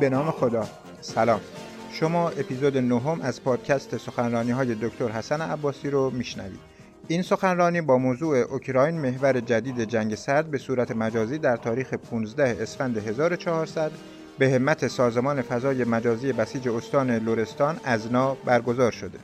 به 0.00 0.08
نام 0.08 0.30
خدا. 0.30 0.66
سلام. 1.00 1.40
شما 1.92 2.28
اپیزود 2.28 2.78
نهم 2.78 3.20
از 3.20 3.42
پادکست 3.42 3.96
سخنرانی 3.96 4.50
های 4.50 4.74
دکتر 4.74 5.08
حسن 5.08 5.40
عباسی 5.40 5.90
رو 5.90 6.10
میشنوید. 6.10 6.60
این 7.08 7.22
سخنرانی 7.22 7.80
با 7.80 7.98
موضوع 7.98 8.36
اوکراین 8.36 9.00
محور 9.00 9.40
جدید 9.40 9.80
جنگ 9.80 10.14
سرد 10.14 10.50
به 10.50 10.58
صورت 10.58 10.90
مجازی 10.90 11.38
در 11.38 11.56
تاریخ 11.56 11.94
15 11.94 12.56
اسفند 12.60 12.98
1400 12.98 13.92
به 14.38 14.50
همت 14.50 14.88
سازمان 14.88 15.42
فضای 15.42 15.84
مجازی 15.84 16.32
بسیج 16.32 16.68
استان 16.68 17.10
لورستان 17.10 17.80
ازنا 17.84 18.34
برگزار 18.34 18.92
شده. 18.92 19.18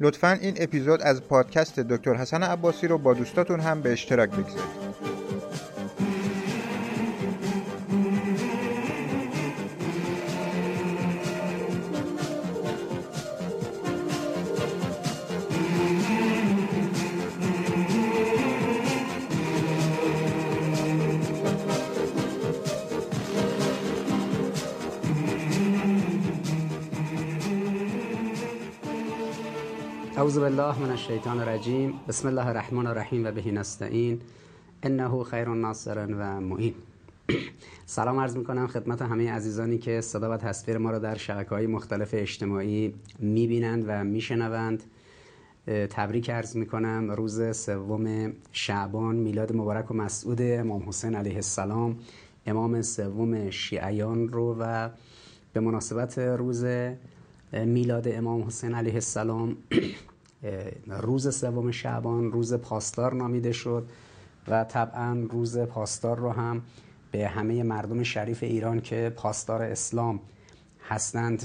لطفا 0.00 0.38
این 0.40 0.54
اپیزود 0.56 1.02
از 1.02 1.22
پادکست 1.22 1.80
دکتر 1.80 2.14
حسن 2.14 2.42
عباسی 2.42 2.88
رو 2.88 2.98
با 2.98 3.14
دوستاتون 3.14 3.60
هم 3.60 3.80
به 3.80 3.92
اشتراک 3.92 4.30
بگذارید. 4.30 4.84
اعوذ 30.24 30.38
بالله 30.38 30.78
من 30.78 30.90
الشیطان 30.90 31.40
الرجیم 31.40 31.94
بسم 32.08 32.28
الله 32.28 32.46
الرحمن 32.46 32.86
الرحیم 32.86 33.26
و 33.26 33.32
بهی 33.32 33.52
نستعین. 33.52 34.20
انه 34.82 35.22
خیر 35.22 35.48
ناصر 35.48 36.06
و 36.06 36.40
معین 36.40 36.74
سلام 37.86 38.20
عرض 38.20 38.36
می‌کنم 38.36 38.66
خدمت 38.66 39.02
همه 39.02 39.32
عزیزانی 39.32 39.78
که 39.78 40.00
صدا 40.00 40.30
و 40.30 40.36
تصویر 40.36 40.78
ما 40.78 40.90
را 40.90 40.98
در 40.98 41.16
شبکه 41.16 41.50
های 41.50 41.66
مختلف 41.66 42.10
اجتماعی 42.12 42.94
می‌بینند 43.18 43.84
و 43.86 44.04
میشنوند. 44.04 44.82
تبریک 45.66 46.30
عرض 46.30 46.56
می‌کنم. 46.56 47.10
روز 47.10 47.56
سوم 47.56 48.32
شعبان 48.52 49.16
میلاد 49.16 49.56
مبارک 49.56 49.90
و 49.90 49.94
مسعود 49.94 50.38
امام 50.42 50.88
حسین 50.88 51.14
علیه 51.14 51.36
السلام. 51.36 51.98
امام 52.46 52.82
سوم 52.82 53.50
شیعیان 53.50 54.28
رو 54.28 54.56
و 54.60 54.90
به 55.52 55.60
مناسبت 55.60 56.18
روز 56.18 56.64
میلاد 57.52 58.08
امام 58.08 58.42
حسین 58.42 58.74
علیه 58.74 58.94
السلام 58.94 59.56
روز 60.86 61.36
سوم 61.36 61.70
شعبان 61.70 62.32
روز 62.32 62.54
پاسدار 62.54 63.14
نامیده 63.14 63.52
شد 63.52 63.88
و 64.48 64.64
طبعا 64.64 65.26
روز 65.30 65.58
پاسدار 65.58 66.18
رو 66.18 66.30
هم 66.30 66.62
به 67.10 67.28
همه 67.28 67.62
مردم 67.62 68.02
شریف 68.02 68.42
ایران 68.42 68.80
که 68.80 69.12
پاسدار 69.16 69.62
اسلام 69.62 70.20
هستند 70.88 71.42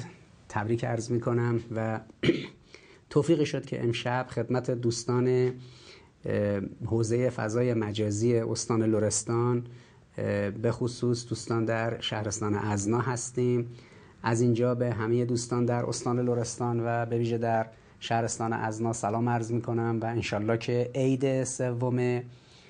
تبریک 0.50 0.86
عرض 0.86 1.12
می 1.12 1.20
کنم 1.20 1.60
و 1.76 2.00
توفیقی 3.10 3.46
شد 3.46 3.66
که 3.66 3.84
امشب 3.84 4.28
خدمت 4.30 4.72
دوستان 4.72 5.54
حوزه 6.86 7.30
فضای 7.30 7.74
مجازی 7.74 8.36
استان 8.36 8.84
لورستان 8.84 9.64
به 10.62 10.72
خصوص 10.72 11.28
دوستان 11.28 11.66
در 11.66 12.00
شهرستان 12.02 12.56
ازنا 12.56 13.00
هستیم. 13.00 13.70
از 14.24 14.42
اینجا 14.42 14.76
به 14.76 14.94
همه 14.94 15.26
دوستان 15.26 15.66
در 15.66 15.86
استان 15.86 16.20
لورستان 16.20 16.80
و 16.86 17.06
به 17.06 17.18
ویژه 17.18 17.38
در 17.38 17.66
شهرستان 18.00 18.54
ازنا 18.54 18.94
سلام 18.94 19.30
عرض 19.30 19.52
می 19.52 19.62
کنم 19.62 20.00
و 20.02 20.06
انشالله 20.06 20.58
که 20.58 20.92
عید 20.96 21.44
سوم 21.44 22.22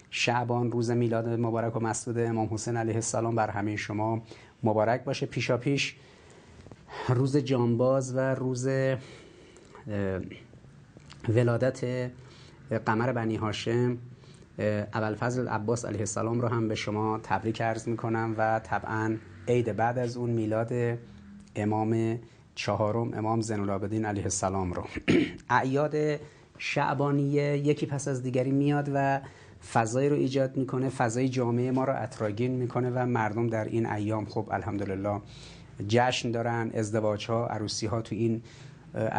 شعبان 0.09 0.71
روز 0.71 0.91
میلاد 0.91 1.29
مبارک 1.29 1.75
و 1.75 1.79
مسعود 1.79 2.19
امام 2.19 2.47
حسین 2.51 2.77
علیه 2.77 2.95
السلام 2.95 3.35
بر 3.35 3.49
همه 3.49 3.75
شما 3.75 4.21
مبارک 4.63 5.03
باشه. 5.03 5.25
پیشا 5.25 5.57
پیش 5.57 5.95
روز 7.09 7.37
جانباز 7.37 8.15
و 8.15 8.19
روز 8.19 8.69
ولادت 11.29 12.11
قمر 12.85 13.11
بنی 13.11 13.35
هاشم 13.35 13.97
اول 14.93 15.15
فضل 15.15 15.47
عباس 15.47 15.85
علیه 15.85 15.99
السلام 15.99 16.41
رو 16.41 16.47
هم 16.47 16.67
به 16.67 16.75
شما 16.75 17.19
تبریک 17.23 17.61
عرض 17.61 17.87
می 17.87 17.97
کنم 17.97 18.35
و 18.37 18.59
طبعا 18.59 19.17
عید 19.47 19.75
بعد 19.75 19.97
از 19.97 20.17
اون 20.17 20.29
میلاد 20.29 20.97
امام 21.55 22.19
چهارم 22.59 23.13
امام 23.13 23.41
زین 23.41 23.59
العابدین 23.59 24.05
علیه 24.05 24.23
السلام 24.23 24.73
رو. 24.73 24.83
اعیاد 25.49 26.19
شعبانیه 26.57 27.57
یکی 27.57 27.85
پس 27.85 28.07
از 28.07 28.23
دیگری 28.23 28.51
میاد 28.51 28.91
و 28.93 29.21
فضایی 29.73 30.09
رو 30.09 30.15
ایجاد 30.15 30.57
می‌کنه 30.57 30.89
فضای 30.89 31.29
جامعه 31.29 31.71
ما 31.71 31.83
رو 31.83 31.93
اطراگین 32.03 32.51
می‌کنه 32.51 32.89
و 32.89 33.05
مردم 33.05 33.47
در 33.47 33.65
این 33.65 33.85
ایام 33.85 34.25
خب 34.25 34.47
الحمدلله 34.51 35.21
جشن 35.87 36.31
دارن 36.31 36.71
ازدواج 36.73 37.27
ها 37.27 37.47
عروسی 37.47 37.87
ها 37.87 38.01
تو 38.01 38.15
این 38.15 38.41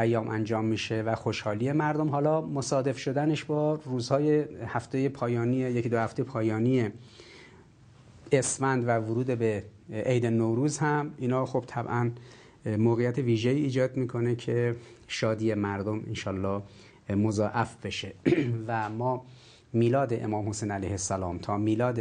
ایام 0.00 0.28
انجام 0.28 0.64
میشه 0.64 1.02
و 1.02 1.14
خوشحالی 1.14 1.72
مردم. 1.72 2.08
حالا 2.08 2.40
مصادف 2.40 2.98
شدنش 2.98 3.44
با 3.44 3.80
روزهای 3.84 4.44
هفته 4.66 5.08
پایانی 5.08 5.56
یکی 5.56 5.88
دو 5.88 5.98
هفته 5.98 6.22
پایانی 6.22 6.88
اسفند 8.32 8.88
و 8.88 8.98
ورود 8.98 9.26
به 9.26 9.64
عید 9.92 10.26
نوروز 10.26 10.78
هم 10.78 11.14
اینا 11.18 11.46
خب 11.46 11.64
طبعا 11.66 12.10
موقعیت 12.66 13.18
ویژه 13.18 13.50
ایجاد 13.50 13.96
می‌کنه 13.96 14.34
که 14.34 14.76
شادی 15.08 15.54
مردم 15.54 16.02
انشالله 16.06 16.62
مضاعف 17.10 17.76
بشه. 17.86 18.12
و 18.68 18.90
ما 18.90 19.24
میلاد 19.72 20.24
امام 20.24 20.48
حسین 20.48 20.70
علیه 20.70 20.90
السلام 20.90 21.38
تا 21.38 21.56
میلاد 21.56 22.00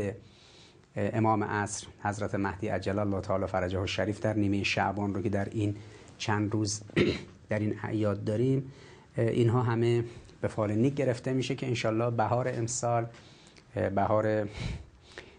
امام 0.95 1.43
عصر 1.43 1.87
حضرت 2.03 2.35
مهدی 2.35 2.67
عجل 2.67 2.99
الله 2.99 3.21
تعالی 3.21 3.45
فرجه 3.45 3.85
شریف 3.85 4.19
در 4.19 4.33
نیمه 4.33 4.63
شعبان 4.63 5.13
رو 5.13 5.21
که 5.21 5.29
در 5.29 5.47
این 5.51 5.75
چند 6.17 6.53
روز 6.53 6.81
در 7.49 7.59
این 7.59 7.75
اعیاد 7.83 8.23
داریم 8.23 8.71
اینها 9.17 9.63
همه 9.63 10.03
به 10.41 10.47
فال 10.47 10.71
نیک 10.71 10.95
گرفته 10.95 11.33
میشه 11.33 11.55
که 11.55 11.67
انشالله 11.67 12.09
بهار 12.09 12.51
امسال 12.53 13.05
بهار 13.95 14.47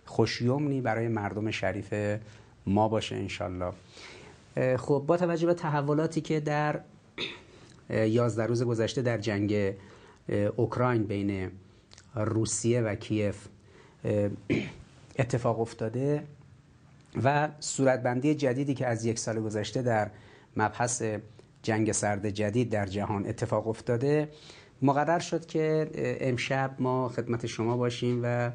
خوشیومنی 0.04 0.80
برای 0.80 1.08
مردم 1.08 1.50
شریف 1.50 1.94
ما 2.66 2.88
باشه 2.88 3.16
انشالله 3.16 3.72
خب 4.78 5.04
با 5.06 5.16
توجه 5.16 5.46
به 5.46 5.54
تحولاتی 5.54 6.20
که 6.20 6.40
در 6.40 6.80
یازده 7.90 8.46
روز 8.46 8.62
گذشته 8.62 9.02
در 9.02 9.18
جنگ 9.18 9.74
اوکراین 10.56 11.04
بین 11.04 11.50
روسیه 12.14 12.80
و 12.80 12.94
کیف 12.94 13.48
اتفاق 15.18 15.60
افتاده 15.60 16.22
و 17.24 17.48
صورتبندی 17.60 18.34
جدیدی 18.34 18.74
که 18.74 18.86
از 18.86 19.04
یک 19.04 19.18
سال 19.18 19.40
گذشته 19.40 19.82
در 19.82 20.10
مبحث 20.56 21.02
جنگ 21.62 21.92
سرد 21.92 22.30
جدید 22.30 22.70
در 22.70 22.86
جهان 22.86 23.26
اتفاق 23.26 23.68
افتاده 23.68 24.28
مقرر 24.82 25.18
شد 25.18 25.46
که 25.46 25.90
امشب 26.20 26.76
ما 26.78 27.08
خدمت 27.08 27.46
شما 27.46 27.76
باشیم 27.76 28.20
و 28.22 28.50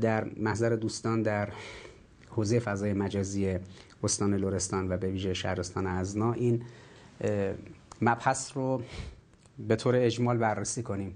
در 0.00 0.24
محضر 0.36 0.70
دوستان 0.70 1.22
در 1.22 1.48
حوزه 2.28 2.58
فضای 2.58 2.92
مجازی 2.92 3.58
استان 4.04 4.34
لورستان 4.34 4.92
و 4.92 4.96
به 4.96 5.08
ویژه 5.08 5.34
شهرستان 5.34 5.86
ازنا 5.86 6.32
این 6.32 6.62
مبحث 8.02 8.56
رو 8.56 8.82
به 9.68 9.76
طور 9.76 9.96
اجمال 9.96 10.38
بررسی 10.38 10.82
کنیم. 10.82 11.14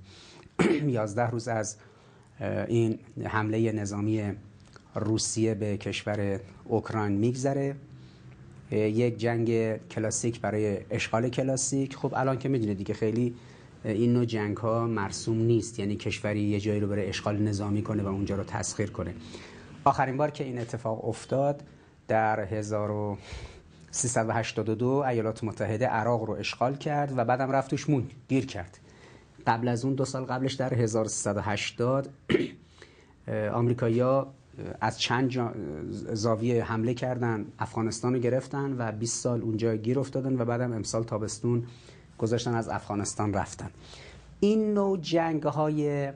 یازده 0.89 1.31
روز 1.31 1.49
از 1.49 1.77
این 2.69 2.99
حمله 3.25 3.73
نظامی 3.73 4.33
روسیه 4.95 5.55
به 5.55 5.77
کشور 5.77 6.41
اوکراین 6.65 7.13
میگذره. 7.13 7.77
یک 8.71 9.19
جنگ 9.19 9.77
کلاسیک 9.89 10.41
برای 10.41 10.79
اشغال 10.91 11.29
کلاسیک. 11.29 11.97
خب 11.97 12.13
الان 12.17 12.39
که 12.39 12.49
می‌دونید 12.49 12.79
دیگه 12.79 12.95
خیلی 12.95 13.35
این 13.85 14.13
نوع 14.13 14.25
جنگ 14.25 14.57
ها 14.57 14.87
مرسوم 14.87 15.39
نیست. 15.39 15.79
یعنی 15.79 15.97
کشوری 15.97 16.41
یه 16.41 16.61
جایی 16.61 16.81
رو 16.81 16.89
برای 16.89 17.09
اشغال 17.09 17.43
نظامی 17.43 17.83
کنه 17.83 18.03
و 18.03 18.07
اونجا 18.07 18.37
رو 18.37 18.45
تسخیر 18.45 18.91
کنه. 18.91 19.15
آخرین 19.85 20.17
بار 20.17 20.31
که 20.31 20.45
این 20.45 20.59
اتفاق 20.59 21.09
افتاد 21.09 21.63
در 22.09 22.41
1382 22.41 24.89
ایالات 24.89 25.45
متحده 25.45 25.87
عراق 25.87 26.23
رو 26.23 26.35
اشغال 26.35 26.77
کرد 26.77 27.19
و 27.19 27.25
بعدم 27.25 27.51
رفت 27.51 27.71
توش 27.71 27.91
مون 27.91 28.07
گیر 28.29 28.47
کرد. 28.47 28.79
قبل 29.47 29.69
از 29.69 29.85
اون 29.85 29.95
دو 29.95 30.05
سال 30.05 30.25
قبلش 30.25 30.55
در 30.55 30.75
1380 30.75 32.09
آمریکایی‌ها 33.53 34.33
از 34.81 35.01
چند 35.01 35.31
زاویه 36.13 36.65
حمله 36.65 36.95
کردن 36.95 37.47
افغانستان 37.59 38.15
رو 38.15 38.21
گرفتن 38.21 38.77
و 38.79 38.93
20 38.93 39.23
سال 39.23 39.43
اونجا 39.43 39.77
گیر 39.77 39.99
افتادن 39.99 40.41
و 40.41 40.45
بعدم 40.45 40.73
امسال 40.73 41.05
تابستون 41.05 41.67
گذاشتن 42.19 42.55
از 42.55 42.69
افغانستان 42.69 43.35
رفتن. 43.35 43.71
این 44.41 44.75
نوع 44.75 44.99
جنگ 44.99 45.43
های 45.43 46.13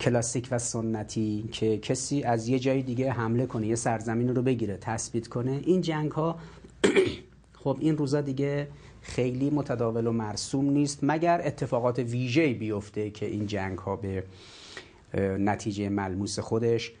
کلاسیک 0.00 0.48
و 0.50 0.58
سنتی 0.58 1.48
که 1.52 1.78
کسی 1.78 2.22
از 2.22 2.48
یه 2.48 2.58
جای 2.58 2.82
دیگه 2.82 3.12
حمله 3.12 3.46
کنه 3.46 3.66
یه 3.66 3.74
سرزمین 3.74 4.36
رو 4.36 4.42
بگیره 4.42 4.76
تثبیت 4.76 5.28
کنه 5.28 5.60
این 5.64 5.80
جنگ 5.80 6.10
ها 6.10 6.38
خب 7.64 7.76
این 7.80 7.96
روزا 7.96 8.20
دیگه 8.20 8.68
خیلی 9.02 9.50
متداول 9.50 10.06
و 10.06 10.12
مرسوم 10.12 10.70
نیست 10.70 10.98
مگر 11.02 11.42
اتفاقات 11.44 11.98
ویژه 11.98 12.54
بیفته 12.54 13.10
که 13.10 13.26
این 13.26 13.46
جنگ 13.46 13.78
ها 13.78 13.96
به 13.96 14.24
نتیجه 15.38 15.88
ملموس 15.88 16.38
خودش 16.38 16.92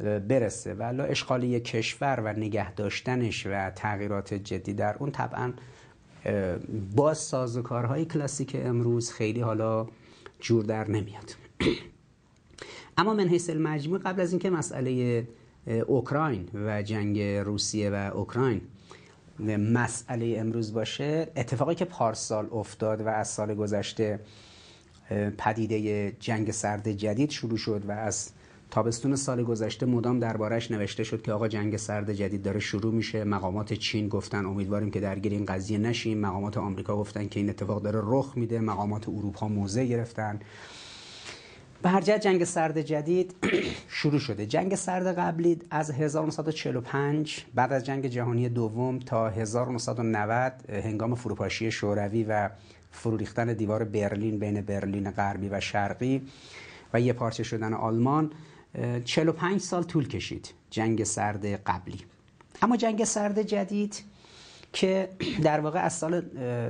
برسه. 0.00 0.74
ولی 0.74 1.00
اشغال 1.00 1.44
یک 1.44 1.64
کشور 1.64 2.20
و 2.24 2.32
نگه 2.32 2.74
داشتنش 2.74 3.46
و 3.46 3.70
تغییرات 3.70 4.34
جدی 4.34 4.74
در 4.74 4.96
اون 4.98 5.10
طبعا 5.10 5.52
با 6.96 7.14
سازوکارهای 7.14 8.04
کلاسیک 8.04 8.56
امروز 8.58 9.12
خیلی 9.12 9.40
حالا 9.40 9.86
جور 10.40 10.64
در 10.64 10.90
نمیاد. 10.90 11.43
اما 12.98 13.14
من 13.14 13.28
حیث 13.28 13.50
المجموع 13.50 13.98
قبل 13.98 14.20
از 14.20 14.32
اینکه 14.32 14.50
مسئله 14.50 15.28
اوکراین 15.86 16.48
و 16.54 16.82
جنگ 16.82 17.20
روسیه 17.20 17.90
و 17.90 18.10
اوکراین 18.14 18.60
مسئله 19.58 20.36
امروز 20.38 20.72
باشه 20.72 21.28
اتفاقی 21.36 21.74
که 21.74 21.84
پارسال 21.84 22.48
افتاد 22.52 23.00
و 23.00 23.08
از 23.08 23.28
سال 23.28 23.54
گذشته 23.54 24.20
پدیده 25.38 26.12
جنگ 26.20 26.50
سرد 26.50 26.92
جدید 26.92 27.30
شروع 27.30 27.56
شد 27.56 27.82
و 27.88 27.92
از 27.92 28.30
تابستون 28.70 29.16
سال 29.16 29.42
گذشته 29.42 29.86
مدام 29.86 30.20
دربارش 30.20 30.70
نوشته 30.70 31.04
شد 31.04 31.22
که 31.22 31.32
آقا 31.32 31.48
جنگ 31.48 31.76
سرد 31.76 32.12
جدید 32.12 32.42
داره 32.42 32.60
شروع 32.60 32.94
میشه. 32.94 33.24
مقامات 33.24 33.72
چین 33.72 34.08
گفتن 34.08 34.46
امیدواریم 34.46 34.90
که 34.90 35.00
درگیر 35.00 35.32
این 35.32 35.44
قضیه 35.44 35.78
نشیم. 35.78 36.18
مقامات 36.18 36.56
آمریکا 36.56 36.96
گفتن 36.96 37.28
که 37.28 37.40
این 37.40 37.50
اتفاق 37.50 37.82
داره 37.82 38.00
رخ 38.02 38.32
میده. 38.36 38.60
مقامات 38.60 39.08
اروپا 39.08 39.48
موضع 39.48 39.84
گرفتن. 39.84 40.40
به 41.84 41.90
هر 41.90 42.00
جنگ 42.00 42.44
سرد 42.44 42.80
جدید 42.80 43.34
شروع 43.88 44.18
شده. 44.18 44.46
جنگ 44.46 44.74
سرد 44.74 45.18
قبلی 45.18 45.58
از 45.70 45.90
1945 45.90 47.44
بعد 47.54 47.72
از 47.72 47.84
جنگ 47.84 48.06
جهانی 48.06 48.48
دوم 48.48 48.98
تا 48.98 49.28
1990 49.28 50.52
هنگام 50.70 51.14
فروپاشی 51.14 51.70
شوروی 51.70 52.24
و 52.24 52.50
فرو 52.90 53.16
ریختن 53.16 53.52
دیوار 53.52 53.84
برلین 53.84 54.38
بین 54.38 54.60
برلین 54.60 55.10
غربی 55.10 55.48
و 55.48 55.60
شرقی 55.60 56.22
و 56.94 57.00
یه 57.00 57.12
پارچه 57.12 57.42
شدن 57.42 57.74
آلمان 57.74 58.30
45 59.04 59.60
سال 59.60 59.82
طول 59.82 60.08
کشید 60.08 60.54
جنگ 60.70 61.04
سرد 61.04 61.46
قبلی. 61.46 62.00
اما 62.62 62.76
جنگ 62.76 63.04
سرد 63.04 63.42
جدید 63.42 64.02
که 64.72 65.08
در 65.42 65.60
واقع 65.60 65.80
از 65.80 65.92
سال 65.92 66.20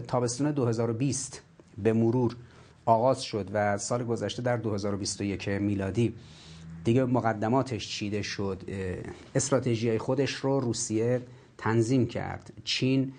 تابستون 0.00 0.50
2020 0.50 1.42
به 1.78 1.92
مرور 1.92 2.36
آغاز 2.86 3.22
شد 3.22 3.50
و 3.52 3.78
سال 3.78 4.04
گذشته 4.04 4.42
در 4.42 4.56
2021 4.56 5.48
میلادی. 5.48 6.14
دیگه 6.84 7.04
مقدماتش 7.04 7.88
چیده 7.88 8.22
شد. 8.22 8.62
استراتژی 9.34 9.98
خودش 9.98 10.34
رو 10.34 10.60
روسیه 10.60 11.22
تنظیم 11.58 12.06
کرد. 12.06 12.52
چین 12.64 13.12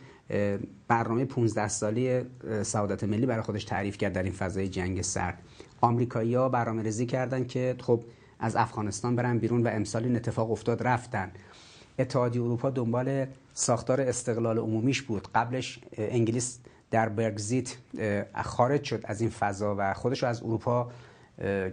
برنامه 0.88 1.26
15 1.26 1.68
سالی 1.68 2.22
سعادت 2.64 3.04
ملی 3.04 3.26
برای 3.26 3.42
خودش 3.42 3.64
تعریف 3.64 3.98
کرد 3.98 4.14
در 4.14 4.24
این 4.24 4.34
فضای 4.34 4.68
جنگ 4.68 5.02
سرد. 5.02 5.42
آمریکایی‌ها 5.82 6.50
برنامه 6.50 6.84
ریزی 6.84 7.06
کردن 7.06 7.46
که 7.46 7.76
خب 7.82 8.04
از 8.40 8.56
افغانستان 8.56 9.16
برن 9.16 9.38
بیرون 9.38 9.64
و 9.64 9.68
امسال 9.68 10.04
این 10.04 10.16
اتفاق 10.16 10.52
افتاد 10.52 10.84
رفتن. 10.84 11.32
اتحادیه 12.00 12.42
اروپا 12.42 12.70
دنبال 12.70 13.26
ساختار 13.54 14.02
استقلال 14.02 14.58
عمومیش 14.58 15.02
بود. 15.02 15.28
قبلش 15.36 15.80
انگلیس 15.98 16.60
در 16.92 17.10
برگزیت 17.10 17.78
خارج 18.44 18.84
شد 18.84 19.02
از 19.04 19.22
این 19.22 19.30
فضا 19.30 19.76
و 19.78 19.94
خودش 19.94 20.24
رو 20.24 20.30
از 20.30 20.44
اروپا 20.44 20.92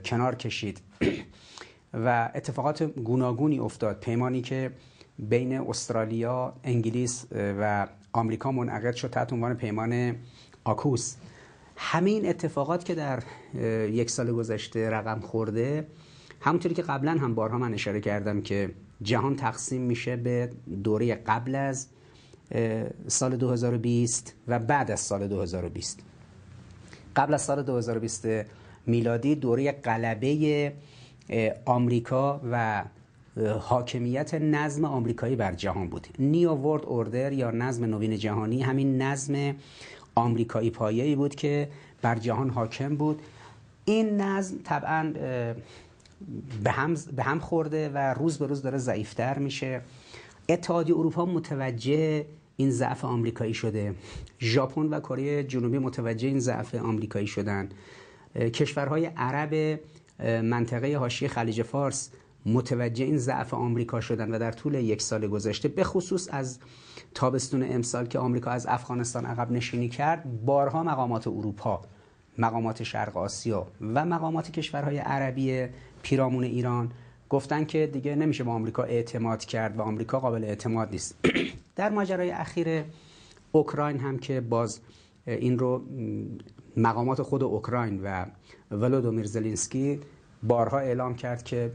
کنار 0.04 0.34
کشید. 0.34 0.80
و 1.94 2.30
اتفاقات 2.34 2.82
گوناگونی 2.82 3.58
افتاد. 3.58 4.00
پیمانی 4.00 4.42
که 4.42 4.70
بین 5.18 5.60
استرالیا، 5.60 6.52
انگلیس 6.64 7.26
و 7.32 7.86
آمریکا 8.12 8.52
منعقد 8.52 8.94
شد 8.94 9.10
تحت 9.10 9.32
عنوان 9.32 9.54
پیمان 9.54 10.16
آکوس. 10.64 11.16
همین 11.76 12.28
اتفاقات 12.28 12.84
که 12.84 12.94
در 12.94 13.22
یک 13.88 14.10
سال 14.10 14.32
گذشته 14.32 14.90
رقم 14.90 15.20
خورده 15.20 15.86
همونطوری 16.40 16.74
که 16.74 16.82
قبلا 16.82 17.12
هم 17.12 17.34
بارها 17.34 17.58
من 17.58 17.74
اشاره 17.74 18.00
کردم 18.00 18.40
که 18.40 18.70
جهان 19.02 19.36
تقسیم 19.36 19.82
میشه 19.82 20.16
به 20.16 20.50
دوره 20.84 21.14
قبل 21.14 21.54
از 21.54 21.86
سال 23.06 23.36
2020 23.36 24.34
و 24.48 24.58
بعد 24.58 24.90
از 24.90 25.00
سال 25.00 25.28
2020 25.28 26.00
قبل 27.16 27.34
از 27.34 27.42
سال 27.42 27.62
2020 27.62 28.26
میلادی 28.86 29.34
دوره 29.34 29.72
قلبه 29.72 30.72
آمریکا 31.64 32.40
و 32.50 32.84
حاکمیت 33.60 34.34
نظم 34.34 34.84
آمریکایی 34.84 35.36
بر 35.36 35.52
جهان 35.52 35.88
بود. 35.88 36.06
نیو 36.18 36.54
ورد 36.54 36.84
اوردر 36.84 37.32
یا 37.32 37.50
نظم 37.50 37.84
نوین 37.84 38.16
جهانی 38.16 38.62
همین 38.62 39.02
نظم 39.02 39.54
آمریکایی 40.14 40.70
پایه‌ای 40.70 41.16
بود 41.16 41.34
که 41.34 41.68
بر 42.02 42.18
جهان 42.18 42.50
حاکم 42.50 42.96
بود. 42.96 43.22
این 43.84 44.20
نظم 44.20 44.56
طبعا 44.64 45.12
به 46.64 46.70
هم, 46.70 46.94
به 47.16 47.22
هم 47.22 47.38
خورده 47.38 47.88
و 47.88 48.14
روز 48.14 48.38
به 48.38 48.46
روز 48.46 48.62
داره 48.62 48.78
ضعیفتر 48.78 49.38
میشه. 49.38 49.80
اتحادیه 50.48 50.96
اروپا 50.96 51.24
متوجه 51.24 52.24
این 52.62 52.70
ضعف 52.70 53.04
آمریکایی 53.04 53.54
شده. 53.54 53.94
ژاپن 54.40 54.86
و 54.86 55.00
کره 55.00 55.44
جنوبی 55.44 55.78
متوجه 55.78 56.28
این 56.28 56.38
ضعف 56.38 56.74
آمریکایی 56.74 57.26
شدن. 57.26 57.68
کشورهای 58.36 59.06
عرب 59.06 59.80
منطقه 60.42 60.96
حاشیه 60.98 61.28
خلیج 61.28 61.62
فارس 61.62 62.10
متوجه 62.46 63.04
این 63.04 63.18
ضعف 63.18 63.54
آمریکا 63.54 64.00
شدن 64.00 64.34
و 64.34 64.38
در 64.38 64.52
طول 64.52 64.74
یک 64.74 65.02
سال 65.02 65.26
گذشته 65.26 65.68
به 65.68 65.84
خصوص 65.84 66.28
از 66.32 66.58
تابستون 67.14 67.62
امسال 67.62 68.06
که 68.06 68.18
آمریکا 68.18 68.50
از 68.50 68.66
افغانستان 68.66 69.26
عقب 69.26 69.50
نشینی 69.50 69.88
کرد 69.88 70.44
بارها 70.44 70.82
مقامات 70.82 71.26
اروپا 71.26 71.82
مقامات 72.38 72.82
شرق 72.82 73.16
آسیا 73.16 73.66
و 73.80 74.04
مقامات 74.04 74.50
کشورهای 74.50 74.98
عربی 74.98 75.66
پیرامون 76.02 76.44
ایران 76.44 76.92
گفتن 77.32 77.64
که 77.64 77.86
دیگه 77.86 78.14
نمیشه 78.14 78.44
به 78.44 78.50
آمریکا 78.50 78.82
اعتماد 78.82 79.44
کرد 79.44 79.78
و 79.78 79.82
آمریکا 79.82 80.20
قابل 80.20 80.44
اعتماد 80.44 80.90
نیست. 80.90 81.18
در 81.76 81.90
ماجرای 81.90 82.30
اخیر 82.30 82.84
اوکراین 83.52 83.98
هم 83.98 84.18
که 84.18 84.40
باز 84.40 84.80
این 85.26 85.58
رو 85.58 85.82
مقامات 86.76 87.22
خود 87.22 87.42
اوکراین 87.42 88.00
و 88.04 88.26
ولودومیر 88.70 89.26
زلینسکی 89.26 90.00
بارها 90.42 90.78
اعلام 90.78 91.14
کرد 91.14 91.42
که 91.42 91.72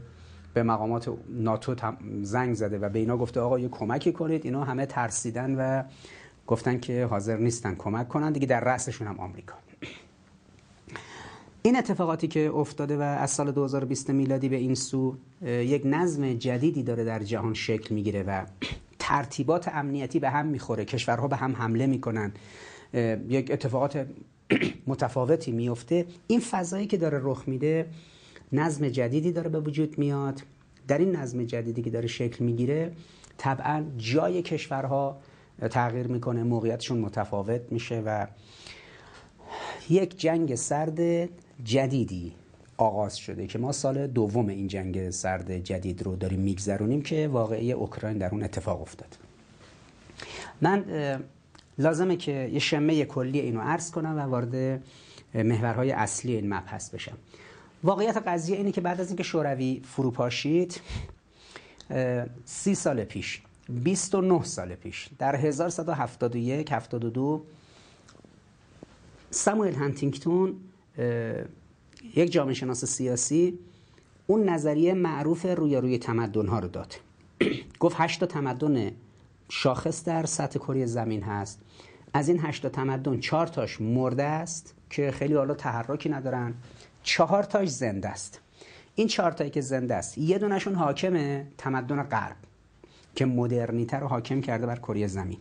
به 0.54 0.62
مقامات 0.62 1.10
ناتو 1.28 1.74
زنگ 2.22 2.54
زده 2.54 2.78
و 2.78 2.88
به 2.88 2.98
اینا 2.98 3.16
گفته 3.16 3.40
آقا 3.40 3.58
یه 3.58 3.68
کمکی 3.68 4.12
کنید. 4.12 4.44
اینا 4.44 4.64
همه 4.64 4.86
ترسیدن 4.86 5.54
و 5.54 5.82
گفتن 6.46 6.80
که 6.80 7.06
حاضر 7.06 7.36
نیستن 7.36 7.74
کمک 7.74 8.08
کنن. 8.08 8.32
دیگه 8.32 8.46
در 8.46 8.60
رأسشون 8.60 9.06
هم 9.06 9.20
آمریکا. 9.20 9.54
این 11.62 11.76
اتفاقاتی 11.76 12.28
که 12.28 12.50
افتاده 12.54 12.96
و 12.96 13.00
از 13.00 13.30
سال 13.30 13.52
2020 13.52 14.10
میلادی 14.10 14.48
به 14.48 14.56
این 14.56 14.74
سو 14.74 15.16
یک 15.42 15.82
نظم 15.84 16.34
جدیدی 16.34 16.82
داره 16.82 17.04
در 17.04 17.22
جهان 17.22 17.54
شکل 17.54 17.94
می‌گیره 17.94 18.22
و 18.22 18.44
ترتیبات 18.98 19.68
امنیتی 19.68 20.18
به 20.18 20.30
هم 20.30 20.46
می‌خوره. 20.46 20.84
کشورها 20.84 21.28
به 21.28 21.36
هم 21.36 21.56
حمله 21.56 21.86
می‌کنن. 21.86 22.32
یک 23.28 23.50
اتفاقات 23.50 24.06
متفاوتی 24.86 25.52
میفته 25.52 26.06
این 26.26 26.40
فضایی 26.40 26.86
که 26.86 26.96
داره 26.96 27.20
رخ 27.22 27.44
میده 27.46 27.86
نظم 28.52 28.88
جدیدی 28.88 29.32
داره 29.32 29.48
به 29.48 29.60
وجود 29.60 29.98
میاد. 29.98 30.42
در 30.88 30.98
این 30.98 31.16
نظم 31.16 31.44
جدیدی 31.44 31.82
که 31.82 31.90
داره 31.90 32.06
شکل 32.06 32.44
می‌گیره 32.44 32.92
طبعا 33.38 33.84
جای 33.96 34.42
کشورها 34.42 35.18
تغییر 35.70 36.06
می‌کنه 36.06 36.42
موقعیتشون 36.42 36.98
متفاوت 36.98 37.60
میشه 37.70 38.02
و 38.06 38.26
یک 39.90 40.18
جنگ 40.20 40.54
سرد 40.54 41.28
جدیدی 41.64 42.32
آغاز 42.76 43.16
شده 43.16 43.46
که 43.46 43.58
ما 43.58 43.72
سال 43.72 44.06
دوم 44.06 44.48
این 44.48 44.68
جنگ 44.68 45.10
سرد 45.10 45.58
جدید 45.58 46.02
رو 46.02 46.16
داریم 46.16 46.40
میگذرونیم 46.40 47.02
که 47.02 47.28
واقعی 47.28 47.72
اوکراین 47.72 48.18
در 48.18 48.30
اون 48.30 48.42
اتفاق 48.42 48.82
افتاد. 48.82 49.16
من 50.60 50.84
لازمه 51.78 52.16
که 52.16 52.50
یه 52.52 52.58
شمه 52.58 53.04
کلی 53.04 53.40
اینو 53.40 53.60
عرض 53.60 53.90
کنم 53.90 54.16
و 54.16 54.20
وارد 54.20 54.82
محورهای 55.34 55.92
اصلی 55.92 56.34
این 56.34 56.54
مبحث 56.54 56.90
بشم. 56.90 57.16
واقعیت 57.84 58.16
قضیه 58.16 58.56
اینه 58.56 58.72
که 58.72 58.80
بعد 58.80 59.00
از 59.00 59.08
اینکه 59.08 59.22
شوروی 59.22 59.82
فروپاشید 59.84 60.80
سی 62.44 62.74
سال 62.74 63.04
پیش 63.04 63.42
29 63.68 64.44
سال 64.44 64.74
پیش 64.74 65.08
در 65.18 65.36
1171 65.36 66.72
72 66.72 67.44
ساموئل 69.30 69.74
هانتینگتون 69.74 70.54
یک 72.16 72.32
جامعه 72.32 72.54
شناس 72.54 72.84
سیاسی 72.84 73.58
اون 74.26 74.48
نظریه 74.48 74.94
معروف 74.94 75.46
روی 75.46 75.76
روی 75.76 75.98
تمدن 75.98 76.46
ها 76.46 76.58
رو 76.58 76.68
داد. 76.68 76.94
گفت 77.80 77.96
هشت 77.98 78.24
تمدن 78.24 78.92
شاخص 79.48 80.04
در 80.04 80.26
سطح 80.26 80.58
کره 80.58 80.86
زمین 80.86 81.22
هست. 81.22 81.60
از 82.14 82.28
این 82.28 82.40
هشت 82.42 82.66
تمدن 82.66 83.20
چهار 83.20 83.46
تاش 83.46 83.80
مرده 83.80 84.22
است 84.22 84.74
که 84.90 85.10
خیلی 85.10 85.34
حالا 85.34 85.54
تحرکی 85.54 86.08
ندارن. 86.08 86.54
چهار 87.02 87.42
تاش 87.42 87.68
زنده 87.68 88.08
است. 88.08 88.40
این 88.94 89.08
چهار 89.08 89.32
تایی 89.32 89.50
که 89.50 89.60
زنده 89.60 89.94
است 89.94 90.18
یه 90.18 90.38
دونشون 90.38 90.74
حاکمه 90.74 91.46
تمدن 91.58 92.02
غرب 92.02 92.36
که 93.14 93.26
مدرنیتر 93.26 94.00
رو 94.00 94.06
حاکم 94.06 94.40
کرده 94.40 94.66
بر 94.66 94.76
کره 94.76 95.06
زمین. 95.06 95.38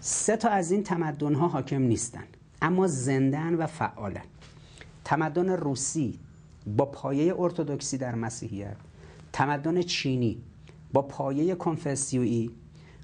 سه 0.00 0.36
تا 0.36 0.48
از 0.48 0.70
این 0.70 0.82
تمدن 0.82 1.34
ها 1.34 1.48
حاکم 1.48 1.82
نیستن 1.82 2.24
اما 2.62 2.86
زندن 2.86 3.54
و 3.54 3.66
فعالن. 3.66 4.24
تمدن 5.04 5.48
روسی 5.48 6.18
با 6.66 6.84
پایه 6.84 7.40
ارتودکسی 7.40 7.98
در 7.98 8.14
مسیحیت 8.14 8.76
تمدن 9.32 9.82
چینی 9.82 10.42
با 10.92 11.02
پایه 11.02 11.54
کنفسیویی 11.54 12.50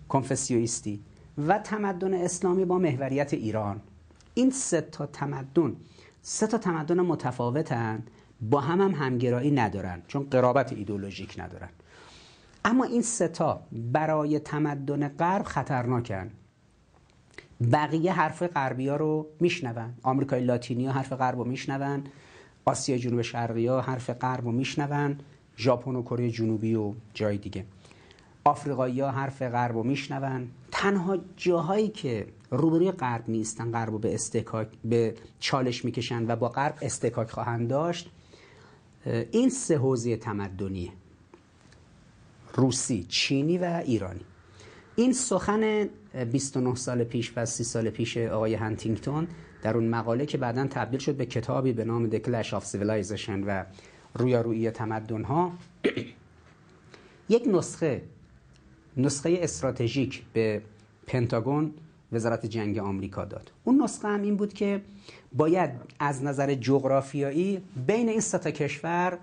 کنفسیویستی 0.09 1.01
و 1.49 1.59
تمدن 1.59 2.15
اسلامی 2.15 2.65
با 2.65 2.79
محوریت 2.79 3.35
ایران. 3.35 3.81
این 4.35 4.51
سه 4.51 4.81
تا 4.81 5.07
تمدن 5.07 5.77
سه 6.23 6.47
تا 6.47 6.59
تمدن 6.59 7.01
متفاوتن 7.01 8.03
با 8.41 8.61
هم 8.61 8.81
هم 8.81 8.91
همگرایی 8.91 9.51
ندارن 9.51 10.03
چون 10.07 10.23
قرابت 10.23 10.73
ایدولوژیک 10.73 11.35
ندارن 11.39 11.69
اما 12.65 12.85
این 12.85 13.03
ستا 13.03 13.63
برای 13.73 14.39
تمدن 14.39 15.09
غرب 15.09 15.43
خطرناکن 15.43 16.31
بقیه 17.73 18.13
حرف 18.13 18.43
غربی 18.43 18.89
ها 18.89 18.97
رو 18.97 19.27
میشنون. 19.41 19.95
آمریکای 20.03 20.45
لاتینی 20.45 20.87
ها 20.87 20.93
حرف 20.93 21.13
غرب 21.13 21.39
رو 21.39 21.45
میشنون. 21.45 22.05
آسیا 22.65 22.99
جنوب 22.99 23.23
شرقی 23.23 23.67
ها 23.67 23.81
حرف 23.81 24.11
غرب 24.11 24.45
رو 24.45 24.53
میشنون. 24.53 25.19
ژاپن 25.59 25.97
و 25.97 26.03
کره 26.03 26.31
جنوبی 26.31 26.75
و 26.75 26.93
جای 27.15 27.39
دیگه. 27.39 27.65
آفریقایی 28.45 29.01
ها 29.01 29.11
حرف 29.11 29.43
غرب 29.43 29.73
رو 29.73 29.83
میشنون. 29.83 30.49
تنها 30.71 31.19
جاهایی 31.37 31.89
که 31.89 32.27
روبروی 32.51 32.91
غرب 32.91 33.25
نیستن 33.29 33.73
غرب 33.73 33.91
رو 33.91 33.99
به 33.99 34.15
استکاک 34.15 34.69
به 34.85 35.15
چالش 35.41 35.85
می‌کشن 35.85 36.31
و 36.31 36.37
با 36.37 36.49
غرب 36.49 36.79
استکاک 36.83 37.31
خواهند 37.31 37.69
داشت 37.69 38.11
این 39.31 39.51
سه 39.51 39.79
حوزه 39.79 40.17
تمدنیه. 40.17 40.91
روسی، 42.55 43.07
چینی 43.09 43.59
و 43.59 43.83
ایرانی. 43.85 44.25
این 44.97 45.13
سخن 45.13 45.89
29 46.15 46.75
سال 46.75 47.05
پیش 47.05 47.33
و 47.37 47.47
30 47.47 47.65
سال 47.65 47.91
پیش 47.91 48.17
آقای 48.17 48.55
هنتینگتون 48.55 49.29
در 49.63 49.77
اون 49.77 49.89
مقاله 49.89 50.27
که 50.27 50.39
بعدا 50.39 50.67
تبدیل 50.67 51.01
شد 51.01 51.15
به 51.15 51.27
کتابی 51.27 51.73
به 51.73 51.85
نام 51.85 52.11
The 52.11 52.21
Clash 52.21 52.47
of 52.47 52.65
Civilization 52.65 53.45
و 53.47 53.65
رویارویی 54.15 54.71
تمدن 54.71 55.25
ها 55.25 55.53
یک 57.29 57.43
نسخه 57.47 58.03
نسخه 58.97 59.39
استراتژیک 59.43 60.23
به 60.33 60.63
پنتاگون 61.07 61.75
وزارت 62.13 62.47
جنگ 62.47 62.79
آمریکا 62.79 63.25
داد. 63.25 63.53
اون 63.65 63.83
نسخه 63.83 64.09
هم 64.09 64.23
این 64.23 64.37
بود 64.37 64.53
که 64.53 64.81
باید 65.33 65.71
از 65.99 66.25
نظر 66.25 66.55
جغرافیایی 66.55 67.63
بین 67.87 68.09
این 68.09 68.21
سه 68.21 68.53
کشور 68.53 69.19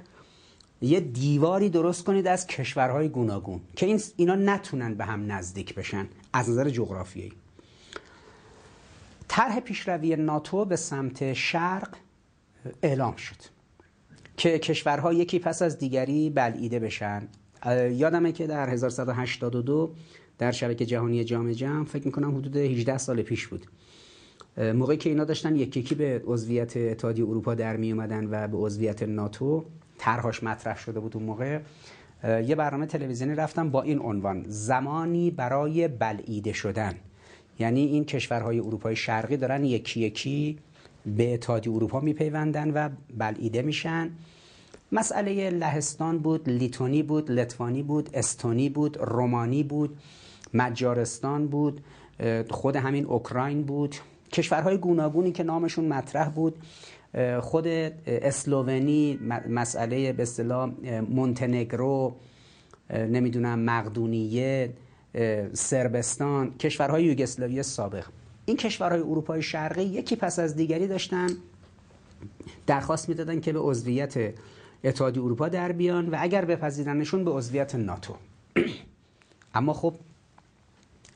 یه 0.81 1.00
دیواری 1.00 1.69
درست 1.69 2.03
کنید 2.03 2.27
از 2.27 2.48
کشورهای 2.48 3.10
گوناگون 3.10 3.62
که 3.75 3.86
این 3.86 4.01
اینا 4.15 4.36
نتونن 4.36 4.93
به 4.93 5.05
هم 5.05 5.31
نزدیک 5.31 5.75
بشن 5.75 6.07
از 6.34 6.50
نظر 6.50 6.69
جغرافیایی. 6.69 7.34
طرح 9.27 9.60
پیشروی 9.60 10.15
ناتو 10.15 10.65
به 10.65 10.75
سمت 10.75 11.34
شرق 11.34 11.89
اعلام 12.84 13.15
شد 13.15 13.36
که 14.38 14.60
کشورها 14.60 15.13
یکی 15.13 15.39
پس 15.39 15.62
از 15.62 15.77
دیگری 15.77 16.29
بلعیده 16.29 16.79
بشن. 16.79 17.27
یادمه 17.91 18.31
که 18.31 18.48
در 18.48 18.69
1182 18.69 19.96
در 20.38 20.51
شبکه 20.51 20.86
جهانی 20.86 21.24
جام 21.24 21.51
جمع 21.51 21.86
فکر 21.86 22.05
می‌کنم 22.05 22.38
حدود 22.38 22.57
18 22.57 22.98
سال 22.98 23.22
پیش 23.22 23.48
بود. 23.48 23.65
موقعی 24.57 24.98
که 24.98 25.10
اینا 25.10 25.24
داشتن 25.24 25.55
یکی 25.55 25.79
یکی 25.79 25.96
به 25.96 26.24
عضویت 26.25 26.77
اتحادیه 26.77 27.25
اروپا 27.25 27.55
در 27.55 27.77
می 27.77 27.91
اومدن 27.91 28.27
و 28.31 28.48
به 28.48 28.57
عضویت 28.57 29.03
ناتو 29.03 29.65
طرحش 29.97 30.43
مطرح 30.43 30.77
شده 30.77 30.99
بود 30.99 31.15
اون 31.15 31.25
موقع 31.25 31.59
یه 32.23 32.55
برنامه 32.55 32.85
تلویزیونی 32.85 33.35
رفتم 33.35 33.69
با 33.69 33.81
این 33.81 33.99
عنوان 33.99 34.45
زمانی 34.47 35.31
برای 35.31 35.87
بلعیده 35.87 36.53
شدن. 36.53 36.93
یعنی 37.59 37.85
این 37.85 38.05
کشورهای 38.05 38.59
اروپای 38.59 38.95
شرقی 38.95 39.37
دارن 39.37 39.63
یکی 39.63 39.99
یکی 39.99 40.57
به 41.05 41.33
اتحادیه 41.33 41.73
اروپا 41.73 41.99
میپیوندن 41.99 42.71
و 42.71 42.89
بلعیده 43.17 43.61
میشن. 43.61 44.09
مسئله 44.91 45.49
لهستان 45.49 46.19
بود 46.19 46.49
لیتونی 46.49 47.03
بود 47.03 47.31
لتوانی 47.31 47.83
بود 47.83 48.09
استونی 48.13 48.69
بود 48.69 48.97
رومانی 48.97 49.63
بود 49.63 49.97
مجارستان 50.53 51.47
بود 51.47 51.83
خود 52.49 52.75
همین 52.75 53.05
اوکراین 53.05 53.63
بود. 53.63 53.95
کشورهای 54.31 54.77
گوناگونی 54.77 55.31
که 55.31 55.43
نامشون 55.43 55.85
مطرح 55.85 56.29
بود. 56.29 56.55
خود 57.41 57.67
اسلوونی 58.07 59.19
مسئله 59.50 60.13
به 60.13 60.24
اصطلاح 60.24 60.71
مونتنگرو 61.09 62.15
نمی‌دونم 62.89 63.59
مقدونیه 63.59 64.74
سربستان 65.53 66.57
کشورهای 66.57 67.03
یوگسلاوی 67.03 67.63
سابق. 67.63 68.05
این 68.45 68.57
کشورهای 68.57 69.01
اروپای 69.01 69.41
شرقی 69.41 69.83
یکی 69.83 70.15
پس 70.15 70.39
از 70.39 70.55
دیگری 70.55 70.88
داشتن 70.88 71.27
درخواست 72.67 73.09
می‌دادن 73.09 73.39
که 73.39 73.53
به 73.53 73.59
عضویت 73.59 74.33
اتحادیه 74.83 75.24
اروپا 75.24 75.50
در 75.50 75.71
بیان 75.71 76.09
و 76.09 76.15
اگر 76.19 76.45
بپذیرنشون 76.45 77.24
به 77.24 77.31
عضویت 77.31 77.75
ناتو. 77.75 78.15
اما 79.53 79.74
خب 79.74 79.93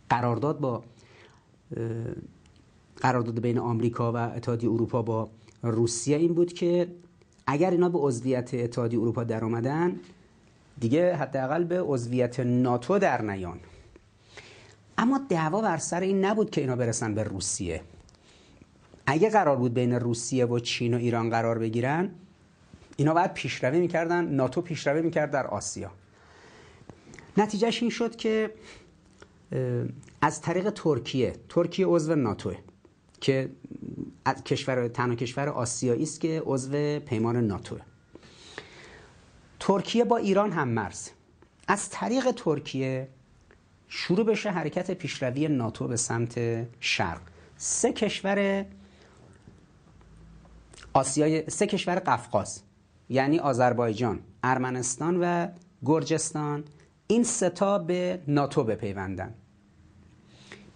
قرارداد 0.10 0.60
با 0.60 0.84
قرارداد 3.02 3.40
بین 3.40 3.58
آمریکا 3.58 4.12
و 4.12 4.18
اتحادیه 4.18 4.70
اروپا 4.70 5.02
با 5.02 5.30
روسیه 5.64 6.18
این 6.18 6.34
بود 6.34 6.54
که 6.54 6.88
اگر 7.48 7.72
اینا 7.72 7.90
به 7.90 7.98
عضویت 7.98 8.54
اتحادیه 8.54 9.00
اروپا 9.00 9.24
در 9.24 9.46
آمدن 9.46 10.00
دیگه 10.80 11.16
حداقل 11.16 11.64
به 11.64 11.82
عضویت 11.82 12.40
ناتو 12.40 13.00
در 13.00 13.22
نیان. 13.22 13.60
اما 14.98 15.22
دعوا 15.30 15.62
بر 15.62 15.78
سر 15.78 16.02
این 16.02 16.26
نبود 16.26 16.50
که 16.50 16.62
اینا 16.62 16.76
برسن 16.76 17.16
به 17.16 17.24
روسیه. 17.24 17.82
اگه 19.06 19.30
قرار 19.30 19.56
بود 19.56 19.74
بین 19.74 19.94
روسیه 19.94 20.46
و 20.46 20.60
چین 20.60 20.94
و 20.94 20.98
ایران 20.98 21.30
قرار 21.30 21.60
بگیرن 21.60 22.10
اینا 22.98 23.14
باید 23.14 23.34
پیشروی 23.34 23.80
می‌کردن 23.80 24.26
ناتو 24.26 24.62
پیشروی 24.62 25.02
می‌کرد 25.02 25.32
در 25.32 25.48
آسیا. 25.48 25.92
نتیجهش 27.38 27.82
این 27.82 27.92
شد 27.92 28.16
که 28.16 28.54
از 30.22 30.42
طریق 30.42 30.70
ترکیه 30.70 31.34
ترکیه 31.50 31.86
عضو 31.86 32.16
ناتوه 32.16 32.58
که 33.22 33.50
کشور 34.46 34.88
تنها 34.88 35.16
کشور 35.16 35.50
آسیایی 35.50 36.04
است 36.04 36.22
که 36.22 36.44
عضو 36.46 37.00
پیمان 37.00 37.36
ناتو. 37.36 37.78
ترکیه 39.60 40.04
با 40.04 40.18
ایران 40.18 40.52
هم 40.52 40.68
مرز. 40.68 41.10
از 41.68 41.90
طریق 41.90 42.32
ترکیه 42.32 43.08
شروع 43.88 44.26
بشه 44.26 44.50
حرکت 44.52 44.92
پیشروی 44.92 45.48
ناتو 45.48 45.88
به 45.88 45.96
سمت 45.96 46.68
شرق. 46.80 47.22
سه 47.58 47.94
کشور 47.94 48.66
آسیای 50.94 51.50
سه 51.50 51.68
کشور 51.68 51.96
قفقاز 51.96 52.62
یعنی 53.10 53.40
آذربایجان، 53.40 54.20
ارمنستان 54.44 55.18
و 55.22 55.48
گرجستان 55.86 56.64
این 57.08 57.24
ستا 57.24 57.80
به 57.80 58.22
ناتو 58.28 58.64
بپیوندن. 58.64 59.34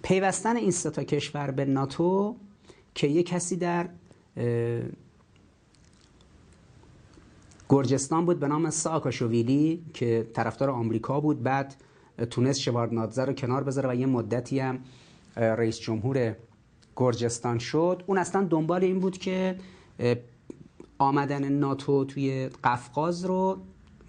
پیوستن 0.03 0.55
این 0.55 0.72
ستا 0.72 1.03
کشور 1.03 1.51
به 1.51 1.65
ناتو 1.65 2.36
که 2.96 3.08
یه 3.08 3.24
کسی 3.24 3.56
در 3.56 3.90
گرجستان 7.70 8.25
بود 8.25 8.40
به 8.40 8.48
نام 8.48 8.70
ساکاشویلی 8.70 9.86
که 9.94 10.28
طرفدار 10.34 10.70
آمریکا 10.70 11.20
بود 11.20 11.44
بعد 11.44 11.75
تونست 12.30 12.60
شواردنادزه 12.60 13.25
رو 13.25 13.34
کنار 13.34 13.64
بذاره 13.64 13.90
و 13.90 13.96
یه 13.96 14.06
مدتی 14.06 14.60
هم 14.60 14.80
رئیس 15.36 15.80
جمهور 15.80 16.36
گرجستان 16.96 17.60
شد. 17.60 18.04
اون 18.08 18.18
اصلا 18.18 18.44
دنبال 18.44 18.84
این 18.84 19.00
بود 19.00 19.18
که 19.18 19.56
آمدن 20.98 21.50
ناتو 21.50 22.06
توی 22.06 22.50
قفقاز 22.64 23.25
رو 23.25 23.58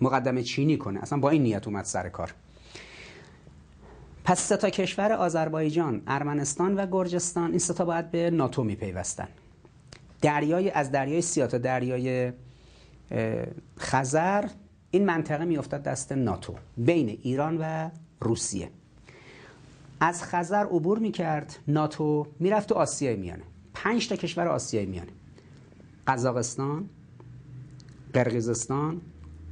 مقدم 0.01 0.43
چینی 0.43 0.77
کنه. 0.77 1.01
اصلا 1.01 1.19
با 1.19 1.31
این 1.31 1.43
نیت 1.43 1.69
اومد 1.69 1.85
سر 1.85 2.09
کار. 2.09 2.35
پس 4.27 4.41
سه 4.41 4.57
تا 4.57 4.71
کشور 4.71 5.13
آذربایجان، 5.13 6.03
ارمنستان 6.07 6.75
و 6.75 6.87
گرجستان 6.87 7.51
این 7.51 7.59
سه 7.59 7.75
تا 7.75 7.85
باید 7.85 8.11
به 8.11 8.31
ناتو 8.31 8.65
میپیوستن. 8.65 9.29
دریای 10.23 10.71
از 10.71 10.91
دریای 10.91 11.23
سیاه 11.23 11.49
تا 11.49 11.59
دریای 11.59 12.33
خزر 13.79 14.45
این 14.91 15.05
منطقه 15.05 15.45
میافتد 15.45 15.83
دست 15.83 16.13
ناتو 16.13 16.55
بین 16.77 17.09
ایران 17.09 17.59
و 17.61 17.91
روسیه. 18.21 18.71
از 20.01 20.25
خزر 20.25 20.65
عبور 20.65 20.99
می‌کرد 20.99 21.59
ناتو 21.69 22.27
می‌رفت 22.41 22.69
تو 22.69 22.75
آسیای 22.75 23.17
میانه. 23.17 23.43
پنج 23.75 24.09
تا 24.09 24.17
کشور 24.17 24.49
آسیای 24.49 24.87
میانه. 24.87 25.13
قزاقستان 26.07 26.89
قرقیزستان 28.13 29.01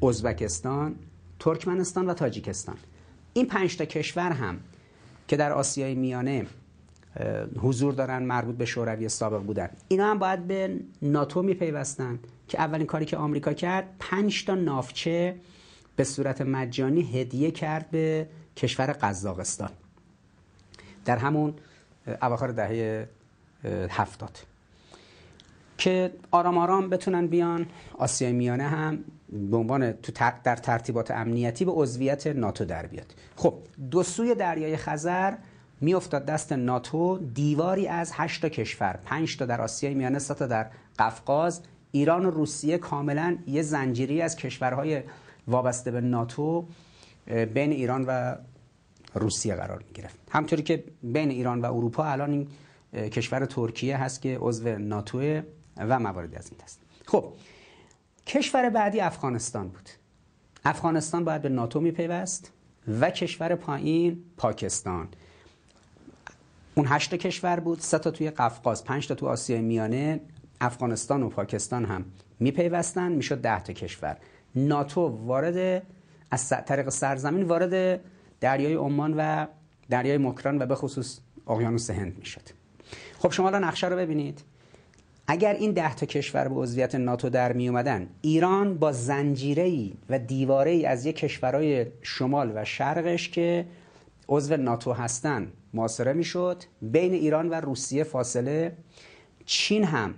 ازبکستان 0.02 0.94
ترکمنستان 1.38 2.06
و 2.06 2.14
تاجیکستان. 2.14 2.76
این 3.34 3.46
پنج 3.46 3.76
تا 3.76 3.84
کشور 3.84 4.32
هم 4.32 4.60
که 5.28 5.36
در 5.36 5.52
آسیای 5.52 5.94
میانه 5.94 6.46
حضور 7.60 7.94
دارن 7.94 8.22
مربوط 8.22 8.56
به 8.56 8.64
شوروی 8.64 9.08
سابق 9.08 9.42
بودن. 9.42 9.68
اینا 9.88 10.10
هم 10.10 10.18
باید 10.18 10.46
به 10.46 10.80
ناتو 11.02 11.42
میپیوستن 11.42 12.18
که 12.48 12.60
اولین 12.60 12.86
کاری 12.86 13.04
که 13.04 13.16
آمریکا 13.16 13.52
کرد 13.52 13.88
پنج 13.98 14.44
تا 14.44 14.54
نافچه 14.54 15.36
به 15.96 16.04
صورت 16.04 16.40
مجانی 16.40 17.02
هدیه 17.02 17.50
کرد 17.50 17.90
به 17.90 18.28
کشور 18.56 18.86
قزاقستان. 18.86 19.70
در 21.04 21.16
همون 21.16 21.54
اواخر 22.22 22.48
دهه 22.48 23.08
هفتاد. 23.90 24.38
که 25.78 26.12
آرام 26.30 26.58
آرام 26.58 26.88
بتونن 26.88 27.26
بیان 27.26 27.66
آسیای 27.98 28.32
میانه 28.32 28.68
هم 28.68 28.98
به 29.34 29.56
عنوان 29.56 29.94
در 30.44 30.56
ترتیبات 30.56 31.10
امنیتی 31.10 31.64
به 31.64 31.72
عضویت 31.72 32.26
ناتو 32.26 32.64
در 32.64 32.86
بیاد. 32.86 33.14
خب 33.36 33.54
دو 33.90 34.02
سوی 34.02 34.34
دریای 34.34 34.76
خزر 34.76 35.34
میافتاد 35.80 36.24
دست 36.24 36.52
ناتو 36.52 37.18
دیواری 37.18 37.88
از 37.88 38.10
8 38.14 38.42
تا 38.42 38.48
کشور 38.48 38.98
5 39.04 39.36
تا 39.36 39.46
در 39.46 39.60
آسیای 39.60 39.94
میانه 39.94 40.18
3 40.18 40.34
تا 40.34 40.46
در 40.46 40.70
قفقاز. 40.98 41.60
ایران 41.92 42.26
و 42.26 42.30
روسیه 42.30 42.78
کاملا 42.78 43.36
یه 43.46 43.62
زنجیری 43.62 44.22
از 44.22 44.36
کشورهای 44.36 45.02
وابسته 45.48 45.90
به 45.90 46.00
ناتو 46.00 46.66
بین 47.26 47.72
ایران 47.72 48.04
و 48.08 48.34
روسیه 49.14 49.54
قرار 49.54 49.78
می 49.78 49.92
گرفت 49.94 50.18
همطوری 50.30 50.62
که 50.62 50.84
بین 51.02 51.30
ایران 51.30 51.60
و 51.60 51.64
اروپا 51.64 52.04
الان 52.04 52.30
این 52.30 52.48
کشور 53.08 53.46
ترکیه 53.46 53.96
هست 53.96 54.22
که 54.22 54.38
عضو 54.40 54.78
ناتو 54.78 55.40
و 55.76 55.98
مواردی 55.98 56.36
از 56.36 56.50
این 56.50 56.60
هست 56.64 56.80
خب 57.06 57.32
کشور 58.26 58.70
بعدی 58.70 59.00
افغانستان 59.00 59.68
بود. 59.68 59.88
افغانستان 60.64 61.24
باید 61.24 61.42
به 61.42 61.48
ناتو 61.48 61.80
میپیوست 61.80 62.52
و 63.00 63.10
کشور 63.10 63.54
پایین 63.54 64.24
پاکستان. 64.36 65.08
اون 66.74 66.86
هشت 66.88 67.14
کشور 67.14 67.60
بود 67.60 67.80
سه 67.80 67.98
تا 67.98 68.10
توی 68.10 68.30
قفقاز 68.30 68.84
پنج 68.84 69.08
تا 69.08 69.14
تو 69.14 69.26
آسیای 69.26 69.60
میانه 69.60 70.20
افغانستان 70.60 71.22
و 71.22 71.28
پاکستان 71.28 71.84
هم 71.84 72.04
میپیوستن 72.40 73.12
می‌شد 73.12 73.40
ده 73.40 73.60
تا 73.60 73.72
کشور. 73.72 74.16
ناتو 74.54 75.00
وارد 75.00 75.82
از 76.30 76.48
طریق 76.48 76.88
سرزمین 76.88 77.42
وارد 77.42 78.00
دریای 78.40 78.74
عمان 78.74 79.14
و 79.16 79.46
دریای 79.90 80.18
مکران 80.18 80.62
و 80.62 80.66
به 80.66 80.74
خصوص 80.74 81.18
اقیانوس 81.46 81.90
هند 81.90 82.18
می‌شد. 82.18 82.42
خب 83.18 83.30
شما 83.30 83.46
الان 83.46 83.64
نقشه 83.64 83.88
رو 83.88 83.96
ببینید. 83.96 84.42
اگر 85.26 85.54
این 85.54 85.72
ده 85.72 85.94
تا 85.94 86.06
کشور 86.06 86.48
به 86.48 86.54
عضویت 86.54 86.94
ناتو 86.94 87.30
در 87.30 87.52
می 87.52 87.68
اومدن 87.68 88.08
ایران 88.22 88.78
با 88.78 88.92
زنجیره 88.92 89.90
و 90.08 90.18
دیواره 90.18 90.70
ای 90.70 90.86
از 90.86 91.06
یک 91.06 91.16
کشورهای 91.16 91.86
شمال 92.02 92.52
و 92.54 92.64
شرقش 92.64 93.28
که 93.28 93.66
عضو 94.28 94.56
ناتو 94.56 94.92
هستن 94.92 95.52
محاصره 95.74 96.12
می‌شد 96.12 96.62
بین 96.82 97.12
ایران 97.12 97.48
و 97.48 97.54
روسیه 97.54 98.04
فاصله. 98.04 98.76
چین 99.46 99.84
هم 99.84 100.14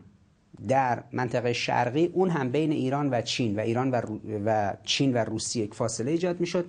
در 0.68 1.02
منطقه 1.12 1.52
شرقی 1.52 2.06
اون 2.06 2.30
هم 2.30 2.50
بین 2.50 2.72
ایران 2.72 3.10
و 3.10 3.22
چین 3.22 3.56
و 3.56 3.60
ایران 3.60 3.90
و, 3.90 4.00
و 4.46 4.72
چین 4.82 5.14
و 5.14 5.16
روسیه 5.16 5.68
فاصله 5.72 6.10
ایجاد 6.10 6.40
می‌شد 6.40 6.64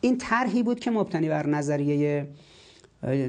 این 0.00 0.18
طرحی 0.18 0.62
بود 0.62 0.80
که 0.80 0.90
مبتنی 0.90 1.28
بر 1.28 1.46
نظریه 1.46 2.26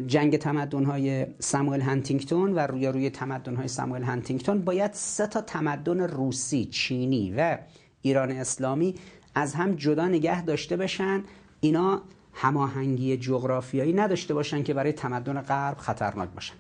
جنگ 0.07 0.37
تمدن 0.37 0.85
های 0.85 1.27
ساموئل 1.39 1.81
هانتینگتون 1.81 2.53
و 2.53 2.59
روی 2.59 2.87
روی 2.87 3.09
تمدن 3.09 3.55
های 3.55 3.67
ساموئل 3.67 4.03
هانتینگتون 4.03 4.61
باید 4.61 4.93
سه 4.93 5.27
تا 5.27 5.41
تمدن 5.41 5.99
روسی، 5.99 6.65
چینی 6.65 7.33
و 7.37 7.57
ایران 8.01 8.31
اسلامی 8.31 8.95
از 9.35 9.53
هم 9.55 9.75
جدا 9.75 10.07
نگه 10.07 10.45
داشته 10.45 10.77
بشن 10.77 11.23
اینا 11.59 12.01
هماهنگی 12.33 13.17
جغرافیایی 13.17 13.93
نداشته 13.93 14.33
باشن 14.33 14.63
که 14.63 14.73
برای 14.73 14.91
تمدن 14.91 15.41
غرب 15.41 15.77
خطرناک 15.77 16.29
باشن. 16.29 16.55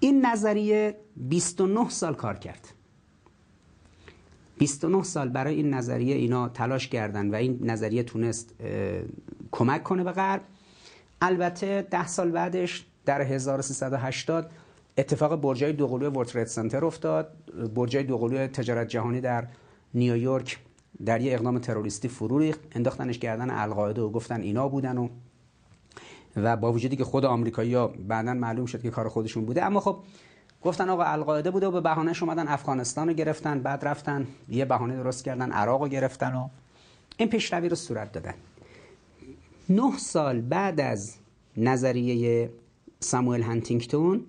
این 0.00 0.26
نظریه 0.26 0.96
29 1.16 1.88
سال 1.88 2.14
کار 2.14 2.38
کرد. 2.38 2.68
29 4.58 5.02
سال 5.02 5.28
برای 5.28 5.54
این 5.54 5.74
نظریه 5.74 6.14
اینا 6.14 6.48
تلاش 6.48 6.88
کردن 6.88 7.30
و 7.30 7.34
این 7.34 7.58
نظریه 7.62 8.02
تونست 8.02 8.54
کمک 9.50 9.82
کنه 9.82 10.04
به 10.04 10.12
غرب. 10.12 10.42
البته 11.22 11.86
ده 11.90 12.06
سال 12.06 12.30
بعدش 12.30 12.86
در 13.04 13.20
1380 13.20 14.50
اتفاق 14.98 15.40
برجای 15.40 15.72
دوقلوی 15.72 16.08
ورترید 16.08 16.46
سنتر 16.46 16.84
افتاد. 16.84 17.32
برجای 17.74 18.02
دوقلوی 18.02 18.46
تجارت 18.46 18.88
جهانی 18.88 19.20
در 19.20 19.46
نیویورک 19.94 20.58
در 21.04 21.20
یه 21.20 21.34
اقدام 21.34 21.58
تروریستی 21.58 22.08
فرو 22.08 22.38
ریخت. 22.38 22.60
انداختنش 22.72 23.18
گردن 23.18 23.50
القاعده 23.50 24.02
و 24.02 24.10
گفتن 24.10 24.40
اینا 24.40 24.68
بودن 24.68 24.98
و 24.98 25.08
و 26.36 26.56
با 26.56 26.72
وجودی 26.72 26.96
که 26.96 27.04
خود 27.04 27.24
آمریکایی‌ها 27.24 27.86
بعدا 28.08 28.34
معلوم 28.34 28.66
شد 28.66 28.82
که 28.82 28.90
کار 28.90 29.08
خودشون 29.08 29.44
بوده. 29.44 29.64
اما 29.64 29.80
خب 29.80 29.98
گفتن 30.62 30.88
آقا 30.88 31.04
القاعده 31.04 31.50
بوده 31.50 31.66
و 31.66 31.70
به 31.70 31.80
بهانهش 31.80 32.22
اومدن 32.22 32.48
افغانستان 32.48 33.08
رو 33.08 33.14
گرفتن 33.14 33.60
بعد 33.60 33.84
رفتن 33.84 34.26
یه 34.48 34.64
بهانه 34.64 34.96
درست 34.96 35.24
کردن 35.24 35.52
عراق 35.52 35.82
رو 35.82 35.88
گرفتن 35.88 36.34
و 36.34 36.48
این 37.16 37.28
پیشروی 37.28 37.68
رو 37.68 37.76
صورت 37.76 38.12
دادن. 38.12 38.34
نه 39.76 39.98
سال 39.98 40.40
بعد 40.40 40.80
از 40.80 41.14
نظریه 41.56 42.50
ساموئل 43.00 43.42
هانتینگتون 43.42 44.24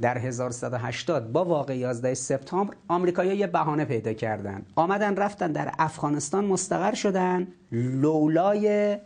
در 0.00 0.18
1180 0.18 1.32
با 1.32 1.44
واقع 1.44 1.76
11 1.76 2.14
سپتامبر 2.14 2.74
آمریکایی‌ها 2.88 3.36
یه 3.36 3.46
بهانه 3.46 3.84
پیدا 3.84 4.12
کردن. 4.12 4.62
آمدن 4.74 5.16
رفتن 5.16 5.52
در 5.52 5.72
افغانستان 5.78 6.44
مستقر 6.44 6.94
شدن 6.94 7.48
لولای 7.72 8.96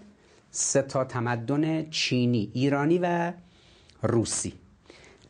سه 0.50 0.82
تا 0.82 1.04
تمدن 1.04 1.90
چینی 1.90 2.50
ایرانی 2.54 2.98
و 3.02 3.32
روسی. 4.02 4.52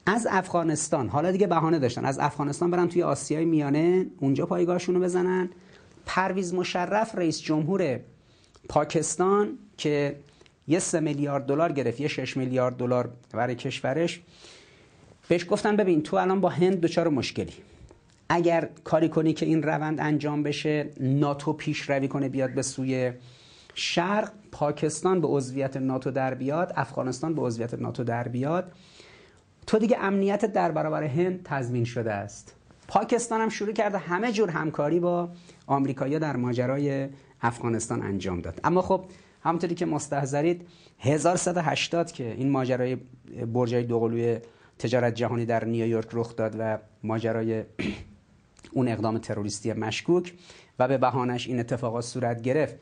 از 0.07 0.27
افغانستان 0.31 1.09
حالا 1.09 1.31
دیگه 1.31 1.47
بهانه 1.47 1.79
داشتن 1.79 2.05
از 2.05 2.19
افغانستان 2.19 2.71
برن 2.71 2.89
توی 2.89 3.03
آسیای 3.03 3.45
میانه 3.45 4.07
اونجا 4.21 4.47
پایگاهشون 4.47 4.95
رو 4.95 5.01
بزنن. 5.01 5.51
پرویز 6.07 6.55
مشرف 6.55 7.15
رئیس 7.15 7.41
جمهور 7.41 8.01
پاکستان 8.69 9.59
که 9.77 10.17
یه 10.69 10.79
سه 10.79 11.01
میلیارد 11.01 11.47
دلار 11.47 11.73
گرفت 11.73 12.01
یه 12.01 12.09
6 12.09 12.37
میلیارد 12.37 12.77
دلار 12.77 13.11
برای 13.33 13.55
کشورش. 13.55 14.21
بهش 15.29 15.47
گفتن 15.51 15.77
ببین 15.77 16.03
تو 16.03 16.17
الان 16.17 16.41
با 16.41 16.49
هند 16.49 16.81
دچار 16.81 17.09
مشکلی. 17.09 17.53
اگر 18.29 18.69
کاری 18.85 19.09
کنی 19.09 19.33
که 19.33 19.47
این 19.47 19.63
روند 19.63 20.01
انجام 20.01 20.43
بشه 20.43 20.91
ناتو 21.01 21.53
پیش 21.53 21.91
روی 21.91 22.09
کنه 22.09 22.29
بیاد 22.29 22.55
به 22.55 22.63
سوی 22.63 23.13
شرق 23.75 24.31
پاکستان 24.53 25.21
به 25.21 25.29
عضویت 25.29 25.77
ناتو 25.77 26.11
در 26.11 26.35
بیاد 26.35 26.73
افغانستان 26.77 27.35
به 27.35 27.43
عضویت 27.43 27.75
ناتو 27.75 28.05
در 28.05 28.29
بیاد 28.29 28.73
تو 29.67 29.79
دیگه 29.79 29.99
امنیت 30.01 30.45
در 30.45 30.73
برابر 30.73 31.03
هند 31.03 31.41
تضمین 31.45 31.85
شده 31.85 32.13
است. 32.13 32.55
پاکستان 32.89 33.41
هم 33.41 33.49
شروع 33.49 33.73
کرده 33.73 33.99
همه 33.99 34.33
جور 34.33 34.51
همکاری 34.51 35.01
با 35.01 35.29
آمریکایی‌ها 35.67 36.19
در 36.19 36.37
ماجرای 36.37 37.09
افغانستان 37.43 38.03
انجام 38.03 38.41
داد. 38.41 38.61
اما 38.65 38.83
خب 38.83 39.05
همونطوری 39.43 39.75
که 39.75 39.87
مستحضرید 39.87 40.69
1180 40.99 42.13
که 42.13 42.33
این 42.33 42.51
ماجرای 42.51 42.97
برجای 43.53 43.83
دوقلوی 43.83 44.39
تجارت 44.79 45.15
جهانی 45.15 45.47
در 45.47 45.65
نیویورک 45.65 46.09
رخ 46.13 46.37
داد 46.37 46.57
و 46.59 46.79
ماجرای 47.03 47.65
اون 48.73 48.89
اقدام 48.89 49.19
تروریستی 49.19 49.73
مشکوک 49.73 50.35
و 50.79 50.89
به 50.89 50.99
بهانش 50.99 51.47
این 51.47 51.61
اتفاقات 51.61 52.05
صورت 52.05 52.43
گرفت. 52.43 52.75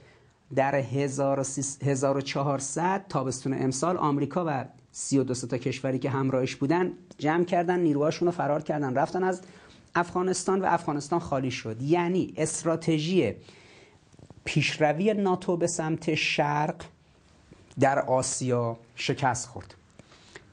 در 0.55 0.75
1400 0.75 3.05
تابستون 3.09 3.63
امسال 3.63 3.97
آمریکا 3.97 4.45
و 4.49 4.65
32 4.93 5.35
تا 5.35 5.59
کشوری 5.59 5.99
که 5.99 6.11
همراهش 6.11 6.57
بودن 6.57 6.93
جمع 7.19 7.45
کردن 7.45 7.81
نیروهاشون 7.81 8.27
رو 8.27 8.33
فرار 8.33 8.63
کردن 8.63 8.95
رفتن 8.95 9.25
از 9.25 9.43
افغانستان 9.95 10.61
و 10.61 10.65
افغانستان 10.69 11.19
خالی 11.19 11.51
شد. 11.51 11.83
یعنی 11.83 12.35
استراتژی 12.37 13.35
پیشروی 14.45 15.15
ناتو 15.15 15.57
به 15.57 15.67
سمت 15.67 16.15
شرق 16.15 16.83
در 17.81 17.99
آسیا 17.99 18.77
شکست 18.97 19.49
خورد. 19.49 19.75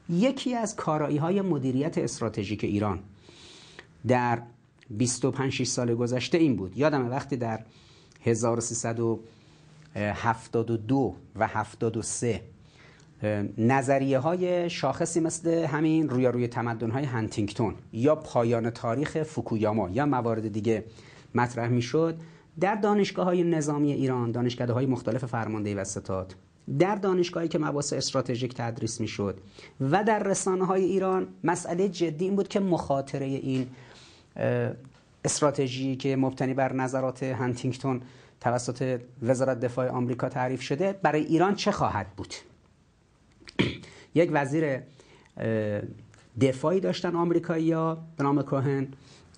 یکی 0.10 0.56
از 0.56 0.76
کارایی 0.76 1.17
های 1.17 1.41
مدیریت 1.41 1.97
استراتژیک 1.97 2.63
ایران 2.63 3.00
در 4.08 4.41
25 4.89 5.63
سال 5.63 5.95
گذشته 5.95 6.38
این 6.38 6.56
بود. 6.56 6.78
یادم 6.78 7.10
وقتی 7.10 7.38
در 7.38 7.60
1372 8.23 11.15
و 11.36 11.47
73 11.47 12.41
نظریه 13.58 14.19
های 14.19 14.69
شاخصی 14.69 15.19
مثل 15.19 15.50
همین 15.50 16.10
روی 16.10 16.28
روی 16.28 16.47
تمدن 16.47 16.91
های 16.91 17.04
هنتینگتون 17.04 17.76
یا 17.93 18.15
پایان 18.15 18.69
تاریخ 18.69 19.23
فوکویاما 19.23 19.89
یا 19.89 20.06
موارد 20.06 20.47
دیگه 20.47 20.84
مطرح 21.36 21.67
می 21.67 21.82
شد 21.82 22.17
در 22.60 22.76
دانشگاه 22.76 23.26
های 23.26 23.43
نظامی 23.43 23.91
ایران 23.91 24.32
دانشگاه 24.32 24.72
های 24.72 24.86
مختلف 24.86 25.26
فرماندهی 25.26 25.74
و 25.74 25.84
ستاد 25.84 26.36
در 26.80 26.96
دانشگاهی 26.96 27.48
که 27.48 27.60
مباحث 27.60 27.93
استراتژیک 27.93 28.54
تدریس 28.54 29.02
می‌شد 29.02 29.39
و 29.82 30.04
در 30.04 30.24
رسانه 30.24 30.65
های 30.65 30.84
ایران 30.84 31.28
مسئله 31.43 31.89
جدی 31.89 32.26
این 32.26 32.36
بود 32.36 32.48
که 32.48 32.60
مخاطره 32.60 33.26
این 33.26 33.67
استراتژی 35.26 35.96
که 35.96 36.15
مبتنی 36.15 36.54
بر 36.54 36.74
نظرات 36.74 37.24
هنتینگتون 37.24 38.02
توسط 38.41 39.02
وزارت 39.22 39.60
دفاع 39.60 39.89
آمریکا 39.89 40.30
تعریف 40.30 40.62
شده 40.62 40.93
برای 40.93 41.24
ایران 41.24 41.56
چه 41.56 41.72
خواهد 41.72 42.08
بود؟ 42.17 42.34
یک 44.15 44.30
وزیر 44.34 44.80
دفاعی 46.41 46.80
داشتن 46.80 47.15
آمریکایی‌ها 47.15 47.98
به 48.17 48.24
نام 48.24 48.41
کوهن. 48.41 48.88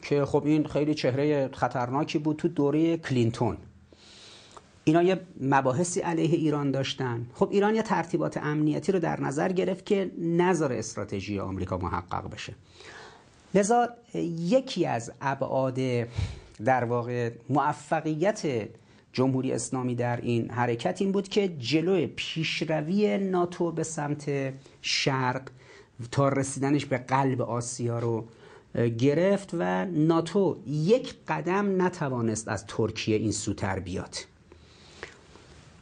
که 0.01 0.25
خب 0.25 0.45
این 0.45 0.67
خیلی 0.67 0.93
چهره 0.93 1.49
خطرناکی 1.53 2.17
بود 2.19 2.35
تو 2.37 2.47
دوره 2.47 2.97
کلینتون. 2.97 3.57
اینا 4.83 5.03
یه 5.03 5.19
مباحثی 5.41 5.99
علیه 5.99 6.35
ایران 6.35 6.71
داشتن. 6.71 7.27
خب 7.33 7.49
ایران 7.51 7.75
یه 7.75 7.81
ترتیبات 7.81 8.37
امنیتی 8.37 8.91
رو 8.91 8.99
در 8.99 9.21
نظر 9.21 9.51
گرفت 9.51 9.85
که 9.85 10.11
نظر 10.17 10.73
استراتژی 10.73 11.39
آمریکا 11.39 11.77
محقق 11.77 12.29
بشه. 12.29 12.53
لذا 13.53 13.89
یکی 14.37 14.85
از 14.85 15.11
ابعاد 15.21 15.79
در 16.65 16.83
واقع 16.83 17.31
موفقیت 17.49 18.69
جمهوری 19.13 19.51
اسلامی 19.51 19.95
در 19.95 20.21
این 20.21 20.49
حرکت 20.49 21.01
این 21.01 21.11
بود 21.11 21.27
که 21.27 21.47
جلوی 21.47 22.07
پیشروی 22.07 23.17
ناتو 23.17 23.71
به 23.71 23.83
سمت 23.83 24.53
شرق 24.81 25.41
تا 26.11 26.29
رسیدنش 26.29 26.85
به 26.85 26.97
قلب 26.97 27.41
آسیا 27.41 27.99
رو 27.99 28.25
گرفت 28.75 29.49
و 29.53 29.85
ناتو 29.85 30.57
یک 30.67 31.15
قدم 31.27 31.81
نتوانست 31.81 32.47
از 32.47 32.65
ترکیه 32.65 33.17
این 33.17 33.31
سوتر 33.31 33.79
بیاد. 33.79 34.15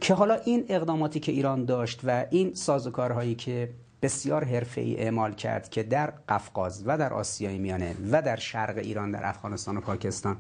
که 0.02 0.14
حالا 0.14 0.34
این 0.34 0.66
اقداماتی 0.70 1.20
که 1.20 1.32
ایران 1.32 1.66
داشت 1.66 2.02
و 2.04 2.26
این 2.30 2.54
سازوکارهایی 2.54 3.36
که 3.36 3.70
بسیار 4.02 4.44
حرفه‌ای 4.44 4.98
اعمال 4.98 5.34
کرد 5.34 5.70
که 5.70 5.84
در 5.84 6.14
قفقاز 6.30 6.84
و 6.86 6.98
در 6.98 7.14
آسیای 7.14 7.58
میانه 7.58 7.96
و 8.12 8.22
در 8.22 8.36
شرق 8.36 8.78
ایران 8.78 9.12
در 9.12 9.26
افغانستان 9.26 9.78
و 9.78 9.82
پاکستان 9.82 10.38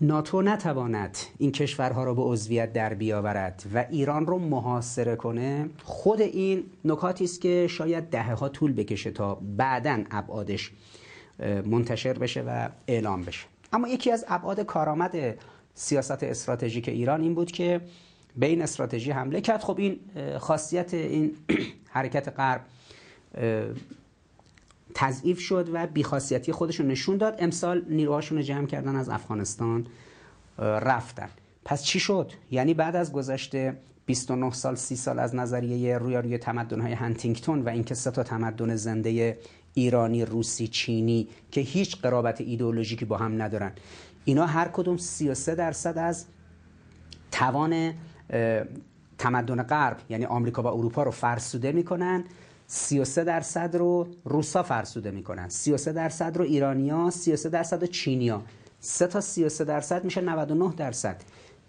ناتو 0.00 0.42
نتواند 0.42 1.18
این 1.38 1.52
کشورها 1.52 2.04
را 2.04 2.14
به 2.14 2.22
عضویت 2.22 2.72
در 2.72 2.94
بیاورد 2.94 3.62
و 3.74 3.84
ایران 3.90 4.26
رو 4.26 4.38
محاصره 4.38 5.16
کنه 5.16 5.70
خود 5.84 6.20
این 6.20 6.64
نکاتی 6.84 7.24
است 7.24 7.40
که 7.40 7.66
شاید 7.70 8.04
دهه 8.04 8.32
ها 8.32 8.48
طول 8.48 8.72
بکشه 8.72 9.10
تا 9.10 9.34
بعدا 9.34 10.04
ابعادش 10.10 10.72
منتشر 11.66 12.12
بشه 12.12 12.42
و 12.42 12.68
اعلام 12.86 13.22
بشه. 13.22 13.46
اما 13.72 13.88
یکی 13.88 14.10
از 14.10 14.24
ابعاد 14.28 14.60
کارآمد 14.60 15.38
سیاست 15.74 16.22
استراتژیک 16.22 16.88
ایران 16.88 17.22
این 17.22 17.34
بود 17.34 17.50
که 17.50 17.80
به 18.36 18.46
این 18.46 18.62
استراتژی 18.62 19.10
حمله 19.10 19.40
کرد. 19.40 19.60
خب 19.60 19.78
این 19.78 20.00
خاصیت 20.38 20.94
این 20.94 21.32
حرکت 21.94 22.28
غرب 22.28 22.60
تضعیف 24.94 25.40
شد 25.40 25.68
و 25.72 25.86
بیخاصیتی 25.86 26.52
خودشون 26.52 26.88
نشون 26.88 27.16
داد. 27.16 27.36
امسال 27.38 27.84
نیروهاشون 27.88 28.38
رو 28.38 28.44
جمع 28.44 28.66
کردن 28.66 28.96
از 28.96 29.08
افغانستان 29.08 29.86
رفتن. 30.58 31.28
پس 31.64 31.84
چی 31.84 32.00
شد؟ 32.00 32.32
یعنی 32.50 32.74
بعد 32.74 32.96
از 32.96 33.12
گذشته 33.12 33.76
29 34.06 34.50
سال 34.50 34.74
30 34.74 34.96
سال 34.96 35.18
از 35.18 35.34
نظریه 35.34 35.98
رویاروی 35.98 36.38
تمدن‌های 36.38 36.92
هنتینگتون 36.92 37.62
و 37.62 37.68
اینکه 37.68 37.94
سه 37.94 38.10
تا 38.10 38.22
تمدن 38.22 38.76
زنده 38.76 39.38
ایرانی 39.74 40.24
روسی 40.24 40.68
چینی 40.68 41.28
که 41.50 41.60
هیچ 41.60 41.96
قرابت 41.96 42.40
ایدئولوژیکی 42.40 43.04
با 43.04 43.16
هم 43.16 43.42
ندارن. 43.42 43.72
اینا 44.24 44.46
هر 44.46 44.68
کدوم 44.68 44.96
33 44.96 45.54
درصد 45.54 45.98
از 45.98 46.26
توان 47.30 47.94
تمدن 49.18 49.62
غرب 49.62 49.96
یعنی 50.08 50.24
آمریکا 50.24 50.62
و 50.62 50.66
اروپا 50.66 51.02
رو 51.02 51.10
فرسوده 51.10 51.72
می‌کنن. 51.72 52.24
33 52.66 53.24
درصد 53.24 53.76
رو 53.76 54.08
روسا 54.24 54.62
فرسوده 54.62 55.10
می‌کنن. 55.10 55.48
33 55.48 55.92
درصد 55.92 56.36
رو 56.36 56.44
ایرانیا 56.44 57.10
33 57.10 57.48
درصد 57.48 57.80
رو 57.80 57.86
چینیا. 57.86 58.42
سه 58.80 59.06
تا 59.06 59.20
33 59.20 59.64
درصد 59.64 60.04
میشه 60.04 60.20
99 60.20 60.74
درصد. 60.76 61.22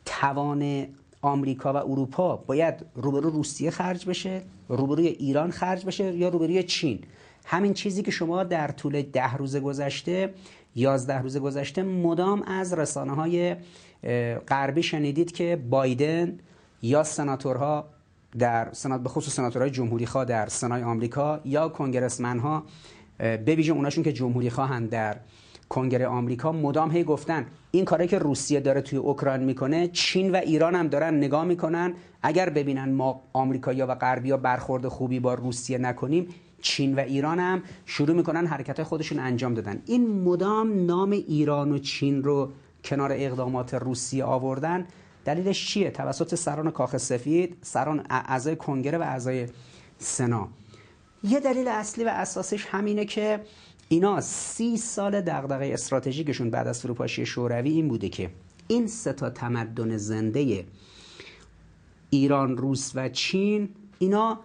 توان 0.05 0.87
آمریکا 1.21 1.73
و 1.73 1.77
اروپا 1.77 2.35
باید 2.35 2.85
روبرو 2.95 3.29
روسیه 3.29 3.71
خرج 3.71 4.05
بشه 4.05 4.41
روبروی 4.69 5.07
ایران 5.07 5.51
خرج 5.51 5.85
بشه 5.85 6.15
یا 6.15 6.29
روبروی 6.29 6.63
چین. 6.63 6.99
همین 7.45 7.73
چیزی 7.73 8.01
که 8.01 8.11
شما 8.11 8.43
در 8.43 8.67
طول 8.67 9.01
ده 9.01 9.33
روز 9.33 9.57
گذشته 9.57 10.33
یازده 10.75 11.21
روز 11.21 11.37
گذشته 11.37 11.83
مدام 11.83 12.41
از 12.41 12.73
رسانه 12.73 13.13
های 13.13 13.55
غربی 14.47 14.83
شنیدید 14.83 15.31
که 15.31 15.59
بایدن 15.69 16.39
یا 16.81 17.03
سناتورها 17.03 17.85
در 18.39 18.67
سنات 18.71 19.03
به 19.03 19.09
خصوص 19.09 19.33
سناتورهای 19.33 19.71
جمهوری 19.71 20.05
خواه 20.05 20.25
در 20.25 20.47
سنای 20.47 20.83
آمریکا 20.83 21.41
یا 21.45 21.69
کنگرسمن 21.69 22.39
ها 22.39 22.63
به 23.17 23.55
ویژه 23.55 23.73
اوناشون 23.73 24.03
که 24.03 24.13
جمهوری 24.13 24.49
خواهند 24.49 24.89
در 24.89 25.17
کنگره 25.69 26.07
آمریکا 26.07 26.51
مدام 26.51 26.91
هی 26.91 27.03
گفتن 27.03 27.45
این 27.71 27.85
کاری 27.85 28.07
که 28.07 28.19
روسیه 28.19 28.59
داره 28.59 28.81
توی 28.81 28.99
اوکراین 28.99 29.43
می‌کنه 29.43 29.87
چین 29.87 30.31
و 30.31 30.35
ایران 30.35 30.75
هم 30.75 30.87
دارن 30.87 31.17
نگاه 31.17 31.45
می‌کنن. 31.45 31.93
اگر 32.21 32.49
ببینن 32.49 32.91
ما 32.91 33.21
آمریکایی‌ها 33.33 33.87
و 33.87 33.95
غربی‌ها 33.95 34.37
برخورد 34.37 34.87
خوبی 34.87 35.19
با 35.19 35.33
روسیه 35.33 35.77
نکنیم 35.77 36.27
چین 36.63 36.95
و 36.95 36.99
ایران 36.99 37.39
هم 37.39 37.63
شروع 37.85 38.15
می‌کنن 38.15 38.47
حرکت 38.47 38.83
خودشون 38.83 39.19
انجام 39.19 39.53
دادن. 39.53 39.81
این 39.85 40.23
مدام 40.23 40.85
نام 40.85 41.11
ایران 41.11 41.71
و 41.71 41.77
چین 41.77 42.23
رو 42.23 42.51
کنار 42.83 43.11
اقدامات 43.13 43.73
روسیه 43.73 44.23
آوردن. 44.23 44.87
دلیلش 45.25 45.67
چیه؟ 45.67 45.91
توسط 45.91 46.35
سران 46.35 46.71
کاخ 46.71 46.97
سفید 46.97 47.57
سران 47.61 48.05
اعضای 48.09 48.55
کنگره 48.55 48.97
و 48.97 49.01
اعضای 49.01 49.47
سنا. 49.97 50.47
یه 51.23 51.39
دلیل 51.39 51.67
اصلی 51.67 52.03
و 52.03 52.07
اساسش 52.07 52.65
همینه 52.65 53.05
که 53.05 53.39
اینا 53.89 54.21
سی 54.21 54.77
سال 54.77 55.21
دغدغه 55.21 55.69
استراتژیکشون 55.73 56.49
بعد 56.49 56.67
از 56.67 56.81
فروپاشی 56.81 57.25
شوروی 57.25 57.69
این 57.69 57.87
بوده 57.87 58.09
که 58.09 58.29
این 58.67 58.87
سه 58.87 59.13
تا 59.13 59.29
تمدن 59.29 59.97
زنده 59.97 60.65
ایران 62.09 62.57
روس 62.57 62.91
و 62.95 63.09
چین 63.09 63.69
اینا 63.99 64.39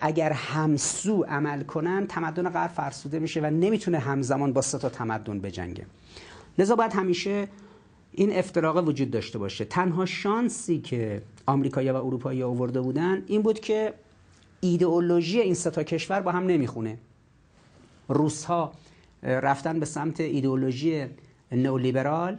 اگر 0.00 0.32
همسو 0.32 1.22
عمل 1.22 1.62
کنن 1.62 2.06
تمدن 2.06 2.48
غرب 2.48 2.70
فرسوده 2.70 3.18
میشه 3.18 3.40
و 3.40 3.46
نمی‌تونه 3.46 3.98
همزمان 3.98 4.52
با 4.52 4.60
سه 4.60 4.78
تا 4.78 4.88
تمدن 4.88 5.40
بجنگه. 5.40 5.86
لذا 6.58 6.76
باید 6.76 6.92
همیشه 6.92 7.48
این 8.12 8.32
افتراق 8.32 8.88
وجود 8.88 9.10
داشته 9.10 9.38
باشه. 9.38 9.64
تنها 9.64 10.06
شانسی 10.06 10.78
که 10.80 11.22
آمریکایی 11.46 11.90
و 11.90 11.96
اروپایی 11.96 12.42
آورده 12.42 12.80
بودن 12.80 13.22
این 13.26 13.42
بود 13.42 13.60
که 13.60 13.94
ایدئولوژی 14.60 15.40
این 15.40 15.54
سه 15.54 15.70
تا 15.70 15.82
کشور 15.82 16.20
با 16.20 16.32
هم 16.32 16.46
نمی‌خونه. 16.46 16.98
روس 18.08 18.44
ها 18.44 18.72
رفتن 19.22 19.80
به 19.80 19.86
سمت 19.86 20.20
ایدئولوژی 20.20 21.06
نئولیبرال. 21.52 22.38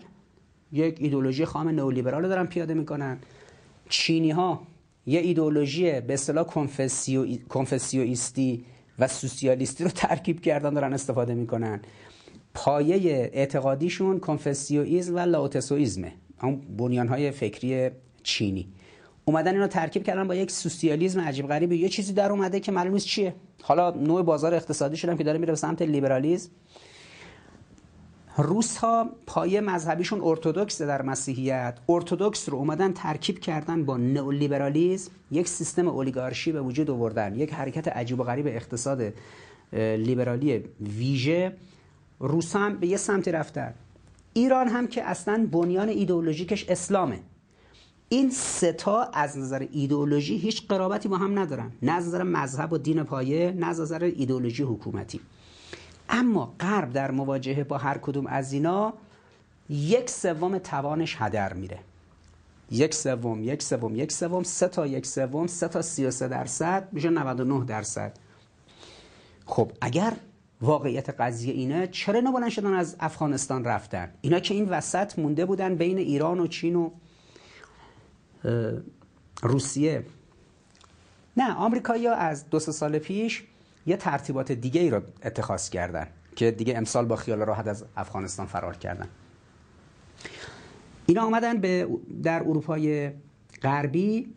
یک 0.72 0.98
ایدئولوژی 1.00 1.46
خام 1.46 1.70
نئولیبرال 1.70 2.28
دارن 2.28 2.46
پیاده 2.46 2.74
می‌کنن. 2.74 3.18
چینی 3.90 4.32
ها 4.32 4.62
یه 5.06 5.20
ایدئولوژی 5.20 6.02
به 6.02 6.13
اصطلاح 6.13 6.46
کنفسیو... 6.46 7.38
کنفسیویستی 7.50 8.66
و 9.00 9.08
سوسیالیستی 9.08 9.84
رو 9.84 9.89
ترکیب 9.89 10.42
کردن 10.42 10.74
دارن 10.74 10.94
استفاده 10.94 11.34
می‌کنن. 11.34 11.82
پایه 12.54 13.30
اعتقادیشون 13.34 14.20
کنفسیویزم 14.20 15.16
و 15.16 15.20
لاوتسویزمه. 15.20 16.13
اون 16.44 16.62
بنیانهای 16.78 17.32
فکری 17.32 17.89
چینی. 18.24 18.68
اومدن 19.26 19.54
اینو 19.54 19.68
ترکیب 19.68 20.04
کردن 20.04 20.28
با 20.28 20.36
یک 20.36 20.52
سوسیالیسم 20.52 21.20
عجیب 21.20 21.48
غریبی 21.48 21.78
یه 21.78 21.89
چیزی 21.89 22.13
در 22.13 22.32
اومده 22.32 22.60
که 22.60 22.72
معلوم 22.72 22.94
نیست 22.94 23.06
چیه. 23.06 23.36
حالا 23.62 23.92
نوع 23.92 24.22
بازار 24.22 24.56
اقتصادی 24.56 24.98
شدن 24.98 25.18
که 25.18 25.24
داره 25.24 25.38
میره 25.38 25.52
به 25.52 25.58
سمت 25.58 25.82
لیبرالیسم. 25.82 26.50
روس 28.38 28.78
ها 28.78 29.10
پایه 29.28 29.62
مذهبیشون 29.62 30.22
ارتودکس 30.24 30.82
در 30.82 31.02
مسیحیت. 31.02 31.78
ارتودکس 31.89 32.50
رو 32.50 32.58
اومدن 32.58 32.93
ترکیب 32.93 33.39
کردن 33.39 33.86
با 33.86 33.98
نئولیبرالیسم 33.98 35.12
یک 35.32 35.48
سیستم 35.48 35.88
اولیگارشی 35.88 36.52
به 36.52 36.62
وجود 36.62 36.89
آوردن 36.89 37.36
یک 37.36 37.54
حرکت 37.54 37.88
عجیب 37.88 38.19
و 38.19 38.24
غریب 38.24 38.48
اقتصاد 38.48 39.13
لیبرالی 39.74 40.63
ویژه. 40.82 41.54
روس 42.19 42.56
هم 42.56 42.78
به 42.78 42.88
یه 42.88 42.98
سمتی 42.98 43.32
رفتن. 43.32 43.74
ایران 44.34 44.67
هم 44.67 44.88
که 44.88 45.04
اصلا 45.04 45.48
بنیان 45.52 45.89
ایدئولوژیکش 45.89 46.69
اسلامه. 46.69 47.19
این 48.10 48.30
ستا 48.32 49.04
از 49.04 49.38
نظر 49.38 49.67
ایدئولوژی 49.72 50.38
هیچ 50.38 50.67
قرابتی 50.67 51.10
با 51.10 51.17
هم 51.17 51.39
ندارن. 51.39 51.72
نه 51.82 51.91
از 51.91 52.08
نظر 52.08 52.24
مذهب 52.24 52.74
و 52.74 52.78
دین 52.78 53.04
پایه 53.04 53.52
نه 53.52 53.67
از 53.67 53.80
نظر 53.80 54.04
ایدئولوژی 54.04 54.63
حکومتی. 54.63 55.19
اما 56.10 56.54
غرب 56.60 56.94
در 56.94 57.12
مواجهه 57.12 57.63
با 57.63 57.78
هر 57.78 57.98
کدوم 57.98 58.28
از 58.28 58.54
اینا 58.54 58.94
یک 59.70 60.10
سوم 60.10 60.58
توانش 60.58 61.16
هدر 61.20 61.54
میره. 61.54 61.80
یک 62.72 62.94
سوم 62.94 63.44
یک 63.44 63.63
سوم 63.63 63.96
یک 63.96 64.12
سوم 64.12 64.44
سه 64.44 64.68
تا 64.68 64.88
یک 64.88 65.06
سوم 65.06 65.48
سه 65.48 65.68
تا 65.68 65.82
33 65.82 66.28
درصد 66.28 66.88
میشه 66.92 67.10
99 67.10 67.66
درصد. 67.66 68.18
خب 69.46 69.72
اگر 69.82 70.13
واقعیت 70.62 71.10
قضیه 71.10 71.54
اینه 71.54 71.88
چرا 71.88 72.20
اینا 72.20 72.50
شدن 72.50 72.74
از 72.74 72.96
افغانستان 73.00 73.66
رفتن؟ 73.66 74.13
اینا 74.22 74.39
که 74.39 74.54
این 74.54 74.70
وسط 74.70 75.20
مونده 75.20 75.46
بودن 75.46 75.76
بین 75.76 75.98
ایران 75.98 76.39
و 76.39 76.48
چین 76.48 76.76
و 76.76 76.89
روسیه. 79.44 80.06
نه 81.38 81.54
آمریکایی‌ها 81.56 82.13
از 82.13 82.50
دو 82.50 82.60
سال 82.60 83.00
پیش 83.00 83.44
یه 83.86 83.98
ترتیبات 83.98 84.52
دیگه 84.52 84.82
ای 84.82 84.89
رو 84.89 85.02
اتخاذ 85.24 85.69
کردن 85.69 86.08
که 86.36 86.52
دیگه 86.52 86.78
امسال 86.78 87.06
با 87.06 87.15
خیال 87.15 87.39
راحت 87.39 87.67
از 87.67 87.86
افغانستان 87.98 88.46
فرار 88.46 88.78
کردن. 88.78 89.08
اینا 91.06 91.26
آمدن 91.26 91.62
به 91.62 91.88
در 92.24 92.39
اروپای 92.39 93.12
غربی 93.62 94.34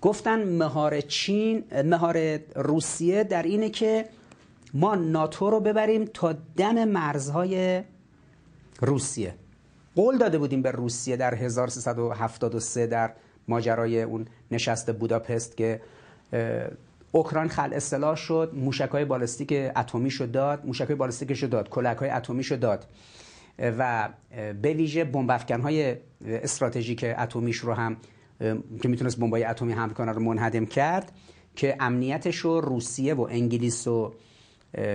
گفتن 0.00 0.56
مهار 0.56 1.00
چین 1.00 1.64
مهار 1.84 2.38
روسیه 2.56 3.24
در 3.24 3.42
اینه 3.42 3.70
که 3.70 4.08
ما 4.74 4.94
ناتو 4.94 5.50
رو 5.50 5.60
ببریم 5.60 6.04
تا 6.04 6.32
دم 6.32 6.84
مرزهای 6.84 7.82
روسیه. 8.80 9.34
قول 9.96 10.18
داده 10.18 10.38
بودیم 10.38 10.62
به 10.62 10.70
روسیه 10.70 11.16
در 11.16 11.34
1373 11.34 12.86
در 12.86 13.12
ماجرای 13.48 14.02
اون 14.02 14.26
نشست 14.50 14.92
بوداپست 14.92 15.56
که 15.56 15.80
اوکراین 17.12 17.48
خل 17.48 17.72
اصطلاح 17.72 18.16
شد 18.16 18.52
موشک 18.54 18.88
های 18.88 19.04
بالستیک 19.04 19.52
اتمی 19.76 20.10
شو 20.10 20.26
داد 20.26 20.66
موشک 20.66 20.86
های 20.86 20.94
بالستیک 20.94 21.34
شو 21.34 21.46
داد 21.46 21.68
کلک 21.68 21.96
های 21.96 22.10
اتمی 22.10 22.44
شو 22.44 22.56
داد. 22.56 22.86
و 23.58 24.08
به 24.62 24.74
ویژه 24.74 25.04
بمب 25.04 25.30
های 25.30 25.96
استراتژیک 26.24 27.04
اتمیش 27.18 27.56
رو 27.56 27.74
هم 27.74 27.96
که 28.82 28.88
می‌تونست 28.88 29.18
بمبای 29.18 29.44
اتمی 29.44 29.72
حمل 29.72 29.92
کنه 29.92 30.12
رو 30.12 30.22
منهدم 30.22 30.66
کرد 30.66 31.12
که 31.56 31.76
امنیتش 31.80 32.36
رو 32.36 32.60
روسیه 32.60 33.14
و 33.14 33.26
انگلیس 33.30 33.86
و 33.86 34.14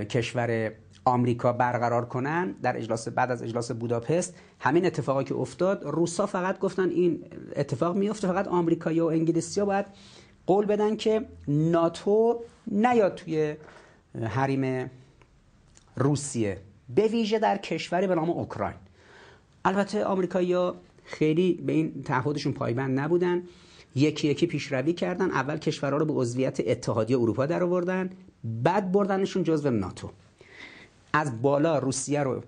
کشور 0.10 0.71
آمریکا 1.06 1.53
برقرار 1.53 2.06
کنن 2.06 2.51
در 2.51 2.77
اجلاس 2.77 3.08
بعد 3.08 3.32
از 3.32 3.43
اجلاس 3.43 3.71
بوداپست. 3.71 4.36
همین 4.60 4.86
اتفاقی 4.86 5.23
که 5.23 5.36
افتاد 5.36 5.84
روسا 5.84 6.25
فقط 6.25 6.60
گفتن 6.60 6.89
این 6.89 7.23
اتفاق 7.56 7.95
میفته 7.95 8.27
فقط 8.27 8.47
آمریکایی 8.47 8.99
و 8.99 9.06
انگلیسی 9.06 9.60
ها 9.60 9.65
باید 9.65 9.86
قول 10.47 10.65
بدن 10.65 10.95
که 10.95 11.25
ناتو 11.47 12.39
نیاد 12.67 13.15
توی 13.15 13.55
حریم 14.21 14.91
روسیه. 15.95 16.57
به 16.95 17.07
ویژه 17.07 17.39
در 17.39 17.57
کشوری 17.57 18.07
به 18.07 18.15
نام 18.15 18.29
اوکراین. 18.29 18.75
البته 19.65 20.05
آمریکایی‌ها 20.05 20.75
خیلی 21.03 21.53
به 21.53 21.73
این 21.73 22.03
تعهدشون 22.03 22.53
پایبند 22.53 22.99
نبودن. 22.99 23.43
یکی 23.95 24.27
یکی 24.27 24.47
پیشروی 24.47 24.93
کردن. 24.93 25.31
اول 25.31 25.57
کشورها 25.57 25.97
رو 25.97 26.05
به 26.05 26.13
عضویت 26.13 26.60
اتحادیه 26.67 27.19
اروپا 27.19 27.45
در 27.45 27.63
آوردن. 27.63 28.10
بعد 28.43 28.91
بردنشون 28.91 29.43
جزو 29.43 29.69
ناتو. 29.69 30.10
از 31.13 31.41
بالا 31.41 31.79
روسیه 31.79 32.23
رو 32.23 32.43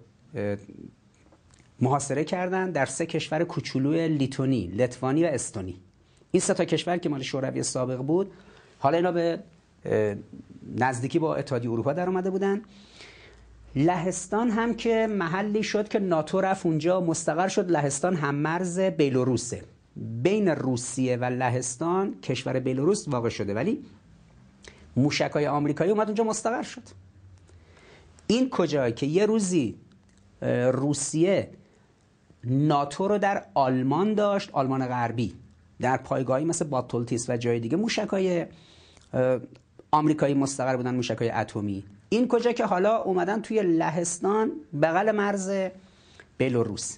محاصره 1.79 2.23
کردن. 2.23 2.71
در 2.71 2.85
سه 2.85 3.05
کشور 3.05 3.43
کوچولوی 3.43 4.07
لیتونی، 4.07 4.67
لتوانی 4.67 5.23
و 5.23 5.27
استونی. 5.27 5.75
این 6.31 6.41
سه 6.41 6.53
تا 6.53 6.65
کشور 6.65 6.97
که 6.97 7.09
مال 7.09 7.21
شوروی 7.21 7.63
سابق 7.63 7.97
بود 7.97 8.31
حالا 8.79 8.97
اینا 8.97 9.11
به 9.11 9.39
نزدیکی 10.75 11.19
با 11.19 11.35
اتحادیه 11.35 11.71
اروپا 11.71 11.93
در 11.93 12.09
اومده 12.09 12.29
بودن. 12.29 12.61
لهستان 13.75 14.49
هم 14.49 14.73
که 14.73 15.07
محلی 15.07 15.63
شد 15.63 15.87
که 15.87 15.99
ناتو 15.99 16.41
رفت 16.41 16.65
اونجا 16.65 17.01
مستقر 17.01 17.47
شد. 17.47 17.71
لهستان 17.71 18.15
هم 18.15 18.35
مرز 18.35 18.79
بیلوروسه 18.79 19.63
بین 19.95 20.47
روسیه 20.47 21.17
و 21.17 21.25
لهستان 21.25 22.21
کشور 22.21 22.59
بیلوروس 22.59 23.07
واقع 23.07 23.29
شده 23.29 23.53
ولی 23.53 23.85
موشک 24.95 25.31
های 25.31 25.47
آمریکایی 25.47 25.91
اومد 25.91 26.07
اونجا 26.07 26.23
مستقر 26.23 26.63
شد. 26.63 26.83
این 28.27 28.49
کجایی 28.49 28.93
که 28.93 29.05
یه 29.05 29.25
روزی 29.25 29.75
روسیه 30.71 31.49
ناتو 32.43 33.07
رو 33.07 33.17
در 33.17 33.45
آلمان 33.53 34.13
داشت 34.13 34.49
آلمان 34.53 34.87
غربی. 34.87 35.33
در 35.81 35.97
پایگاهی 35.97 36.45
مثل 36.45 36.65
باتولتیس 36.65 37.29
و 37.29 37.37
جای 37.37 37.59
دیگه 37.59 37.77
موشک 37.77 38.07
های 38.07 38.45
آمریکایی 39.91 40.33
مستقر 40.33 40.75
بودن 40.75 40.95
موشک 40.95 41.17
های 41.17 41.29
اتمی. 41.29 41.83
این 42.09 42.27
کجا 42.27 42.51
که 42.51 42.65
حالا 42.65 42.97
اومدن 42.97 43.41
توی 43.41 43.61
لهستان 43.63 44.51
بغل 44.81 45.11
مرز 45.11 45.51
بلاروس 46.37 46.97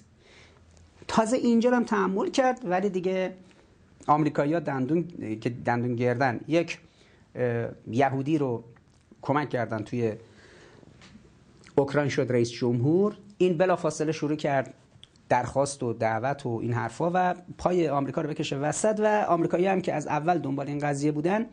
تازه 1.08 1.36
اینجا 1.36 1.70
هم 1.70 1.84
تحمل 1.84 2.30
کرد 2.30 2.60
ولی 2.64 2.88
دیگه 2.88 3.34
آمریکایی‌ها 4.06 4.60
دندون 4.60 5.08
که 5.40 5.50
دندون 5.50 5.96
گردن 5.96 6.40
یک 6.48 6.78
یهودی 7.90 8.38
رو 8.38 8.64
کمک 9.22 9.50
کردن 9.50 9.78
توی 9.78 10.12
اوکراین 11.76 12.08
شد 12.08 12.26
رئیس 12.30 12.50
جمهور. 12.50 13.16
این 13.38 13.58
بلافاصله 13.58 14.12
شروع 14.12 14.36
کرد 14.36 14.74
درخواست 15.32 15.82
و 15.82 15.92
دعوت 15.92 16.46
و 16.46 16.58
این 16.62 16.72
حرفا 16.72 17.10
و 17.14 17.34
پای 17.58 17.88
آمریکا 17.88 18.20
رو 18.20 18.28
بکشه 18.28 18.56
وسط 18.56 19.00
و 19.02 19.24
آمریکایی 19.28 19.66
هم 19.66 19.80
که 19.80 19.94
از 19.94 20.06
اول 20.06 20.38
دنبال 20.38 20.68
این 20.68 20.78
قضیه 20.78 21.12
بودن 21.12 21.46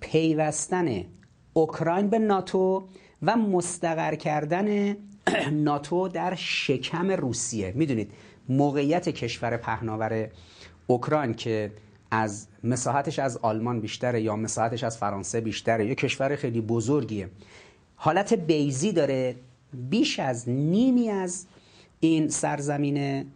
پیوستن 0.00 1.04
اوکراین 1.52 2.08
به 2.08 2.18
ناتو 2.18 2.88
و 3.22 3.36
مستقر 3.36 4.14
کردن 4.14 4.96
ناتو 5.52 6.08
در 6.08 6.34
شکم 6.34 7.10
روسیه. 7.10 7.72
می‌دونید 7.76 8.10
موقعیت 8.48 9.08
کشور 9.08 9.56
پهناور 9.56 10.28
اوکراین 10.86 11.34
که 11.34 11.72
از 12.10 12.46
مساحتش 12.64 13.18
از 13.18 13.36
آلمان 13.36 13.80
بیشتره 13.80 14.22
یا 14.22 14.36
مساحتش 14.36 14.84
از 14.84 14.98
فرانسه 14.98 15.40
بیشتره 15.40 15.86
یا 15.86 15.94
کشور 15.94 16.36
خیلی 16.36 16.60
بزرگیه. 16.60 17.28
حالت 17.96 18.34
بیزی 18.34 18.92
داره 18.92 19.36
بیش 19.90 20.20
از 20.20 20.48
نیمی 20.48 21.10
از 21.10 21.46
این 22.06 22.28
سرزمین 22.28 23.26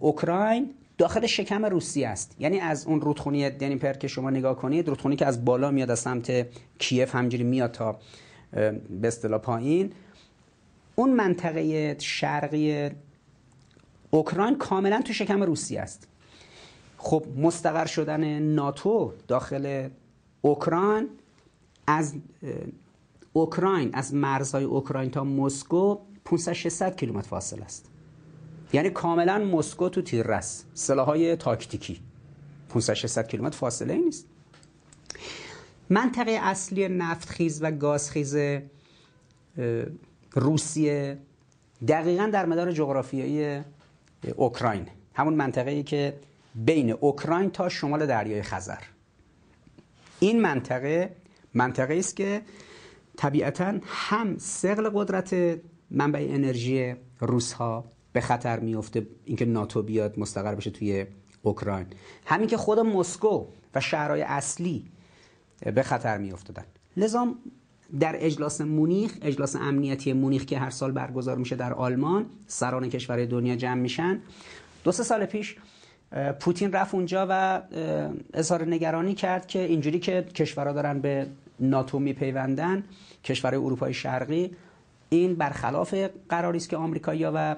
اوکراین 0.00 0.74
داخل 0.98 1.26
شکم 1.26 1.64
روسیه 1.64 2.08
است. 2.08 2.36
یعنی 2.38 2.60
از 2.60 2.86
اون 2.86 3.00
رودخونه 3.00 3.50
دنیپر 3.50 3.92
که 3.92 4.08
شما 4.08 4.30
نگاه 4.30 4.56
کنید 4.56 4.88
رودخونه 4.88 5.16
که 5.16 5.26
از 5.26 5.44
بالا 5.44 5.70
میاد 5.70 5.90
از 5.90 5.98
سمت 5.98 6.46
کیف 6.78 7.14
همجوری 7.14 7.44
میاد 7.44 7.70
تا 7.72 7.98
به 9.00 9.08
اصطلاح 9.08 9.40
پایین. 9.40 9.92
اون 10.94 11.12
منطقه 11.12 11.96
شرقی 11.98 12.90
اوکراین 14.10 14.58
کاملا 14.58 15.02
تو 15.02 15.12
شکم 15.12 15.42
روسیه 15.42 15.80
است. 15.80 16.08
خب 16.98 17.24
مستقر 17.36 17.86
شدن 17.86 18.38
ناتو 18.38 19.12
داخل 19.28 19.88
اوکراین 20.40 21.08
از 21.86 22.14
اوکراین 23.32 23.90
از 23.92 24.14
مرزهای 24.14 24.64
اوکراین 24.64 25.10
تا 25.10 25.24
مسکو 25.24 25.98
500 26.24 26.52
600 26.52 26.96
کیلومتر 26.96 27.28
فاصله 27.28 27.64
است. 27.64 27.91
یعنی 28.72 28.90
کاملا 28.90 29.38
مسکو 29.38 29.88
تو 29.88 30.02
تیررس 30.02 30.64
سلاحهای 30.74 31.36
تاکتیکی. 31.36 32.00
500 32.68 32.94
600 32.94 33.28
کیلومتر 33.28 33.56
فاصله 33.56 33.94
نیست. 33.94 34.26
منطقه 35.90 36.30
اصلی 36.30 36.88
نفتخیز 36.88 37.62
و 37.62 37.70
گازخیز 37.70 38.36
روسیه 40.32 41.18
دقیقا 41.88 42.26
در 42.26 42.46
مدار 42.46 42.72
جغرافیایی 42.72 43.60
اوکراین. 44.36 44.88
همون 45.14 45.34
منطقه 45.34 45.70
ای 45.70 45.82
که 45.82 46.18
بین 46.54 46.90
اوکراین 46.90 47.50
تا 47.50 47.68
شمال 47.68 48.06
دریای 48.06 48.42
خزر. 48.42 48.78
این 50.20 50.40
منطقه 50.40 51.16
منطقه 51.54 51.94
است 51.94 52.16
که 52.16 52.42
طبیعتا 53.16 53.74
هم 53.86 54.38
سقل 54.38 54.90
قدرت 54.94 55.58
منبع 55.90 56.26
انرژی 56.30 56.94
روس 57.20 57.52
ها 57.52 57.84
به 58.12 58.20
خطر 58.20 58.60
میفته 58.60 59.06
اینکه 59.24 59.44
ناتو 59.44 59.82
بیاد 59.82 60.18
مستقر 60.18 60.54
بشه 60.54 60.70
توی 60.70 61.06
اوکراین. 61.42 61.86
همین 62.26 62.48
که 62.48 62.56
خود 62.56 62.78
مسکو 62.78 63.46
و 63.74 63.80
شهرهای 63.80 64.22
اصلی 64.22 64.84
به 65.74 65.82
خطر 65.82 66.18
میافتادن. 66.18 66.64
لذا 66.96 67.34
در 68.00 68.16
اجلاس 68.18 68.60
مونیخ 68.60 69.18
اجلاس 69.22 69.56
امنیتی 69.56 70.12
مونیخ 70.12 70.44
که 70.44 70.58
هر 70.58 70.70
سال 70.70 70.92
برگزار 70.92 71.36
میشه 71.36 71.56
در 71.56 71.72
آلمان 71.72 72.26
سران 72.46 72.88
کشور 72.88 73.24
دنیا 73.24 73.56
جمع 73.56 73.80
میشن. 73.80 74.20
دو 74.84 74.92
سه 74.92 75.02
سال 75.02 75.26
پیش 75.26 75.56
پوتین 76.40 76.72
رفت 76.72 76.94
اونجا 76.94 77.26
و 77.30 77.62
اظهار 78.34 78.68
نگرانی 78.68 79.14
کرد 79.14 79.46
که 79.46 79.58
اینجوری 79.58 79.98
که 79.98 80.22
کشورها 80.22 80.72
دارن 80.72 81.00
به 81.00 81.26
ناتو 81.60 81.98
میپیوندن 81.98 82.84
کشور 83.24 83.54
اروپای 83.54 83.94
شرقی 83.94 84.50
این 85.12 85.34
برخلاف 85.34 85.94
قراری 86.28 86.56
است 86.56 86.68
که 86.68 86.76
آمریکایی‌ها 86.76 87.32
و 87.34 87.56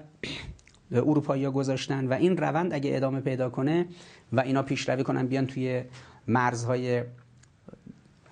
اروپایی‌ها 1.09 1.51
گذاشتن 1.51 2.07
و 2.07 2.13
این 2.13 2.37
روند 2.37 2.75
اگه 2.75 2.97
ادامه 2.97 3.21
پیدا 3.21 3.51
کنه 3.51 3.87
و 4.33 4.41
اینا 4.41 4.63
پیشروی 4.63 5.03
کنن 5.03 5.27
بیان 5.27 5.47
توی 5.47 5.85
مرزهای 6.29 7.03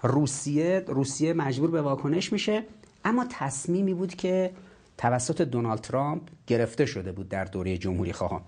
روسیه 0.02 0.84
روسیه 0.86 1.32
مجبور 1.32 1.70
به 1.70 1.82
واکنش 1.82 2.32
میشه. 2.32 2.64
اما 3.04 3.26
تصمیمی 3.30 3.94
بود 3.94 4.14
که 4.14 4.50
توسط 4.98 5.42
دونالد 5.42 5.80
ترامپ 5.80 6.22
گرفته 6.46 6.86
شده 6.86 7.12
بود 7.12 7.28
در 7.28 7.44
دوره 7.44 7.78
جمهوری 7.78 8.12
خواهان 8.12 8.40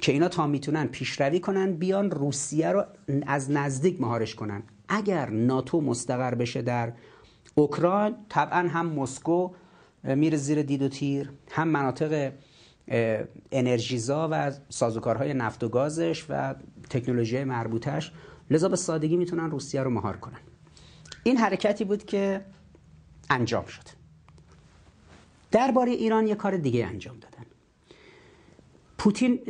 که 0.00 0.12
اینا 0.12 0.28
تا 0.28 0.46
می‌تونن 0.46 0.86
پیشروی 0.86 1.40
کنن 1.40 1.72
بیان 1.72 2.10
روسیه 2.10 2.72
رو 2.72 2.84
از 3.26 3.50
نزدیک 3.50 4.00
مهارش 4.00 4.34
کنن. 4.34 4.62
اگر 4.88 5.30
ناتو 5.30 5.80
مستقر 5.80 6.34
بشه 6.34 6.62
در 6.62 6.92
اوکراین 7.54 8.14
طبعا 8.28 8.68
هم 8.68 8.86
مسکو 8.86 9.50
میره 10.04 10.36
زیر 10.36 10.62
دید 10.62 10.82
و 10.82 10.88
تیر. 10.88 11.30
هم 11.50 11.68
مناطق 11.68 12.32
انرژیزا 13.52 14.28
و 14.32 14.52
سازوکارهای 14.68 15.34
نفت 15.34 15.64
و 15.64 15.68
گازش 15.68 16.26
و 16.28 16.54
تکنولوژی 16.90 17.44
مربوطش. 17.44 18.12
لذا 18.50 18.68
به 18.68 18.76
سادگی 18.76 19.16
می‌تونن 19.16 19.50
روسیه 19.50 19.82
رو 19.82 19.90
مهار 19.90 20.16
کنن. 20.16 20.40
این 21.22 21.36
حرکتی 21.36 21.84
بود 21.84 22.04
که 22.04 22.44
انجام 23.30 23.64
شد. 23.64 23.82
درباره 25.50 25.92
ایران 25.92 26.26
یه 26.26 26.34
کار 26.34 26.56
دیگه 26.56 26.86
انجام 26.86 27.18
دادن. 27.18 27.44
پوتین 28.98 29.40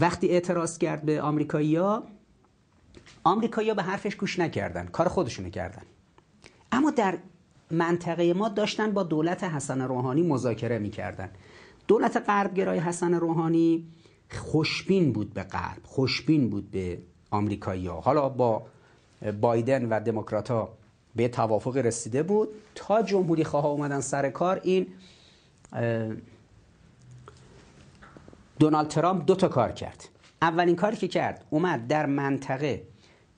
وقتی 0.00 0.28
اعتراض 0.28 0.78
کرد 0.78 1.02
به 1.02 1.22
آمریکایی‌ها 1.22 2.02
آمریکایی‌ها 3.24 3.74
به 3.74 3.82
حرفش 3.82 4.16
گوش 4.16 4.38
نکردن 4.38 4.86
کار 4.86 5.08
خودشونو 5.08 5.50
کردن. 5.50 5.82
اما 6.72 6.90
در 6.90 7.18
منطقه 7.70 8.34
ما 8.34 8.48
داشتن 8.48 8.92
با 8.92 9.02
دولت 9.02 9.44
حسن 9.44 9.80
روحانی 9.80 10.22
مذاکره 10.22 10.78
می‌کردن. 10.78 11.30
دولت 11.88 12.16
غربگرای 12.16 12.78
حسن 12.78 13.14
روحانی 13.14 13.86
خوشبین 14.30 15.12
بود 15.12 15.34
به 15.34 15.42
غرب 15.42 15.80
خوشبین 15.84 16.50
بود 16.50 16.70
به 16.70 16.98
آمریکایی‌ها 17.30 18.00
حالا 18.00 18.28
با 18.28 18.62
بایدن 19.40 19.88
و 19.88 20.00
دموکرات 20.00 20.68
به 21.16 21.28
توافق 21.28 21.76
رسیده 21.76 22.22
بود. 22.22 22.48
تا 22.74 23.02
جمهوری 23.02 23.44
خواه 23.44 23.66
اومدن 23.66 24.00
سر 24.00 24.30
کار 24.30 24.60
این 24.64 24.86
دونالد 28.58 28.88
ترامپ 28.88 29.24
دو 29.26 29.34
تا 29.34 29.48
کار 29.48 29.72
کرد. 29.72 30.08
اولین 30.42 30.76
کاری 30.76 30.96
که 30.96 31.08
کرد 31.08 31.44
اومد 31.50 31.86
در 31.86 32.06
منطقه 32.06 32.82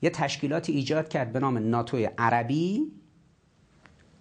یه 0.02 0.10
تشکیلاتی 0.10 0.72
ایجاد 0.72 1.08
کرد 1.08 1.32
به 1.32 1.38
نام 1.38 1.58
ناتوی 1.58 2.04
عربی. 2.18 2.92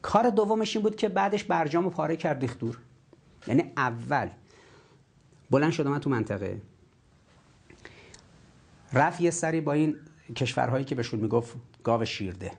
کار 0.01 0.29
دومش 0.29 0.75
این 0.75 0.83
بود 0.83 0.95
که 0.95 1.09
بعدش 1.09 1.43
برجام 1.43 1.85
و 1.85 1.89
پاره 1.89 2.15
کرد 2.15 2.41
ریختور 2.41 2.77
یعنی 3.47 3.71
اول 3.77 4.29
بلند 5.49 5.71
شد 5.71 5.87
من 5.87 5.99
تو 5.99 6.09
منطقه. 6.09 6.61
رفت 8.93 9.21
یه 9.21 9.31
سری 9.31 9.61
با 9.61 9.73
این 9.73 9.95
کشورهایی 10.35 10.85
که 10.85 10.95
بهشون 10.95 11.19
می‌گفت 11.19 11.55
گاو 11.83 12.05
شیرده. 12.05 12.51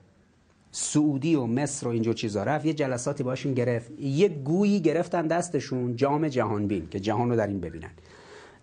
سعودی 0.71 1.35
و 1.35 1.45
مصر 1.45 1.87
و 1.87 1.89
اینجور 1.89 2.13
چیزا. 2.13 2.43
رفت 2.43 2.65
یه 2.65 2.73
جلساتی 2.73 3.23
باشون 3.23 3.53
گرفت. 3.53 3.91
یه 3.99 4.29
گویی 4.29 4.79
گرفتن 4.81 5.27
دستشون 5.27 5.95
جام 5.95 6.27
جهان 6.27 6.67
بین 6.67 6.89
که 6.89 6.99
جهان 6.99 7.29
رو 7.29 7.35
در 7.35 7.47
این 7.47 7.59
ببینن. 7.59 7.91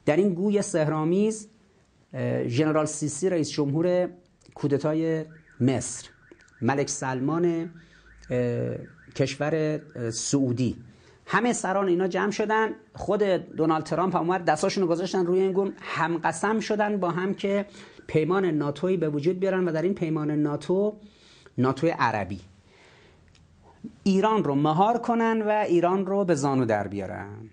در 0.04 0.16
این 0.16 0.34
گوی 0.34 0.62
سهرامیز 0.62 1.48
ژنرال 2.46 2.86
سیسی 2.86 3.30
رئیس 3.30 3.50
جمهور 3.50 4.08
کودتای 4.54 5.24
مصر 5.60 6.08
ملک 6.62 6.88
سلمان 6.88 7.70
کشور 9.14 9.80
سعودی. 10.10 10.76
همه 11.26 11.52
سران 11.52 11.88
اینا 11.88 12.08
جمع 12.08 12.30
شدن. 12.30 12.70
خود 12.94 13.22
دونالد 13.56 13.84
ترامپ 13.84 14.16
هم 14.16 14.22
اومد 14.22 14.44
دستاشون 14.44 14.82
رو 14.82 14.88
گذاشتن 14.88 15.26
روی 15.26 15.40
این 15.40 15.72
هم 15.80 16.18
قسم 16.18 16.60
شدن 16.60 16.96
با 16.96 17.10
هم 17.10 17.34
که 17.34 17.66
پیمان 18.06 18.44
ناتوی 18.44 18.96
به 18.96 19.08
وجود 19.08 19.40
بیارن 19.40 19.68
و 19.68 19.72
در 19.72 19.82
این 19.82 19.94
پیمان 19.94 20.30
ناتو 20.30 20.96
ناتوی 21.58 21.90
عربی. 21.90 22.40
ایران 24.02 24.44
رو 24.44 24.54
مهار 24.54 24.98
کنن 24.98 25.42
و 25.42 25.48
ایران 25.48 26.06
رو 26.06 26.24
به 26.24 26.34
زانو 26.34 26.64
در 26.64 26.88
بیارن. 26.88 27.50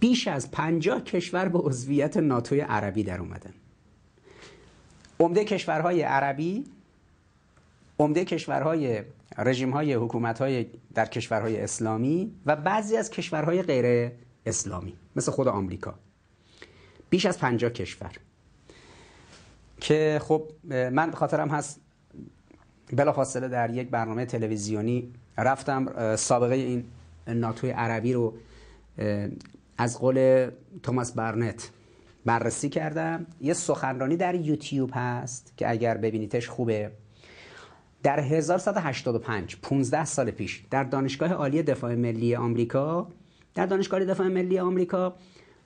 بیش 0.00 0.28
از 0.28 0.50
پنجاه 0.50 1.00
کشور 1.00 1.48
به 1.48 1.58
عضویت 1.58 2.16
ناتوی 2.16 2.60
عربی 2.60 3.04
در 3.04 3.20
اومدن. 3.20 3.54
عمده 5.20 5.44
کشورهای 5.44 6.02
عربی 6.02 6.64
عمده 7.98 8.24
کشورهای 8.24 9.02
رژیم 9.38 9.70
های 9.70 9.94
حکومت 9.94 10.38
های 10.38 10.66
در 10.94 11.06
کشورهای 11.06 11.60
اسلامی 11.60 12.32
و 12.46 12.56
بعضی 12.56 12.96
از 12.96 13.10
کشورهای 13.10 13.62
غیر 13.62 14.12
اسلامی 14.46 14.96
مثل 15.16 15.32
خود 15.32 15.48
آمریکا. 15.48 15.94
بیش 17.10 17.26
از 17.26 17.38
پنجاه 17.38 17.70
کشور. 17.70 18.12
که 19.80 20.20
خب 20.22 20.50
من 20.68 21.10
خاطرم 21.10 21.48
هست 21.48 21.80
بلافاصله 22.92 23.48
در 23.48 23.70
یک 23.70 23.88
برنامه 23.90 24.26
تلویزیونی 24.26 25.12
رفتم 25.38 26.16
سابقه 26.16 26.54
این 26.54 26.84
ناتوی 27.26 27.70
عربی 27.70 28.12
رو 28.12 28.34
از 29.78 29.98
قول 29.98 30.50
توماس 30.82 31.12
برنت 31.12 31.70
بررسی 32.24 32.68
کردم. 32.68 33.26
یه 33.40 33.52
سخنرانی 33.52 34.16
در 34.16 34.34
یوتیوب 34.34 34.90
هست 34.94 35.52
که 35.56 35.70
اگر 35.70 35.96
ببینیدش 35.96 36.48
خوبه. 36.48 36.90
در 38.06 38.20
1185 38.20 39.56
15 39.62 40.04
سال 40.04 40.30
پیش 40.30 40.62
در 40.70 40.84
دانشگاه 40.84 41.32
عالی 41.32 41.62
دفاع 41.62 41.94
ملی 41.94 42.36
آمریکا 42.36 43.08
در 43.54 43.66
دانشگاه 43.66 44.04
دفاع 44.04 44.28
ملی 44.28 44.58
آمریکا 44.58 45.16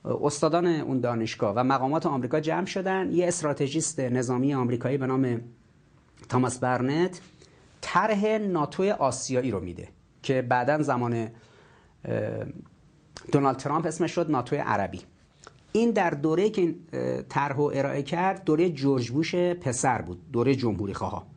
استادان 0.05 0.67
اون 0.67 1.01
دانشگاه 1.01 1.55
و 1.57 1.65
مقامات 1.65 2.07
آمریکا 2.07 2.41
جمع 2.41 2.67
شدن. 2.67 3.11
یه 3.13 3.29
استراتژیست 3.29 4.01
نظامی 4.01 4.55
آمریکایی 4.55 4.99
به 4.99 5.07
نام 5.07 5.41
تاماس 6.29 6.59
برنت 6.59 7.21
طرح 7.81 8.39
ناتو 8.39 8.83
آسیایی 8.93 9.51
رو 9.51 9.61
میده 9.61 9.89
که 10.23 10.43
بعدا 10.43 10.83
زمان 10.83 11.29
دونالد 13.33 13.57
ترامپ 13.57 13.87
اسمش 13.87 14.13
شد 14.13 14.31
ناتو 14.31 14.57
عربی. 14.57 15.01
این 15.73 15.91
در 15.91 16.11
دوره 16.11 16.51
که 16.51 16.63
این 16.63 16.77
طرح 17.29 17.61
ارائه 17.61 18.03
کرد 18.03 18.45
دوره 18.45 18.71
جورج 18.71 19.11
بوش 19.11 19.35
پسر 19.35 20.03
بود 20.03 20.31
دوره 20.33 20.55
جمهوری 20.55 20.95
خواه 20.95 21.30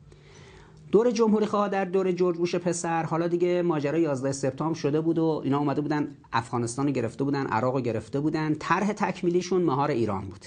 دور 0.94 1.12
جمهوری 1.12 1.46
خواه 1.46 1.70
در 1.70 1.86
دور 1.86 2.12
جورج 2.12 2.38
بوش 2.38 2.56
پسر. 2.56 3.04
حالا 3.04 3.28
دیگه 3.28 3.62
ماجرا 3.62 4.00
11 4.00 4.32
سپتامبر 4.32 4.80
شده 4.80 5.02
بود 5.02 5.20
و 5.20 5.42
اینا 5.44 5.60
اومده 5.60 5.82
بودن 5.82 6.08
افغانستان 6.34 6.92
گرفته 6.92 7.24
بودن 7.24 7.48
عراق 7.48 7.82
گرفته 7.82 8.20
بودن. 8.20 8.54
طرح 8.54 8.94
تکمیلیشون 8.94 9.62
مهار 9.62 9.92
ایران 9.92 10.26
بود. 10.26 10.46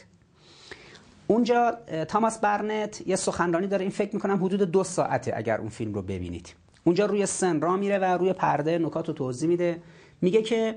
اونجا 1.26 1.78
تاماس 2.08 2.40
برنت 2.40 3.02
یه 3.06 3.16
سخنرانی 3.16 3.66
داره. 3.66 3.82
این 3.82 3.90
فکر 3.90 4.14
می‌کنم 4.14 4.44
حدود 4.44 4.62
دو 4.62 4.84
ساعته 4.84 5.32
اگر 5.36 5.58
اون 5.58 5.68
فیلم 5.68 5.94
رو 5.94 6.02
ببینید. 6.02 6.54
اونجا 6.84 7.06
روی 7.06 7.26
سن 7.26 7.60
را 7.60 7.76
میره 7.76 7.98
و 7.98 8.04
روی 8.04 8.32
پرده 8.32 8.78
نکات 8.78 9.08
رو 9.08 9.14
توضیح 9.14 9.48
میده. 9.48 9.82
میگه 10.20 10.42
که 10.42 10.76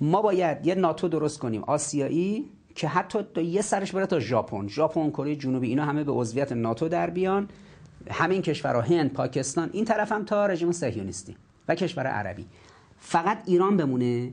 ما 0.00 0.22
باید 0.22 0.66
یه 0.66 0.74
ناتو 0.74 1.08
درست 1.08 1.38
کنیم 1.38 1.64
آسیایی 1.64 2.50
که 2.74 2.88
حتی 2.88 3.44
یه 3.44 3.62
سرش 3.62 3.92
بره 3.92 4.06
تا 4.06 4.20
ژاپن. 4.20 4.68
ژاپن 4.68 5.10
کره 5.10 5.36
جنوبی 5.36 5.68
اینا 5.68 5.84
همه 5.84 6.04
به 6.04 6.12
عضویت 6.12 6.52
ناتو 6.52 6.88
در 6.88 7.10
بیان. 7.10 7.48
همین 8.10 8.42
کشورها 8.42 8.80
هند 8.80 9.12
پاکستان 9.12 9.70
این 9.72 9.84
طرف 9.84 10.12
هم 10.12 10.24
تا 10.24 10.46
رژیم 10.46 10.72
صهیونیستی 10.72 11.36
و 11.68 11.74
کشور 11.74 12.06
عربی. 12.06 12.46
فقط 12.98 13.42
ایران 13.46 13.76
بمونه. 13.76 14.32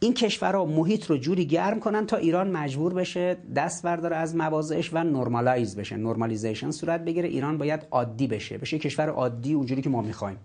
این 0.00 0.14
کشورها 0.14 0.64
محیط 0.64 1.06
رو 1.06 1.16
جوری 1.16 1.46
گرم 1.46 1.80
کنن 1.80 2.06
تا 2.06 2.16
ایران 2.16 2.50
مجبور 2.50 2.94
بشه 2.94 3.36
دست 3.56 3.82
برداره 3.82 4.16
از 4.16 4.36
مواضعش 4.36 4.90
و 4.92 4.98
نرمالایز 4.98 5.76
بشه. 5.76 5.96
نرمالیزیشن 5.96 6.70
صورت 6.70 7.04
بگیره. 7.04 7.28
ایران 7.28 7.58
باید 7.58 7.86
عادی 7.90 8.26
بشه. 8.26 8.58
بشه 8.58 8.78
کشور 8.78 9.08
عادی 9.08 9.52
اونجوری 9.52 9.82
که 9.82 9.90
ما 9.90 10.02
می‌خوایم. 10.02 10.36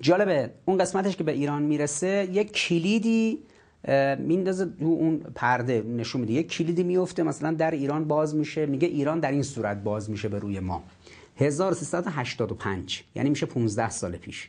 جالبه 0.00 0.50
اون 0.64 0.78
قسمتش 0.78 1.16
که 1.16 1.24
به 1.24 1.32
ایران 1.32 1.62
می‌رسه 1.62 2.28
یک 2.32 2.52
کلیدی 2.52 3.38
میندازه 4.18 4.64
رو 4.80 4.88
اون 4.88 5.18
پرده 5.34 5.82
نشون 5.82 6.20
میده. 6.20 6.32
یک 6.32 6.48
کلیدی 6.48 6.82
میفته 6.82 7.22
مثلا 7.22 7.52
در 7.52 7.70
ایران 7.70 8.04
باز 8.04 8.34
میشه. 8.34 8.66
میگه 8.66 8.88
ایران 8.88 9.20
در 9.20 9.32
این 9.32 9.42
صورت 9.42 9.76
باز 9.82 10.10
میشه 10.10 10.28
به 10.28 10.38
روی 10.38 10.60
ما. 10.60 10.82
1385 11.36 13.04
یعنی 13.14 13.30
میشه 13.30 13.46
15 13.46 13.90
سال 13.90 14.16
پیش. 14.16 14.48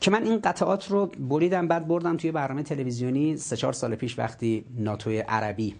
که 0.00 0.10
من 0.10 0.24
این 0.24 0.40
قطعات 0.40 0.90
رو 0.90 1.06
بریدم 1.06 1.68
بعد 1.68 1.88
بردم 1.88 2.16
توی 2.16 2.32
برنامه 2.32 2.62
تلویزیونی. 2.62 3.36
سه 3.36 3.56
چهار 3.56 3.72
سال 3.72 3.94
پیش 3.94 4.18
وقتی 4.18 4.64
ناتوی 4.76 5.18
عربی 5.18 5.74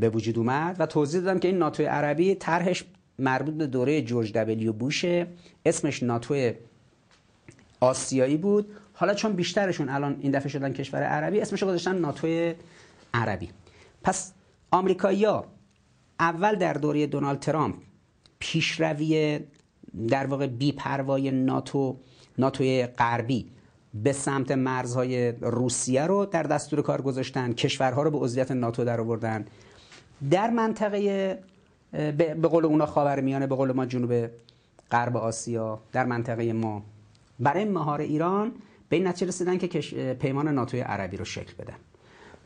به 0.00 0.10
وجود 0.10 0.38
اومد 0.38 0.76
و 0.78 0.86
توضیح 0.86 1.20
دادم 1.20 1.38
که 1.38 1.48
این 1.48 1.58
ناتوی 1.58 1.86
عربی 1.86 2.34
طرحش 2.34 2.84
مربوط 3.18 3.54
به 3.54 3.66
دوره 3.66 4.02
جورج 4.02 4.32
دبلیو 4.32 4.72
بوشه 4.72 5.26
اسمش 5.66 6.02
ناتوی 6.02 6.54
آسیایی 7.80 8.36
بود. 8.36 8.70
حالا 8.94 9.14
چون 9.14 9.32
بیشترشون 9.32 9.88
الان 9.88 10.16
این 10.20 10.32
دفعه 10.32 10.48
شدن 10.48 10.72
کشور 10.72 11.02
عربی 11.02 11.40
اسمش 11.40 11.62
گذاشتن 11.62 11.98
ناتوی 11.98 12.54
عربی. 13.14 13.48
پس 14.02 14.32
آمریکایی‌ها 14.70 15.44
اول 16.20 16.54
در 16.54 16.72
دوره 16.72 17.06
دونالد 17.06 17.38
ترامپ 17.38 17.74
پیشروی 18.40 19.40
در 20.08 20.26
واقع 20.26 20.46
بیپروای 20.46 21.30
ناتو 21.30 21.96
ناتوی 22.38 22.86
غربی 22.86 23.50
به 23.94 24.12
سمت 24.12 24.50
مرزهای 24.50 25.32
روسیه 25.32 26.06
رو 26.06 26.26
در 26.26 26.42
دستور 26.42 26.82
کار 26.82 27.02
گذاشتن 27.02 27.52
کشورها 27.52 28.02
رو 28.02 28.10
به 28.10 28.18
عضویت 28.18 28.50
ناتو 28.50 28.84
در 28.84 29.00
آوردن. 29.00 29.44
در 30.30 30.50
منطقه 30.50 31.38
به 31.92 32.48
قول 32.48 32.64
اونا 32.64 32.86
خاورمیانه 32.86 33.46
به 33.46 33.54
قول 33.54 33.72
ما 33.72 33.86
جنوب 33.86 34.30
غرب 34.90 35.16
آسیا 35.16 35.80
در 35.92 36.06
منطقه 36.06 36.52
ما. 36.52 36.82
برای 37.40 37.64
مهار 37.64 38.00
ایران 38.00 38.52
به 38.88 38.96
این 38.96 39.06
نتیجه 39.06 39.26
رسیدن 39.26 39.58
که 39.58 39.80
پیمان 40.14 40.48
ناتوی 40.48 40.80
عربی 40.80 41.16
رو 41.16 41.24
شکل 41.24 41.52
بدن. 41.58 41.76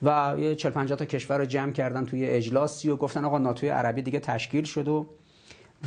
و 0.02 0.34
یه 0.38 0.54
40 0.54 0.72
50 0.72 0.98
تا 0.98 1.04
کشور 1.04 1.38
رو 1.38 1.44
جمع 1.44 1.72
کردن 1.72 2.04
توی 2.04 2.26
اجلاسی 2.26 2.88
و 2.88 2.96
گفتن 2.96 3.24
آقا 3.24 3.38
ناتوی 3.38 3.68
عربی 3.68 4.02
دیگه 4.02 4.20
تشکیل 4.20 4.64
شد 4.64 4.88
و 4.88 5.06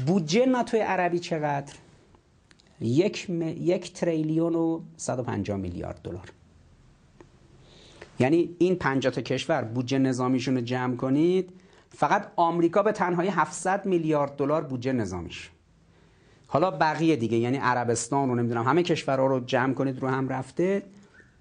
بودجه 0.06 0.46
ناتوی 0.46 0.80
عربی 0.80 1.20
چقدر؟ 1.20 1.74
یک, 2.82 3.30
م... 3.30 3.42
یک 3.42 3.94
تریلیون 3.94 4.56
و 4.56 4.82
150 4.98 5.58
میلیارد 5.58 6.00
دلار. 6.04 6.32
یعنی 8.20 8.56
این 8.60 8.76
50 8.76 9.14
تا 9.14 9.22
کشور 9.22 9.62
بودجه 9.62 9.98
نظامیشون 9.98 10.56
رو 10.56 10.62
جمع 10.62 10.96
کنید 10.96 11.50
فقط 11.90 12.32
آمریکا 12.36 12.84
به 12.84 12.92
تنهایی 12.92 13.30
700 13.30 13.86
میلیارد 13.86 14.36
دلار 14.36 14.64
بودجه 14.64 14.92
نظامیش. 14.92 15.50
حالا 16.48 16.72
بقیه 16.72 17.16
دیگه 17.16 17.38
یعنی 17.38 17.58
عربستان 17.58 18.30
رو 18.30 18.36
نمی‌دونم 18.36 18.64
همه 18.64 18.84
کشورها 18.84 19.26
رو 19.26 19.40
جمع 19.40 19.74
کنید 19.74 20.00
رو 20.00 20.08
هم 20.08 20.30
رفته. 20.30 20.84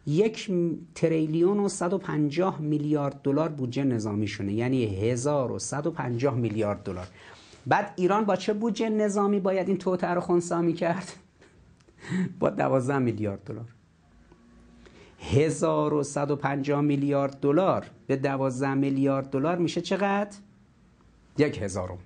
یک 0.07 0.51
تریلیون 0.95 1.59
و 1.61 1.69
150 1.69 2.61
میلیارد 2.61 3.21
دلار 3.23 3.49
بودجه 3.49 3.85
نظامیشونه 3.85 4.53
یعنی 4.53 4.85
1150 4.85 6.35
میلیارد 6.35 6.83
دلار. 6.83 7.07
بعد 7.67 7.93
ایران 7.97 8.25
با 8.25 8.37
چه 8.37 8.53
بودجه 8.53 8.89
نظامی 8.89 9.41
باید 9.41 9.69
این 9.69 9.79
توتر 9.79 10.15
رو 10.15 10.21
خونسا 10.21 10.71
کرد؟ 10.71 11.13
با 12.39 12.51
12 12.51 12.99
میلیارد 12.99 13.45
دلار. 13.45 13.65
1150 15.21 16.81
میلیارد 16.81 17.41
دلار. 17.41 17.87
به 18.07 18.17
12 18.17 18.75
میلیارد 18.75 19.31
دلار 19.31 19.59
میشه 19.59 19.81
چقدر؟ 19.81 20.37
یک 21.39 21.63
هزارم. 21.63 21.99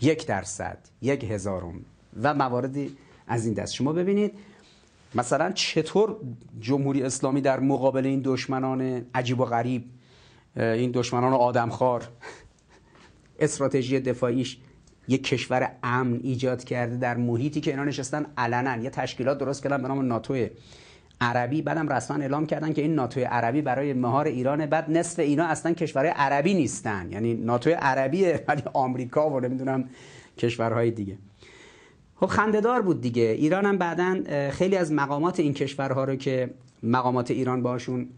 یک 0.00 0.26
درصد. 0.26 0.78
یک 1.02 1.24
هزارم. 1.24 1.84
و 2.22 2.34
مواردی 2.34 2.96
از 3.26 3.44
این 3.46 3.54
دست. 3.54 3.74
شما 3.74 3.92
ببینید 3.92 4.32
مثلا 5.14 5.52
چطور 5.52 6.16
جمهوری 6.60 7.02
اسلامی 7.02 7.40
در 7.40 7.60
مقابل 7.60 8.06
این 8.06 8.20
دشمنان 8.24 9.06
عجیب 9.14 9.40
و 9.40 9.44
غریب 9.44 9.84
این 10.56 10.90
دشمنان 10.90 11.32
آدمخوار 11.32 12.08
استراتژی 13.40 14.00
دفاعیش 14.00 14.58
یک 15.08 15.24
کشور 15.24 15.70
امن 15.82 16.20
ایجاد 16.22 16.64
کرده 16.64 16.96
در 16.96 17.16
محیطی 17.16 17.60
که 17.60 17.70
اینا 17.70 17.84
نشستن 17.84 18.26
علنا. 18.38 18.76
یه 18.76 18.90
تشکیلات 18.90 19.38
درست 19.38 19.62
کردن 19.62 19.82
به 19.82 19.88
نام 19.88 20.06
ناتو 20.06 20.46
عربی. 21.20 21.62
بعدم 21.62 21.92
رسما 21.92 22.16
اعلام 22.16 22.46
کردن 22.46 22.72
که 22.72 22.82
این 22.82 22.94
ناتو 22.94 23.20
عربی 23.20 23.62
برای 23.62 23.92
مهار 23.92 24.26
ایران 24.26 24.66
بعد 24.66 24.90
نصف 24.90 25.18
اینا 25.18 25.44
اصلا 25.44 25.72
کشورهای 25.72 26.10
عربی 26.16 26.54
نیستن. 26.54 27.08
یعنی 27.12 27.34
ناتو 27.34 27.70
عربیه 27.70 28.44
ولی 28.48 28.62
آمریکا 28.72 29.30
و 29.30 29.40
نمی‌دونم 29.40 29.88
کشورهای 30.38 30.90
دیگه. 30.90 31.18
خب 32.16 32.26
خندهدار 32.26 32.82
بود 32.82 33.00
دیگه. 33.00 33.22
ایران 33.22 33.66
هم 33.66 33.78
بعدا 33.78 34.16
خیلی 34.50 34.76
از 34.76 34.92
مقامات 34.92 35.40
این 35.40 35.54
کشورها 35.54 36.04
رو 36.04 36.16
که 36.16 36.50
مقامات 36.82 37.30
ایران 37.30 37.62
باشون 37.62 38.08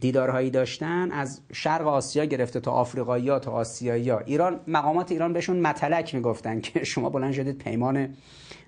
دیدارهایی 0.00 0.50
داشتن 0.50 1.12
از 1.12 1.40
شرق 1.52 1.86
آسیا 1.86 2.24
گرفته 2.24 2.60
تا 2.60 2.70
آفریقایی 2.70 3.28
ها 3.28 3.38
تا 3.38 3.50
آسیایی 3.50 4.10
ها 4.10 4.18
ایران 4.18 4.60
مقامات 4.66 5.12
ایران 5.12 5.32
بهشون 5.32 5.60
متلک 5.60 6.14
می‌گفتن 6.14 6.60
که 6.60 6.84
شما 6.84 7.10
بلند 7.10 7.32
شدید 7.32 7.58
پیمان 7.58 8.08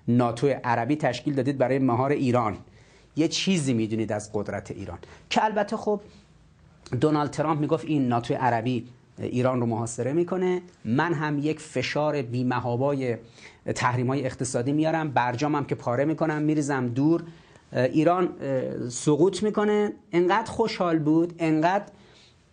ناتو 0.07 0.47
عربی 0.63 0.95
تشکیل 0.95 1.33
دادید 1.33 1.57
برای 1.57 1.79
مهار 1.79 2.11
ایران. 2.11 2.57
یه 3.15 3.27
چیزی 3.27 3.73
می‌دونید 3.73 4.11
از 4.11 4.29
قدرت 4.33 4.71
ایران. 4.71 4.97
که 5.29 5.45
البته 5.45 5.77
خب 5.77 6.01
دونالد 7.01 7.29
ترامپ 7.29 7.59
می‌گفت 7.59 7.85
این 7.85 8.07
ناتو 8.07 8.33
عربی 8.33 8.87
ایران 9.19 9.59
رو 9.59 9.65
محاصره 9.65 10.13
می‌کنه. 10.13 10.61
من 10.85 11.13
هم 11.13 11.39
یک 11.39 11.59
فشار 11.59 12.21
بیمهابای 12.21 13.17
تحریم 13.75 14.07
های 14.07 14.25
اقتصادی 14.25 14.71
میارم. 14.71 15.11
برجامم 15.11 15.65
که 15.65 15.75
پاره 15.75 16.05
می‌کنم 16.05 16.41
میریزم 16.41 16.87
دور. 16.87 17.23
ایران 17.73 18.29
سقوط 18.89 19.43
می‌کنه. 19.43 19.93
انقدر 20.11 20.51
خوشحال 20.51 20.99
بود 20.99 21.33
انقدر 21.39 21.85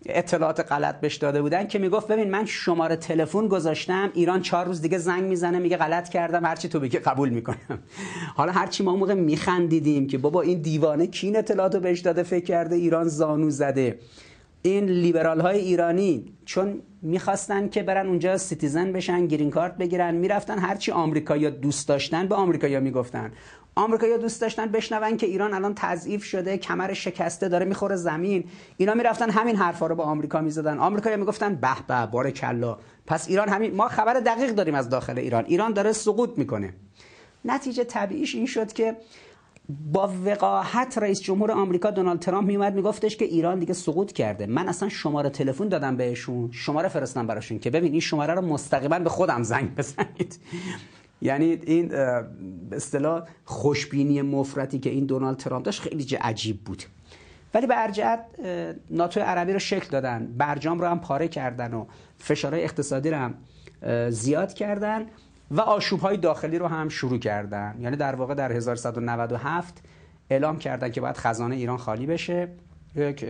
اطلاعات 0.07 0.61
غلط 0.73 1.01
بهش 1.01 1.17
داده 1.17 1.43
بودن 1.43 1.67
که 1.67 1.79
می‌گفت 1.79 2.09
ببین 2.09 2.31
من 2.31 2.45
شماره 2.45 2.97
تلفن 2.97 3.49
گذاشتم 3.49 4.11
ایران 4.15 4.43
چهار 4.43 4.67
روز 4.67 4.83
دیگه 4.83 4.99
زنگ 4.99 5.25
می‌زنه 5.25 5.59
میگه 5.59 5.77
غلط 5.77 6.09
کردم 6.09 6.45
هرچی 6.45 6.69
تو 6.69 6.81
بگی 6.81 6.99
قبول 6.99 7.29
می‌کنم. 7.29 7.79
حالا 8.37 8.53
هرچی 8.53 8.83
ما 8.83 8.97
موقع 8.97 9.15
میخندیدیم 9.15 10.07
که 10.07 10.19
بابا 10.19 10.43
این 10.43 10.61
دیوانه 10.61 11.07
کین 11.07 11.37
اطلاعات 11.37 11.75
رو 11.75 11.81
بهش 11.81 12.01
داده 12.01 12.23
فکر 12.23 12.45
کرده 12.45 12.77
ایران 12.77 13.09
زانو 13.09 13.51
زده. 13.51 13.99
این 14.63 14.85
لیبرال 14.85 15.41
های 15.41 15.59
ایرانی 15.59 16.33
چون 16.45 16.81
می‌خواستن 17.03 17.69
که 17.69 17.83
برن 17.83 18.07
اونجا 18.07 18.37
citizen 18.37 18.93
بشن 18.93 19.27
گرین 19.27 19.51
کارت 19.51 19.77
بگیرن 19.77 20.15
می‌رفتن 20.15 20.59
هرچی 20.59 20.93
آمریکایی‌ها 20.93 21.51
دوست 21.51 21.89
داشتن 21.89 22.29
به 22.29 22.35
آمریکایی‌ها 22.35 22.81
می‌گفتن. 22.81 23.33
آمریکایی‌ها 23.79 24.19
دوست 24.19 24.41
داشتن 24.41 24.67
بشنون 24.67 25.17
که 25.17 25.27
ایران 25.27 25.55
الان 25.55 25.75
تضعیف 25.75 26.25
شده 26.25 26.59
کمر 26.59 26.93
شکسته 26.93 27.49
داره 27.49 27.67
می‌خوره 27.67 27.97
زمین. 27.97 28.45
اینا 28.77 28.95
می‌رفتن 28.95 29.31
همین 29.31 29.57
حرفا 29.57 29.87
رو 29.87 29.95
با 29.95 30.05
آمریکا 30.05 30.41
می‌زدن. 30.41 30.79
آمریکایی‌ها 30.79 31.21
می‌گفتن 31.21 31.55
به 31.55 31.69
به 31.89 32.07
بار 32.07 32.31
کلا. 32.31 32.79
پس 33.07 33.29
ایران 33.29 33.49
همین 33.49 33.75
ما 33.75 33.89
خبر 33.89 34.15
دقیق 34.15 34.51
داریم 34.51 34.75
از 34.75 34.89
داخل 34.89 35.19
ایران. 35.19 35.45
ایران 35.45 35.73
داره 35.73 35.93
سقوط 35.93 36.39
می‌کنه. 36.39 36.75
نتیجه 37.45 37.85
طبیعیش 37.85 38.35
این 38.35 38.47
شد 38.47 38.73
که 38.73 38.97
با 39.93 40.13
وقاحت 40.25 40.99
رئیس 40.99 41.21
جمهور 41.21 41.53
آمریکا 41.53 41.91
دونالد 41.91 42.21
ترامپ 42.21 42.47
میومد 42.47 42.75
میگفتش 42.75 43.17
که 43.17 43.25
ایران 43.25 43.59
دیگه 43.59 43.75
سقوط 43.75 44.13
کرده. 44.13 44.47
من 44.47 44.69
اصلا 44.69 44.89
شماره 44.89 45.31
تلفن 45.31 45.69
دادم 45.69 45.97
بهشون. 45.97 46.51
شماره 46.53 46.89
فرستم 46.89 47.27
براشون 47.27 47.59
که 47.59 47.71
ببین 47.71 47.93
این 47.93 48.01
شماره 48.01 48.35
رو 48.35 48.43
مستقیما 48.43 48.99
به 48.99 49.11
خودم 49.11 49.43
زنگ 49.43 49.75
بزنید. 49.75 50.39
یعنی 51.23 51.45
این 51.45 51.89
به 51.89 52.77
اصطلاح 52.77 53.29
خوشبینی 53.45 54.23
مفرتی 54.23 54.79
که 54.79 54.91
این 54.91 55.07
دونالد 55.07 55.37
ترامپ 55.37 55.65
داشت 55.65 55.81
خیلی 55.81 56.15
عجیب 56.15 56.65
بود. 56.65 56.83
ولی 57.55 57.67
به 57.67 57.75
ارجعت 57.83 58.25
ناتو 58.91 59.21
عربی 59.21 59.53
رو 59.53 59.59
شکل 59.59 59.89
دادن 59.91 60.35
برجام 60.39 60.81
رو 60.81 60.87
هم 60.87 61.01
پاره 61.01 61.29
کردن 61.29 61.75
و 61.75 61.87
فشارهای 62.19 62.65
اقتصادی 62.65 63.11
رو 63.11 63.17
هم 63.17 63.35
زیاد 64.11 64.55
کردن 64.55 65.07
و 65.51 65.61
آشوب 65.61 66.01
های 66.01 66.17
داخلی 66.17 66.59
رو 66.59 66.67
هم 66.67 66.89
شروع 66.89 67.19
کردن. 67.19 67.77
یعنی 67.81 67.97
در 67.97 68.15
واقع 68.15 68.35
در 68.35 68.53
1197 68.53 69.83
اعلام 70.31 70.59
کردن 70.59 70.91
که 70.91 71.01
باید 71.01 71.17
خزانه 71.17 71.57
ایران 71.57 71.77
خالی 71.77 72.07
بشه. 72.07 72.49
یک 72.97 73.27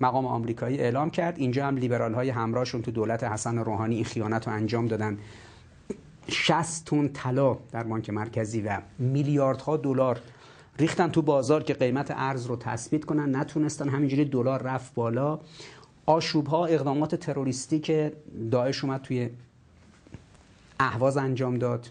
مقام 0.00 0.26
آمریکایی 0.26 0.78
اعلام 0.78 1.10
کرد. 1.10 1.38
اینجا 1.38 1.66
هم 1.66 1.76
لیبرال 1.76 2.14
های 2.14 2.30
همراهشون 2.30 2.82
تو 2.82 2.90
دولت 2.90 3.24
حسن 3.24 3.58
روحانی 3.58 3.94
این 3.94 4.04
خیانت 4.04 4.48
رو 4.48 4.54
انجام 4.54 4.86
دادن. 4.86 5.18
60 6.28 6.84
تن 6.86 7.08
طلا 7.08 7.56
در 7.72 7.82
بانک 7.82 8.10
مرکزی 8.10 8.60
و 8.60 8.80
میلیاردها 8.98 9.76
دلار 9.76 10.20
ریختن 10.78 11.08
تو 11.08 11.22
بازار 11.22 11.62
که 11.62 11.74
قیمت 11.74 12.10
ارز 12.10 12.46
رو 12.46 12.56
تثبیت 12.56 13.04
کنن. 13.04 13.36
نتونستن 13.36 13.88
همینجوری 13.88 14.24
دلار 14.24 14.62
رفت 14.62 14.94
بالا. 14.94 15.40
آشوب 16.06 16.46
ها 16.46 16.66
اقدامات 16.66 17.14
تروریستی 17.14 17.78
که 17.78 18.12
داعش 18.50 18.84
اومد 18.84 19.02
توی 19.02 19.30
اهواز 20.80 21.16
انجام 21.16 21.58
داد 21.58 21.90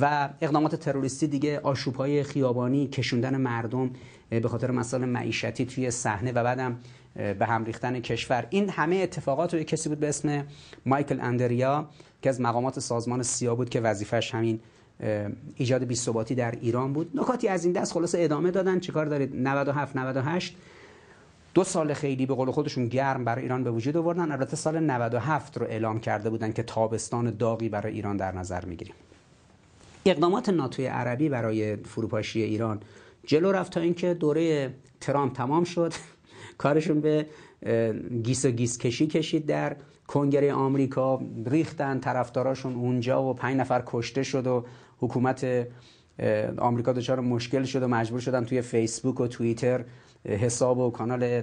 و 0.00 0.28
اقدامات 0.40 0.74
تروریستی 0.74 1.26
دیگه 1.26 1.60
آشوب 1.60 1.94
های 1.94 2.22
خیابانی 2.22 2.86
کشوندن 2.86 3.36
مردم 3.36 3.90
به 4.30 4.48
خاطر 4.48 4.70
مسائل 4.70 5.04
معیشتی 5.04 5.66
توی 5.66 5.90
صحنه 5.90 6.32
و 6.32 6.44
بعدم 6.44 6.80
به 7.14 7.46
هم 7.46 7.64
ریختن 7.64 8.00
کشور. 8.00 8.46
این 8.50 8.70
همه 8.70 8.96
اتفاقات 8.96 9.54
رو 9.54 9.62
کسی 9.62 9.88
بود 9.88 10.00
به 10.00 10.08
اسم 10.08 10.46
مایکل 10.86 11.20
اندریا 11.20 11.88
که 12.22 12.28
از 12.28 12.40
مقامات 12.40 12.80
سازمان 12.80 13.22
سیا 13.22 13.54
بود 13.54 13.68
که 13.68 13.80
وظیفش 13.80 14.34
همین 14.34 14.60
ایجاد 15.56 15.84
بی‌ثباتی 15.84 16.34
در 16.34 16.50
ایران 16.50 16.92
بود. 16.92 17.10
نکاتی 17.14 17.48
از 17.48 17.64
این 17.64 17.72
دست 17.72 17.92
خلاص 17.92 18.14
ادامه 18.18 18.50
دادن. 18.50 18.80
چیکار 18.80 19.06
دارید؟ 19.06 19.36
97 19.36 19.96
98 19.96 20.56
دو 21.54 21.64
سال 21.64 21.94
خیلی 21.94 22.26
به 22.26 22.34
قول 22.34 22.50
خودشون 22.50 22.88
گرم 22.88 23.24
برای 23.24 23.42
ایران 23.42 23.64
به 23.64 23.70
وجود 23.70 23.96
آوردن. 23.96 24.32
البته 24.32 24.56
سال 24.56 24.80
97 24.80 25.58
رو 25.58 25.66
اعلام 25.66 26.00
کرده 26.00 26.30
بودن 26.30 26.52
که 26.52 26.62
تابستان 26.62 27.30
داغی 27.30 27.68
برای 27.68 27.92
ایران 27.92 28.16
در 28.16 28.32
نظر 28.32 28.64
می‌گیریم. 28.64 28.94
اقدامات 30.06 30.48
ناتوی 30.48 30.86
عربی 30.86 31.28
برای 31.28 31.76
فروپاشی 31.76 32.42
ایران 32.42 32.80
جلو 33.26 33.52
رفت 33.52 33.72
تا 33.72 33.80
اینکه 33.80 34.14
دوره 34.14 34.74
ترامپ 35.00 35.32
تمام 35.32 35.64
شد. 35.64 35.92
کارشون 36.58 37.00
به 37.00 37.26
گیس 38.22 38.44
و 38.44 38.50
گیس 38.50 38.78
کشی 38.78 39.06
کشید 39.06 39.46
در 39.46 39.76
کنگره 40.06 40.52
آمریکا. 40.52 41.20
ریختن 41.46 42.00
طرفداراشون 42.00 42.74
اونجا 42.74 43.22
و 43.22 43.34
پنج 43.34 43.56
نفر 43.56 43.82
کشته 43.86 44.22
شد 44.22 44.46
و 44.46 44.64
حکومت 44.98 45.66
آمریکا 46.58 46.92
دچار 46.92 47.20
مشکل 47.20 47.64
شد 47.64 47.82
و 47.82 47.88
مجبور 47.88 48.20
شدن 48.20 48.44
توی 48.44 48.62
فیسبوک 48.62 49.20
و 49.20 49.26
توییتر 49.26 49.84
حساب 50.24 50.78
و 50.78 50.90
کانال 50.90 51.42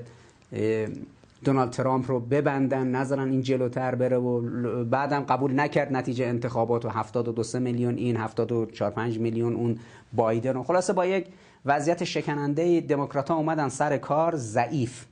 دونالد 1.43 1.69
ترامپ 1.69 2.11
رو 2.11 2.19
ببندن 2.19 2.87
نذارن 2.87 3.29
این 3.31 3.41
جلوتر 3.41 3.95
بره 3.95 4.17
و 4.17 4.41
بعدم 4.83 5.19
قبول 5.19 5.59
نکرد 5.59 5.93
نتیجه 5.93 6.25
انتخابات 6.25 6.85
و 6.85 6.89
72 6.89 7.59
میلیون 7.59 7.97
این 7.97 8.17
74 8.17 8.91
5 8.91 9.19
میلیون 9.19 9.55
اون 9.55 9.79
بایدن 10.13 10.55
و 10.55 10.63
خلاصه 10.63 10.93
با 10.93 11.05
یک 11.05 11.25
وضعیت 11.65 12.03
شکننده 12.03 12.81
دموکرات 12.81 13.29
ها 13.29 13.35
اومدن 13.35 13.69
سر 13.69 13.97
کار 13.97 14.35
ضعیف. 14.35 15.05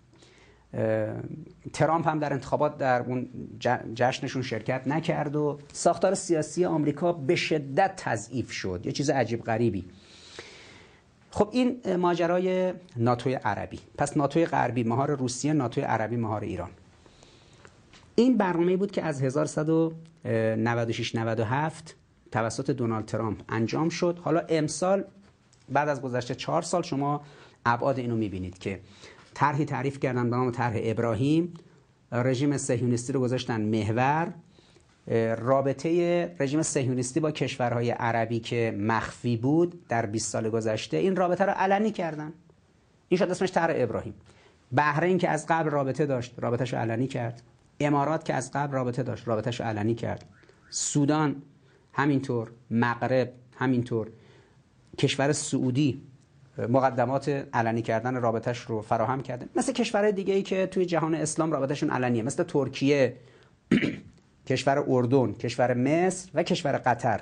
ترامپ 1.74 2.08
هم 2.08 2.20
در 2.20 2.34
انتخابات 2.34 2.78
در 2.78 3.02
اون 3.02 3.30
جشنشون 3.96 4.42
شرکت 4.42 4.88
نکرد 4.88 5.36
و 5.36 5.60
ساختار 5.74 6.16
سیاسی 6.16 6.66
آمریکا 6.66 7.14
به 7.14 7.36
شدت 7.36 7.94
تضعیف 7.96 8.52
شد. 8.52 8.82
یه 8.86 8.92
چیز 8.92 9.10
عجیب 9.10 9.44
غریبی. 9.44 9.86
خب 11.32 11.50
این 11.52 11.96
ماجرای 11.96 12.74
ناتوی 12.98 13.34
عربی. 13.34 13.80
پس 13.98 14.18
ناتوی 14.18 14.46
غربی 14.46 14.84
مهار 14.84 15.16
روسیه 15.16 15.54
ناتوی 15.54 15.84
عربی 15.84 16.16
مهار 16.16 16.42
ایران. 16.42 16.70
این 18.16 18.38
برنامه 18.38 18.78
بود 18.78 18.92
که 18.92 19.04
از 19.04 19.22
1196 19.22 21.16
97 21.16 21.96
توسط 22.32 22.72
دونالد 22.72 23.06
ترامپ 23.06 23.42
انجام 23.50 23.90
شد. 23.90 24.20
حالا 24.24 24.42
امسال 24.50 25.04
بعد 25.74 25.90
از 25.90 26.02
گذشته 26.02 26.36
چهار 26.36 26.62
سال 26.62 26.82
شما 26.82 27.22
ابعاد 27.66 28.00
اینو 28.00 28.16
می‌بینید 28.16 28.58
که 28.58 28.80
طرحی 29.34 29.66
تعریف 29.66 30.00
کردن 30.00 30.30
به 30.30 30.36
نام 30.36 30.52
طرح 30.52 30.76
ابراهیم 30.84 31.54
رژیم 32.12 32.58
صهیونیستی 32.58 33.14
رو 33.14 33.20
گذاشتن 33.20 33.62
محور 33.62 34.34
رابطه 35.38 36.36
رژیم 36.40 36.62
صهیونیستی 36.62 37.20
با 37.20 37.32
کشورهای 37.32 37.92
عربی 37.92 38.40
که 38.40 38.76
مخفی 38.80 39.38
بود 39.38 39.88
در 39.88 40.06
20 40.06 40.32
سال 40.32 40.50
گذشته 40.50 40.98
این 40.98 41.16
رابطه 41.16 41.46
رو 41.46 41.52
علنی 41.52 41.92
کردن. 41.92 42.34
این 43.08 43.18
شد 43.18 43.32
اسمش 43.32 43.52
طرح 43.52 43.74
ابراهیم. 43.78 44.14
بحرین 44.72 45.18
که 45.18 45.30
از 45.30 45.46
قبل 45.50 45.70
رابطه 45.70 46.06
داشت 46.06 46.34
رابطهش 46.38 46.74
علنی 46.74 47.08
کرد. 47.08 47.42
امارات 47.80 48.26
که 48.26 48.34
از 48.34 48.52
قبل 48.52 48.74
رابطه 48.74 49.04
داشت 49.04 49.28
رابطهش 49.28 49.62
علنی 49.62 49.96
کرد. 49.96 50.26
سودان 50.70 51.42
همینطور. 51.94 52.52
مغرب 52.72 53.34
همینطور. 53.56 54.12
کشور 54.98 55.32
سعودی 55.32 56.02
مقدمات 56.58 57.30
علنی 57.54 57.82
کردن 57.82 58.16
رابطش 58.16 58.60
رو 58.60 58.82
فراهم 58.82 59.22
کرده. 59.22 59.46
مثل 59.56 59.74
کشورهای 59.74 60.12
دیگه 60.12 60.34
ای 60.34 60.42
که 60.42 60.68
توی 60.68 60.86
جهان 60.86 61.16
اسلام 61.16 61.52
رابطشون 61.52 61.90
علنیه 61.90 62.24
مثل 62.24 62.44
ترکیه 62.44 63.16
کشور 64.50 64.84
اردن 64.88 65.34
کشور 65.34 65.74
مصر 65.74 66.30
و 66.34 66.44
کشور 66.44 66.78
قطر 66.78 67.22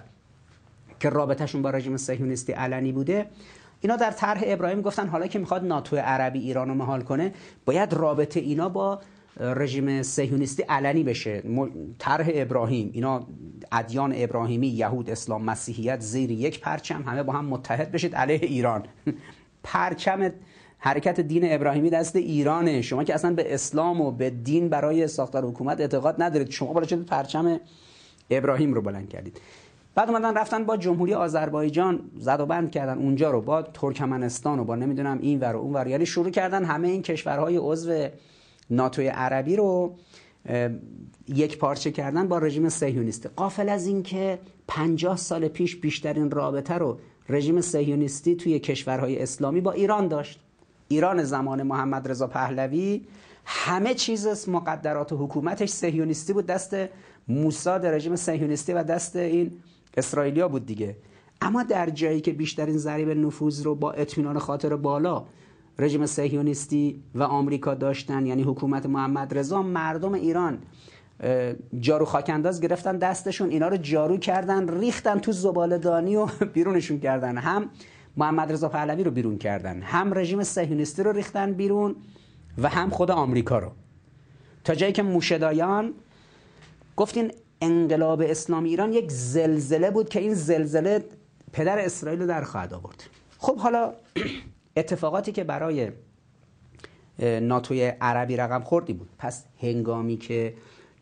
که 1.00 1.10
رابطهشون 1.10 1.62
با 1.62 1.70
رژیم 1.70 1.98
صهیونیستی 1.98 2.54
علنی 2.54 2.92
بوده. 2.92 3.26
اینا 3.82 3.96
در 3.96 4.12
طرح 4.12 4.42
ابراهیم 4.46 4.82
گفتن 4.82 5.08
حالا 5.08 5.28
که 5.28 5.40
می‌خواد 5.40 5.66
ناتو 5.66 5.98
عربی 5.98 6.40
ایران 6.40 6.68
رو 6.68 6.76
مهال 6.76 7.02
کنه 7.02 7.34
باید 7.66 7.94
رابطه 7.94 8.40
اینا 8.40 8.70
با 8.70 9.00
رژیم 9.40 10.02
صهیونیستی 10.02 10.64
علنی 10.64 11.04
بشه. 11.04 11.44
طرح 12.00 12.30
ابراهیم. 12.34 12.90
اینا 12.94 13.28
ادیان 13.72 14.14
ابراهیمی 14.16 14.68
یهود 14.68 15.10
اسلام 15.10 15.44
مسیحیت 15.44 16.02
زیر 16.02 16.32
یک 16.32 16.60
پرچم 16.60 17.04
همه 17.04 17.24
با 17.24 17.34
هم 17.34 17.46
متحد 17.46 17.92
بشید 17.92 18.16
علیه 18.16 18.40
ایران. 18.42 18.84
پرچم 19.64 20.32
حرکت 20.80 21.20
دین 21.20 21.54
ابراهیمی 21.54 21.90
دست 21.90 22.16
ایرانه. 22.16 22.82
شما 22.82 23.04
که 23.04 23.14
اصلا 23.14 23.34
به 23.34 23.54
اسلام 23.54 24.02
و 24.02 24.12
به 24.12 24.30
دین 24.30 24.70
برای 24.70 25.08
ساختار 25.08 25.46
حکومت 25.46 25.82
اعتقاد 25.82 26.22
ندارید 26.22 26.50
شما 26.50 26.74
بالا 26.74 26.86
پرچم 27.08 27.60
ابراهیم 28.30 28.74
رو 28.74 28.82
بلند 28.82 29.10
کردید؟ 29.10 29.42
بعد 29.96 30.10
اومدن 30.10 30.38
رفتن 30.38 30.64
با 30.64 30.78
جمهوری 30.78 31.14
آذربایجان 31.14 32.00
زد 32.18 32.40
و 32.40 32.46
بند 32.46 32.72
کردن 32.72 32.98
اونجا 32.98 33.32
رو 33.32 33.42
با 33.42 33.62
ترکمنستان 33.62 34.60
و 34.60 34.64
با 34.64 34.76
نمی‌دونم 34.76 35.20
این 35.22 35.40
ور 35.40 35.56
و 35.56 35.60
اون 35.60 35.74
ور. 35.74 35.88
یعنی 35.88 36.06
شروع 36.06 36.30
کردن 36.30 36.66
همه 36.66 36.88
این 36.88 37.02
کشورهای 37.02 37.58
عضو 37.58 38.08
ناتوی 38.70 39.08
عربی 39.08 39.56
رو 39.56 39.96
یک 41.28 41.58
پارچه 41.58 41.92
کردن 41.92 42.28
با 42.28 42.38
رژیم 42.38 42.70
صهیونیستی. 42.70 43.30
قافل 43.36 43.70
از 43.70 43.88
اینکه 43.88 44.40
50 44.68 45.18
سال 45.18 45.48
پیش 45.48 45.76
بیشترین 45.76 46.32
رابطه 46.32 46.74
رو 46.74 47.00
رژیم 47.30 47.62
صهیونیستی 47.62 48.36
توی 48.36 48.60
کشورهای 48.60 49.22
اسلامی 49.22 49.62
با 49.62 49.72
ایران 49.72 50.08
داشت. 50.08 50.40
ایران 50.88 51.24
زمان 51.24 51.64
محمد 51.64 52.08
رضا 52.08 52.28
پهلوی 52.28 53.02
همه 53.46 53.94
چیز 53.94 54.50
مقدرات 54.50 55.12
و 55.12 55.18
حکومتش 55.18 55.70
صهیونیستی 55.70 56.34
بود. 56.34 56.46
دست 56.46 56.76
موساد 57.28 57.86
رژیم 57.86 58.16
صهیونیستی 58.16 58.74
و 58.74 58.84
دست 58.84 59.16
این 59.16 59.52
اسرائیلیا 59.98 60.48
بود 60.48 60.66
دیگه. 60.66 60.96
اما 61.42 61.64
در 61.64 61.90
جایی 61.90 62.22
که 62.22 62.32
بیشترین 62.32 62.78
ضریب 62.78 63.10
نفوذ 63.10 63.62
رو 63.64 63.76
با 63.76 63.92
اطمینان 63.92 64.40
خاطر 64.40 64.76
بالا 64.76 65.26
رژیم 65.80 66.06
صهیونیستی 66.06 67.04
و 67.16 67.24
آمریکا 67.24 67.74
داشتن 67.74 68.26
یعنی 68.26 68.44
حکومت 68.44 68.86
محمد 68.86 69.38
رضا 69.38 69.62
مردم 69.62 70.14
ایران 70.14 70.60
جارو 71.80 72.06
خاکنداز 72.06 72.62
گرفتن 72.62 72.98
دستشون 72.98 73.50
اینا 73.50 73.68
رو 73.68 73.78
جارو 73.78 74.18
کردن 74.18 74.80
ریختن 74.80 75.20
تو 75.20 75.32
زبالدانی 75.32 76.16
و 76.16 76.26
بیرونشون 76.54 77.00
کردن. 77.00 77.38
هم 77.38 77.70
محمد 78.18 78.52
رضا 78.52 78.70
پهلوی 78.70 79.04
رو 79.04 79.12
بیرون 79.12 79.38
کردن 79.38 79.82
هم 79.82 80.14
رژیم 80.14 80.44
صهیونیستی 80.44 81.04
رو 81.04 81.12
ریختن 81.12 81.54
بیرون 81.54 81.96
و 82.58 82.70
هم 82.70 82.90
خود 82.90 83.12
آمریکا 83.12 83.60
رو. 83.60 83.72
تا 84.64 84.76
جایی 84.76 84.94
که 84.94 85.04
موشدایان 85.04 85.94
گفتین 86.96 87.32
انقلاب 87.62 88.22
اسلامی 88.22 88.70
ایران 88.70 88.94
یک 88.94 89.12
زلزله 89.12 89.92
بود 89.92 90.10
که 90.10 90.20
این 90.20 90.34
زلزله 90.34 91.06
پدر 91.54 91.80
اسرائیل 91.80 92.22
رو 92.22 92.28
در 92.28 92.44
خواهد 92.44 92.74
آورد. 92.74 93.04
خب 93.38 93.58
حالا 93.58 93.94
اتفاقاتی 94.78 95.32
که 95.32 95.44
برای 95.44 95.92
ناتوی 97.20 97.88
عربی 98.02 98.38
رقم 98.38 98.62
خوردی 98.62 98.94
بود. 98.94 99.10
پس 99.18 99.46
هنگامی 99.62 100.18
که 100.18 100.54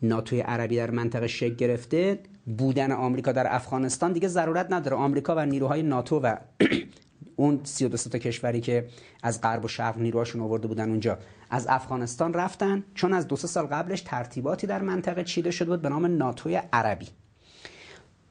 ناتوی 0.02 0.40
عربی 0.40 0.76
در 0.76 0.92
منطقه 0.92 1.28
شکل 1.28 1.56
گرفته 1.56 2.20
بودن 2.58 2.92
آمریکا 2.92 3.32
در 3.32 3.56
افغانستان 3.56 4.14
دیگه 4.14 4.28
ضرورت 4.28 4.74
نداره. 4.74 4.98
آمریکا 4.98 5.36
و 5.36 5.46
نیروهای 5.46 5.84
ناتو 5.84 6.20
و 6.20 6.36
اون 7.36 7.60
32 7.64 8.10
تا 8.10 8.18
کشوری 8.18 8.62
که 8.62 8.88
از 9.24 9.42
غرب 9.42 9.66
و 9.66 9.68
شرق 9.68 9.98
نیروهاشون 9.98 10.42
آورده 10.42 10.68
بودن 10.68 10.90
اونجا 10.90 11.18
از 11.50 11.68
افغانستان 11.70 12.34
رفتن. 12.34 12.84
چون 12.94 13.14
از 13.14 13.28
دو 13.28 13.36
سال 13.36 13.66
قبلش 13.66 14.02
ترتیباتی 14.02 14.68
در 14.68 14.82
منطقه 14.82 15.24
چیده 15.24 15.52
شده 15.52 15.70
بود 15.70 15.82
به 15.82 15.90
نام 15.90 16.06
ناتوی 16.06 16.62
عربی. 16.74 17.08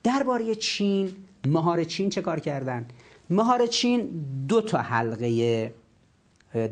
درباره 0.03 0.55
چین 0.55 1.17
مهار 1.47 1.85
چین 1.85 2.11
چه 2.11 2.23
کار 2.23 2.41
کردن؟ 2.41 2.87
مهار 3.31 3.67
چین 3.67 4.25
دو 4.49 4.61
تا 4.61 4.79
حلقه 4.79 5.75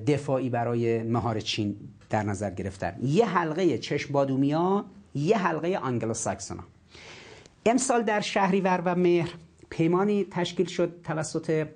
دفاعی 0.07 0.51
برای 0.51 1.03
مهار 1.03 1.41
چین 1.41 1.77
در 2.11 2.23
نظر 2.23 2.51
گرفتن. 2.51 2.97
یه 3.03 3.27
حلقه 3.27 3.79
چشم 3.79 4.13
بادومیا 4.13 4.85
یه 5.15 5.39
حلقه 5.39 5.77
آنگلو 5.77 6.15
ساکسونا 6.15 6.63
امسال 7.67 8.03
در 8.03 8.21
شهریور 8.21 8.83
و 8.85 8.95
مهر 8.95 9.35
پیمانی 9.71 10.25
تشکیل 10.31 10.67
شد 10.67 11.01
توسط 11.05 11.67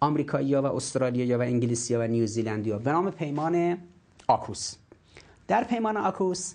آمریکایی‌ها 0.00 0.62
و 0.62 0.66
استرالیا 0.66 1.38
و 1.38 1.42
انگلیسیا 1.42 2.00
و 2.00 2.02
نیوزیلندیا 2.02 2.78
به 2.78 2.92
نام 2.92 3.10
پیمان 3.10 3.78
آکوس. 4.28 4.74
در 5.48 5.64
پیمان 5.64 5.96
آکوس 5.96 6.54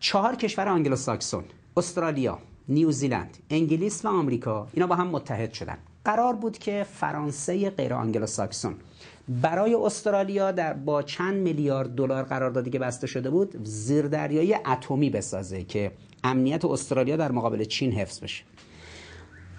چهار 0.00 0.36
کشور 0.36 0.68
آنگلو 0.68 0.96
ساکسون 0.96 1.44
استرالیا 1.76 2.38
نیوزیلند 2.68 3.36
انگلیس 3.50 4.04
و 4.04 4.08
آمریکا 4.08 4.68
اینا 4.72 4.86
با 4.86 4.94
هم 4.94 5.06
متحد 5.06 5.52
شدن. 5.52 5.78
قرار 6.06 6.34
بود 6.34 6.58
که 6.58 6.86
فرانسه 6.92 7.70
غیر 7.70 7.94
آنگلو 7.94 8.26
ساکسون 8.26 8.74
برای 9.28 9.74
استرالیا 9.74 10.52
در 10.52 10.72
با 10.72 11.02
چند 11.02 11.34
میلیارد 11.34 11.94
دلار 11.94 12.22
قراردادی 12.22 12.70
که 12.70 12.78
بسته 12.78 13.06
شده 13.06 13.30
بود 13.30 13.64
زیردریایی 13.64 14.54
اتمی 14.54 15.10
بسازه 15.10 15.64
که 15.64 15.92
امنیت 16.24 16.64
استرالیا 16.64 17.16
در 17.16 17.32
مقابل 17.32 17.64
چین 17.64 17.92
حفظ 17.92 18.20
بشه. 18.20 18.44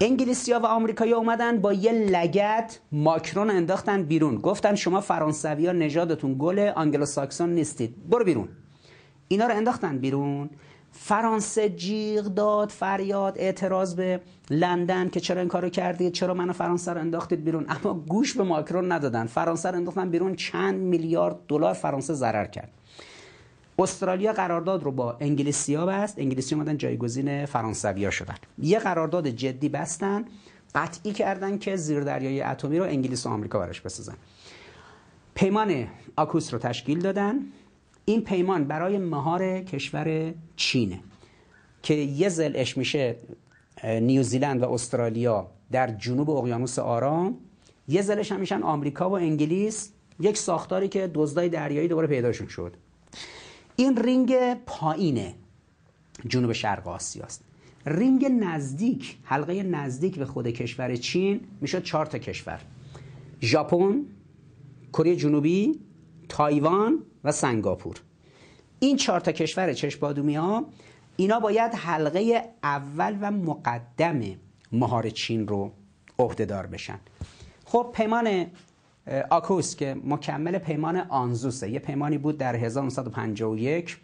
انگلیسیا 0.01 0.59
و 0.59 0.65
آمریکایی 0.65 1.13
اومدن 1.13 1.61
با 1.61 1.73
یه 1.73 1.91
لگد 1.91 2.79
ماکرون 2.91 3.49
انداختن 3.49 4.03
بیرون. 4.03 4.35
گفتن 4.35 4.75
شما 4.75 5.01
فرانسوی 5.01 5.67
ها 5.67 5.71
نژادتون 5.71 6.35
گل 6.39 6.59
آنگلو 6.59 7.05
نیستید. 7.39 8.09
برو 8.09 8.25
بیرون. 8.25 8.47
اینا 9.27 9.47
رو 9.47 9.55
انداختن 9.55 9.97
بیرون. 9.97 10.49
فرانسه 10.99 11.69
جیغ 11.69 12.23
داد 12.23 12.69
فریاد 12.69 13.33
اعتراض 13.37 13.95
به 13.95 14.21
لندن 14.49 15.09
که 15.09 15.19
چرا 15.19 15.39
این 15.39 15.49
کارو 15.49 15.69
کردید؟ 15.69 16.13
چرا 16.13 16.33
منو 16.33 16.53
فرانسه 16.53 16.93
رو 16.93 16.99
انداختید 16.99 17.43
بیرون؟ 17.43 17.65
اما 17.69 17.93
گوش 17.93 18.37
به 18.37 18.43
ماکرون 18.43 18.91
ندادن. 18.91 19.25
فرانسه 19.25 19.69
رو 19.69 19.75
انداختن 19.75 20.09
بیرون 20.09 20.35
چند 20.35 20.79
میلیارد 20.79 21.35
دلار 21.47 21.73
فرانسه 21.73 22.13
ضرر 22.13 22.45
کرد. 22.45 22.71
استرالیا 23.79 24.33
قرارداد 24.33 24.83
رو 24.83 24.91
با 24.91 25.17
انگلیسیا 25.19 25.85
بست. 25.85 26.19
انگلیسی 26.19 26.55
اومدن 26.55 26.77
جایگزین 26.77 27.45
فرانسویا 27.45 28.09
شدن. 28.09 28.35
یه 28.57 28.79
قرارداد 28.79 29.27
جدی 29.27 29.69
بستن 29.69 30.25
قطعی 30.75 31.13
کردن 31.13 31.57
که 31.57 31.75
زیردریایی 31.75 32.41
اتمی 32.41 32.79
رو 32.79 32.85
انگلیس 32.85 33.25
و 33.25 33.29
آمریکا 33.29 33.59
براش 33.59 33.81
بسازن. 33.81 34.15
پیمان 35.35 35.87
آکوس 36.15 36.53
رو 36.53 36.59
تشکیل 36.59 36.99
دادن. 36.99 37.35
این 38.09 38.21
پیمان 38.21 38.63
برای 38.63 38.97
مهار 38.97 39.61
کشور 39.61 40.33
چینه 40.55 40.99
که 41.83 41.93
یه 41.93 42.29
ضلعش 42.29 42.77
میشه 42.77 43.15
نیوزیلند 43.83 44.63
و 44.63 44.71
استرالیا 44.71 45.47
در 45.71 45.87
جنوب 45.87 46.29
اقیانوس 46.29 46.79
آرام. 46.79 47.37
یه 47.87 48.01
ضلعش 48.01 48.31
هم 48.31 48.39
میشن 48.39 48.63
آمریکا 48.63 49.09
و 49.09 49.13
انگلیس 49.13 49.91
یک 50.19 50.37
ساختاری 50.37 50.87
که 50.87 51.11
دزدای 51.13 51.49
دریایی 51.49 51.87
دوباره 51.87 52.07
پیداشون 52.07 52.47
شد. 52.47 52.73
این 53.75 53.97
رینگ 53.97 54.53
پایینه 54.65 55.35
جنوب 56.27 56.53
شرق 56.53 56.87
آسیاست. 56.87 57.43
رینگ 57.85 58.25
نزدیک 58.25 59.17
حلقه 59.23 59.63
نزدیک 59.63 60.15
به 60.15 60.25
خود 60.25 60.47
کشور 60.47 60.95
چین 60.95 61.39
می‌شد 61.61 61.83
چهار 61.83 62.05
تا 62.05 62.17
کشور. 62.17 62.61
ژاپن 63.41 64.01
کره 64.93 65.15
جنوبی 65.15 65.79
تایوان 66.29 67.03
و 67.23 67.31
سنگاپور. 67.31 68.01
این 68.79 68.97
چهار 68.97 69.19
تا 69.19 69.31
کشور 69.31 69.73
چشبادومی 69.73 70.35
ها 70.35 70.65
اینا 71.15 71.39
باید 71.39 71.73
حلقه 71.73 72.53
اول 72.63 73.17
و 73.21 73.31
مقدم 73.31 74.21
مهار 74.71 75.09
چین 75.09 75.47
رو 75.47 75.71
عهدهدار 76.19 76.67
بشن. 76.67 76.99
خب 77.65 77.91
پیمان 77.93 78.45
آکوس 79.29 79.75
که 79.75 79.95
مکمل 80.03 80.57
پیمان 80.57 80.97
آنزوسه. 80.97 81.69
یه 81.69 81.79
پیمانی 81.79 82.17
بود 82.17 82.37
در 82.37 82.55
1951 82.55 83.97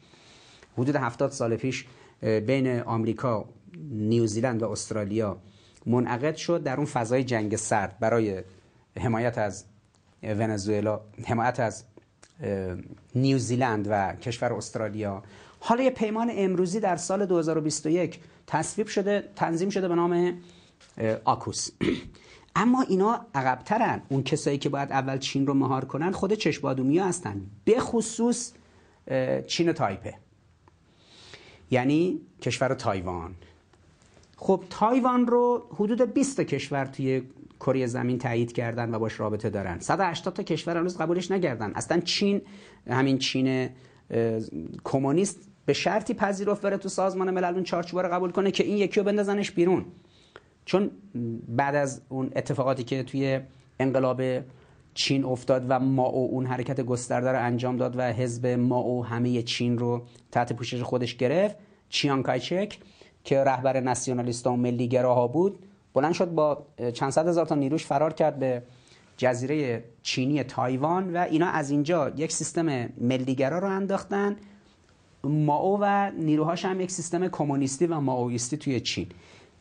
حدود 0.77 0.95
70 0.95 1.31
سال 1.31 1.55
پیش 1.55 1.85
بین 2.21 2.79
آمریکا 2.79 3.45
نیوزیلند 3.91 4.63
و 4.63 4.69
استرالیا 4.69 5.37
منعقد 5.85 6.35
شد 6.35 6.63
در 6.63 6.77
اون 6.77 6.85
فضای 6.85 7.23
جنگ 7.23 7.55
سرد 7.55 7.99
برای 7.99 8.43
حمایت 8.99 9.37
از 9.37 9.65
ونزوئلا 10.23 10.99
حمایت 11.25 11.59
از 11.59 11.83
نیوزیلند 13.15 13.87
و 13.89 14.15
کشور 14.15 14.53
استرالیا. 14.53 15.23
حالا 15.59 15.83
یه 15.83 15.89
پیمان 15.89 16.31
امروزی 16.33 16.79
در 16.79 16.95
سال 16.95 17.25
2021 17.25 18.19
تصویب 18.47 18.87
شده 18.87 19.29
تنظیم 19.35 19.69
شده 19.69 19.87
به 19.87 19.95
نام 19.95 20.37
آکوس. 21.25 21.69
اما 22.55 22.81
اینا 22.81 23.25
عقبترن. 23.35 24.01
اون 24.09 24.23
کسایی 24.23 24.57
که 24.57 24.69
باید 24.69 24.91
اول 24.91 25.17
چین 25.17 25.47
رو 25.47 25.53
مهار 25.53 25.85
کنن 25.85 26.11
خود 26.11 26.33
چشبادومی 26.33 26.99
هستن. 26.99 27.41
به 27.65 27.79
خصوص 27.79 28.51
چین 29.47 29.73
تایپه. 29.73 30.13
یعنی 31.71 32.21
کشور 32.41 32.73
تایوان. 32.73 33.35
خب 34.37 34.63
تایوان 34.69 35.27
رو 35.27 35.63
حدود 35.75 36.13
20 36.13 36.37
تا 36.37 36.43
کشور 36.43 36.85
توی 36.85 37.21
کره 37.59 37.85
زمین 37.85 38.17
تایید 38.17 38.51
کردن 38.51 38.95
و 38.95 38.99
باش 38.99 39.19
رابطه 39.19 39.49
دارن. 39.49 39.79
180 39.79 40.33
تا 40.33 40.43
کشور 40.43 40.77
هنوز 40.77 40.97
قبولش 40.97 41.31
نکردن 41.31 41.71
اصلا 41.75 41.99
چین 41.99 42.41
همین 42.87 43.17
چین 43.17 43.69
کمونیست 44.83 45.49
به 45.65 45.73
شرطی 45.73 46.13
پذیرفت 46.13 46.61
بره 46.61 46.77
تو 46.77 46.89
سازمان 46.89 47.31
ملل 47.31 47.53
اون 47.53 47.63
چارچوب 47.63 47.99
رو 47.99 48.09
قبول 48.09 48.31
کنه 48.31 48.51
که 48.51 48.63
این 48.63 48.77
یکی 48.77 48.99
رو 48.99 49.05
بندازنش 49.05 49.51
بیرون. 49.51 49.85
چون 50.65 50.91
بعد 51.47 51.75
از 51.75 52.01
اون 52.09 52.31
اتفاقاتی 52.35 52.83
که 52.83 53.03
توی 53.03 53.39
انقلاب 53.79 54.21
چین 54.93 55.23
افتاد 55.25 55.65
و 55.69 55.79
ماو 55.79 56.29
اون 56.31 56.45
حرکت 56.45 56.81
گسترده 56.81 57.31
رو 57.31 57.45
انجام 57.45 57.77
داد 57.77 57.95
و 57.97 58.01
حزب 58.01 58.47
ماو 58.47 59.05
همه 59.05 59.41
چین 59.41 59.77
رو 59.77 60.01
تحت 60.31 60.53
پوشش 60.53 60.81
خودش 60.81 61.17
گرفت 61.17 61.55
چیان 61.89 62.23
کایچک 62.23 62.79
که 63.23 63.43
رهبر 63.43 63.79
ناسیونالیست 63.79 64.47
و 64.47 64.55
ملی 64.55 64.87
گراها 64.87 65.27
بود 65.27 65.59
بلند 65.93 66.13
شد 66.13 66.31
با 66.31 66.65
چند 66.93 67.09
صد 67.09 67.27
هزار 67.27 67.45
تا 67.45 67.55
نیروش 67.55 67.85
فرار 67.85 68.13
کرد 68.13 68.39
به 68.39 68.63
جزیره 69.17 69.83
چینی 70.01 70.43
تایوان 70.43 71.13
و 71.13 71.17
اینا 71.17 71.47
از 71.47 71.69
اینجا 71.69 72.09
یک 72.09 72.31
سیستم 72.31 72.89
ملیگرا 72.97 73.59
رو 73.59 73.67
انداختن. 73.67 74.35
ماو 75.23 75.79
و 75.81 76.11
نیروهاش 76.11 76.65
هم 76.65 76.81
یک 76.81 76.91
سیستم 76.91 77.27
کمونیستی 77.27 77.87
و 77.87 77.99
ماویستی 77.99 78.57
توی 78.57 78.79
چین. 78.79 79.07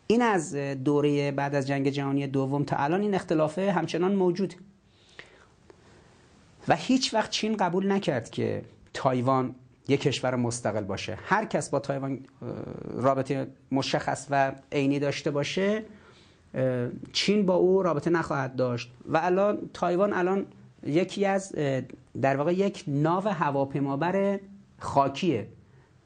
این 0.07 0.23
از 0.23 0.55
دوره 0.55 1.33
بعد 1.33 1.55
از 1.55 1.67
جنگ 1.67 1.89
جهانی 1.89 2.27
دوم 2.27 2.65
تا 2.65 2.77
الان 2.77 3.01
این 3.01 3.15
اختلافه 3.15 3.73
همچنان 3.73 4.15
موجود 4.15 4.55
و 6.69 6.77
هیچ 6.77 7.15
وقت 7.15 7.31
چین 7.31 7.57
قبول 7.57 7.93
نکرد 7.93 8.31
که 8.31 8.63
تایوان 8.95 9.55
یک 9.89 10.01
کشور 10.01 10.37
مستقل 10.37 10.85
باشه. 10.85 11.19
هر 11.25 11.45
کس 11.45 11.71
با 11.71 11.79
تایوان 11.79 12.19
رابطه 12.95 13.47
مشخص 13.73 14.27
و 14.31 14.53
عینی 14.73 14.99
داشته 14.99 15.31
باشه 15.31 15.83
چین 17.13 17.47
با 17.47 17.55
او 17.55 17.83
رابطه 17.83 18.11
نخواهد 18.11 18.57
داشت. 18.57 18.93
و 19.07 19.21
الان 19.23 19.59
تایوان 19.75 20.13
الان 20.13 20.47
یکی 20.87 21.27
از 21.27 21.53
در 22.23 22.37
واقع 22.37 22.53
یک 22.53 22.85
ناو 22.87 23.29
هواپیمابر 23.29 24.41
خاکیه. 24.79 25.49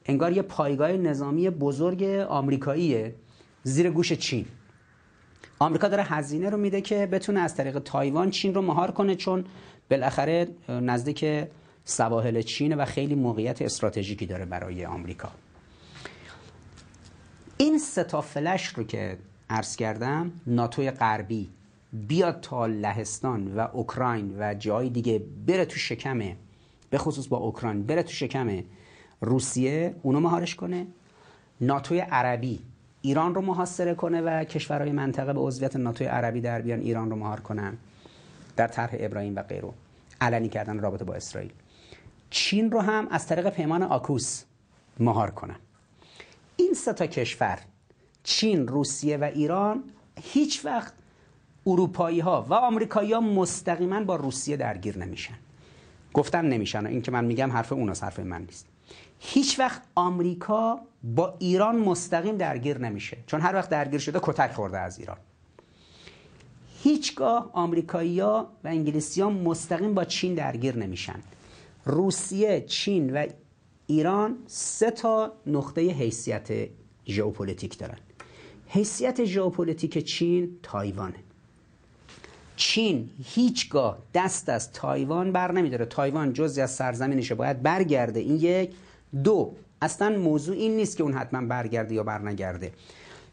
انگار 0.05 0.31
یه 0.31 0.41
پایگاه 0.41 0.91
نظامی 0.91 1.49
بزرگ 1.49 2.03
آمریکاییه 2.29 3.15
زیر 3.63 3.89
گوش 3.89 4.13
چین. 4.13 4.45
آمریکا 5.59 5.87
داره 5.87 6.03
هزینه 6.03 6.49
رو 6.49 6.57
میده 6.57 6.81
که 6.81 7.05
بتونه 7.05 7.39
از 7.39 7.55
طریق 7.55 7.79
تایوان 7.79 8.29
چین 8.29 8.53
رو 8.53 8.61
مهار 8.61 8.91
کنه 8.91 9.15
چون 9.15 9.45
بالاخره 9.91 10.47
نزدیک 10.69 11.25
سواحل 11.85 12.41
چین 12.41 12.75
و 12.75 12.85
خیلی 12.85 13.15
موقعیت 13.15 13.61
استراتژیکی 13.61 14.25
داره 14.25 14.45
برای 14.45 14.85
آمریکا. 14.85 15.29
این 17.57 17.79
ستا 17.79 18.21
فلش 18.21 18.67
رو 18.67 18.83
که 18.83 19.17
عرض 19.49 19.75
کردم 19.75 20.31
ناتوی 20.47 20.91
غربی 20.91 21.49
بیاد 21.93 22.41
تا 22.41 22.65
لهستان 22.65 23.55
و 23.55 23.67
اوکراین 23.73 24.35
و 24.39 24.53
جای 24.53 24.89
دیگه 24.89 25.21
بره 25.47 25.65
تو 25.65 25.75
شکمه 25.75 26.35
به 26.89 26.97
خصوص 26.97 27.27
با 27.27 27.37
اوکراین 27.37 27.83
بره 27.83 28.03
تو 28.03 28.11
شکم 28.11 28.63
روسیه 29.21 29.95
اونو 30.03 30.19
مهارش 30.19 30.55
کنه. 30.55 30.87
ناتوی 31.61 31.99
عربی 31.99 32.59
ایران 33.01 33.35
رو 33.35 33.41
محاصره 33.41 33.95
کنه 33.95 34.21
و 34.21 34.43
کشورهای 34.43 34.91
منطقه 34.91 35.33
به 35.33 35.39
عضویت 35.39 35.75
ناتوی 35.75 36.07
عربی 36.07 36.41
در 36.41 36.61
بیان 36.61 36.79
ایران 36.79 37.09
رو 37.09 37.15
مهار 37.15 37.39
کنن 37.39 37.77
در 38.55 38.67
طرح 38.67 38.89
ابراهیم 38.93 39.35
و 39.35 39.43
غیره 39.43 39.69
علنی 40.21 40.49
کردن 40.49 40.79
رابطه 40.79 41.05
با 41.05 41.13
اسرائیل. 41.13 41.51
چین 42.29 42.71
رو 42.71 42.81
هم 42.81 43.07
از 43.11 43.27
طریق 43.27 43.49
پیمان 43.49 43.83
آکوس 43.83 44.43
مهار 44.99 45.31
کنن. 45.31 45.55
این 46.55 46.73
سه 46.73 46.93
تا 46.93 47.07
کشور 47.07 47.59
چین، 48.27 48.67
روسیه 48.67 49.17
و 49.17 49.23
ایران 49.23 49.83
هیچ 50.21 50.65
وقت 50.65 50.93
اروپایی 51.67 52.19
ها 52.19 52.45
و 52.49 52.53
آمریکایی 52.53 53.13
ها 53.13 53.21
مستقیما 53.21 54.03
با 54.03 54.15
روسیه 54.15 54.57
درگیر 54.57 54.97
نمیشن. 54.97 55.33
گفتن 56.13 56.45
نمیشن 56.45 56.85
این 56.85 57.01
که 57.01 57.11
من 57.11 57.25
میگم 57.25 57.51
حرف 57.51 57.71
اوناست 57.71 58.03
حرف 58.03 58.19
من 58.19 58.41
نیست. 58.41 58.67
هیچ 59.19 59.59
وقت 59.59 59.81
آمریکا 59.95 60.79
با 61.03 61.35
ایران 61.39 61.75
مستقیم 61.75 62.37
درگیر 62.37 62.77
نمیشه 62.77 63.17
چون 63.27 63.41
هر 63.41 63.55
وقت 63.55 63.69
درگیر 63.69 63.99
شده 63.99 64.19
کتک 64.23 64.51
خورده 64.51 64.79
از 64.79 64.99
ایران. 64.99 65.17
هیچگاه 66.83 67.49
آمریکایی‌ها 67.53 68.47
و 68.63 68.67
انگلیسیان 68.67 69.33
مستقیم 69.33 69.93
با 69.93 70.05
چین 70.05 70.35
درگیر 70.35 70.77
نمیشن. 70.77 71.19
روسیه، 71.85 72.61
چین 72.61 73.13
و 73.13 73.25
ایران 73.87 74.37
سه 74.47 74.91
تا 74.91 75.33
نقطه 75.45 75.81
حیثیت 75.81 76.47
ژئوپلیتیک 77.07 77.77
دارن. 77.77 77.97
حیثیت 78.67 79.25
ژئوپلیتیک 79.25 79.97
چین 79.97 80.49
تایوانه. 80.63 81.15
چین 82.55 83.09
هیچگاه 83.23 83.97
دست 84.13 84.49
از 84.49 84.71
تایوان 84.71 85.31
بر 85.31 85.51
نمیداره. 85.51 85.85
تایوان 85.85 86.33
جزئی 86.33 86.61
از 86.61 86.71
سرزمینشه. 86.71 87.35
باید 87.35 87.63
برگرده. 87.63 88.19
این 88.19 88.35
یک. 88.35 88.69
دو 89.23 89.53
اصلا 89.81 90.09
موضوع 90.09 90.55
این 90.55 90.75
نیست 90.75 90.97
که 90.97 91.03
اون 91.03 91.13
حتما 91.13 91.47
برگرده 91.47 91.95
یا 91.95 92.03
برنگرده. 92.03 92.71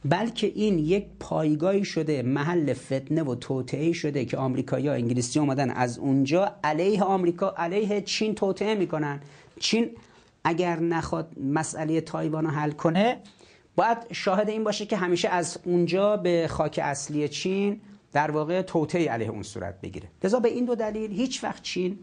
بلکه 0.04 0.52
این 0.54 0.78
یک 0.78 1.06
پایگاهی 1.20 1.84
شده 1.84 2.22
محل 2.22 2.72
فتنه 2.72 3.22
و 3.22 3.34
توطئه 3.34 3.92
شده 3.92 4.24
که 4.24 4.36
آمریکایی 4.36 4.88
ها 4.88 4.94
انگلیسی 4.94 5.38
اومدن 5.38 5.70
از 5.70 5.98
اونجا 5.98 6.54
علیه 6.64 7.02
آمریکا 7.02 7.54
علیه 7.56 8.00
چین 8.00 8.34
توطئه 8.34 8.74
می‌کنن. 8.74 9.20
چین 9.60 9.90
اگر 10.44 10.80
نخواد 10.80 11.38
مسئله 11.38 12.00
تایوان 12.00 12.44
رو 12.44 12.50
حل 12.50 12.70
کنه 12.70 13.16
باید 13.76 13.98
شاهد 14.12 14.48
این 14.48 14.64
باشه 14.64 14.86
که 14.86 14.96
همیشه 14.96 15.28
از 15.28 15.58
اونجا 15.64 16.16
به 16.16 16.48
خاک 16.50 16.80
اصلی 16.82 17.28
چین 17.28 17.80
در 18.12 18.30
واقع 18.30 18.62
توطئه 18.62 19.08
علیه 19.08 19.28
اون 19.28 19.42
صورت 19.42 19.80
بگیره. 19.80 20.08
لذا 20.24 20.40
به 20.40 20.48
این 20.48 20.64
دو 20.64 20.74
دلیل 20.74 21.12
هیچ 21.12 21.44
وقت 21.44 21.62
چین 21.62 21.98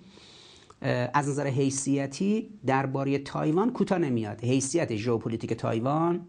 از 1.13 1.29
نظر 1.29 1.47
حیثیتی 1.47 2.49
درباره 2.65 3.17
تایوان 3.17 3.73
کوتاه 3.73 3.97
نمیاد. 3.97 4.43
حیثیت 4.43 4.95
ژئوپلیتیک 4.95 5.53
تایوان 5.53 6.27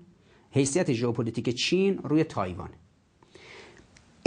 حیثیت 0.50 0.92
ژئوپلیتیک 0.92 1.54
چین 1.54 1.98
روی 1.98 2.24
تایوان. 2.24 2.70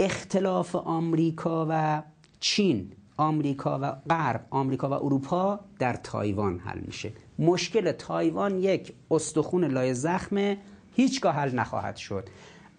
اختلاف 0.00 0.74
آمریکا 0.74 1.66
و 1.70 2.02
چین 2.40 2.92
آمریکا 3.16 3.78
و 3.82 3.92
غرب 4.10 4.46
آمریکا 4.50 4.88
و 4.88 4.92
اروپا 4.92 5.60
در 5.78 5.96
تایوان 5.96 6.58
حل 6.58 6.78
میشه. 6.78 7.12
مشکل 7.38 7.92
تایوان 7.92 8.58
یک 8.58 8.92
استخون 9.10 9.64
لای 9.64 9.94
زخمه 9.94 10.58
هیچگاه 10.96 11.34
حل 11.34 11.54
نخواهد 11.54 11.96
شد. 11.96 12.28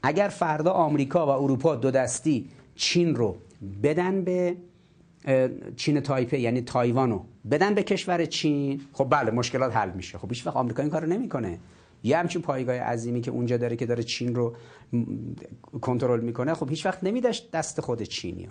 اگر 0.04 0.28
فردا 0.28 0.72
آمریکا 0.72 1.26
و 1.26 1.30
اروپا 1.30 1.76
دو 1.76 1.92
دستی 1.92 2.50
چین 2.76 3.16
رو 3.16 3.38
بدن 3.84 4.24
به 4.24 4.58
چین 5.76 6.00
تایپه 6.00 6.40
یعنی 6.40 6.62
تایوانو 6.62 7.24
بدن 7.52 7.74
به 7.74 7.84
کشور 7.84 8.26
چین 8.26 8.82
خب 8.94 9.08
بله 9.10 9.32
مشکلات 9.32 9.76
حل 9.76 9.92
میشه. 9.92 10.18
خب 10.18 10.30
هیچ 10.30 10.48
وقت 10.48 10.56
آمریکا 10.56 10.82
این 10.82 10.92
کارو 10.92 11.08
نمی‌کنه. 11.08 11.60
یه 12.04 12.18
همچین 12.18 12.42
پایگاه 12.42 12.76
عظیمی 12.76 13.22
که 13.22 13.32
اونجا 13.32 13.58
داره 13.58 13.76
که 13.76 13.86
داره 13.86 14.04
چین 14.04 14.36
رو 14.36 14.56
کنترل 15.82 16.20
می‌کنه 16.20 16.54
خب 16.54 16.70
هیچ 16.70 16.86
وقت 16.86 17.04
نمیداش 17.04 17.44
دست 17.54 17.82
خود 17.82 18.02
چینی 18.02 18.50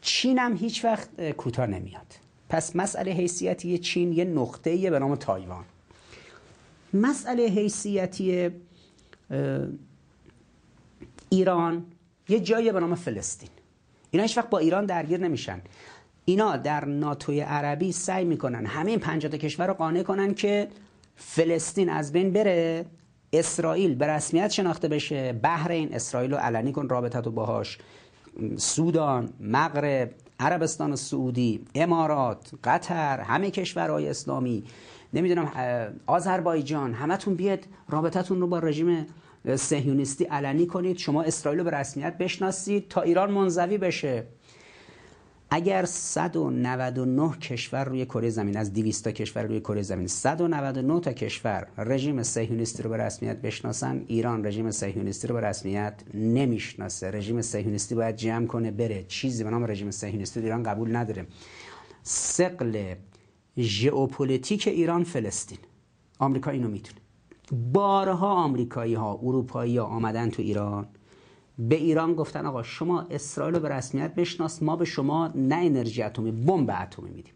چین 0.00 0.38
هم 0.38 0.56
هیچ 0.56 0.84
وقت 0.84 1.30
کوتاه 1.30 1.66
نمیاد. 1.66 2.06
پس 2.48 2.76
مسئله 2.76 3.10
حیثیتی 3.10 3.78
چین 3.78 4.12
یه 4.12 4.24
نقطه 4.24 4.90
به 4.90 4.98
نام 4.98 5.14
تایوان. 5.14 5.64
مسئله 6.94 7.46
حیثیتی 7.46 8.50
ایران. 11.28 11.84
یه 12.28 12.40
جایی 12.40 12.72
به 12.72 12.80
نام 12.80 12.94
فلسطین. 12.94 13.48
اینا 14.10 14.22
هیچ 14.22 14.38
وقت 14.38 14.50
با 14.50 14.58
ایران 14.58 14.86
درگیر 14.86 15.20
نمیشن. 15.20 15.60
اینا 16.24 16.56
در 16.56 16.84
ناتوی 16.84 17.40
عربی 17.40 17.92
سعی 17.92 18.24
می‌کنن 18.24 18.66
همه 18.66 18.90
این 18.90 19.00
پنجاه 19.00 19.32
کشور 19.32 19.66
رو 19.66 19.74
قانع 19.74 20.02
کنن 20.02 20.34
که 20.34 20.68
فلسطین 21.16 21.88
از 21.88 22.12
بین 22.12 22.32
بره 22.32 22.86
اسرائیل 23.32 23.94
به 23.94 24.06
رسمیت 24.06 24.50
شناخته 24.50 24.88
بشه 24.88 25.32
بحرین 25.32 25.94
اسرائیل 25.94 26.30
رو 26.30 26.36
علنی 26.36 26.72
کن 26.72 26.88
رابطت 26.88 27.26
و 27.26 27.30
باهاش. 27.30 27.78
سودان 28.56 29.32
مغرب 29.40 30.10
عربستان 30.40 30.96
سعودی 30.96 31.64
امارات 31.74 32.50
قطر 32.64 33.20
همه 33.20 33.50
کشورهای 33.50 34.08
اسلامی. 34.08 34.64
نمی‌دونم 35.12 35.52
آذربایجان 36.06 36.94
همتون 36.94 37.34
بیاد 37.34 37.64
رابطتون 37.88 38.40
رو 38.40 38.46
با 38.46 38.58
رژیم 38.58 39.06
سهیونیستی 39.56 40.24
علنی 40.24 40.66
کنید 40.66 40.98
شما 40.98 41.22
اسرائیل 41.22 41.58
رو 41.58 41.64
به 41.64 41.70
رسمیت 41.70 42.18
بشناسید 42.18 42.88
تا 42.88 43.00
ایران 43.00 43.30
منزوی 43.30 43.78
بشه. 43.78 44.26
اگر 45.52 45.84
199 45.84 47.30
کشور 47.38 47.84
روی 47.84 48.04
کره 48.04 48.30
زمین 48.30 48.56
از 48.56 48.72
200 48.72 49.04
تا 49.04 49.10
کشور 49.10 49.42
روی 49.42 49.60
کره 49.60 49.82
زمین 49.82 50.06
199 50.06 51.00
تا 51.00 51.12
کشور 51.12 51.66
رژیم 51.78 52.22
صهیونیستی 52.22 52.82
رو 52.82 52.90
به 52.90 52.96
رسمیت 52.96 53.36
بشناسن 53.36 54.04
ایران 54.06 54.46
رژیم 54.46 54.70
صهیونیستی 54.70 55.28
رو 55.28 55.34
به 55.34 55.40
رسمیت 55.40 56.02
نمی‌شناسه. 56.14 57.10
رژیم 57.10 57.42
صهیونیستی 57.42 57.94
باید 57.94 58.16
جمع 58.16 58.46
کنه 58.46 58.70
بره. 58.70 59.04
چیزی 59.08 59.44
به 59.44 59.50
نام 59.50 59.64
رژیم 59.64 59.90
صهیونیستی 59.90 60.40
ایران 60.40 60.62
قبول 60.62 60.96
نداره. 60.96 61.26
ثقل 62.02 62.94
ژئوپلیتیک 63.58 64.68
ایران 64.68 65.04
فلسطین. 65.04 65.58
آمریکا 66.18 66.50
اینو 66.50 66.68
می‌تونه. 66.68 66.99
بارها 67.52 68.28
آمریکایی 68.28 68.94
ها 68.94 69.18
اروپایی 69.22 69.76
ها 69.76 69.84
آمدن 69.84 70.30
تو 70.30 70.42
ایران. 70.42 70.88
به 71.58 71.74
ایران 71.74 72.14
گفتن 72.14 72.46
آقا 72.46 72.62
شما 72.62 73.00
اسرائیل 73.00 73.54
رو 73.54 73.60
به 73.60 73.68
رسمیت 73.68 74.14
بشناس 74.14 74.62
ما 74.62 74.76
به 74.76 74.84
شما 74.84 75.30
نه 75.34 75.54
انرژی 75.54 76.02
اتمی 76.02 76.32
بمب 76.32 76.70
اتمی 76.82 77.10
میدیم. 77.10 77.34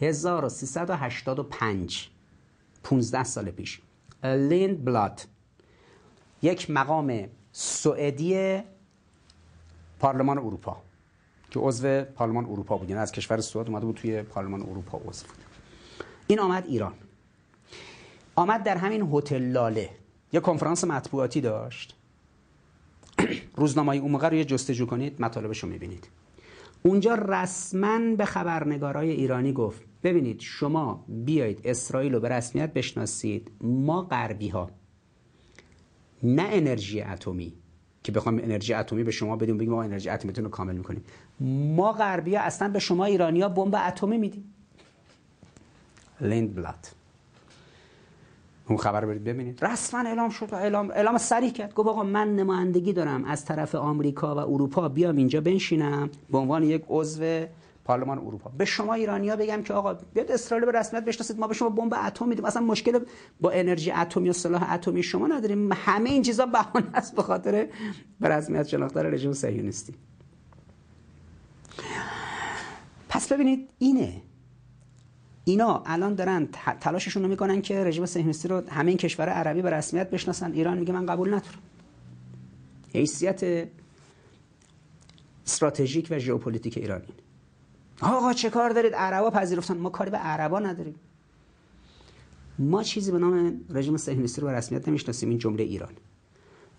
1385 0.00 2.10
15 2.82 3.24
سال 3.24 3.50
پیش. 3.50 3.80
لیندبلاد 4.24 5.20
یک 6.42 6.70
مقام 6.70 7.28
سوئدی 7.52 8.62
پارلمان 10.00 10.38
اروپا 10.38 10.76
که 11.50 11.60
عضو 11.60 12.04
پارلمان 12.04 12.44
اروپا 12.44 12.76
بود. 12.76 12.90
یعنی 12.90 13.02
از 13.02 13.12
کشور 13.12 13.40
سوئد 13.40 13.68
اومده 13.68 13.86
بود 13.86 13.96
توی 13.96 14.22
پارلمان 14.22 14.62
اروپا 14.62 14.98
عضو 14.98 15.26
بود. 15.26 15.36
این 16.26 16.40
آمد 16.40 16.66
ایران. 16.66 16.92
آمد 18.36 18.62
در 18.62 18.76
همین 18.76 19.08
هتل 19.12 19.42
لاله. 19.42 19.90
یه 20.32 20.40
کنفرانس 20.40 20.84
مطبوعاتی 20.84 21.40
داشت. 21.40 21.96
روزنامه 23.56 24.00
موقع 24.00 24.28
رو 24.28 24.34
یه 24.34 24.44
جستجو 24.44 24.86
کنید 24.86 25.22
مطالبش 25.22 25.58
رو 25.58 25.68
می‌بینید. 25.68 26.08
اونجا 26.82 27.14
رسما 27.14 27.98
به 28.16 28.24
خبرنگارای 28.24 29.10
ایرانی 29.10 29.52
گفت 29.52 29.82
ببینید 30.02 30.40
شما 30.40 31.04
بیایید 31.08 31.60
اسرائیل 31.64 32.14
رو 32.14 32.20
به 32.20 32.28
رسمیت 32.28 32.72
بشناسید. 32.72 33.50
ما 33.60 34.02
غربی 34.02 34.48
ها 34.48 34.70
نه 36.22 36.48
انرژی 36.50 37.00
اتمی. 37.00 37.52
که 38.02 38.12
بخوام 38.12 38.38
انرژی 38.38 38.74
اتمی 38.74 39.04
به 39.04 39.10
شما 39.10 39.36
بدیم 39.36 39.58
بگیم 39.58 39.72
ما 39.72 39.82
انرژی 39.82 40.08
اتمیتون 40.08 40.44
رو 40.44 40.50
کامل 40.50 40.76
می‌کنیم. 40.76 41.04
ما 41.76 41.92
غربی 41.92 42.34
ها 42.34 42.42
اصلا 42.42 42.68
به 42.68 42.78
شما 42.78 43.04
ایرانی 43.04 43.40
ها 43.40 43.48
بمب 43.48 43.74
اتمی 43.88 44.18
میدیم. 44.18 44.54
لیند 46.20 46.54
بلاد 46.54 46.88
اون 48.68 48.78
خبر 48.78 49.00
رو 49.00 49.08
برید 49.08 49.24
ببینید. 49.24 49.64
رسما 49.64 50.00
اعلام 50.00 50.30
شد 50.30 50.54
اعلام 50.54 50.90
اعلام 50.90 51.18
صریح 51.18 51.52
کرد. 51.52 51.74
گفت 51.74 51.88
آقا 51.88 52.02
من 52.02 52.36
نمایندگی 52.36 52.92
دارم 52.92 53.24
از 53.24 53.44
طرف 53.44 53.74
آمریکا 53.74 54.34
و 54.34 54.38
اروپا. 54.38 54.88
بیام 54.88 55.16
اینجا 55.16 55.40
بنشینم. 55.40 56.10
به 56.30 56.38
عنوان 56.38 56.62
یک 56.62 56.84
عضو 56.88 57.44
پارلمان 57.84 58.18
اروپا. 58.18 58.50
به 58.58 58.64
شما 58.64 58.94
ایرانیا 58.94 59.36
بگم 59.36 59.62
که 59.62 59.74
آقا 59.74 59.94
بیاد 59.94 60.32
اسرائیل 60.32 60.66
به 60.66 60.78
رسمیت 60.78 61.04
بشناسید. 61.04 61.38
ما 61.38 61.46
به 61.46 61.54
شما 61.54 61.68
بمب 61.68 61.94
اتم 62.06 62.28
میدیم. 62.28 62.44
اصلا 62.44 62.62
مشکل 62.62 62.98
با 63.40 63.50
انرژی 63.50 63.90
اتمی 63.90 64.30
و 64.30 64.32
سلاح 64.32 64.72
اتمی 64.72 65.02
شما 65.02 65.26
نداریم. 65.26 65.72
همه 65.72 66.10
این 66.10 66.22
چیزا 66.22 66.46
بهانه 66.46 66.86
است 66.94 67.16
به 67.16 67.22
خاطر 67.22 67.68
به 68.20 68.28
رسمیت 68.28 68.68
شناختن 68.68 69.06
رژیم 69.06 69.32
صهیونیستی. 69.32 69.94
پس 73.08 73.32
ببینید 73.32 73.70
اینه. 73.78 74.22
اینا 75.48 75.82
الان 75.86 76.14
دارن 76.14 76.48
تلاششون 76.80 77.22
رو 77.22 77.28
می‌کنن 77.28 77.62
که 77.62 77.84
رژیم 77.84 78.06
صهیونیستی 78.06 78.48
رو 78.48 78.62
همه 78.68 78.88
این 78.88 78.98
کشور 78.98 79.28
عربی 79.28 79.62
به 79.62 79.70
رسمیت 79.70 80.10
بشناسن. 80.10 80.52
ایران 80.52 80.78
میگه 80.78 80.92
من 80.92 81.06
قبول 81.06 81.28
ندارم. 81.28 81.58
حیثیت 82.94 83.68
استراتژیک 85.46 86.08
و 86.10 86.18
ژئوپلیتیک 86.18 86.78
ایران 86.78 87.02
آقا 88.00 88.32
چه 88.32 88.50
کار 88.50 88.70
دارید؟ 88.70 88.94
عربا 88.94 89.30
پذیرفتن. 89.30 89.76
ما 89.76 89.90
کاری 89.90 90.10
به 90.10 90.16
عربا 90.16 90.58
نداریم. 90.60 90.94
ما 92.58 92.82
چیزی 92.82 93.12
به 93.12 93.18
نام 93.18 93.60
رژیم 93.70 93.96
صهیونیستی 93.96 94.40
رو 94.40 94.46
به 94.46 94.52
رسمیت 94.52 94.88
نمی‌شناسیم. 94.88 95.28
این 95.28 95.38
جمله 95.38 95.62
ایران. 95.62 95.92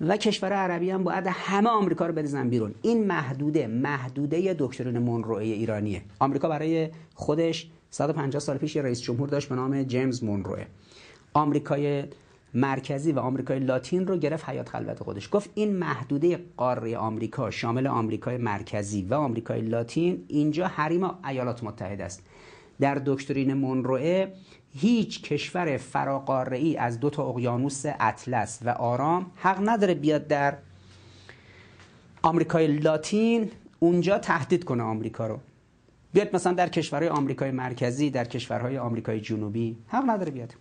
و 0.02 0.18
کشور 0.18 0.54
عربی 0.54 0.90
هم 0.90 1.04
باید 1.04 1.28
همه 1.28 1.70
آمریکا 1.70 2.06
رو 2.06 2.14
بریزن 2.14 2.50
بیرون. 2.50 2.76
این 2.82 3.08
محدوده 3.08 3.68
محدوده 3.68 4.56
دکترین 4.60 4.98
مونروی 4.98 5.52
ایرانیه. 5.52 6.02
آمریکا 6.20 6.50
برای 6.50 6.90
خودش 7.16 7.70
150 7.98 8.40
سال 8.40 8.58
پیش 8.58 8.76
یه 8.76 8.82
رئیس 8.82 9.02
جمهور 9.02 9.30
داشت 9.30 9.50
به 9.50 9.56
نام 9.56 9.84
جیمز 9.84 10.24
مونروه. 10.24 10.66
آمریکای 11.34 12.04
مرکزی 12.54 13.12
و 13.12 13.20
آمریکای 13.20 13.60
لاتین 13.60 14.08
رو 14.08 14.18
گرفت 14.18 14.50
حیات 14.50 14.70
خلوت 14.70 15.04
خودش. 15.04 15.30
گفت 15.32 15.50
این 15.56 15.76
محدوده 15.76 16.40
قاره 16.58 16.98
آمریکا 16.98 17.52
شامل 17.52 17.88
آمریکای 17.88 18.38
مرکزی 18.38 19.02
و 19.02 19.14
آمریکای 19.14 19.62
لاتین 19.62 20.26
اینجا 20.28 20.68
حریم 20.68 21.10
ایالات 21.28 21.64
متحده 21.64 22.04
است. 22.04 22.24
در 22.80 23.02
دکترین 23.06 23.54
مونروه 23.54 24.28
هیچ 24.74 25.22
کشور 25.22 25.78
فراقاره 25.78 26.58
ای 26.58 26.78
از 26.78 27.00
دو 27.00 27.10
تا 27.10 27.24
اقیانوس 27.24 27.84
اطلس 28.00 28.60
و 28.66 28.70
آرام 28.70 29.32
حق 29.36 29.70
نداره 29.70 29.94
بیاد 29.94 30.28
در 30.28 30.58
آمریکای 32.22 32.68
لاتین 32.68 33.52
اونجا 33.80 34.18
تهدید 34.18 34.64
کنه 34.64 34.84
آمریکا 34.84 35.28
رو. 35.28 35.40
بیاد 36.14 36.36
مثلا 36.36 36.54
در 36.54 36.70
کشورهای 36.70 37.10
آمریکای 37.10 37.52
مرکزی 37.52 38.10
در 38.10 38.26
کشورهای 38.26 38.78
آمریکای 38.78 39.22
جنوبی 39.22 39.78
حق 39.88 40.10
نداره 40.10 40.32
بیاد. 40.32 40.54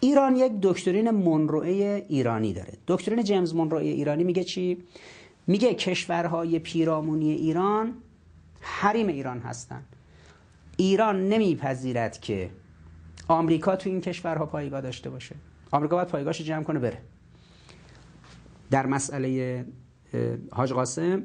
ایران 0.00 0.36
یک 0.36 0.52
دکترین 0.62 1.10
منروعه 1.10 2.06
ایرانی 2.08 2.52
داره. 2.52 2.72
دکترین 2.86 3.22
جیمز 3.22 3.54
منروعه 3.54 3.84
ایرانی 3.84 4.24
میگه 4.24 4.44
چی؟ 4.44 4.78
میگه 5.46 5.74
کشورهای 5.74 6.58
پیرامونی 6.58 7.30
ایران 7.30 7.94
حریم 8.60 9.06
ایران 9.08 9.38
هستن. 9.38 9.82
ایران 10.76 11.28
نمیپذیرد 11.28 12.20
که 12.20 12.50
آمریکا 13.28 13.76
تو 13.76 13.90
این 13.90 14.00
کشورها 14.00 14.46
پایگاه 14.46 14.80
داشته 14.80 15.10
باشه. 15.10 15.34
آمریکا 15.70 15.96
باید 15.96 16.08
پایگاهش 16.08 16.40
جمع 16.40 16.62
کنه 16.62 16.78
بره. 16.78 16.98
در 18.70 18.86
مسئله 18.86 19.64
حاج 20.52 20.72
قاسم 20.72 21.22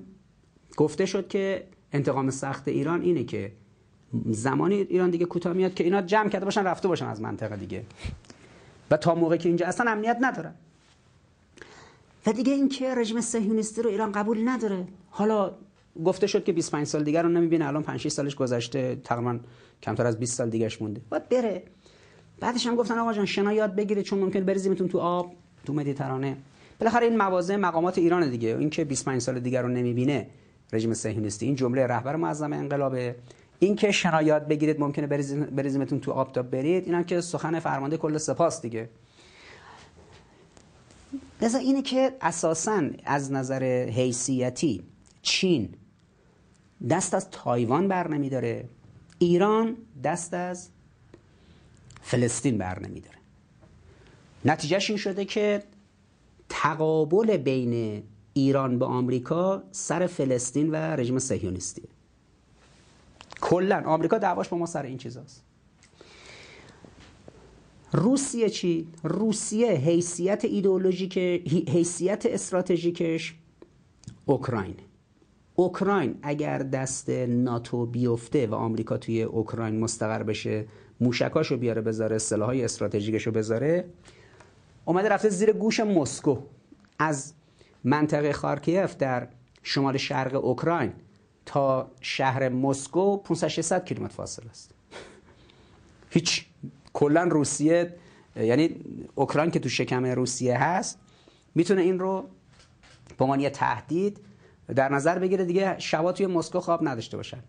گفته 0.78 1.06
شد 1.06 1.28
که 1.28 1.68
انتقام 1.94 2.30
سخت 2.30 2.68
ایران 2.68 3.02
اینه 3.02 3.24
که 3.24 3.52
زمانی 4.30 4.76
ایران 4.76 5.10
دیگه 5.10 5.26
کوتاه 5.26 5.54
میاد 5.54 5.74
که 5.74 5.84
اینا 5.84 6.02
جمع 6.02 6.30
کرده 6.30 6.46
باشن 6.46 6.64
رفته 6.64 6.88
باشن 6.88 7.06
از 7.06 7.22
منطقه 7.22 7.56
دیگه. 7.56 7.84
و 8.92 8.98
تا 8.98 9.16
موقعی 9.16 9.38
که 9.38 9.50
اینجا 9.50 9.68
اصلا 9.68 9.92
امنیت 9.92 10.18
ندارن 10.22 10.54
و 12.28 12.32
دیگه 12.32 12.54
اینکه 12.54 12.96
رژیم 12.96 13.22
صهیونیستی 13.22 13.82
رو 13.82 13.90
ایران 13.90 14.12
قبول 14.12 14.50
نداره. 14.50 14.88
حالا 15.10 15.52
گفته 16.06 16.28
شد 16.28 16.44
که 16.44 16.52
25 16.52 16.88
سال 16.88 17.04
دیگر 17.04 17.24
رو 17.24 17.30
نمی‌بینه 17.30 17.68
الان 17.68 17.84
5 17.84 18.00
6 18.00 18.08
سالش 18.08 18.36
گذشته 18.36 18.96
تقریبا 19.04 19.40
کمتر 19.84 20.06
از 20.06 20.20
20 20.20 20.38
سال 20.38 20.50
دیگهش 20.50 20.82
مونده. 20.82 21.02
باید 21.10 21.30
بره. 21.30 21.64
بعدش 22.40 22.68
هم 22.68 22.76
گفتن 22.76 22.98
آقا 22.98 23.14
جان 23.14 23.26
شنا 23.26 23.54
یاد 23.54 23.76
بگیرید 23.76 24.04
چون 24.04 24.20
ممکن 24.20 24.44
بریزیمتون 24.44 24.88
تو 24.88 25.00
آب 25.00 25.34
تو 25.66 25.74
مدیترانه. 25.74 26.38
بالاخره 26.80 27.06
این 27.06 27.18
مواضع 27.18 27.56
مقامات 27.56 27.98
ایران 27.98 28.30
دیگه. 28.30 28.58
اینکه 28.60 28.84
25 28.86 29.22
سال 29.22 29.40
دیگر 29.40 29.62
رو 29.62 29.70
نمی‌بینه 29.70 30.28
رژیم 30.74 30.94
صهیونیستی. 30.94 31.46
این 31.46 31.56
جمله 31.56 31.88
رهبر 31.88 32.16
معظم 32.16 32.54
انقلابه. 32.54 33.16
این 33.60 33.76
که 33.76 33.92
شنا 33.92 34.22
یاد 34.22 34.48
بگیرید 34.48 34.80
ممکنه 34.80 35.08
بریزیمتون 35.52 36.00
تو 36.00 36.12
آفتاب 36.12 36.50
برید 36.50 36.86
اینم 36.86 37.04
که 37.04 37.22
سخن 37.22 37.60
فرمانده 37.60 37.98
کل 37.98 38.18
سپاس 38.18 38.62
دیگه. 38.62 38.90
لذا 41.42 41.58
اینه 41.58 41.82
که 41.82 42.18
اساسا 42.22 42.84
از 43.06 43.32
نظر 43.32 43.64
حیثیتی 43.90 44.84
چین 45.22 45.70
دست 46.90 47.14
از 47.14 47.30
تایوان 47.32 47.88
بر 47.88 48.08
نمیداره 48.08 48.70
ایران 49.20 49.78
دست 50.04 50.34
از 50.34 50.70
فلسطین 52.02 52.58
بر 52.58 52.80
نمیداره 52.80 53.18
نتیجهش 54.46 54.90
این 54.90 54.98
شده 54.98 55.26
که 55.26 55.64
تقابل 56.50 57.38
بین 57.38 58.04
ایران 58.38 58.80
به 58.80 58.86
آمریکا 58.86 59.64
سر 59.72 60.08
فلسطین 60.08 60.72
و 60.72 60.76
رژیم 60.76 61.20
صهیونیستی. 61.20 61.84
کلا 63.42 63.84
آمریکا 63.86 64.18
دعواش 64.18 64.50
با 64.50 64.58
ما 64.58 64.66
سر 64.66 64.84
این 64.84 64.98
چیزاست. 64.98 65.44
روسیه 67.94 68.50
چی؟ 68.50 68.88
روسیه 69.04 69.72
حیثیت 69.72 70.46
ایدئولوژیک 70.46 71.18
حیثیت 71.70 72.26
استراتژیکش 72.26 73.36
اوکراین 74.26 74.76
اوکراین 75.56 76.16
اگر 76.22 76.58
دست 76.58 77.10
ناتو 77.10 77.86
بیفته 77.86 78.48
و 78.48 78.56
آمریکا 78.56 78.98
توی 78.98 79.24
اوکراین 79.24 79.80
مستقر 79.80 80.24
بشه 80.24 80.66
موشکاشو 81.02 81.58
بیاره 81.58 81.82
بذاره 81.82 82.18
سلاحای 82.18 82.64
استراتژیکشو 82.64 83.32
بذاره 83.32 83.86
اومده 84.86 85.10
رفته 85.10 85.30
زیر 85.30 85.52
گوش 85.52 85.80
مسکو. 85.80 86.38
از 87.00 87.34
منطقه 87.84 88.34
خارکیف 88.34 88.96
در 88.96 89.28
شمال 89.64 89.98
شرق 89.98 90.46
اوکراین 90.46 90.94
تا 91.46 91.92
شهر 92.02 92.50
مسکو 92.50 93.18
500 93.18 93.48
600 93.48 93.86
کیلومتر 93.86 94.14
فاصله 94.14 94.50
است. 94.50 94.72
هیچ 96.10 96.46
کلا 96.94 97.24
روسیه 97.24 97.96
یعنی 98.36 98.76
اوکراین 99.16 99.52
که 99.52 99.60
تو 99.60 99.70
شکم 99.70 100.06
روسیه 100.06 100.58
هست 100.58 101.00
می‌تونه 101.56 101.82
این 101.82 102.00
رو 102.00 102.30
به 103.18 103.42
یه 103.42 103.50
تهدید 103.50 104.20
در 104.76 104.90
نظر 104.90 105.20
بگیره 105.20 105.46
دیگه 105.46 105.80
شبا 105.80 106.12
توی 106.12 106.28
مسکو 106.28 106.60
خواب 106.60 106.88
نداشته 106.88 107.18
باشن. 107.18 107.40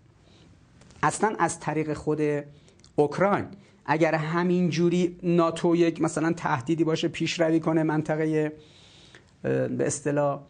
اصلا 1.03 1.37
از 1.39 1.61
طریق 1.61 1.93
خود 1.93 2.21
اوکراین 2.97 3.47
اگر 3.87 4.15
همین 4.15 4.71
جوری 4.71 5.19
ناتو 5.23 5.77
یک 5.77 6.03
مثلا 6.03 6.33
تهدیدی 6.33 6.85
باشه 6.85 7.09
پیشروی 7.09 7.61
کنه 7.61 7.83
منطقه 7.83 8.53
به 9.43 9.87
اصطلاح 9.87 10.41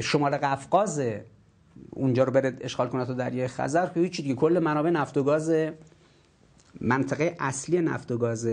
شمال 0.00 0.36
قفقاز 0.36 1.02
اونجا 1.90 2.24
رو 2.24 2.32
بره 2.32 2.56
اشغال 2.60 2.88
کنه 2.88 3.04
تا 3.04 3.14
دریای 3.14 3.48
خزر. 3.48 3.86
که 3.86 4.00
هیچ 4.00 4.16
دیگه. 4.16 4.34
کل 4.34 4.58
منابع 4.58 4.90
نفت 4.90 5.16
و 5.16 5.22
گاز 5.22 5.52
منطقه 6.80 7.36
اصلی 7.40 7.80
نفت 7.80 8.12
و 8.12 8.18
گاز 8.18 8.48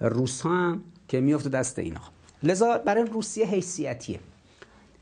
روس 0.00 0.46
هم 0.46 0.84
که 1.08 1.20
میفته 1.20 1.48
دست 1.48 1.78
اینا. 1.78 2.00
لذا 2.42 2.78
برای 2.78 3.04
روسیه 3.04 3.46
حیثیتیه. 3.46 4.20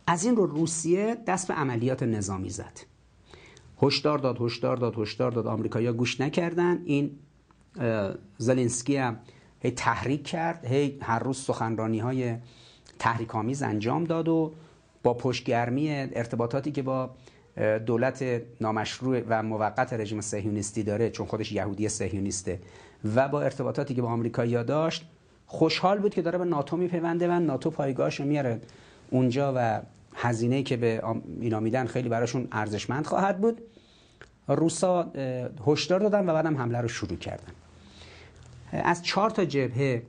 از 0.06 0.24
این 0.24 0.36
رو 0.36 0.46
روسیه 0.46 1.16
دست 1.26 1.48
به 1.48 1.54
عملیات 1.54 2.02
نظامی 2.02 2.50
زد. 2.50 2.80
هشدار 3.82 4.18
داد 4.18 4.36
هشدار 4.40 4.76
داد 4.76 4.94
هشدار 4.98 5.30
داد. 5.30 5.46
آمریکایی‌ها 5.46 5.92
گوش 5.92 6.20
نکردن. 6.20 6.82
این 6.84 7.18
زلنسکی 8.38 8.96
هم 8.96 9.18
هی 9.60 9.70
تحریک 9.70 10.26
کرد. 10.26 10.64
هی 10.64 10.98
هر 11.02 11.18
روز 11.18 11.38
سخنرانی 11.38 11.98
های 11.98 12.36
تحریک 12.98 13.34
آمیز 13.34 13.62
انجام 13.62 14.04
داد 14.04 14.28
و 14.28 14.52
با 15.02 15.14
پشتگرمی 15.14 15.90
ارتباطاتی 15.90 16.72
که 16.72 16.82
با 16.82 17.10
دولت 17.86 18.42
نامشروع 18.60 19.20
و 19.28 19.42
موقت 19.42 19.92
رژیم 19.92 20.20
صهیونیستی 20.20 20.82
داره 20.82 21.10
چون 21.10 21.26
خودش 21.26 21.52
یهودی 21.52 21.88
صهیونیسته 21.88 22.60
و 23.14 23.28
با 23.28 23.42
ارتباطاتی 23.42 23.94
که 23.94 24.02
با 24.02 24.08
آمریکا 24.08 24.62
داشت 24.62 25.04
خوشحال 25.46 25.98
بود 25.98 26.14
که 26.14 26.22
داره 26.22 26.38
به 26.38 26.44
ناتو 26.44 26.76
میپیونده 26.76 27.28
و 27.28 27.40
ناتو 27.40 27.70
پایگاهش 27.70 28.20
میاره 28.20 28.60
اونجا 29.10 29.52
و 29.56 29.80
هزینه 30.14 30.62
که 30.62 30.76
به 30.76 31.02
اینا 31.40 31.60
میدن 31.60 31.86
خیلی 31.86 32.08
براشون 32.08 32.48
ارزشمند 32.52 33.06
خواهد 33.06 33.40
بود. 33.40 33.62
روسا 34.48 35.12
هشدار 35.66 36.00
دادن 36.00 36.28
و 36.28 36.32
بعدم 36.32 36.56
حمله 36.56 36.80
رو 36.80 36.88
شروع 36.88 37.18
کردن. 37.18 37.52
از 38.72 39.02
چهار 39.02 39.30
تا 39.30 39.44
جبهه 39.44 40.02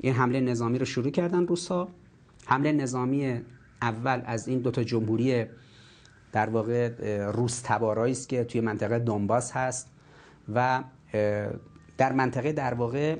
این 0.00 0.14
حمله 0.14 0.40
نظامی 0.40 0.78
رو 0.78 0.84
شروع 0.84 1.10
کردن 1.10 1.46
روسا. 1.46 1.88
حمله 2.46 2.72
نظامی 2.72 3.40
اول 3.82 4.22
از 4.24 4.48
این 4.48 4.58
دوتا 4.58 4.84
جمهوری 4.84 5.44
در 6.32 6.50
واقع 6.50 6.88
روس 7.30 7.60
تبارایی 7.64 8.12
است 8.12 8.28
که 8.28 8.44
توی 8.44 8.60
منطقه 8.60 8.98
دونباس 8.98 9.52
هست 9.52 9.90
و 10.54 10.84
در 11.98 12.12
منطقه 12.12 12.52
در 12.52 12.74
واقع 12.74 13.16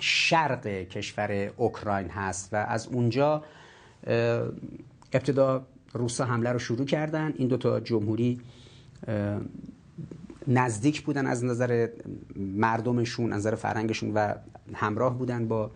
شرق 0.00 0.66
کشور 0.66 1.52
اوکراین 1.56 2.08
هست 2.08 2.54
و 2.54 2.56
از 2.56 2.86
اونجا 2.86 3.44
ابتدا 5.12 5.66
روسا 5.92 6.24
حمله 6.24 6.52
رو 6.52 6.58
شروع 6.58 6.86
کردن. 6.86 7.32
این 7.36 7.48
دوتا 7.48 7.80
جمهوری 7.80 8.40
نزدیک 10.48 11.02
بودن 11.02 11.26
از 11.26 11.44
نظر 11.44 11.88
مردمشون 12.36 13.32
از 13.32 13.38
نظر 13.38 13.54
فرهنگشون 13.54 14.14
و 14.14 14.34
همراه 14.74 15.18
بودن 15.18 15.48
با 15.48 15.70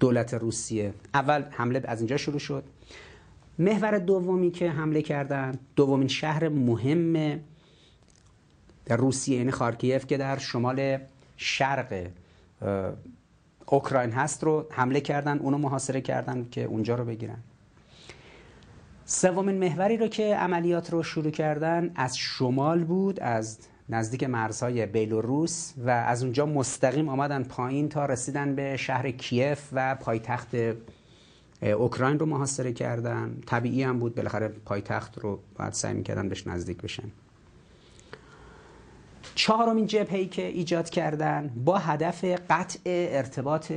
دولت 0.00 0.34
روسیه. 0.34 0.94
اول 1.14 1.44
حمله 1.50 1.82
از 1.84 2.00
اینجا 2.00 2.16
شروع 2.16 2.38
شد. 2.38 2.64
محور 3.58 3.98
دومی 3.98 4.50
که 4.50 4.70
حمله 4.70 5.02
کردن 5.02 5.58
دومین 5.76 6.08
شهر 6.08 6.48
مهم 6.48 7.40
در 8.84 8.96
روسیه 8.96 9.38
یعنی 9.38 9.50
خارکیف 9.50 10.06
که 10.06 10.16
در 10.16 10.38
شمال 10.38 10.98
شرق 11.36 12.06
اوکراین 13.66 14.10
هست 14.10 14.44
رو 14.44 14.66
حمله 14.70 15.00
کردن 15.00 15.38
اونو 15.38 15.58
محاصره 15.58 16.00
کردن 16.00 16.46
که 16.50 16.64
اونجا 16.64 16.94
رو 16.94 17.04
بگیرن. 17.04 17.38
سومین 19.04 19.58
محوری 19.58 19.96
رو 19.96 20.08
که 20.08 20.36
عملیات 20.36 20.92
رو 20.92 21.02
شروع 21.02 21.30
کردن 21.30 21.90
از 21.94 22.18
شمال 22.18 22.84
بود 22.84 23.20
از 23.20 23.58
نزدیک 23.90 24.24
مرزهای 24.24 24.86
بیلوروس 24.86 25.72
و 25.76 25.90
از 25.90 26.22
اونجا 26.22 26.46
مستقیم 26.46 27.08
آمدن 27.08 27.42
پایین 27.42 27.88
تا 27.88 28.06
رسیدن 28.06 28.54
به 28.54 28.76
شهر 28.76 29.10
کیف 29.10 29.68
و 29.72 29.94
پایتخت 29.94 30.48
اوکراین 31.62 32.18
رو 32.18 32.26
محاصره 32.26 32.72
کردن. 32.72 33.40
طبیعی 33.46 33.82
هم 33.82 33.98
بود 33.98 34.14
بالاخره 34.14 34.48
پایتخت 34.48 35.18
رو 35.18 35.40
باید 35.58 35.72
سعی 35.72 35.94
می‌کردن 35.94 36.28
بهش 36.28 36.46
نزدیک 36.46 36.82
بشن. 36.82 37.10
چهارمین 39.34 39.86
جبهه‌ای 39.86 40.26
که 40.26 40.46
ایجاد 40.46 40.90
کردن 40.90 41.50
با 41.64 41.78
هدف 41.78 42.24
قطع 42.50 42.80
ارتباط 42.86 43.72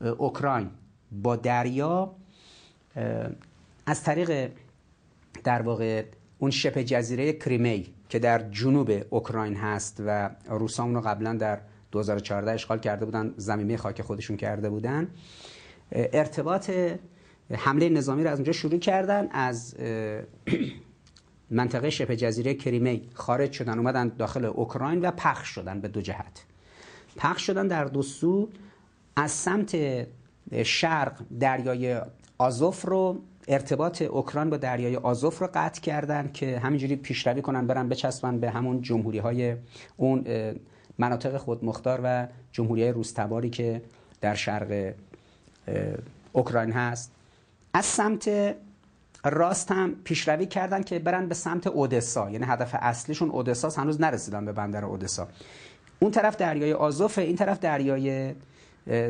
اوکراین 0.00 0.70
با 1.12 1.36
دریا 1.36 2.14
از 3.86 4.02
طریق 4.02 4.50
در 5.44 5.62
واقع 5.62 6.04
اون 6.38 6.50
شبه 6.50 6.84
جزیره 6.84 7.32
کریمی. 7.32 7.94
که 8.08 8.18
در 8.18 8.50
جنوب 8.50 8.90
اوکراین 9.10 9.56
هست 9.56 10.02
و 10.06 10.30
روسا 10.48 10.86
رو 10.86 11.00
قبلا 11.00 11.34
در 11.34 11.60
2014 11.90 12.52
اشغال 12.52 12.78
کرده 12.78 13.04
بودن 13.04 13.34
زمینه 13.36 13.76
خاک 13.76 14.02
خودشون 14.02 14.36
کرده 14.36 14.70
بودن. 14.70 15.08
ارتباط 15.92 16.70
حمله 17.50 17.88
نظامی 17.88 18.24
رو 18.24 18.30
از 18.30 18.38
اونجا 18.38 18.52
شروع 18.52 18.78
کردن 18.78 19.28
از 19.30 19.74
منطقه 21.50 21.90
شبه 21.90 22.16
جزیره 22.16 22.54
کریمی 22.54 23.08
خارج 23.14 23.52
شدن 23.52 23.78
اومدن 23.78 24.08
داخل 24.08 24.44
اوکراین 24.44 25.00
و 25.00 25.10
پخش 25.10 25.48
شدن 25.48 25.80
به 25.80 25.88
دو 25.88 26.00
جهت. 26.00 26.44
پخش 27.16 27.46
شدن 27.46 27.68
در 27.68 27.84
دو 27.84 28.02
سو 28.02 28.48
از 29.16 29.30
سمت 29.30 29.76
شرق 30.62 31.20
دریای 31.40 32.00
آزوف 32.38 32.86
رو 32.86 33.22
ارتباط 33.48 34.02
اوکراین 34.02 34.50
با 34.50 34.56
دریای 34.56 34.96
آزوف 34.96 35.38
رو 35.38 35.48
قطع 35.54 35.80
کردن 35.80 36.30
که 36.34 36.58
همینجوری 36.58 36.96
پیشروی 36.96 37.42
کنن 37.42 37.66
برن 37.66 37.88
بچسبن 37.88 38.40
به 38.40 38.50
همون 38.50 38.82
جمهوری 38.82 39.18
های 39.18 39.56
اون 39.96 40.24
مناطق 40.98 41.36
خودمختار 41.36 42.00
و 42.04 42.26
جمهوری 42.52 42.82
های 42.82 42.92
روستباری 42.92 43.50
که 43.50 43.82
در 44.20 44.34
شرق 44.34 44.92
اوکراین 46.32 46.72
هست. 46.72 47.12
از 47.74 47.84
سمت 47.84 48.30
راست 49.24 49.72
هم 49.72 49.94
پیشروی 50.04 50.46
کردن 50.46 50.82
که 50.82 50.98
برن 50.98 51.28
به 51.28 51.34
سمت 51.34 51.66
اودسا 51.66 52.30
یعنی 52.30 52.44
هدف 52.44 52.74
اصلیشون 52.78 53.30
اودسا 53.30 53.82
هنوز 53.82 54.00
نرسیدن 54.00 54.44
به 54.44 54.52
بندر 54.52 54.84
اودسا. 54.84 55.28
اون 55.98 56.10
طرف 56.10 56.36
دریای 56.36 56.72
آزوف 56.72 57.18
این 57.18 57.36
طرف 57.36 57.58
دریای 57.58 58.34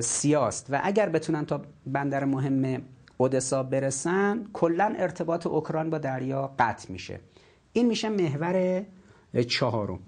سیاست 0.01 0.66
و 0.70 0.80
اگر 0.84 1.09
بتونن 1.09 1.47
تا 1.47 1.61
بندر 1.86 2.24
مهم 2.24 2.82
اودسا 3.21 3.62
برسن 3.62 4.45
کلا 4.53 4.95
ارتباط 4.99 5.47
اوکراین 5.47 5.91
با 5.91 5.99
دریا 5.99 6.55
قطع 6.59 6.93
میشه. 6.93 7.21
این 7.73 7.87
میشه 7.87 8.09
محور 8.09 8.85
چهارم. 9.49 9.99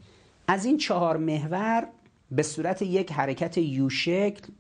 از 0.49 0.65
این 0.65 0.77
چهار 0.79 1.17
محور 1.17 1.87
به 2.31 2.43
صورت 2.43 2.83
یک 2.83 3.13
حرکت 3.13 3.59
یو 3.59 3.89
شکل 3.89 4.53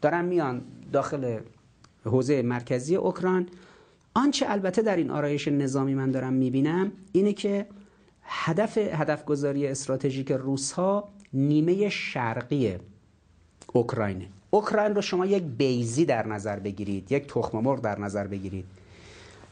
دارن 0.00 0.24
میان 0.24 0.62
داخل 0.92 1.38
حوزه 2.04 2.42
مرکزی 2.42 2.96
اوکراین. 2.96 3.48
آنچه 4.14 4.46
البته 4.48 4.82
در 4.82 4.96
این 4.96 5.10
آرایش 5.10 5.48
نظامی 5.48 5.94
من 5.94 6.10
دارم 6.10 6.32
می‌بینم 6.32 6.92
اینه 7.12 7.32
که 7.32 7.66
هدف 8.22 8.78
هدف 8.78 9.24
گذاری 9.24 9.66
استراتژیک 9.66 10.32
روس 10.32 10.72
ها 10.72 11.08
نیمه 11.32 11.88
شرقی 11.88 12.78
اوکراینه. 13.72 14.28
اوکراین 14.54 14.94
رو 14.94 15.02
شما 15.02 15.26
یک 15.26 15.42
بیزی 15.42 16.04
در 16.04 16.26
نظر 16.26 16.58
بگیرید 16.58 17.12
یک 17.12 17.26
تخم 17.26 17.58
مرغ 17.58 17.80
در 17.80 17.98
نظر 17.98 18.26
بگیرید. 18.26 18.64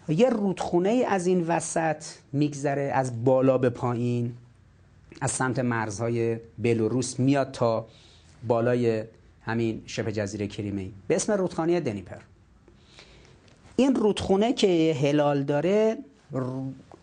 یه 0.08 0.30
رودخونه 0.30 1.04
از 1.08 1.26
این 1.26 1.46
وسط 1.46 2.04
میگذره 2.32 2.82
از 2.82 3.24
بالا 3.24 3.58
به 3.58 3.70
پایین 3.70 4.34
از 5.20 5.30
سمت 5.30 5.58
مرزهای 5.58 6.36
بلاروس 6.58 7.20
میاد 7.20 7.50
تا 7.50 7.86
بالای 8.48 9.04
همین 9.44 9.82
شبه 9.86 10.12
جزیره 10.12 10.46
کریمی. 10.46 10.92
به 11.08 11.16
اسم 11.16 11.32
رودخانه 11.32 11.80
دنیپر. 11.80 12.20
این 13.76 13.94
رودخونه 13.94 14.52
که 14.52 14.96
هلال 15.02 15.42
داره 15.42 15.98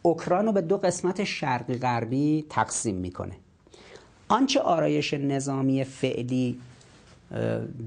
اوکراین 0.01 0.45
رو 0.45 0.51
به 0.51 0.61
دو 0.61 0.77
قسمت 0.77 1.23
شرقی 1.23 1.73
غربی 1.73 2.45
تقسیم 2.49 2.95
می‌کنه. 2.95 3.35
آنچه 4.27 4.59
آرایش 4.59 5.13
نظامی 5.13 5.83
فعلی 5.83 6.59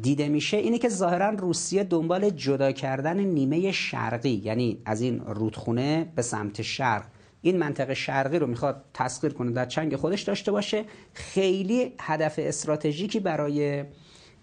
دیده 0.02 0.28
میشه 0.28 0.56
اینه 0.56 0.78
که 0.78 0.88
ظاهرا 0.88 1.30
روسیه 1.30 1.84
دنبال 1.84 2.30
جدا 2.30 2.72
کردن 2.72 3.20
نیمه 3.20 3.72
شرقی 3.72 4.40
یعنی 4.44 4.78
از 4.84 5.00
این 5.00 5.20
رودخونه 5.20 6.12
به 6.16 6.22
سمت 6.22 6.62
شرق. 6.62 7.04
این 7.42 7.58
منطقه 7.58 7.94
شرقی 7.94 8.38
رو 8.38 8.46
می‌خواد 8.46 8.84
تسخیر 8.94 9.32
کنه 9.32 9.50
در 9.50 9.66
چنگ 9.66 9.96
خودش 9.96 10.22
داشته 10.22 10.52
باشه. 10.52 10.84
خیلی 11.14 11.92
هدف 12.00 12.34
استراتژیکی 12.38 13.20
برای 13.20 13.84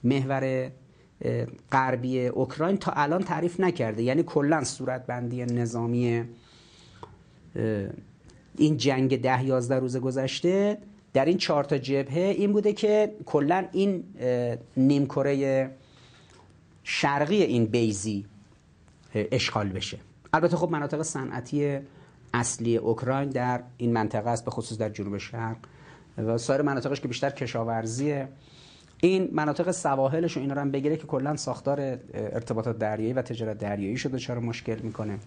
محور 0.04 0.72
غربی 1.72 2.28
اوکراین 2.28 2.78
تا 2.78 2.92
الان 2.92 3.24
تعریف 3.24 3.60
نکرده. 3.60 4.04
یعنی 4.04 4.24
کلا 4.24 4.64
صورتبندی 4.64 5.46
نظامی 5.46 6.24
این 8.58 8.78
جنگ 8.78 9.22
ده 9.22 9.46
یازده 9.46 9.80
روز 9.80 9.98
گذشته 9.98 10.78
در 11.14 11.26
این 11.26 11.38
چهار 11.38 11.64
تا 11.64 11.78
جبهه 11.78 12.36
این 12.38 12.52
بوده 12.52 12.74
که 12.74 13.16
کلا 13.26 13.66
این 13.72 14.04
نیمکره 14.78 15.70
شرقی 16.84 17.44
این 17.44 17.66
بیزی 17.66 18.26
اشغال 19.14 19.70
بشه. 19.70 19.98
البته 20.34 20.58
خب 20.58 20.70
مناطق 20.72 21.02
صنعتی 21.02 21.80
اصلی 22.34 22.78
اوکراین 22.78 23.30
در 23.30 23.64
این 23.78 23.94
منطقه 23.94 24.30
است 24.30 24.46
به 24.46 24.52
خصوص 24.52 24.78
در 24.78 24.90
جنوب 24.90 25.18
شرق. 25.18 25.58
و 26.18 26.38
سایر 26.38 26.62
مناطقش 26.62 27.02
که 27.02 27.08
بیشتر 27.08 27.30
کشاورزیه. 27.30 28.28
این 29.02 29.30
مناطق 29.34 29.72
سواحلش 29.72 30.38
و 30.38 30.40
اینا 30.40 30.54
رو 30.54 30.62
هم 30.62 30.72
بگیره 30.72 30.98
که 30.98 31.08
کلا 31.08 31.36
ساختار 31.36 31.80
ارتباطات 32.14 32.78
دریایی 32.78 33.14
و 33.14 33.22
تجارت 33.22 33.58
دریایی 33.58 33.98
شده 33.98 34.20
چرا 34.20 34.42
مشکل 34.42 34.80
می‌کنه. 34.80 35.20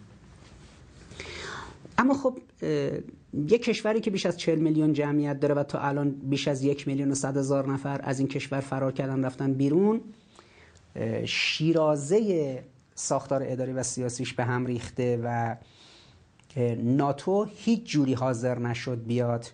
اما 1.98 2.14
خب 2.14 2.38
یک 3.34 3.62
کشوری 3.62 4.00
که 4.00 4.10
بیش 4.10 4.26
از 4.26 4.36
40 4.38 4.58
میلیون 4.58 4.92
جمعیت 4.92 5.40
داره 5.40 5.54
و 5.54 5.62
تا 5.62 5.78
الان 5.78 6.10
بیش 6.10 6.48
از 6.48 6.64
یک 6.64 6.88
میلیون 6.88 7.10
و 7.10 7.14
صد 7.14 7.36
هزار 7.36 7.72
نفر 7.72 8.00
از 8.04 8.18
این 8.18 8.28
کشور 8.28 8.60
فرار 8.60 8.92
کردن 8.92 9.24
رفتن 9.24 9.52
بیرون 9.52 10.00
شیرازه 11.24 12.62
ساختار 12.94 13.42
اداری 13.46 13.72
و 13.72 13.82
سیاسیش 13.82 14.32
به 14.32 14.44
هم 14.44 14.66
ریخته 14.66 15.20
و 15.24 15.56
ناتو 16.76 17.44
هیچ 17.44 17.84
جوری 17.84 18.14
حاضر 18.14 18.58
نشد 18.58 19.04
بیاد 19.06 19.46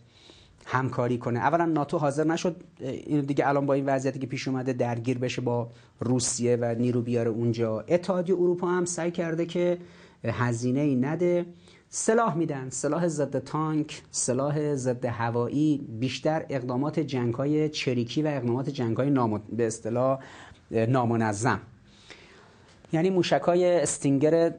همکاری 0.65 1.19
کنه. 1.19 1.39
اولا 1.39 1.65
ناتو 1.65 1.99
حاضر 1.99 2.25
نشد 2.25 2.57
این 2.81 3.21
دیگه 3.21 3.49
الان 3.49 3.67
با 3.67 3.75
این 3.75 3.87
وضعیتی 3.87 4.19
که 4.19 4.27
پیش 4.27 4.49
اومده 4.49 4.73
درگیر 4.73 5.19
بشه 5.19 5.43
با 5.43 5.71
روسیه 6.01 6.57
و 6.61 6.75
نیرو 6.79 7.03
بیاره 7.03 7.31
اونجا. 7.31 7.85
اتحادیه 7.89 8.35
اروپا 8.35 8.69
هم 8.69 8.85
سعی 8.85 9.11
کرده 9.11 9.47
که 9.47 9.79
هزینه 10.25 10.81
ای 10.81 10.95
نده. 10.95 11.47
سلاح 11.91 12.37
میدن. 12.37 12.71
سلاح 12.71 13.09
ضد 13.09 13.39
تانک 13.39 14.03
سلاح 14.11 14.75
ضد 14.75 15.05
هوایی 15.05 15.87
بیشتر 15.89 16.47
اقدامات 16.49 17.01
جنگ 17.01 17.35
های 17.35 17.69
چریکی 17.69 18.23
و 18.23 18.27
اقدامات 18.27 18.69
جنگ 18.69 18.97
های 18.97 19.11
نام... 19.11 19.43
به 19.53 19.67
اصطلاح 19.67 20.19
نامنظم. 20.71 21.61
یعنی 22.93 23.11
موشک 23.11 23.41
های 23.47 23.81
استینگر 23.81 24.55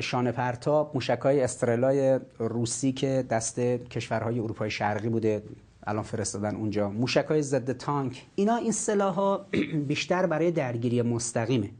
شانه 0.00 0.32
پرتاب 0.32 0.90
موشک 0.94 1.18
های 1.22 1.40
استرلای 1.40 2.20
روسی 2.38 2.92
که 2.92 3.24
دست 3.30 3.60
کشورهای 3.60 4.38
اروپای 4.38 4.70
شرقی 4.70 5.08
بوده 5.08 5.42
الان 5.86 6.02
فرستادن 6.02 6.56
اونجا. 6.56 6.90
موشک 6.90 7.24
های 7.28 7.42
ضد 7.42 7.72
تانک. 7.72 8.26
اینا 8.34 8.56
این 8.56 8.72
سلاح 8.72 9.14
ها 9.14 9.46
بیشتر 9.88 10.26
برای 10.26 10.50
درگیری 10.50 11.02
مستقیمه. 11.02 11.70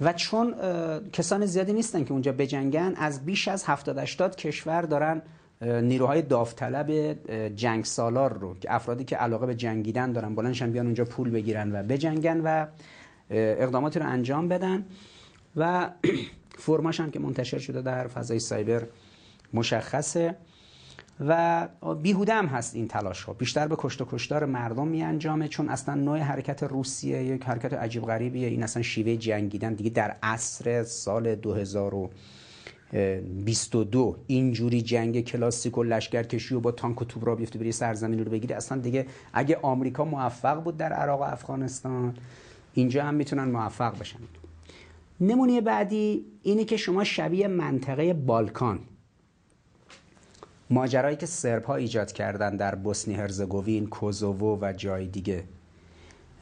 و 0.00 0.12
چون 0.12 0.54
کسان 1.12 1.46
زیادی 1.46 1.72
نیستن 1.72 2.04
که 2.04 2.12
اونجا 2.12 2.32
بجنگن 2.32 2.94
از 2.96 3.24
بیش 3.24 3.48
از 3.48 3.64
70 3.64 3.98
80 3.98 4.36
کشور 4.36 4.82
دارن 4.82 5.22
نیروهای 5.62 6.22
داوطلب 6.22 6.90
جنگ 7.56 7.84
سالار 7.84 8.32
رو 8.32 8.58
که 8.58 8.74
افرادی 8.74 9.04
که 9.04 9.16
علاقه 9.16 9.46
به 9.46 9.54
جنگیدن 9.54 10.12
دارن 10.12 10.34
بلندشن 10.34 10.70
بیان 10.70 10.86
اونجا 10.86 11.04
پول 11.04 11.30
بگیرن 11.30 11.72
و 11.72 11.82
بجنگن 11.82 12.40
و 12.40 12.66
اقداماتی 13.30 13.98
رو 13.98 14.06
انجام 14.06 14.48
بدن 14.48 14.84
و 15.56 15.90
فرماش 16.58 17.00
که 17.00 17.18
منتشر 17.18 17.58
شده 17.58 17.82
در 17.82 18.06
فضای 18.06 18.38
سایبر 18.38 18.86
مشخصه. 19.52 20.36
و 21.20 21.68
بیهوده 22.02 22.34
هم 22.34 22.46
هست 22.46 22.74
این 22.74 22.88
تلاش 22.88 23.22
ها 23.22 23.32
بیشتر 23.32 23.68
به 23.68 23.76
کشت 23.78 24.00
و 24.00 24.06
کشتار 24.10 24.44
مردم 24.44 24.88
می 24.88 25.02
انجامه 25.02 25.48
چون 25.48 25.68
اصلا 25.68 25.94
نوع 25.94 26.18
حرکت 26.18 26.62
روسیه 26.62 27.24
یک 27.24 27.44
حرکت 27.44 27.72
عجیب 27.72 28.02
غریبیه. 28.02 28.48
این 28.48 28.62
اصلا 28.62 28.82
شیوه 28.82 29.16
جنگیدن 29.16 29.74
دیگه 29.74 29.90
در 29.90 30.16
عصر 30.22 30.82
سال 30.82 31.34
2022 31.34 34.16
اینجوری 34.26 34.82
جنگ 34.82 35.20
کلاسیک 35.20 35.78
و 35.78 35.82
لشکرکشی 35.82 36.54
و 36.54 36.60
با 36.60 36.72
تانک 36.72 37.02
و 37.02 37.04
توپ 37.04 37.26
را 37.26 37.34
بیفته 37.34 37.58
بری 37.58 37.72
سرزمین 37.72 38.24
رو 38.24 38.30
بگیری. 38.30 38.54
اصلا 38.54 38.78
دیگه 38.78 39.06
اگه 39.32 39.58
آمریکا 39.62 40.04
موفق 40.04 40.62
بود 40.62 40.76
در 40.76 40.92
عراق 40.92 41.20
و 41.20 41.24
افغانستان 41.24 42.14
اینجا 42.74 43.04
هم 43.04 43.14
می‌تونن 43.14 43.44
موفق 43.44 43.98
بشن. 43.98 44.18
نمونه 45.20 45.60
بعدی 45.60 46.24
اینه 46.42 46.64
که 46.64 46.76
شما 46.76 47.04
شبیه 47.04 47.48
منطقه 47.48 48.14
بالکان. 48.14 48.78
ماجرایی 50.74 51.16
که 51.16 51.26
سرب 51.26 51.64
ها 51.64 51.74
ایجاد 51.74 52.12
کردن 52.12 52.56
در 52.56 52.74
بوسنی 52.74 53.14
هرزگوین، 53.14 53.86
کوزوو 53.86 54.58
و 54.60 54.72
جای 54.72 55.06
دیگه. 55.06 55.44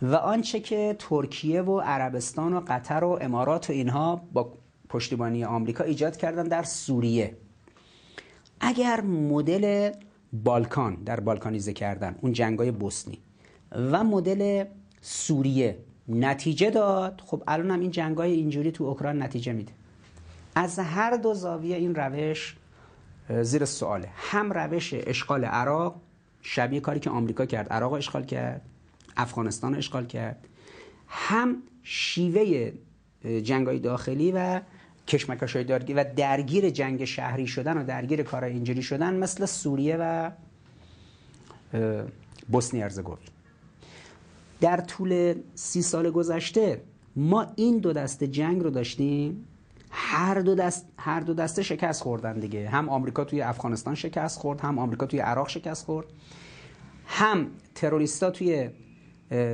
و 0.03 0.14
آنچه 0.14 0.61
که 0.61 0.97
ترکیه 0.99 1.62
و 1.62 1.80
عربستان 1.80 2.55
و 2.55 2.61
قطر 2.68 3.05
و 3.05 3.18
امارات 3.20 3.70
و 3.70 3.72
اینها 3.72 4.22
با 4.33 4.53
پشتیبانی 4.89 5.45
آمریکا 5.45 5.85
ایجاد 5.85 6.16
کردن 6.16 6.43
در 6.43 6.62
سوریه. 6.62 7.37
اگر 8.61 9.01
مدل 9.01 9.93
بالکان 10.33 10.95
در 10.95 11.20
بالکانیزه 11.20 11.72
کردن 11.72 12.14
اون 12.20 12.33
جنگای 12.33 12.70
بوسنی 12.70 13.18
و 13.72 14.05
مدل 14.05 14.64
سوریه 15.01 15.78
نتیجه 16.09 16.70
داد 16.70 17.22
خب 17.26 17.43
الان 17.47 17.70
هم 17.70 17.80
این 17.80 17.91
جنگای 17.91 18.33
اینجوری 18.33 18.72
تو 18.72 18.85
اوکراین 18.85 19.22
نتیجه 19.22 19.53
میده. 19.53 19.72
از 20.55 20.78
هر 20.78 21.16
دو 21.16 21.35
زاویه 21.35 21.76
این 21.76 21.95
روش 21.95 22.57
زیر 23.43 23.64
سواله. 23.64 24.09
هم 24.16 24.53
روش 24.53 24.95
اشغال 24.95 25.45
عراق 25.45 26.01
شبیه 26.43 26.81
کاری 26.81 27.01
که 27.01 27.11
آمریکا 27.11 27.47
کرد 27.47 27.68
عراق 27.68 27.93
اشغال 27.93 28.25
کرد 28.25 28.62
افغانستان 29.16 29.75
اشغال 29.75 30.07
کرد. 30.07 30.49
هم 31.09 31.57
شیوه 31.83 32.73
جنگای 33.43 33.79
داخلی 33.79 34.33
و 34.33 34.61
کشمکش 35.09 35.57
های 35.57 35.64
و 35.95 36.05
درگیر 36.16 36.70
جنگ 36.70 37.05
شهری 37.05 37.47
شدن 37.47 37.79
و 37.79 37.85
درگیر 37.85 38.23
کارهای 38.23 38.53
اینجوری 38.53 38.83
شدن 38.83 39.14
مثل 39.14 39.47
سوریه 39.47 39.97
و 40.01 40.31
بوسنی 42.49 42.83
ارزگوین 42.83 43.18
در 44.61 44.81
طول 44.81 45.35
سی 45.55 45.83
سال 45.83 46.11
گذشته 46.11 46.81
ما 47.16 47.47
این 47.57 47.79
دو 47.79 47.93
دسته 47.93 48.27
جنگ 48.27 48.62
رو 48.62 48.70
داشتیم. 48.70 49.49
هر 49.95 50.40
دو 50.40 50.55
دست 50.55 50.86
هر 50.99 51.20
دو 51.20 51.34
دسته 51.34 51.62
شکست 51.62 52.03
خوردن 52.03 52.40
دیگه. 52.40 52.68
هم 52.68 52.88
آمریکا 52.88 53.24
توی 53.24 53.43
افغانستان 53.43 53.95
شکست 53.95 54.38
خورد 54.38 54.61
هم 54.61 54.78
آمریکا 54.78 55.07
توی 55.07 55.18
عراق 55.18 55.49
شکست 55.49 55.84
خورد. 55.84 56.07
هم 57.07 57.47
تروریستا 57.74 58.30
توی 58.30 58.70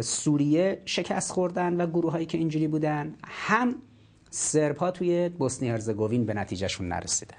سوریه 0.01 0.83
شکست 0.85 1.33
خوردن 1.33 1.81
و 1.81 1.87
گروه 1.87 2.13
هایی 2.13 2.27
که 2.27 2.39
اینجوری 2.39 2.69
بودن. 2.69 3.15
هم 3.25 3.75
سرب 4.31 4.77
ها 4.77 4.91
توی 4.91 5.29
بوسنی 5.29 5.69
هرزگوین 5.69 6.27
به 6.27 6.35
نتیجهشون 6.35 6.89
نرسیدن 6.89 7.37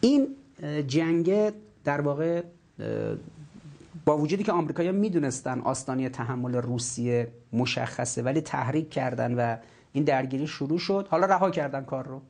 این 0.00 0.28
جنگ 0.86 1.52
در 1.84 2.00
واقع 2.00 2.42
با 4.04 4.18
وجودی 4.18 4.44
که 4.44 4.52
آمریکایی‌ها 4.52 4.94
می‌دونستن 4.96 5.60
آستانی 5.60 6.08
تحمل 6.08 6.54
روسیه 6.54 7.28
مشخصه 7.52 8.22
ولی 8.22 8.40
تحریک 8.40 8.90
کردن 8.90 9.34
و 9.34 9.56
این 9.96 10.04
درگیری 10.04 10.46
شروع 10.46 10.78
شد. 10.78 11.06
حالا 11.10 11.26
رها 11.26 11.50
کردن 11.50 11.84
کار 11.84 12.06
رو. 12.06 12.20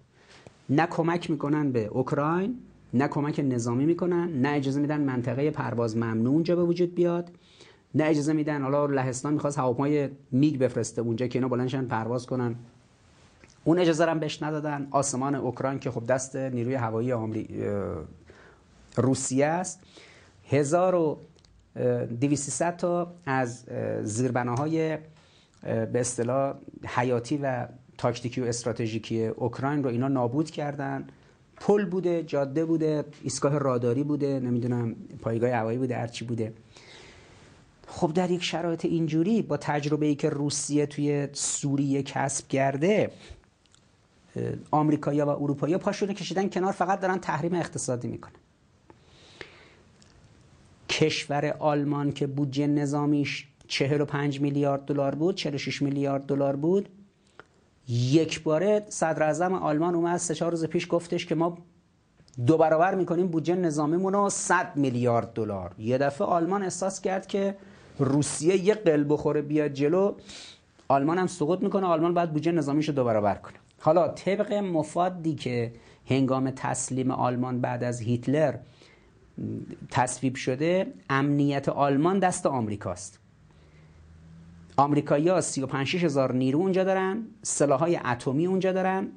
نه 0.69 0.87
کمک 0.87 1.31
می‌کنن 1.31 1.73
به 1.73 1.85
اوکراین 1.85 2.59
نه 2.95 3.09
کمک 3.09 3.41
نظامی 3.41 3.87
می‌کنن 3.87 4.41
نه 4.41 4.49
اجازه 4.49 4.81
میدن 4.81 5.01
منطقه 5.01 5.51
پرواز 5.51 5.97
ممنوع 5.97 6.33
اونجا 6.33 6.57
به 6.57 6.63
وجود 6.63 6.95
بیاد 6.95 7.31
نه 7.95 8.05
اجازه 8.05 8.33
میدن 8.33 8.63
حالا 8.63 8.87
لهستان 8.87 9.35
می‌خواست 9.35 9.59
هواپیمای 9.59 10.09
میگ 10.33 10.59
بفرسته 10.59 11.03
اونجا 11.03 11.27
که 11.27 11.39
اینا 11.39 11.49
بلندشن 11.49 11.85
پرواز 11.85 12.27
کنن. 12.27 12.55
اون 13.65 13.79
اجازه 13.79 14.07
هم 14.07 14.19
بهش 14.19 14.43
ندادن. 14.43 14.89
آسمان 14.91 15.35
اوکراین 15.35 15.79
که 15.79 15.91
خب 15.91 16.07
دست 16.07 16.37
نیروی 16.37 16.75
هوایی 16.75 17.13
آمری... 17.13 17.49
روسیه 18.97 19.47
است. 19.47 19.81
1200 20.51 22.77
تا 22.77 23.15
از 23.27 23.65
زیربناهای 24.03 24.99
به 25.67 26.01
اصطلاح 26.01 26.55
حیاتی 26.87 27.37
و 27.37 27.69
تاکتیکی 27.99 28.41
و 28.41 28.45
استراتژیکی 28.45 29.27
اوکراین 29.27 29.85
رو 29.85 29.91
اینا 29.91 30.09
نابود 30.09 30.51
کردن. 30.51 31.07
پل 31.61 31.85
بوده 31.85 32.23
جاده 32.23 32.65
بوده 32.65 33.05
ایستگاه 33.23 33.59
راداری 33.59 34.05
بوده 34.05 34.41
نمی‌دونم 34.41 34.97
پایگاه 35.23 35.51
هوایی 35.51 35.79
بوده 35.79 35.97
هرچی 35.97 36.25
بوده. 36.25 36.53
خب 37.87 38.13
در 38.13 38.31
یک 38.31 38.43
شرایط 38.43 38.85
اینجوری 38.85 39.43
با 39.43 39.57
تجربه 39.57 40.07
ای 40.07 40.15
که 40.15 40.31
روسیه 40.31 40.87
توی 40.87 41.29
سوریه 41.33 42.03
کسب 42.03 42.49
کرده 42.49 43.11
آمریکایی‌ها 44.71 45.27
و 45.27 45.43
اروپایی‌ها 45.43 45.79
پاشون 45.79 46.13
کشیدن 46.13 46.49
کنار 46.49 46.73
فقط 46.73 47.01
دارن 47.01 47.19
تحریم 47.19 47.55
اقتصادی 47.55 48.09
می‌کنن. 48.09 48.33
کشور 50.89 51.57
آلمان 51.59 52.13
که 52.13 52.27
بودجه 52.27 52.67
نظامیش 52.67 53.49
45 53.69 54.41
میلیارد 54.41 54.85
دلار 54.85 55.15
بود 55.15 55.35
46 55.35 55.83
میلیارد 55.83 56.27
دلار 56.27 56.57
بود. 56.57 56.89
یک 57.89 58.43
باره 58.43 58.87
صدر 58.89 59.23
اعظم 59.23 59.55
آلمان 59.55 59.95
اومد 59.95 60.17
سه 60.17 60.35
چهار 60.35 60.51
روز 60.51 60.65
پیش 60.65 60.87
گفتش 60.91 61.27
که 61.27 61.35
ما 61.35 61.59
دو 62.47 62.57
برابر 62.57 62.95
می‌کنیم 62.95 63.27
بودجه 63.27 63.55
نظامیمون 63.55 64.13
رو 64.13 64.31
100 64.31 64.77
میلیارد 64.77 65.33
دلار. 65.33 65.73
یه 65.79 65.99
دفعه 65.99 66.27
آلمان 66.27 66.63
احساس 66.63 67.01
کرد 67.01 67.27
که 67.27 67.57
روسیه 67.99 68.65
یه 68.65 68.75
قل 68.75 69.05
بخوره 69.09 69.43
بیاد 69.43 69.73
جلو. 69.73 70.15
آلمان 70.89 71.19
هم 71.19 71.27
سقوط 71.27 71.61
می‌کنه 71.61 71.87
آلمان 71.87 72.15
باید 72.15 72.33
بودجه 72.33 72.53
نظامیش 72.53 72.89
رو 72.89 72.95
دو 72.95 73.05
برابر 73.05 73.35
کنه. 73.35 73.55
حالا 73.81 74.09
طبق 74.09 74.53
مفادی 74.53 75.35
که 75.35 75.73
هنگام 76.07 76.51
تسلیم 76.51 77.11
آلمان 77.11 77.61
بعد 77.61 77.85
از 77.85 78.01
هیتلر 78.01 78.55
تصویب 79.91 80.35
شده 80.35 80.87
امنیت 81.11 81.69
آلمان 81.69 82.19
دست 82.19 82.47
آمریکاست. 82.47 83.19
آمریکایی‌ها 84.79 85.41
35 85.41 85.97
هزار 85.97 86.33
نیرو 86.33 86.59
اونجا 86.59 86.85
دارن 86.85 87.27
سلاح‌های 87.43 88.01
اتمی 88.05 88.47
اونجا 88.47 88.73
دارن. 88.73 89.09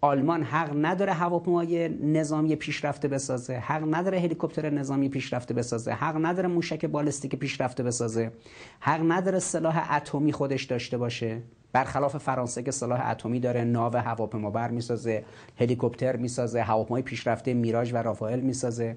آلمان 0.00 0.42
حق 0.42 0.70
نداره 0.76 1.12
هواپیمای 1.12 1.88
نظامی 1.88 2.56
پیشرفته 2.56 3.08
بسازه 3.08 3.54
حق 3.54 3.94
نداره 3.94 4.20
هلیکوپتر 4.20 4.70
نظامی 4.70 5.08
پیشرفته 5.08 5.54
بسازه 5.54 5.92
حق 5.92 6.26
نداره 6.26 6.48
موشک 6.48 6.86
بالستیک 6.86 7.36
پیشرفته 7.36 7.82
بسازه 7.82 8.32
حق 8.80 9.00
نداره 9.08 9.38
سلاح 9.38 9.92
اتمی 9.96 10.32
خودش 10.32 10.64
داشته 10.64 10.98
باشه. 10.98 11.42
برخلاف 11.72 12.16
فرانسه 12.16 12.62
که 12.62 12.70
سلاح 12.70 13.10
اتمی 13.10 13.40
داره 13.40 13.64
ناو 13.64 13.96
هواپیمابر 13.96 14.70
می‌سازه 14.70 15.24
هلیکوپتر 15.60 16.16
می‌سازه 16.16 16.62
هواپیمای 16.62 17.02
پیشرفته 17.02 17.54
میراژ 17.54 17.92
و 17.92 17.96
رافائل 17.96 18.40
می‌سازه. 18.40 18.96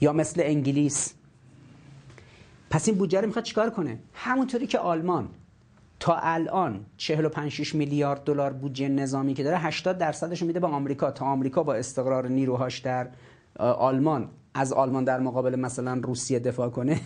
یا 0.00 0.12
مثل 0.12 0.42
انگلیس 0.44 1.14
پس 2.70 2.88
این 2.88 2.98
بودجه 2.98 3.20
رو 3.20 3.26
می‌خواد 3.26 3.44
چیکار 3.44 3.70
کنه؟ 3.70 3.98
همونطوری 4.14 4.66
که 4.66 4.78
آلمان 4.78 5.28
تا 6.00 6.16
الان 6.22 6.80
45 6.96 7.74
میلیارد 7.74 8.24
دلار 8.24 8.52
بودجه 8.52 8.88
نظامی 8.88 9.34
که 9.34 9.42
داره 9.42 9.58
80 9.58 9.98
درصدش 9.98 10.42
میده 10.42 10.60
به 10.60 10.66
آمریکا. 10.66 11.10
تا 11.10 11.24
آمریکا 11.24 11.62
با 11.62 11.74
استقرار 11.74 12.28
نیروهاش 12.28 12.78
در 12.78 13.08
آلمان 13.58 14.28
از 14.54 14.72
آلمان 14.72 15.04
در 15.04 15.20
مقابل 15.20 15.56
مثلا 15.56 16.00
روسیه 16.02 16.38
دفاع 16.38 16.68
کنه 16.68 17.00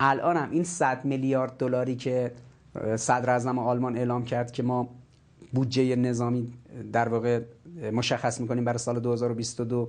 الان 0.00 0.36
هم 0.36 0.50
این 0.50 0.64
100 0.64 1.04
میلیارد 1.04 1.56
دلاری 1.56 1.96
که 1.96 2.32
صدر 2.96 3.30
اعظم 3.30 3.58
آلمان 3.58 3.96
اعلام 3.96 4.24
کرد 4.24 4.52
که 4.52 4.62
ما 4.62 4.88
بودجه 5.52 5.96
نظامی 5.96 6.52
در 6.92 7.08
واقع 7.08 7.40
مشخص 7.92 8.40
می‌کنیم 8.40 8.64
برای 8.64 8.78
سال 8.78 9.00
2022 9.00 9.88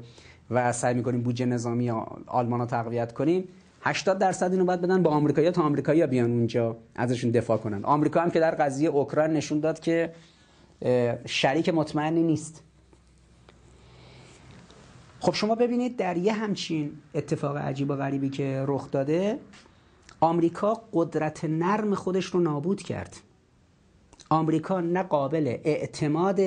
و 0.51 0.73
سعی 0.73 0.93
می‌کنیم 0.93 1.21
بودجه 1.21 1.45
نظامی 1.45 1.89
آلمان 2.27 2.59
رو 2.59 2.65
تقویت 2.65 3.13
کنیم. 3.13 3.47
80 3.87 4.17
درصد 4.17 4.51
اینو 4.51 4.65
باید 4.65 4.81
بدن 4.81 5.03
با 5.03 5.11
آمریکایی‌ها 5.11 5.51
تا 5.51 5.61
آمریکایی‌ها 5.61 6.07
بیان 6.07 6.31
اونجا 6.31 6.77
ازشون 6.95 7.31
دفاع 7.31 7.57
کنن. 7.57 7.85
آمریکا 7.85 8.21
هم 8.21 8.31
که 8.31 8.39
در 8.39 8.55
قضیه 8.55 8.89
اوکراین 8.89 9.31
نشون 9.31 9.59
داد 9.59 9.79
که 9.79 10.13
شریک 11.25 11.69
مطمئنی 11.69 12.23
نیست. 12.23 12.63
خب 15.19 15.33
شما 15.33 15.55
ببینید 15.55 15.97
در 15.97 16.17
یه 16.17 16.33
همچین 16.33 16.91
اتفاق 17.13 17.57
عجیب 17.57 17.89
و 17.89 17.95
غریبی 17.95 18.29
که 18.29 18.63
رخ 18.67 18.91
داده 18.91 19.39
آمریکا 20.19 20.81
قدرت 20.93 21.45
نرم 21.45 21.95
خودش 21.95 22.25
رو 22.25 22.39
نابود 22.39 22.81
کرد. 22.81 23.17
آمریکا 24.29 24.81
نه 24.81 25.03
قابل 25.03 25.57
اعتماد 25.63 26.39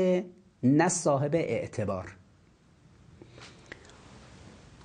نه 0.62 0.88
صاحب 0.88 1.34
اعتبار. 1.34 2.16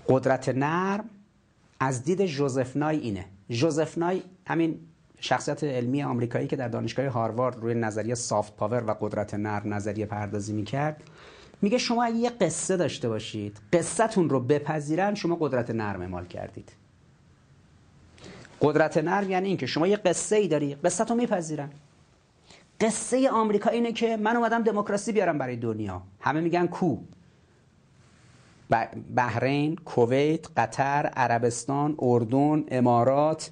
قدرت 0.09 0.49
نرم 0.49 1.09
از 1.80 2.03
دید 2.03 2.26
جوزف 2.26 2.78
نای 2.78 2.97
اینه. 2.97 3.26
جوزف 3.49 3.97
نای 3.97 4.21
همین 4.47 4.80
شخصیت 5.19 5.63
علمی 5.63 6.03
آمریکایی 6.03 6.47
که 6.47 6.55
در 6.55 6.67
دانشگاه 6.67 7.07
هاروارد 7.07 7.59
روی 7.59 7.73
نظریه 7.73 8.15
سافت 8.15 8.55
پاور 8.55 8.84
و 8.88 8.93
قدرت 9.01 9.34
نرم 9.34 9.73
نظریه 9.73 10.05
پردازی 10.05 10.53
می‌کرد 10.53 11.03
میگه 11.61 11.78
شما 11.78 12.03
اگه 12.03 12.15
یه 12.15 12.30
قصه 12.30 12.78
داشته 12.78 13.09
باشید 13.09 13.57
قصتون 13.73 14.30
رو 14.30 14.39
بپذیرن 14.39 15.15
شما 15.15 15.38
قدرت 15.39 15.69
نرم 15.69 16.01
اعمال 16.01 16.26
کردید. 16.26 16.71
قدرت 18.61 18.97
نرم 18.97 19.30
یعنی 19.30 19.47
اینکه 19.47 19.65
شما 19.65 19.88
یه 19.88 19.97
قصه 19.97 20.36
ای 20.36 20.47
داری 20.47 20.76
قصه 20.76 21.03
رو 21.03 21.15
میپذیرن. 21.15 21.69
قصه 22.82 23.30
آمریکا 23.30 23.69
اینه 23.69 23.91
که 23.91 24.17
من 24.17 24.36
اومدم 24.36 24.63
دموکراسی 24.63 25.11
بیارم 25.11 25.38
برای 25.38 25.55
دنیا. 25.55 26.01
همه 26.19 26.41
میگن 26.41 26.67
کو. 26.67 26.97
بحرین، 29.16 29.76
کویت، 29.76 30.47
قطر، 30.57 31.05
عربستان، 31.16 31.95
اردن، 31.99 32.63
امارات 32.68 33.51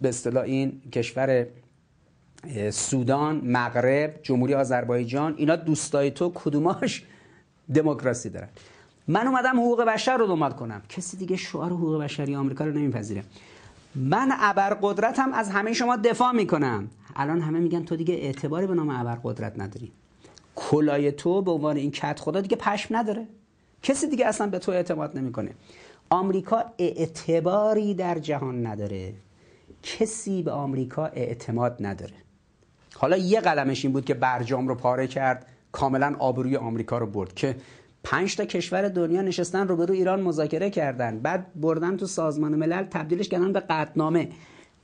به 0.00 0.08
اصطلاح 0.08 0.44
این 0.44 0.82
کشور 0.92 1.46
سودان، 2.70 3.40
مغرب، 3.44 4.20
جمهوری 4.22 4.54
آذربایجان 4.54 5.34
اینا 5.36 5.56
دوستای 5.56 6.10
تو 6.10 6.32
کدوماش 6.34 7.04
دموکراسی 7.74 8.30
دارن. 8.30 8.48
من 9.08 9.26
اومدم 9.26 9.60
حقوق 9.60 9.84
بشر 9.84 10.16
رو 10.16 10.26
دنبال 10.26 10.52
کنم. 10.52 10.82
کسی 10.88 11.16
دیگه 11.16 11.36
شعار 11.36 11.70
حقوق 11.70 12.02
بشری 12.02 12.34
آمریکا 12.34 12.64
رو 12.64 12.72
نمیپذیره. 12.72 13.24
من 13.94 14.28
ابرقدرتم 14.40 15.32
از 15.32 15.50
همه 15.50 15.72
شما 15.72 15.96
دفاع 15.96 16.32
می‌کنم. 16.32 16.90
الان 17.16 17.40
همه 17.40 17.58
میگن 17.58 17.84
تو 17.84 17.96
دیگه 17.96 18.14
اعتباری 18.14 18.66
به 18.66 18.74
نام 18.74 18.88
ابرقدرت 18.88 19.58
نداری. 19.58 19.92
کلای 20.56 21.12
تو 21.12 21.42
به 21.42 21.50
عنوان 21.50 21.76
این 21.76 21.90
کت 21.90 22.20
خدا 22.20 22.40
دیگه 22.40 22.56
پشم 22.56 22.96
نداره. 22.96 23.26
کسی 23.82 24.06
دیگه 24.06 24.26
اصلا 24.26 24.46
به 24.46 24.58
تو 24.58 24.72
اعتماد 24.72 25.18
نمی‌کنه. 25.18 25.50
آمریکا 26.10 26.64
اعتباری 26.78 27.94
در 27.94 28.18
جهان 28.18 28.66
نداره. 28.66 29.12
کسی 29.82 30.42
به 30.42 30.50
آمریکا 30.50 31.06
اعتماد 31.06 31.76
نداره. 31.80 32.12
حالا 32.94 33.16
یه 33.16 33.40
قلمش 33.40 33.84
این 33.84 33.92
بود 33.92 34.04
که 34.04 34.14
برجام 34.14 34.68
رو 34.68 34.74
پاره 34.74 35.06
کرد 35.06 35.46
کاملا 35.72 36.16
آبروی 36.18 36.56
آمریکا 36.56 36.98
رو 36.98 37.06
برد 37.06 37.34
که 37.34 37.56
پنج 38.04 38.36
تا 38.36 38.44
کشور 38.44 38.88
دنیا 38.88 39.22
نشستن 39.22 39.68
رو 39.68 39.76
برو 39.76 39.94
ایران 39.94 40.20
مذاکره 40.20 40.70
کردن. 40.70 41.18
بعد 41.18 41.46
بردن 41.60 41.96
تو 41.96 42.06
سازمان 42.06 42.54
ملل 42.54 42.82
تبدیلش 42.82 43.28
کردن 43.28 43.52
به 43.52 43.60
قطنامه. 43.60 44.28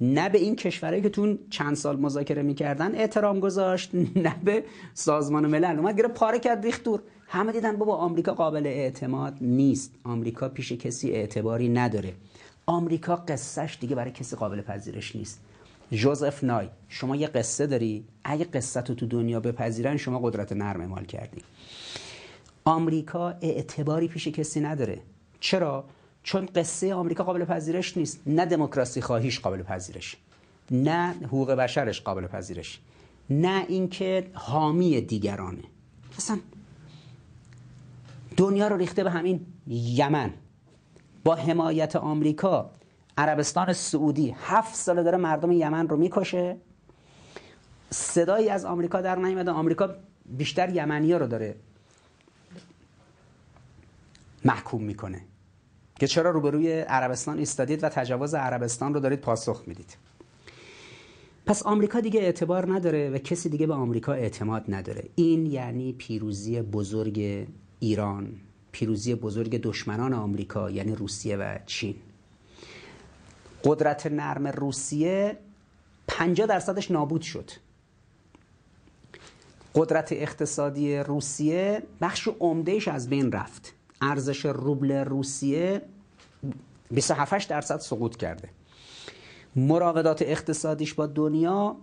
نه 0.01 0.29
به 0.29 0.39
این 0.39 0.57
کشورهایی 0.57 1.03
که 1.03 1.09
تو 1.09 1.37
چند 1.51 1.77
سال 1.77 2.01
مذاکره 2.01 2.43
می‌کردن 2.43 2.95
احترام 2.95 3.41
گذاشت 3.41 3.91
نه 3.95 4.37
به 4.45 4.65
سازمان 4.95 5.47
ملل. 5.47 5.79
اومد 5.79 5.99
گره 5.99 6.09
پاره 6.09 6.39
کرد 6.39 6.65
ریخت 6.65 6.85
دور. 6.85 7.03
همه 7.29 7.53
دیدن 7.53 7.77
بابا 7.77 7.97
آمریکا 7.97 8.35
قابل 8.35 8.67
اعتماد 8.67 9.37
نیست. 9.41 9.95
آمریکا 10.05 10.49
پیش 10.49 10.73
کسی 10.73 11.13
اعتباری 11.13 11.69
نداره. 11.69 12.15
آمریکا 12.67 13.17
قصهش 13.17 13.79
دیگه 13.81 13.97
برای 13.97 14.11
کسی 14.11 14.37
قابل 14.37 14.61
پذیرش 14.61 15.17
نیست. 15.17 15.41
جوزف 15.93 16.45
نای 16.45 16.69
شما 16.89 17.17
یه 17.17 17.27
قصه 17.27 17.67
داری؟ 17.67 18.05
اگه 18.25 18.45
قصه 18.45 18.83
تو 18.83 18.95
تو 18.95 19.07
دنیا 19.07 19.41
بپذیرن 19.41 19.97
شما 19.97 20.19
قدرت 20.19 20.53
نرم 20.53 20.81
اعمال 20.81 21.05
کردی. 21.05 21.43
آمریکا 22.65 23.29
اعتباری 23.29 24.09
پیش 24.09 24.29
کسی 24.29 24.61
نداره. 24.61 24.99
چرا؟ 25.41 25.85
چون 26.23 26.49
قصه 26.55 26.95
آمریکا 26.95 27.25
قابل 27.25 27.45
پذیرش 27.45 27.97
نیست. 27.97 28.21
نه 28.27 28.47
دموکراسی 28.47 29.01
خواهیش 29.01 29.41
قابل 29.41 29.63
پذیرش. 29.63 30.17
نه 30.71 31.15
حقوق 31.25 31.51
بشرش 31.51 32.01
قابل 32.01 32.27
پذیرش. 32.27 32.81
نه 33.31 33.65
اینکه 33.69 34.31
حامی 34.33 35.01
دیگرانه. 35.01 35.63
اصلا 36.19 36.39
دنیا 38.37 38.69
رو 38.69 38.77
ریخته 38.77 39.05
به 39.05 39.11
همین 39.11 39.47
یمن. 39.67 40.31
با 41.25 41.35
حمایت 41.35 41.97
آمریکا 41.97 42.71
عربستان 43.19 43.73
سعودی 43.73 44.35
هفت 44.41 44.75
ساله 44.75 45.03
داره 45.03 45.17
مردم 45.17 45.53
یمن 45.53 45.89
رو 45.89 45.97
می‌کشه. 45.97 46.57
صدایی 47.91 48.49
از 48.49 48.65
آمریکا 48.65 49.01
در 49.01 49.17
نیامده 49.17 49.51
آمریکا 49.51 49.95
بیشتر 50.27 50.75
یمنی 50.75 51.13
ها 51.13 51.19
رو 51.19 51.27
داره 51.27 51.55
محکوم 54.45 54.83
می‌کنه. 54.83 55.21
که 56.01 56.07
چرا 56.07 56.31
روبروی 56.31 56.81
عربستان 56.81 57.39
ایستادید 57.39 57.85
و 57.85 57.89
تجاوز 57.89 58.35
عربستان 58.35 58.95
رو 58.95 59.01
دارید 59.01 59.21
پاسخ 59.21 59.63
می‌دید. 59.67 59.97
پس 61.47 61.63
آمریکا 61.63 62.01
دیگه 62.01 62.21
اعتبار 62.21 62.75
نداره 62.75 63.11
و 63.11 63.19
کسی 63.19 63.49
دیگه 63.49 63.67
به 63.67 63.75
آمریکا 63.75 64.13
اعتماد 64.13 64.65
نداره. 64.69 65.05
این 65.15 65.47
یعنی 65.47 65.93
پیروزی 65.93 66.63
بزرگ 66.63 67.47
ایران 67.81 68.41
پیروزی 68.73 69.15
بزرگ 69.15 69.61
دشمنان 69.63 70.13
آمریکا 70.13 70.71
یعنی 70.71 70.95
روسیه 70.95 71.37
و 71.37 71.59
چین. 71.67 71.95
قدرت 73.65 74.07
نرم 74.07 74.47
روسیه 74.47 75.39
50 76.09 76.47
درصدش 76.47 76.91
نابود 76.91 77.23
شد. 77.23 77.51
قدرت 79.75 80.13
اقتصادی 80.13 80.97
روسیه 80.97 81.83
بخش 82.01 82.29
عمدهش 82.41 82.89
از 82.89 83.09
بین 83.09 83.33
رفت. 83.33 83.75
ارزش 84.01 84.47
روبل 84.47 84.93
روسیه 84.93 85.83
27 86.91 87.49
درصد 87.49 87.81
سقوط 87.81 88.17
کرده. 88.17 88.49
مراودات 89.57 90.23
اقتصادیش 90.23 90.95
با 90.95 91.07
دنیا 91.07 91.77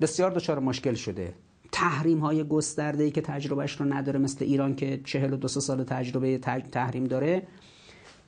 بسیار 0.00 0.30
دچار 0.30 0.58
مشکل 0.58 0.94
شده. 0.94 1.34
تحریم 1.72 2.18
های 2.18 2.44
گسترده 2.44 3.04
ای 3.04 3.10
که 3.10 3.20
تجربهش 3.20 3.80
رو 3.80 3.92
نداره 3.92 4.18
مثل 4.18 4.44
ایران 4.44 4.76
که 4.76 5.00
42 5.04 5.48
سال 5.48 5.84
تجربه 5.84 6.38
تحریم 6.72 7.04
داره 7.04 7.46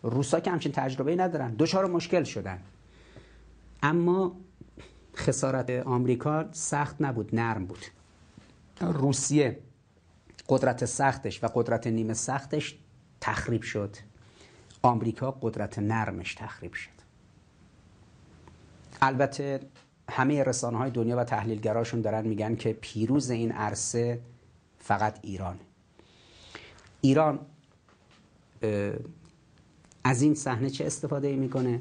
روسا 0.03 0.41
که 0.41 0.51
همچین 0.51 0.73
تجربه 0.73 1.17
ندارن. 1.17 1.55
دچار 1.59 1.87
مشکل 1.87 2.25
شدن. 2.25 2.59
اما 3.83 4.37
خسارت 5.17 5.71
آمریکا 5.71 6.49
سخت 6.53 6.97
نبود 7.01 7.35
نرم 7.35 7.67
بود. 7.67 7.85
روسیه 8.81 9.59
قدرت 10.49 10.85
سختش 10.85 11.45
و 11.45 11.47
قدرت 11.55 11.87
نیمه 11.87 12.15
سختش 12.15 12.79
تخریب 13.21 13.63
شد. 13.63 13.97
آمریکا 14.83 15.31
قدرت 15.31 15.79
نرمش 15.79 16.35
تخریب 16.35 16.73
شد. 16.73 16.91
البته 19.03 19.61
همه 20.11 20.43
رسانه 20.43 20.79
های 20.79 20.91
دنیا 20.91 21.17
و 21.17 21.25
تحلیلگراشون 21.25 22.01
دارن 22.01 22.27
میگن 22.27 22.57
که 22.57 22.73
پیروز 22.73 23.31
این 23.31 23.53
عرصه 23.53 24.21
فقط 24.79 25.19
ایران. 25.23 25.57
ایران 27.01 27.39
از 30.05 30.23
این 30.23 30.35
صحنه 30.35 30.71
چه 30.71 30.87
استفاده 30.87 31.37
می‌کنه؟ 31.37 31.81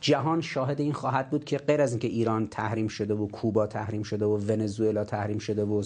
جهان 0.00 0.40
شاهد 0.40 0.80
این 0.80 0.92
خواهد 0.92 1.30
بود 1.30 1.44
که 1.44 1.58
غیر 1.58 1.80
از 1.80 1.90
اینکه 1.90 2.08
ایران 2.08 2.46
تحریم 2.46 2.88
شده 2.88 3.14
و 3.14 3.26
کوبا 3.26 3.66
تحریم 3.66 4.02
شده 4.02 4.24
و 4.24 4.36
ونزوئلا 4.36 5.04
تحریم 5.04 5.38
شده 5.38 5.64
و 5.64 5.82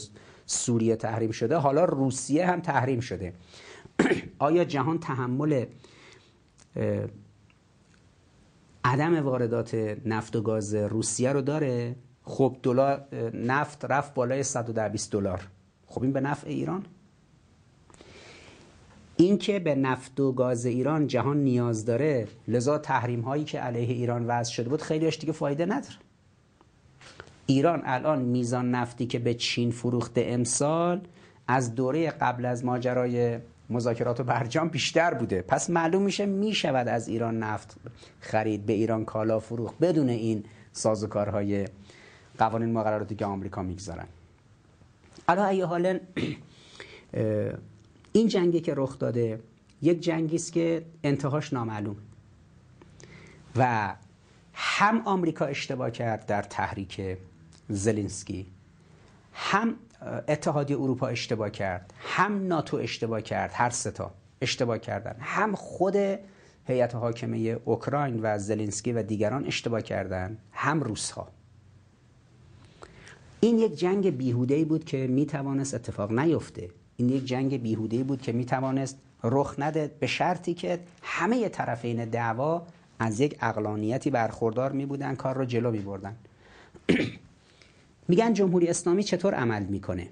سوریه 0.47 0.97
تحریم 0.97 1.31
شده 1.31 1.57
حالا 1.57 1.85
روسیه 1.85 2.47
هم 2.47 2.61
تحریم 2.61 3.01
شده. 3.01 3.32
آیا 4.39 4.65
جهان 4.65 4.99
تحمل 4.99 5.65
عدم 8.85 9.23
واردات 9.23 9.75
نفت 10.05 10.37
و 10.37 10.43
گاز 10.43 10.75
روسیه 10.75 11.33
رو 11.33 11.41
داره. 11.43 11.97
خب 12.23 12.57
دلار 12.63 13.05
نفت 13.35 13.85
رفت 13.85 14.15
بالای 14.15 14.43
120 14.43 15.13
دلار. 15.13 15.49
خب 15.87 16.03
این 16.03 16.13
به 16.13 16.21
نفع 16.21 16.49
ایران؟ 16.49 16.87
اینکه 19.17 19.59
به 19.59 19.75
نفت 19.75 20.21
و 20.21 20.33
گاز 20.33 20.67
ایران 20.67 21.07
جهان 21.07 21.37
نیاز 21.37 21.85
داره 21.85 22.29
لذا 22.49 22.79
تحریم 22.79 23.21
هایی 23.21 23.45
که 23.45 23.61
علیه 23.61 23.95
ایران 23.95 24.27
وضع 24.27 24.53
شده 24.53 24.69
بود 24.69 24.83
خیلیش 24.83 25.19
دیگه 25.19 25.33
فایده 25.33 25.67
نداره. 25.67 25.97
ایران 27.47 27.83
الان 27.85 28.23
میزان 28.23 28.71
نفتی 28.71 29.07
که 29.07 29.19
به 29.19 29.35
چین 29.35 29.71
فروخته 29.71 30.25
امسال 30.27 31.01
از 31.49 31.75
دوره 31.75 32.11
قبل 32.11 32.45
از 32.45 32.65
ماجرای 32.65 33.39
مذاکرات 33.70 34.20
و 34.20 34.24
برجام 34.24 34.69
بیشتر 34.69 35.15
بوده. 35.15 35.43
پس 35.43 35.70
معلوم 35.70 36.03
میشه 36.03 36.27
می‌شود 36.27 36.89
از 36.89 37.09
ایران 37.09 37.39
نفت 37.39 37.77
خرید 38.20 38.66
به 38.66 38.73
ایران 38.73 39.05
کالا 39.05 39.40
فروخت 39.40 39.78
بدون 39.78 40.09
این 40.09 40.45
سازوکارهای 40.73 41.69
قوانین 42.39 42.73
مقرراتی 42.73 43.15
که 43.15 43.24
آمریکا 43.24 43.62
می‌گذارن. 43.62 44.07
حالا 45.28 45.47
ای 45.47 45.61
حالا 45.61 45.99
این 48.12 48.28
جنگی 48.28 48.61
که 48.61 48.74
رخ 48.77 48.99
داده 48.99 49.40
یک 49.82 50.01
جنگی 50.01 50.36
است 50.36 50.53
که 50.53 50.85
انتهاش 51.05 51.53
نامعلوم. 51.53 51.97
و 53.57 53.95
هم 54.55 55.03
آمریکا 55.05 55.45
اشتباه 55.45 55.90
کرد 55.90 56.27
در 56.27 56.43
تحریک 56.43 57.19
زلنسکی 57.69 58.47
هم 59.32 59.74
اتحادیه 60.29 60.77
اروپا 60.77 61.07
اشتباه 61.07 61.51
کرد. 61.51 61.95
هم 61.99 62.47
ناتو 62.47 62.77
اشتباه 62.77 63.20
کرد. 63.20 63.51
هر 63.55 63.70
ستا 63.70 64.11
اشتباه 64.43 64.79
کردن. 64.79 65.16
هم 65.20 65.55
خود 65.55 65.97
هیئت 66.66 66.95
حاکمه 66.95 67.39
اوکراین 67.65 68.20
و 68.23 68.39
زلنسکی 68.39 68.93
و 68.93 69.03
دیگران 69.03 69.47
اشتباه 69.47 69.83
کردن. 69.83 70.39
هم 70.53 70.81
روس 70.81 71.11
ها 71.11 71.29
این 73.41 73.59
یک 73.59 73.75
جنگ 73.75 74.16
بیهوده 74.16 74.65
بود 74.65 74.85
که 74.85 75.07
می 75.07 75.27
توانست 75.27 75.75
اتفاق 75.75 76.12
نیفته. 76.12 76.69
این 76.97 77.09
یک 77.09 77.25
جنگ 77.25 77.62
بیهوده 77.62 78.05
بود 78.05 78.23
که 78.23 78.33
می 78.33 78.45
توانست 78.45 78.99
رخ 79.25 79.55
نده 79.59 79.91
به 80.01 80.07
شرطی 80.07 80.55
که 80.55 80.81
همه 81.03 81.49
طرفین 81.49 82.05
دعوا 82.05 82.66
از 82.99 83.20
یک 83.20 83.39
اقلانیتی 83.41 84.11
برخوردار 84.11 84.73
می 84.73 84.87
بودن 84.87 85.15
کار 85.15 85.37
رو 85.37 85.45
جلو 85.45 85.70
می 85.70 85.79
بردن 85.79 86.16
میگن 88.09 88.32
جمهوری 88.32 88.66
اسلامی 88.66 89.02
چطور 89.02 89.35
عمل 89.35 89.64
می‌کنه؟ 89.64 90.09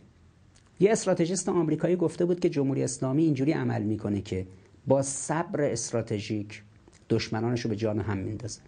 یه 0.80 0.92
استراتژیست 0.92 1.48
آمریکایی 1.48 1.96
گفته 1.96 2.24
بود 2.24 2.40
که 2.40 2.48
جمهوری 2.48 2.82
اسلامی 2.82 3.22
اینجوری 3.24 3.52
عمل 3.52 3.82
می‌کنه 3.82 4.20
که 4.20 4.46
با 4.86 5.02
صبر 5.02 5.60
استراتژیک 5.60 6.62
دشمنانش 7.10 7.60
رو 7.60 7.70
به 7.70 7.76
جان 7.76 8.00
هم 8.00 8.18
میندازه. 8.18 8.60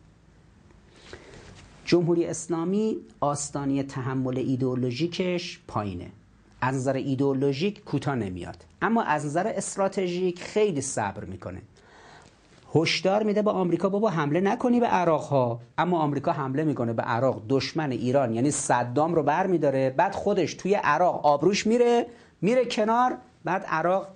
جمهوری 1.85 2.25
اسلامی 2.25 2.97
آستانی 3.21 3.83
تحمل 3.83 4.39
ایدئولوژیکش 4.39 5.61
پایینه. 5.69 6.11
از 6.61 6.75
نظر 6.75 6.93
ایدئولوژیک 6.97 7.85
کوتاه 7.85 8.15
نمیاد. 8.15 8.65
اما 8.83 9.03
از 9.03 9.27
نظر 9.27 9.47
استراتژیک 9.47 10.43
خیلی 10.43 10.81
صبر 10.81 11.25
می‌کنه. 11.25 11.63
هشدار 12.75 13.23
میده 13.23 13.43
به 13.43 13.51
آمریکا 13.51 13.89
بابا 13.89 14.11
حمله 14.11 14.41
نکنی 14.41 14.81
به 14.81 14.87
عراق 14.87 15.23
ها 15.23 15.61
اما 15.79 15.99
آمریکا 15.99 16.33
حمله 16.33 16.65
می‌کنه 16.65 16.93
به 16.93 17.03
عراق 17.03 17.43
دشمن 17.49 17.91
ایران. 17.91 18.35
یعنی 18.35 18.51
صدام 18.51 19.15
رو 19.15 19.23
بر 19.23 19.47
میداره 19.47 19.91
بعد 19.91 20.13
خودش 20.13 20.55
توی 20.55 20.75
عراق 20.75 21.27
آبروش 21.27 21.67
میره 21.67 22.07
میره 22.41 22.65
کنار. 22.65 23.19
بعد 23.45 23.65
عراق 23.65 24.09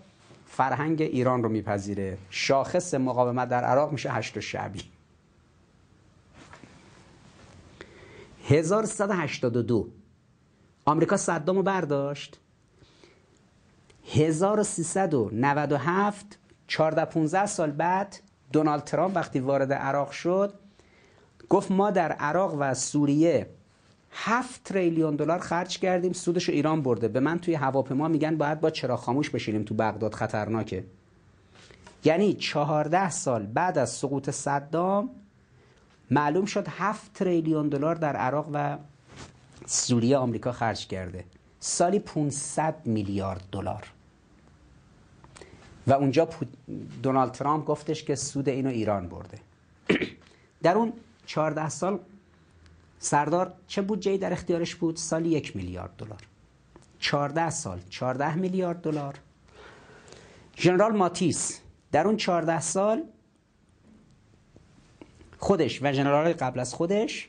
فرهنگ 0.46 1.02
ایران 1.02 1.42
رو 1.42 1.48
میپذیره. 1.48 2.18
شاخص 2.30 2.94
مقاومت 2.94 3.48
در 3.48 3.64
عراق 3.64 3.92
میشه 3.92 4.12
هشت 4.12 4.40
شعبی. 4.40 4.82
1182 8.48 9.88
آمریکا 10.84 11.16
صدام 11.16 11.56
رو 11.56 11.62
برداشت. 11.62 12.38
1397 14.14 16.38
14 16.66 17.04
15 17.04 17.46
سال 17.46 17.70
بعد 17.70 18.16
دونالد 18.52 18.84
ترامپ 18.84 19.16
وقتی 19.16 19.40
وارد 19.40 19.72
عراق 19.72 20.10
شد 20.10 20.52
گفت 21.48 21.70
ما 21.70 21.90
در 21.90 22.12
عراق 22.12 22.56
و 22.58 22.74
سوریه 22.74 23.46
هفت 24.12 24.64
تریلیون 24.64 25.16
دلار 25.16 25.38
خرج 25.38 25.78
کردیم 25.78 26.12
سودش 26.12 26.48
ایران 26.48 26.82
برده. 26.82 27.08
به 27.08 27.20
من 27.20 27.38
توی 27.38 27.54
هواپیما 27.54 28.08
میگن 28.08 28.36
باید 28.36 28.60
با 28.60 28.70
چرا 28.70 28.96
خاموش 28.96 29.30
بشینیم 29.30 29.62
تو 29.62 29.74
بغداد 29.74 30.14
خطرناکه. 30.14 30.84
یعنی 32.04 32.34
چهارده 32.34 33.10
سال 33.10 33.46
بعد 33.46 33.78
از 33.78 33.90
سقوط 33.90 34.30
صدام 34.30 35.10
معلوم 36.10 36.44
شد 36.44 36.66
هفت 36.68 37.12
تریلیون 37.12 37.68
دلار 37.68 37.94
در 37.94 38.16
عراق 38.16 38.48
و 38.52 38.78
سوریه 39.66 40.16
آمریکا 40.16 40.52
خرج 40.52 40.86
کرده. 40.86 41.24
سالی 41.60 41.98
500 41.98 42.74
میلیارد 42.84 43.42
دلار. 43.52 43.92
و 45.86 45.92
اونجا 45.92 46.28
دونالد 47.02 47.32
ترامپ 47.32 47.64
گفتش 47.64 48.04
که 48.04 48.14
سود 48.14 48.48
اینو 48.48 48.70
ایران 48.70 49.08
برده. 49.08 49.38
در 50.62 50.74
اون 50.74 50.92
14 51.26 51.68
سال 51.68 51.98
سردار 52.98 53.54
چه 53.66 53.82
بودجه 53.82 54.16
در 54.16 54.32
اختیارش 54.32 54.74
بود؟ 54.74 54.96
سالی 54.96 55.28
یک 55.28 55.56
میلیارد 55.56 55.96
دلار. 55.96 56.20
14 56.98 57.50
سال 57.50 57.80
14 57.90 58.34
میلیارد 58.34 58.80
دلار. 58.80 59.18
ژنرال 60.56 60.96
ماتیس 60.96 61.60
در 61.92 62.06
اون 62.06 62.16
14 62.16 62.60
سال 62.60 63.02
خودش 65.38 65.82
و 65.82 65.92
ژنرال 65.92 66.32
قبل 66.32 66.60
از 66.60 66.74
خودش 66.74 67.28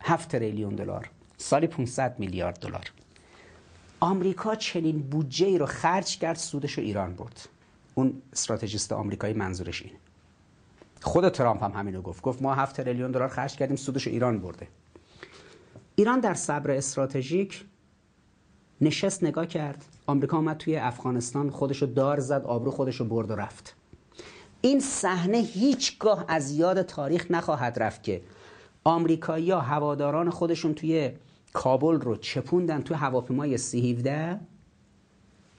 7 0.00 0.28
تریلیون 0.28 0.74
دلار 0.74 1.10
سالی 1.36 1.66
500 1.66 2.18
میلیارد 2.18 2.58
دلار. 2.58 2.90
آمریکا 4.04 4.54
چنین 4.54 5.02
بودجه 5.02 5.46
ای 5.46 5.58
رو 5.58 5.66
خرج 5.66 6.18
کرد 6.18 6.36
سودش 6.36 6.72
رو 6.72 6.84
ایران 6.84 7.14
برد. 7.14 7.48
اون 7.94 8.22
استراتژیست 8.32 8.92
آمریکایی 8.92 9.34
منظورش 9.34 9.82
اینه. 9.82 9.96
خود 11.02 11.28
ترامپ 11.28 11.64
هم 11.64 11.72
همینو 11.72 12.02
گفت. 12.02 12.22
گفت 12.22 12.42
ما 12.42 12.54
7 12.54 12.76
تریلیون 12.76 13.10
دلار 13.10 13.28
خرج 13.28 13.56
کردیم 13.56 13.76
سودش 13.76 14.06
رو 14.06 14.12
ایران 14.12 14.38
برده. 14.38 14.68
ایران 15.96 16.20
در 16.20 16.34
صبر 16.34 16.70
استراتژیک 16.70 17.64
نشست 18.80 19.24
نگاه 19.24 19.46
کرد. 19.46 19.84
آمریکا 20.06 20.36
آمد 20.36 20.56
توی 20.56 20.76
افغانستان 20.76 21.50
خودش 21.50 21.82
رو 21.82 21.88
دار 21.88 22.20
زد 22.20 22.44
آبرو 22.44 22.70
خودش 22.70 22.96
رو 22.96 23.06
برد 23.06 23.30
و 23.30 23.34
رفت. 23.34 23.76
این 24.60 24.80
صحنه 24.80 25.38
هیچگاه 25.38 26.24
از 26.28 26.50
یاد 26.50 26.82
تاریخ 26.82 27.26
نخواهد 27.30 27.82
رفت 27.82 28.02
که 28.02 28.22
آمریکایی 28.84 29.50
هواداران 29.50 30.30
خودشون 30.30 30.74
توی 30.74 31.12
کابل 31.54 32.00
رو 32.00 32.16
چپوندن 32.16 32.82
تو 32.82 32.94
هواپیمای 32.94 33.58
سی 33.58 33.92
17 33.92 34.40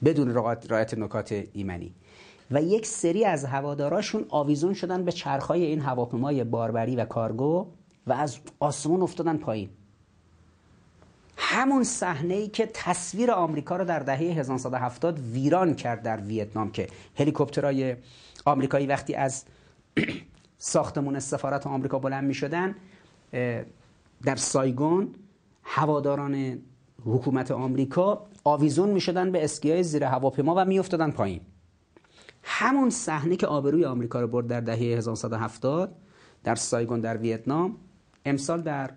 بدون 0.05 0.33
رعایت 0.35 0.93
نکات 0.93 1.43
ایمنی. 1.53 1.93
و 2.51 2.61
یک 2.61 2.85
سری 2.85 3.25
از 3.25 3.45
هواداراشون 3.45 4.25
آویزون 4.29 4.73
شدن 4.73 5.03
به 5.05 5.11
چرخهای 5.11 5.65
این 5.65 5.81
هواپیمای 5.81 6.43
باربری 6.43 6.95
و 6.95 7.05
کارگو 7.05 7.67
و 8.07 8.13
از 8.13 8.37
آسمون 8.59 9.01
افتادن 9.01 9.37
پایین. 9.37 9.69
همون 11.37 11.83
صحنه 11.83 12.33
ای 12.33 12.47
که 12.47 12.69
تصویر 12.73 13.31
آمریکا 13.31 13.75
رو 13.75 13.85
در 13.85 13.99
دهه 13.99 14.17
1970 14.17 15.19
ویران 15.19 15.75
کرد 15.75 16.01
در 16.01 16.17
ویتنام 16.21 16.71
که 16.71 16.87
هلیکوپترهای 17.15 17.95
آمریکایی 18.45 18.87
وقتی 18.87 19.15
از 19.15 19.45
ساختمون 20.57 21.19
سفارت 21.19 21.67
آمریکا 21.67 21.99
بلند 21.99 22.23
می 22.23 22.33
شدن 22.33 22.75
در 24.23 24.35
سایگون 24.35 25.15
هواداران 25.65 26.59
حکومت 27.05 27.51
آمریکا 27.51 28.25
آویزون 28.43 28.89
می 28.89 29.01
شدن 29.01 29.31
به 29.31 29.43
اسکیای 29.43 29.83
زیر 29.83 30.03
هواپیما 30.03 30.55
و 30.57 30.65
می 30.65 30.79
افتادن 30.79 31.11
پایین. 31.11 31.41
همون 32.43 32.89
صحنه 32.89 33.35
که 33.35 33.47
آبروی 33.47 33.85
آمریکا 33.85 34.21
رو 34.21 34.27
برد 34.27 34.47
در 34.47 34.61
دهه 34.61 34.77
1970 34.77 35.95
در 36.43 36.55
سایگون 36.55 36.99
در 36.99 37.17
ویتنام 37.17 37.77
امسال 38.25 38.61
در 38.61 38.91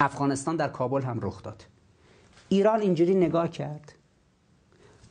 افغانستان 0.00 0.56
در 0.56 0.68
کابل 0.68 1.02
هم 1.02 1.18
رخ 1.22 1.42
داد. 1.42 1.64
ایران 2.48 2.80
اینجوری 2.80 3.14
نگاه 3.14 3.48
کرد. 3.48 3.92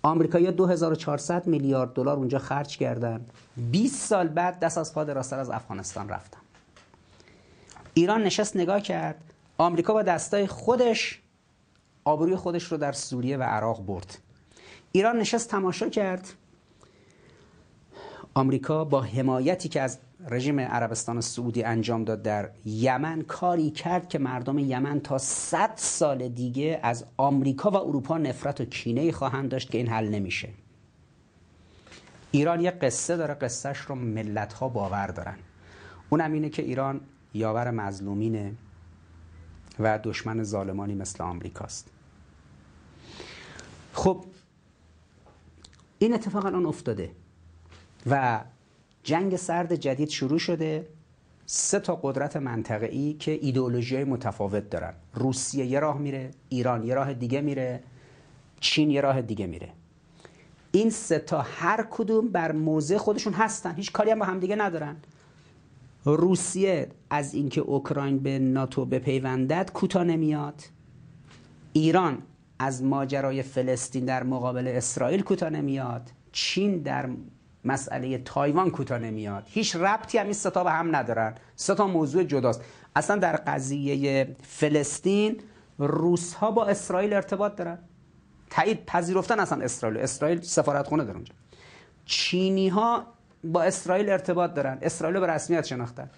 آمریکایی‌ها 0.01 0.51
2400 0.51 1.47
میلیارد 1.47 1.93
دلار 1.93 2.17
اونجا 2.17 2.39
خرج 2.39 2.77
کردن. 2.77 3.25
20 3.71 4.07
سال 4.07 4.27
بعد 4.27 4.59
دست 4.59 4.77
از 4.77 4.93
پا 4.93 5.03
دراستر 5.03 5.39
از 5.39 5.49
افغانستان 5.49 6.09
رفتن. 6.09 6.39
ایران 7.99 8.23
نشست 8.23 8.55
نگاه 8.55 8.81
کرد. 8.81 9.33
آمریکا 9.57 9.93
با 9.93 10.01
دستای 10.01 10.47
خودش 10.47 11.21
آبروی 12.03 12.35
خودش 12.35 12.63
رو 12.63 12.77
در 12.77 12.91
سوریه 12.91 13.37
و 13.37 13.43
عراق 13.43 13.85
برد. 13.85 14.17
ایران 14.91 15.17
نشست 15.19 15.49
تماشا 15.49 15.89
کرد. 15.89 16.33
آمریکا 18.33 18.85
با 18.85 19.01
حمایتی 19.01 19.69
که 19.69 19.81
از 19.81 19.99
رژیم 20.29 20.59
عربستان 20.59 21.21
سعودی 21.21 21.63
انجام 21.63 22.03
داد 22.03 22.21
در 22.21 22.49
یمن 22.65 23.21
کاری 23.21 23.71
کرد 23.71 24.09
که 24.09 24.19
مردم 24.19 24.59
یمن 24.59 24.99
تا 24.99 25.17
100 25.17 25.71
سال 25.75 26.27
دیگه 26.27 26.79
از 26.83 27.05
آمریکا 27.17 27.71
و 27.71 27.77
اروپا 27.77 28.17
نفرت 28.17 28.61
و 28.61 28.65
کینه 28.65 29.11
خواهند 29.11 29.49
داشت 29.49 29.71
که 29.71 29.77
این 29.77 29.87
حل 29.87 30.09
نمیشه. 30.09 30.49
ایران 32.31 32.59
یه 32.61 32.71
قصه 32.71 33.17
داره 33.17 33.33
قصهش 33.33 33.77
رو 33.77 33.95
ملت 33.95 34.53
ها 34.53 34.69
باور 34.69 35.07
دارن. 35.07 35.37
اونم 36.09 36.33
اینه 36.33 36.49
که 36.49 36.61
ایران 36.61 37.01
یاور 37.33 37.71
مظلومینه 37.71 38.55
و 39.79 39.99
دشمن 40.03 40.43
ظالمانی 40.43 40.95
مثل 40.95 41.23
آمریکاست. 41.23 41.89
خب 43.93 44.25
این 45.99 46.13
اتفاق 46.13 46.45
الان 46.45 46.65
افتاده 46.65 47.11
و 48.09 48.43
جنگ 49.03 49.35
سرد 49.35 49.75
جدید 49.75 50.09
شروع 50.09 50.39
شده. 50.39 50.87
سه 51.45 51.79
تا 51.79 51.95
قدرت 51.95 52.37
منطقه‌ای 52.37 53.13
که 53.13 53.31
ایدئولوژی 53.31 54.03
متفاوت 54.03 54.69
دارن. 54.69 54.93
روسیه 55.13 55.65
یه 55.65 55.79
راه 55.79 55.97
میره 55.97 56.31
ایران 56.49 56.83
یه 56.83 56.93
راه 56.93 57.13
دیگه 57.13 57.41
میره 57.41 57.83
چین 58.59 58.89
یه 58.89 59.01
راه 59.01 59.21
دیگه 59.21 59.47
میره. 59.47 59.69
این 60.71 60.89
سه 60.89 61.19
تا 61.19 61.41
هر 61.41 61.87
کدوم 61.91 62.27
بر 62.27 62.51
موضع 62.51 62.97
خودشون 62.97 63.33
هستن. 63.33 63.75
هیچ 63.75 63.91
کاری 63.91 64.11
هم 64.11 64.19
با 64.19 64.25
هم 64.25 64.39
دیگه 64.39 64.55
ندارن. 64.55 64.95
روسیه 66.05 66.89
از 67.09 67.33
اینکه 67.33 67.61
اوکراین 67.61 68.19
به 68.19 68.39
ناتو 68.39 68.85
بپیوندد 68.85 69.71
کوتا 69.73 70.03
نمیاد. 70.03 70.63
ایران 71.73 72.17
از 72.59 72.83
ماجرای 72.83 73.43
فلسطین 73.43 74.05
در 74.05 74.23
مقابل 74.23 74.67
اسرائیل 74.67 75.21
کوتا 75.21 75.49
نمیاد. 75.49 76.11
چین 76.31 76.77
در 76.77 77.09
مسئله 77.65 78.17
تایوان 78.17 78.71
کوتا 78.71 78.97
نمیاد. 78.97 79.43
هیچ 79.47 79.75
ربطی 79.75 80.17
هم 80.17 80.23
این 80.23 80.33
ستا 80.33 80.63
به 80.63 80.71
هم 80.71 80.95
ندارن. 80.95 81.35
ستا 81.55 81.87
موضوع 81.87 82.23
جداست. 82.23 82.61
اصلا 82.95 83.15
در 83.15 83.35
قضیه 83.35 84.35
فلسطین 84.41 85.37
روس 85.77 86.33
ها 86.33 86.51
با 86.51 86.65
اسرائیل 86.65 87.13
ارتباط 87.13 87.55
دارن. 87.55 87.77
تایید 88.49 88.85
پذیرفتن 88.85 89.39
اصلا 89.39 89.63
اسرائیل. 89.63 89.97
اسرائیل 89.97 90.41
سفارتخونه 90.41 91.03
داره 91.03 91.15
اونجا. 91.15 91.33
چینی 92.05 92.67
ها 92.67 93.05
با 93.43 93.63
اسرائیل 93.63 94.09
ارتباط 94.09 94.53
دارن. 94.53 94.77
اسرائیل 94.81 95.19
به 95.19 95.27
رسمیت 95.27 95.65
شناختن. 95.65 96.09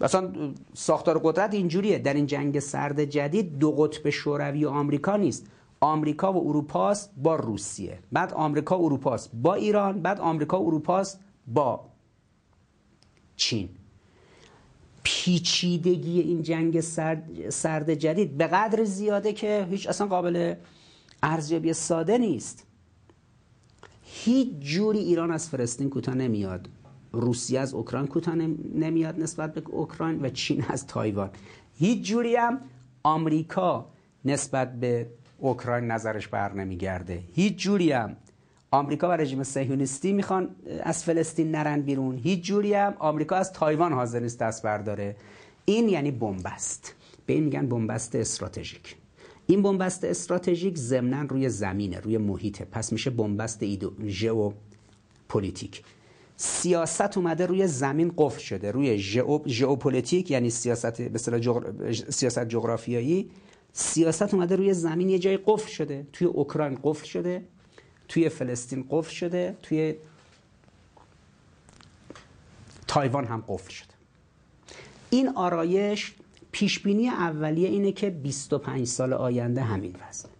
مثلا 0.00 0.32
ساختار 0.74 1.20
قدرت 1.24 1.54
اینجوریه. 1.54 1.98
در 1.98 2.14
این 2.14 2.26
جنگ 2.26 2.58
سرد 2.58 3.04
جدید 3.04 3.58
دو 3.58 3.72
قطب 3.72 4.10
شوروی 4.10 4.64
و 4.64 4.68
آمریکا 4.68 5.16
نیست. 5.16 5.46
آمریکا 5.80 6.32
و 6.32 6.48
اروپاست 6.48 7.10
با 7.16 7.36
روسیه. 7.36 7.98
بعد 8.12 8.32
آمریکا 8.32 8.78
و 8.78 8.84
اروپاست 8.84 9.30
با 9.34 9.54
ایران. 9.54 10.02
بعد 10.02 10.20
آمریکا 10.20 10.62
و 10.62 10.66
اروپاست 10.66 11.20
با 11.46 11.80
چین. 13.36 13.68
پیچیدگی 15.02 16.20
این 16.20 16.42
جنگ 16.42 16.80
سرد, 16.80 17.50
سرد 17.50 17.94
جدید 17.94 18.36
به 18.36 18.46
قدر 18.46 18.84
زیاده 18.84 19.32
که 19.32 19.66
هیچ 19.70 19.88
اصلا 19.88 20.06
قابل 20.06 20.54
ارزیابی 21.22 21.72
ساده 21.72 22.18
نیست. 22.18 22.66
هیچ 24.16 24.48
جوری 24.60 24.98
ایران 24.98 25.30
از 25.30 25.48
فلسطین 25.48 25.90
کوتاه 25.90 26.14
نمیاد. 26.14 26.68
روسیه 27.12 27.60
از 27.60 27.74
اوکراین 27.74 28.06
کوتاه 28.06 28.34
نمیاد 28.74 29.20
نسبت 29.20 29.54
به 29.54 29.62
اوکراین 29.66 30.22
و 30.22 30.28
چین 30.28 30.64
از 30.68 30.86
تایوان. 30.86 31.30
هیچ 31.78 32.06
جوری 32.06 32.36
هم 32.36 32.60
آمریکا 33.02 33.86
نسبت 34.24 34.80
به 34.80 35.06
اوکراین 35.38 35.84
نظرش 35.84 36.28
بر 36.28 36.52
نمیگرده. 36.52 37.22
هیچ 37.32 37.56
جوری 37.56 37.92
هم 37.92 38.16
آمریکا 38.70 39.08
و 39.08 39.12
رژیم 39.12 39.42
صهیونیستی 39.42 40.12
می‌خوان 40.12 40.48
از 40.82 41.04
فلسطین 41.04 41.50
نرن 41.50 41.80
بیرون. 41.80 42.18
هیچ 42.18 42.44
جوری 42.44 42.74
هم 42.74 42.94
آمریکا 42.98 43.36
از 43.36 43.52
تایوان 43.52 43.92
حاضر 43.92 44.20
نیست 44.20 44.38
دست 44.38 44.62
برداره. 44.62 45.16
این 45.64 45.88
یعنی 45.88 46.10
بنبست. 46.10 46.94
به 47.26 47.32
این 47.32 47.44
میگن 47.44 47.66
بنبست 47.66 48.14
استراتژیک. 48.14 48.96
این 49.46 49.62
بنبست 49.62 50.04
استراتژیک 50.04 50.78
ضمنا 50.78 51.22
روی 51.22 51.48
زمینه 51.48 52.00
روی 52.00 52.18
محیطه. 52.18 52.64
پس 52.64 52.92
میشه 52.92 53.10
بنبست 53.10 53.62
ایدو 53.62 53.92
ژئو 54.06 54.52
پلیتیک 55.28 55.82
سیاست 56.36 57.18
اومده 57.18 57.46
روی 57.46 57.66
زمین 57.66 58.12
قفل 58.16 58.40
شده 58.40 58.70
روی 58.70 58.98
ژئوپلیتیک 59.46 60.30
یعنی 60.30 60.50
سیاست 60.50 61.02
به 61.02 61.40
جغر... 61.40 61.92
سیاست 61.92 62.44
جغرافیایی. 62.44 63.30
سیاست 63.72 64.34
اومده 64.34 64.56
روی 64.56 64.74
زمین 64.74 65.08
یه 65.08 65.18
جای 65.18 65.38
قفل 65.46 65.70
شده. 65.70 66.06
توی 66.12 66.26
اوکراین 66.26 66.78
قفل 66.82 67.04
شده 67.04 67.44
توی 68.08 68.28
فلسطین 68.28 68.86
قفل 68.90 69.10
شده 69.10 69.56
توی 69.62 69.94
تایوان 72.86 73.24
هم 73.24 73.44
قفل 73.48 73.70
شده. 73.70 73.94
این 75.10 75.28
آرایش 75.28 76.14
پیشبینی 76.54 77.08
اولیه 77.08 77.68
اینه 77.68 77.92
که 77.92 78.10
25 78.10 78.86
سال 78.86 79.12
آینده 79.12 79.62
همین 79.62 79.96
وزنه 80.08 80.32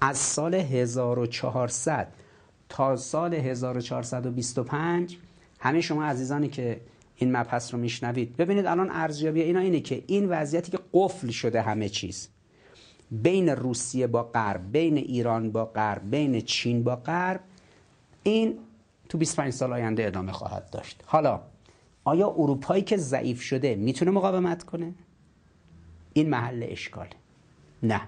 از 0.00 0.18
سال 0.18 0.54
1400 0.54 2.08
تا 2.68 2.96
سال 2.96 3.34
1425 3.34 5.18
همه 5.60 5.80
شما 5.80 6.04
عزیزانی 6.04 6.48
که 6.48 6.80
این 7.16 7.36
مبحث 7.36 7.74
رو 7.74 7.80
میشنوید 7.80 8.36
ببینید 8.36 8.66
الان 8.66 8.90
ارزیابی 8.90 9.42
اینا 9.42 9.60
اینه 9.60 9.80
که 9.80 10.04
این 10.06 10.28
وضعیتی 10.28 10.70
که 10.70 10.78
قفل 10.92 11.28
شده 11.28 11.62
همه 11.62 11.88
چیز 11.88 12.28
بین 13.10 13.48
روسیه 13.48 14.06
با 14.06 14.22
غرب 14.22 14.72
بین 14.72 14.96
ایران 14.96 15.52
با 15.52 15.64
غرب 15.64 16.10
بین 16.10 16.40
چین 16.40 16.84
با 16.84 16.96
غرب 16.96 17.40
این 18.22 18.58
تو 19.08 19.18
25 19.18 19.52
سال 19.52 19.72
آینده 19.72 20.06
ادامه 20.06 20.32
خواهد 20.32 20.70
داشت. 20.70 21.02
حالا 21.06 21.40
آیا 22.04 22.28
اروپایی 22.28 22.82
که 22.82 22.96
ضعیف 22.96 23.42
شده 23.42 23.74
می‌تونه 23.74 24.10
مقاومت 24.10 24.62
کنه؟ 24.62 24.94
این 26.20 26.30
محل 26.30 26.66
اشکال 26.68 27.06
نه. 27.82 28.00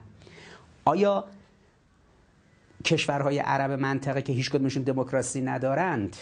آیا 0.84 1.24
کشورهای 2.84 3.38
عرب 3.38 3.70
منطقه 3.70 4.22
که 4.22 4.32
هیچ 4.32 4.50
کدومشون 4.50 4.82
دموکراسی 4.82 5.40
ندارند 5.40 6.16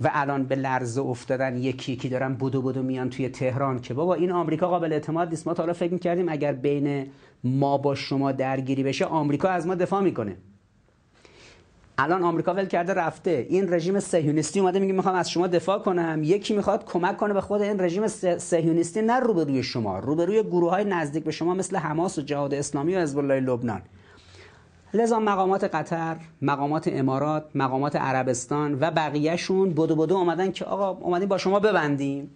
و 0.00 0.10
الان 0.12 0.44
به 0.44 0.56
لرزه 0.56 1.02
افتادن 1.02 1.56
یکی 1.56 1.92
یکی 1.92 2.08
دارن 2.08 2.34
بودو 2.34 2.62
بودو 2.62 2.82
میان 2.82 3.10
توی 3.10 3.28
تهران 3.28 3.80
که 3.80 3.94
بابا 3.94 4.14
این 4.14 4.32
آمریکا 4.32 4.68
قابل 4.68 4.92
اعتماد 4.92 5.28
نیست. 5.28 5.46
ما 5.46 5.54
تا 5.54 5.62
حالا 5.62 5.72
فکر 5.72 5.92
می‌کردیم 5.92 6.28
اگر 6.28 6.52
بین 6.52 7.06
ما 7.44 7.78
با 7.78 7.94
شما 7.94 8.32
درگیری 8.32 8.82
بشه 8.82 9.04
آمریکا 9.04 9.48
از 9.48 9.66
ما 9.66 9.74
دفاع 9.74 10.02
می‌کنه. 10.02 10.36
الان 11.98 12.22
آمریکا 12.22 12.54
ول 12.54 12.66
کرده 12.66 12.94
رفته. 12.94 13.46
این 13.48 13.74
رژیم 13.74 14.00
صهیونیستی 14.00 14.60
اومده 14.60 14.78
میگه 14.78 14.92
می‌خوام 14.92 15.14
از 15.14 15.30
شما 15.30 15.46
دفاع 15.46 15.78
کنم. 15.78 16.20
یکی 16.22 16.54
می‌خواد 16.54 16.84
کمک 16.84 17.16
کنه 17.16 17.34
به 17.34 17.40
خود 17.40 17.62
این 17.62 17.80
رژیم 17.80 18.06
صهیونیستی 18.38 19.02
نه 19.02 19.20
روبروی 19.20 19.62
شما. 19.62 19.98
روبروی 19.98 20.42
گروه 20.42 20.70
های 20.70 20.84
نزدیک 20.84 21.24
به 21.24 21.30
شما 21.30 21.54
مثل 21.54 21.76
حماس 21.76 22.18
و 22.18 22.22
جهاد 22.22 22.54
اسلامی 22.54 22.94
و 22.94 23.00
حزب 23.00 23.18
الله 23.18 23.40
لبنان. 23.40 23.82
لذا 24.94 25.20
مقامات 25.20 25.64
قطر 25.64 26.16
مقامات 26.42 26.88
امارات 26.88 27.44
مقامات 27.54 27.96
عربستان 27.96 28.74
و 28.80 28.90
بقیهشون 28.90 29.74
بدو 29.74 29.96
بدو 29.96 30.14
اومدن 30.14 30.52
که 30.52 30.64
آقا 30.64 30.90
اومدیم 30.90 31.28
با 31.28 31.38
شما 31.38 31.60
ببندیم. 31.60 32.30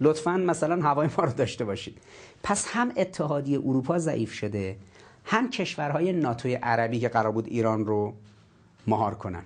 لطفا 0.00 0.36
مثلا 0.36 0.82
هوای 0.82 1.08
ما 1.18 1.24
رو 1.24 1.32
داشته 1.32 1.64
باشید. 1.64 1.98
پس 2.42 2.66
هم 2.68 2.92
اتحادیه 2.96 3.58
اروپا 3.58 3.98
ضعیف 3.98 4.32
شده 4.32 4.76
هم 5.24 5.50
کشورهای 5.50 6.12
ناتوی 6.12 6.54
عربی 6.54 7.00
که 7.00 7.08
قرار 7.08 7.32
بود 7.32 7.46
ایران 7.46 7.86
رو 7.86 8.12
مهار 8.86 9.14
کنن. 9.14 9.42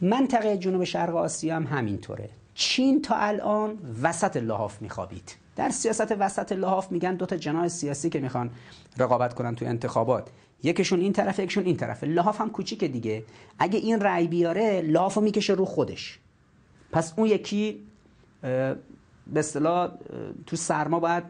منطقه 0.00 0.56
جنوب 0.56 0.84
شرق 0.84 1.16
آسیا 1.16 1.56
هم 1.56 1.66
همینطوره. 1.66 2.30
چین 2.54 3.02
تا 3.02 3.14
الان 3.16 3.78
وسط 4.02 4.36
لحاف 4.36 4.82
میخوابید. 4.82 5.36
در 5.56 5.70
سیاست 5.70 6.12
وسط 6.18 6.52
لحاف 6.52 6.92
میگن 6.92 7.14
دو 7.14 7.26
تا 7.26 7.36
جناح 7.36 7.68
سیاسی 7.68 8.10
که 8.10 8.20
می‌خوان 8.20 8.50
رقابت 8.98 9.34
کنن 9.34 9.54
تو 9.54 9.64
انتخابات. 9.64 10.28
یکشون 10.62 11.00
این 11.00 11.12
طرف 11.12 11.38
یکشون 11.38 11.64
این 11.64 11.76
طرفه 11.76 12.06
لحاف 12.06 12.40
هم 12.40 12.50
کوچیکه 12.50 12.88
دیگه. 12.88 13.24
اگه 13.58 13.78
این 13.78 14.00
رأی 14.00 14.28
بیاره 14.28 14.80
لحاف 14.80 15.18
می‌کشه 15.18 15.52
رو 15.52 15.64
خودش. 15.64 16.18
پس 16.92 17.12
اون 17.16 17.28
یکی 17.28 17.86
به 18.40 18.76
اصطلاح 19.36 19.90
تو 20.46 20.56
سرما 20.56 21.00
باید 21.00 21.24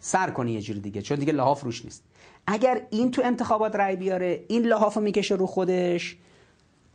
سر 0.00 0.30
کنی 0.30 0.52
یه 0.52 0.60
جوری 0.60 0.80
دیگه 0.80 1.02
چون 1.02 1.18
دیگه 1.18 1.32
لحاف 1.32 1.64
روش 1.64 1.84
نیست. 1.84 2.02
اگر 2.50 2.86
این 2.90 3.10
تو 3.10 3.22
انتخابات 3.24 3.76
رأی 3.76 3.96
بیاره 3.96 4.44
این 4.48 4.62
لحاف 4.62 4.94
رو 4.94 5.02
می‌کشه 5.02 5.34
رو 5.34 5.46
خودش 5.46 6.16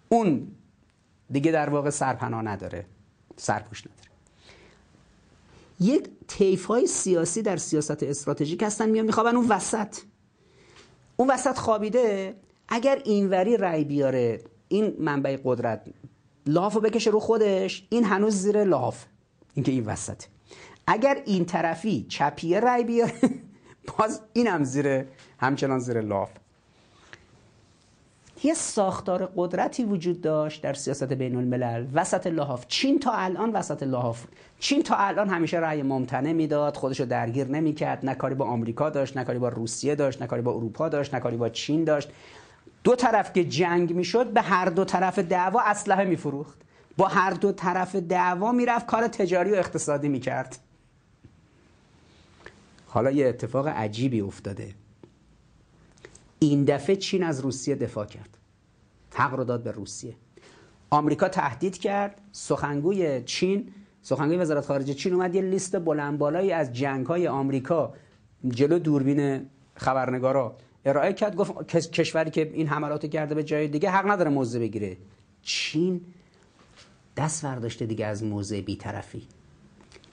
اون 0.10 0.48
دیگه 1.32 1.52
در 1.52 1.70
واقع 1.70 1.90
سرپناه 1.90 2.42
نداره 2.42 2.86
سرپوش 3.38 3.84
نداره. 3.88 4.10
یک 5.80 6.10
طیف 6.28 6.66
های 6.66 6.88
سیاسی 6.88 7.42
در 7.42 7.58
سیاست 7.58 8.04
استراتژیک 8.04 8.64
هستن 8.64 8.90
میان 8.90 9.06
میخوابن 9.06 9.36
اون 9.36 9.48
وسط. 9.48 9.98
اون 11.18 11.30
وسط 11.30 11.58
خوابیده 11.58 12.36
اگر 12.68 13.02
اینوری 13.06 13.58
رأی 13.58 13.84
بیاره 13.84 14.42
این 14.68 14.96
منبع 15.00 15.38
قدرت 15.44 15.86
لاف 16.46 16.74
رو 16.74 16.82
بکشه 16.82 17.12
رو 17.12 17.20
خودش 17.20 17.88
این 17.90 18.04
هنوز 18.04 18.36
زیر 18.36 18.64
لاف 18.64 19.06
اینکه 19.54 19.72
این 19.72 19.86
وسطه. 19.86 20.28
اگر 20.88 21.22
این 21.26 21.46
طرفی 21.46 22.06
چپیه 22.10 22.60
رأی 22.60 22.84
بیاره 22.84 23.14
باز 23.98 24.22
اینم 24.34 24.64
زیر 24.64 25.06
همچنان 25.40 25.80
زیر 25.80 26.02
لاف. 26.02 26.30
یه 28.44 28.54
ساختار 28.54 29.32
قدرتی 29.36 29.84
وجود 29.84 30.22
داشت 30.22 30.62
در 30.62 30.74
سیاست 30.74 31.14
بین 31.14 31.36
الملل 31.36 31.88
وسط 31.94 32.28
لحاف 32.28 32.68
چین 32.68 33.00
تا 33.00 33.12
الان 33.12 33.52
وسط 33.52 33.84
لحاف 33.84 34.24
چین 34.60 34.84
تا 34.84 34.96
الان 34.96 35.30
همیشه 35.30 35.58
رأی 35.58 35.82
ممتنع 35.82 36.32
می‌داد 36.32 36.78
خودشو 36.78 37.06
درگیر 37.06 37.48
نمی‌کرد. 37.48 38.06
نه 38.06 38.16
کاری 38.16 38.36
با 38.36 38.46
آمریکا 38.46 38.90
داشت 38.90 39.18
نه 39.18 39.24
کاری 39.24 39.40
با 39.40 39.50
روسیه 39.50 39.96
داشت 39.96 40.22
نه 40.22 40.28
کاری 40.28 40.42
با 40.42 40.52
اروپا 40.52 40.90
داشت 40.90 41.14
نه 41.14 41.20
کاری 41.20 41.38
با 41.38 41.50
چین 41.50 41.84
داشت. 41.84 42.10
دو 42.84 42.96
طرف 42.96 43.34
که 43.34 43.44
جنگ 43.44 43.96
می‌شد 43.96 44.28
به 44.34 44.42
هر 44.42 44.66
دو 44.66 44.86
طرف 44.86 45.20
دعوا 45.20 45.62
اسلحه 45.62 46.04
میفروخت. 46.04 46.58
با 46.98 47.08
هر 47.08 47.32
دو 47.32 47.52
طرف 47.52 47.96
دعوا 47.96 48.52
می‌رفت 48.52 48.86
کار 48.86 49.08
تجاری 49.08 49.52
و 49.52 49.56
اقتصادی 49.56 50.10
می‌کرد. 50.10 50.58
حالا 52.94 53.12
یه 53.12 53.28
اتفاق 53.28 53.68
عجیبی 53.68 54.22
افتاده. 54.22 54.76
این 56.40 56.64
دفعه 56.64 56.96
چین 56.96 57.24
از 57.24 57.40
روسیه 57.40 57.76
دفاع 57.76 58.06
کرد. 58.06 58.38
حق 59.14 59.34
رو 59.34 59.44
داد 59.44 59.64
به 59.64 59.72
روسیه. 59.72 60.16
آمریکا 60.90 61.30
تهدید 61.30 61.78
کرد. 61.78 62.22
سخنگوی 62.32 63.24
چین 63.24 63.72
سخنگوی 64.02 64.38
وزارت 64.38 64.66
خارجه 64.66 64.94
چین 64.94 65.14
اومد. 65.14 65.36
یه 65.36 65.42
لیست 65.42 65.80
بلند 65.80 66.18
بالایی 66.18 66.52
از 66.52 66.74
جنگ 66.74 67.06
های 67.06 67.28
آمریکا 67.28 67.94
جلو 68.48 68.80
دوربین 68.80 69.46
خبرنگارا 69.76 70.56
ارائه 70.86 71.14
کرد. 71.14 71.36
گفت 71.36 71.76
کشوری 71.92 72.32
که 72.32 72.52
این 72.54 72.68
حملات 72.68 73.06
کرده 73.06 73.36
به 73.36 73.44
جای 73.44 73.68
دیگه 73.68 73.90
حق 73.90 74.12
نداره 74.12 74.30
موضع 74.30 74.60
بگیره. 74.60 74.98
چین 75.42 76.02
دست 77.18 77.46
برداشته 77.46 77.86
دیگه 77.86 78.06
از 78.06 78.24
موضع 78.24 78.62
بیطرفی. 78.62 79.28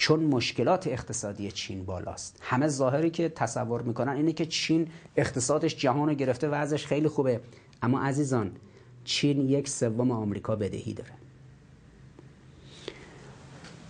چون 0.01 0.21
مشکلات 0.21 0.87
اقتصادی 0.87 1.51
چین 1.51 1.85
بالاست. 1.85 2.39
همه 2.43 2.69
ظاهری 2.69 3.11
که 3.11 3.29
تصور 3.29 3.83
می‌کنن 3.83 4.13
اینه 4.13 4.33
که 4.33 4.47
چین 4.47 4.89
اقتصادش 5.17 5.77
جهان 5.77 6.09
رو 6.09 6.15
گرفته 6.15 6.49
و 6.49 6.55
ازش 6.55 6.87
خیلی 6.87 7.09
خوبه. 7.09 7.41
اما 7.83 8.01
عزیزان 8.01 8.53
چین 9.05 9.49
یک 9.49 9.69
سوم 9.69 10.11
آمریکا 10.11 10.57
بدهی 10.57 10.95
داره. 10.95 11.13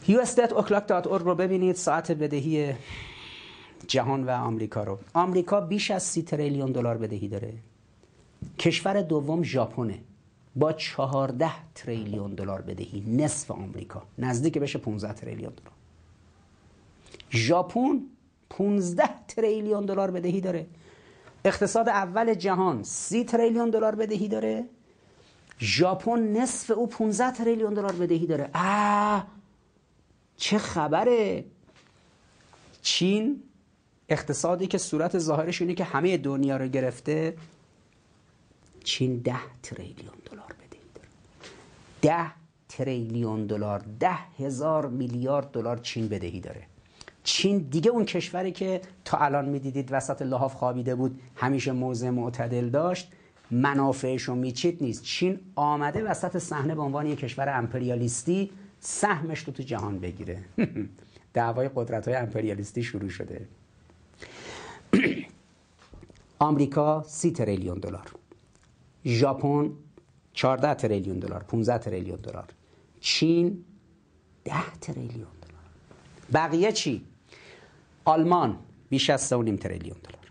usdebt.org 0.06 1.22
رو 1.22 1.34
ببینید. 1.34 1.76
ساعت 1.76 2.12
بدهی 2.12 2.74
جهان 3.86 4.24
و 4.24 4.30
آمریکا 4.30 4.84
رو. 4.84 4.98
آمریکا 5.14 5.60
بیش 5.60 5.90
از 5.90 6.02
سی 6.02 6.22
تریلیون 6.22 6.72
دلار 6.72 6.98
بدهی 6.98 7.28
داره. 7.28 7.52
کشور 8.58 9.02
دوم 9.02 9.42
ژاپنه 9.42 9.98
با 10.56 10.72
14 10.72 11.50
تریلیون 11.74 12.34
دلار 12.34 12.62
بدهی. 12.62 13.00
نصف 13.06 13.50
آمریکا. 13.50 14.02
نزدیک 14.18 14.58
بشه 14.58 14.78
15 14.78 15.12
تریلیون 15.12 15.52
دلار. 15.52 15.79
ژاپن 17.32 18.00
15 18.50 19.08
تریلیون 19.28 19.86
دلار 19.86 20.10
بدهی 20.10 20.40
داره. 20.40 20.66
اقتصاد 21.44 21.88
اول 21.88 22.34
جهان 22.34 22.82
30 22.82 23.24
تریلیون 23.24 23.70
دلار 23.70 23.94
بدهی 23.94 24.28
داره. 24.28 24.64
ژاپن 25.60 26.18
نصف 26.18 26.70
او 26.70 26.86
15 26.86 27.30
تریلیون 27.30 27.74
دلار 27.74 27.92
بدهی 27.92 28.26
داره. 28.26 28.50
آه 28.54 29.26
چه 30.36 30.58
خبره. 30.58 31.44
چین 32.82 33.42
اقتصادی 34.08 34.66
که 34.66 34.78
صورت 34.78 35.18
ظاهرش 35.18 35.60
اینه 35.60 35.74
که 35.74 35.84
همه 35.84 36.16
دنیا 36.16 36.56
رو 36.56 36.68
گرفته 36.68 37.36
چین 38.84 39.18
ده 39.18 39.36
تریلیون 39.62 40.14
دلار 40.30 40.54
بدهی 40.58 40.82
داره. 40.94 41.08
ده 42.02 42.32
تریلیون 42.68 43.46
دلار 43.46 43.84
ده 44.00 44.18
هزار 44.38 44.88
میلیارد 44.88 45.50
دلار 45.50 45.78
چین 45.78 46.08
بدهی 46.08 46.40
داره. 46.40 46.69
چین 47.22 47.58
دیگه 47.58 47.90
اون 47.90 48.04
کشوری 48.04 48.52
که 48.52 48.80
تا 49.04 49.18
الان 49.18 49.48
می‌دیدید 49.48 49.88
وسط 49.92 50.22
لحاف 50.22 50.54
خوابیده 50.54 50.94
بود 50.94 51.20
همیشه 51.36 51.72
موضع 51.72 52.10
معتدل 52.10 52.68
داشت 52.68 53.12
منافعش 53.50 54.22
رو 54.22 54.34
میچید 54.34 54.82
نیست. 54.82 55.02
چین 55.02 55.40
آمده 55.56 56.04
وسط 56.04 56.38
صحنه 56.38 56.74
به 56.74 56.82
عنوان 56.82 57.06
یک 57.06 57.18
کشور 57.18 57.48
امپریالیستی 57.48 58.50
سهمش 58.80 59.40
رو 59.40 59.52
تو 59.52 59.62
جهان 59.62 59.98
بگیره. 59.98 60.44
دعوای 61.34 61.70
قدرت 61.74 62.08
های 62.08 62.16
امپریالیستی 62.16 62.82
شروع 62.82 63.08
شده. 63.08 63.48
آمریکا 66.38 67.02
سی 67.06 67.30
تریلیون 67.30 67.78
دلار. 67.78 68.06
ژاپن 69.04 69.70
14 70.32 70.74
تریلیون 70.74 71.18
دلار. 71.18 71.42
15 71.42 71.78
تریلیون 71.78 72.16
دلار. 72.16 72.48
چین 73.00 73.64
10 74.44 74.54
تریلیون 74.80 75.12
دلار. 75.42 75.62
بقیه 76.32 76.72
چی؟ 76.72 77.04
آلمان 78.04 78.56
بیش 78.88 79.10
از 79.10 79.32
3.5 79.32 79.58
تریلیون 79.58 79.96
دلار. 80.02 80.30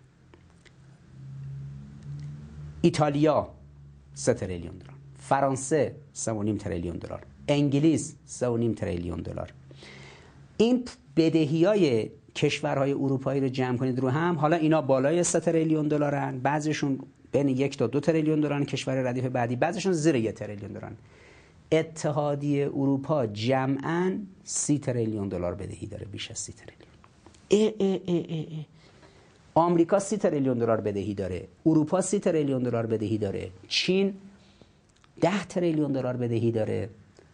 ایتالیا 2.81 3.49
3 4.13 4.33
تریلیون 4.33 4.77
دلار. 4.77 4.93
فرانسه 5.17 5.95
3.5 6.15 6.57
تریلیون 6.59 6.97
دلار. 6.97 7.21
انگلیس 7.47 8.15
3.5 8.39 8.75
تریلیون 8.75 9.21
دلار. 9.21 9.53
این 10.57 10.85
بدهی 11.17 11.65
های 11.65 12.09
کشورهای 12.35 12.93
اروپایی 12.93 13.41
رو 13.41 13.49
جمع 13.49 13.77
کنید 13.77 13.99
رو 13.99 14.09
هم 14.09 14.35
حالا 14.35 14.55
اینا 14.55 14.81
بالای 14.81 15.23
3 15.23 15.39
تریلیون 15.39 15.87
دلارن 15.87 16.39
بعضیشون 16.39 16.99
بین 17.31 17.47
یک 17.47 17.77
تا 17.77 17.87
دو 17.87 17.99
تریلیون 17.99 18.41
دلار 18.41 18.63
کشور 18.63 18.95
ردیف 18.95 19.25
بعدی 19.25 19.55
بعضیشون 19.55 19.93
زیر 19.93 20.15
یک 20.15 20.35
تریلیون 20.35 20.71
دلار 20.71 20.91
اتحادیه 21.71 22.67
اروپا 22.67 23.25
جمعا 23.25 24.19
سی 24.43 24.79
تریلیون 24.79 25.29
دلار 25.29 25.55
بدهی 25.55 25.87
داره 25.87 26.05
بیش 26.05 26.31
از 26.31 26.37
سی 26.37 26.53
تریلیون. 26.53 26.88
اه 27.51 27.71
اه 27.79 27.99
اه 28.07 28.23
اه 28.29 28.65
آمریکا 29.55 29.99
سی 29.99 30.17
تریلیون 30.17 30.57
دلار 30.57 30.81
بدهی 30.81 31.13
داره. 31.13 31.47
اروپا 31.65 32.01
سی 32.01 32.19
تریلیون 32.19 32.63
دلار 32.63 32.85
بدهی 32.85 33.17
داره. 33.17 33.51
چین 33.67 34.13
ده 35.21 35.45
تریلیون 35.45 35.91
دلار 35.91 36.17
بدهی 36.17 36.51
داره. 36.51 36.89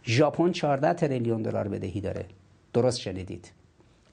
ژاپن 0.06 0.52
14 0.52 0.94
تریلیون 0.94 1.42
دلار 1.42 1.68
بدهی 1.68 2.02
داره. 2.02 2.26
درست 2.74 3.00
شنیدید. 3.00 3.52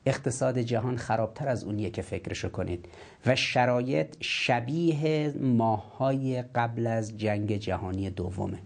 اقتصاد 0.06 0.58
جهان 0.58 0.96
خرابتر 0.96 1.48
از 1.48 1.64
اونیه 1.64 1.90
که 1.90 2.02
فکرشو 2.02 2.48
کنید. 2.48 2.88
و 3.26 3.36
شرایط 3.36 4.16
شبیه 4.20 5.34
ماهای 5.40 6.42
قبل 6.42 6.86
از 6.86 7.18
جنگ 7.18 7.56
جهانی 7.56 8.10
دومه. 8.10 8.58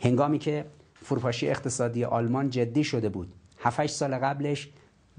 هنگامی 0.00 0.38
که 0.38 0.64
فروپاشی 0.94 1.48
اقتصادی 1.48 2.04
آلمان 2.04 2.50
جدی 2.50 2.84
شده 2.84 3.08
بود. 3.08 3.32
7 3.58 3.86
سال 3.86 4.14
قبلش 4.14 4.68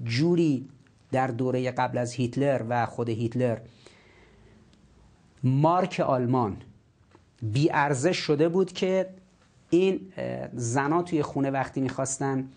جوری 0.04 0.68
در 1.16 1.26
دوره 1.26 1.70
قبل 1.70 1.98
از 1.98 2.12
هیتلر 2.12 2.62
و 2.68 2.86
خود 2.86 3.08
هیتلر 3.08 3.58
مارک 5.42 6.00
آلمان 6.00 6.56
بی 7.42 7.70
ارزش 7.72 8.16
شده 8.16 8.48
بود 8.48 8.72
که 8.72 9.08
این 9.70 10.00
زنا 10.54 11.02
توی 11.02 11.22
خونه 11.22 11.50
وقتی 11.50 11.80
می‌خواستن 11.80 12.48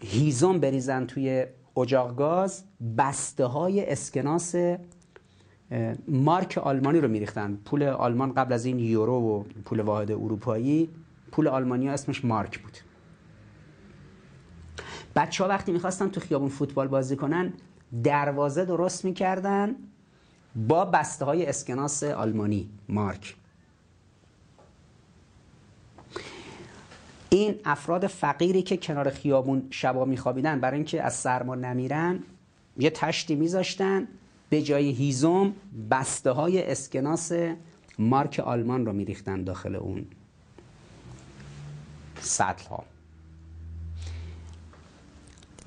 هیزم 0.00 0.60
بریزن 0.60 1.06
توی 1.06 1.46
اجاق 1.76 2.16
گاز 2.16 2.64
بسته 2.98 3.44
های 3.44 3.90
اسکناس 3.90 4.54
مارک 6.08 6.58
آلمانی 6.58 7.00
رو 7.00 7.08
میریختن. 7.08 7.58
پول 7.64 7.82
آلمان 7.82 8.32
قبل 8.34 8.52
از 8.52 8.64
این 8.64 8.78
یورو 8.78 9.14
و 9.14 9.42
پول 9.64 9.80
واحد 9.80 10.12
اروپایی 10.12 10.88
پول 11.32 11.48
آلمانی 11.48 11.88
اسمش 11.88 12.24
مارک 12.24 12.58
بود. 12.58 12.78
بچه 15.16 15.44
ها 15.44 15.50
وقتی 15.50 15.72
می‌خواستن 15.72 16.08
تو 16.08 16.20
خیابون 16.20 16.48
فوتبال 16.48 16.88
بازی 16.88 17.16
کنن 17.16 17.52
دروازه 18.04 18.64
درست 18.64 19.04
می‌کردن 19.04 19.74
با 20.68 20.84
بسته 20.84 21.24
های 21.24 21.46
اسکناس 21.46 22.02
آلمانی. 22.02 22.70
مارک. 22.88 23.36
این 27.30 27.54
افراد 27.64 28.06
فقیری 28.06 28.62
که 28.62 28.76
کنار 28.76 29.10
خیابون 29.10 29.66
شبا 29.70 30.04
میخوابیدن 30.04 30.60
برای 30.60 30.76
اینکه 30.76 31.02
از 31.02 31.14
سرما 31.14 31.54
نمیرن 31.54 32.18
یه 32.78 32.90
تشتی 32.90 33.34
میذاشتن 33.34 34.08
به 34.50 34.62
جای 34.62 34.90
هیزم 34.90 35.52
بسته 35.90 36.30
های 36.30 36.70
اسکناس 36.70 37.32
مارک 37.98 38.40
آلمان 38.44 38.86
رو 38.86 38.92
میریختن 38.92 39.44
داخل 39.44 39.74
اون 39.74 40.06
سطل 42.20 42.68
ها 42.68 42.84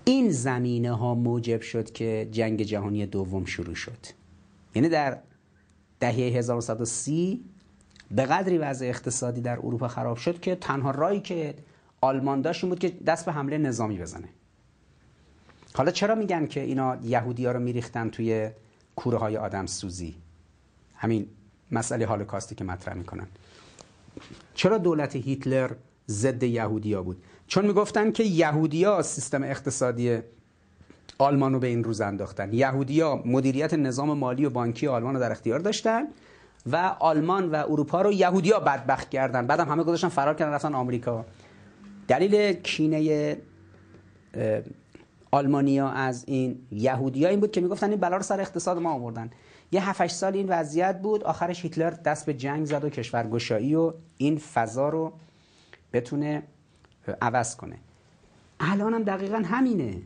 این 0.06 0.32
زمینه 0.32 0.92
ها 0.92 1.16
موجب 1.16 1.62
شد 1.62 1.92
که 1.92 2.28
جنگ 2.32 2.62
جهانی 2.62 3.06
دوم 3.06 3.46
شروع 3.46 3.76
شد. 3.76 3.98
یعنی 4.76 4.90
در 4.90 5.18
دهه 6.00 6.14
1930 6.14 7.46
به 8.12 8.26
قدری 8.26 8.58
وضع 8.58 8.86
اقتصادی 8.86 9.42
در 9.42 9.58
اروپا 9.58 9.88
خراب 9.88 10.18
شد 10.18 10.40
که 10.40 10.56
تنها 10.56 10.92
رایی 10.92 11.20
که 11.20 11.56
آلمان 12.02 12.42
داشت 12.42 12.64
این 12.64 12.70
بود 12.70 12.80
که 12.80 12.90
دست 12.90 13.26
به 13.26 13.32
حمله 13.32 13.58
نظامی 13.58 13.98
بزنه. 13.98 14.30
حالا 15.74 15.92
چرا 15.92 16.16
میگن 16.16 16.46
که 16.48 16.62
اینا 16.62 16.98
یهودی 17.04 17.46
ها 17.46 17.52
رو 17.52 17.60
میریختن 17.60 18.10
توی 18.10 18.50
کوره 18.96 19.18
های 19.18 19.38
آدم 19.38 19.66
سوزی 19.66 20.16
همین 20.96 21.28
مسئله 21.72 22.06
هالوکاستی 22.06 22.56
که 22.56 22.64
مطرح 22.64 22.94
می‌کنن. 22.94 23.28
چرا 24.54 24.78
دولت 24.78 25.16
هیتلر 25.16 25.72
ضد 26.08 26.44
یهودیا 26.44 27.04
بود؟ 27.04 27.24
چون 27.48 27.66
می‌گفتن 27.66 28.12
که 28.12 28.24
یهودیا 28.24 29.02
سیستم 29.02 29.44
اقتصادی 29.44 30.20
آلمان 31.18 31.54
رو 31.54 31.60
به 31.60 31.68
این 31.68 31.84
روز 31.84 32.02
انداختن. 32.02 32.54
یهودیا 32.54 33.22
مدیریت 33.26 33.74
نظام 33.74 34.18
مالی 34.18 34.46
و 34.46 34.50
بانکی 34.50 34.88
آلمان 34.88 35.14
رو 35.14 35.20
در 35.20 35.32
اختیار 35.32 35.60
داشتن 35.60 36.04
و 36.72 36.76
آلمان 37.00 37.52
و 37.52 37.56
اروپا 37.56 38.02
رو 38.02 38.12
یهودیا 38.12 38.60
بدبخت 38.60 39.10
کردن. 39.10 39.48
بعدم 39.48 39.70
همه 39.70 39.84
گذاشتن 39.84 40.10
فرار 40.10 40.34
کردن 40.34 40.52
رفتن 40.52 40.76
آمریکا. 40.76 41.26
دلیل 42.08 42.54
کینه 42.54 43.38
آلمانیا 45.32 45.90
از 45.90 46.24
این 46.28 46.60
یهودیا 46.72 47.30
این 47.30 47.40
بود 47.40 47.52
که 47.52 47.62
می‌گفتن 47.62 47.90
این 47.90 48.00
بلا 48.00 48.18
رو 48.18 48.24
سر 48.24 48.42
اقتصاد 48.42 48.78
ما 48.78 48.94
آوردن. 48.94 49.30
یه 49.72 49.90
7 49.90 50.08
سال 50.08 50.34
این 50.34 50.46
وضعیت 50.50 51.02
بود 51.02 51.24
آخرش 51.24 51.64
هیتلر 51.64 51.90
دست 51.90 52.26
به 52.26 52.34
جنگ 52.34 52.66
زد 52.66 52.84
و 52.84 52.90
کشورگشایی 52.90 53.76
و 53.76 53.94
این 54.18 54.38
فضا 54.38 54.90
رو 54.90 55.14
بتونه 55.94 56.44
عوض 57.22 57.56
کنه. 57.56 57.78
الان 58.60 58.94
هم 58.94 59.04
دقیقا 59.04 59.44
همینه. 59.46 59.98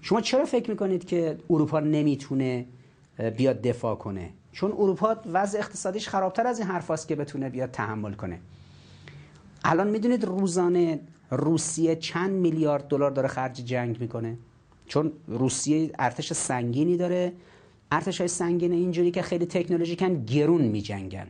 شما 0.00 0.20
چرا 0.20 0.44
فکر 0.44 0.70
می‌کنید 0.70 1.04
که 1.04 1.38
اروپا 1.50 1.80
نمی‌تونه 1.80 2.66
بیاد 3.36 3.62
دفاع 3.62 3.94
کنه؟ 3.94 4.30
چون 4.52 4.72
اروپا 4.72 5.16
وضع 5.32 5.58
اقتصادیش 5.58 6.08
خرابتر 6.08 6.46
از 6.46 6.58
این 6.58 6.68
حرفاست 6.68 7.08
که 7.08 7.16
بتونه 7.16 7.50
بیاد 7.50 7.70
تحمل 7.70 8.12
کنه. 8.12 8.38
الان 9.64 9.88
می‌دونید 9.88 10.24
روزانه 10.24 11.00
روسیه 11.30 11.96
چند 11.96 12.30
میلیارد 12.30 12.88
دلار 12.88 13.10
داره 13.10 13.28
خرج 13.28 13.52
جنگ 13.52 14.00
می‌کنه؟ 14.00 14.36
چون 14.86 15.12
روسیه 15.26 15.90
ارتش 15.98 16.32
سنگینی 16.32 16.96
داره. 16.96 17.32
ارتش 17.90 18.18
های 18.18 18.28
سنگین 18.28 18.72
اینجوری 18.72 19.10
که 19.10 19.22
خیلی 19.22 19.46
تکنولوژیکن 19.46 20.24
گرون 20.24 20.62
میجنگن. 20.62 21.26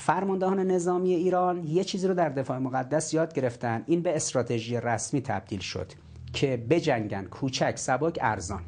فرماندهان 0.00 0.60
نظامی 0.60 1.14
ایران 1.14 1.64
یه 1.64 1.84
چیزی 1.84 2.08
رو 2.08 2.14
در 2.14 2.28
دفاع 2.28 2.58
مقدس 2.58 3.14
یاد 3.14 3.34
گرفتن. 3.34 3.82
این 3.86 4.02
به 4.02 4.16
استراتژی 4.16 4.76
رسمی 4.76 5.20
تبدیل 5.20 5.60
شد 5.60 5.92
که 6.32 6.56
بجنگن 6.70 7.24
کوچک 7.24 7.72
سبک 7.76 8.18
ارزان. 8.20 8.62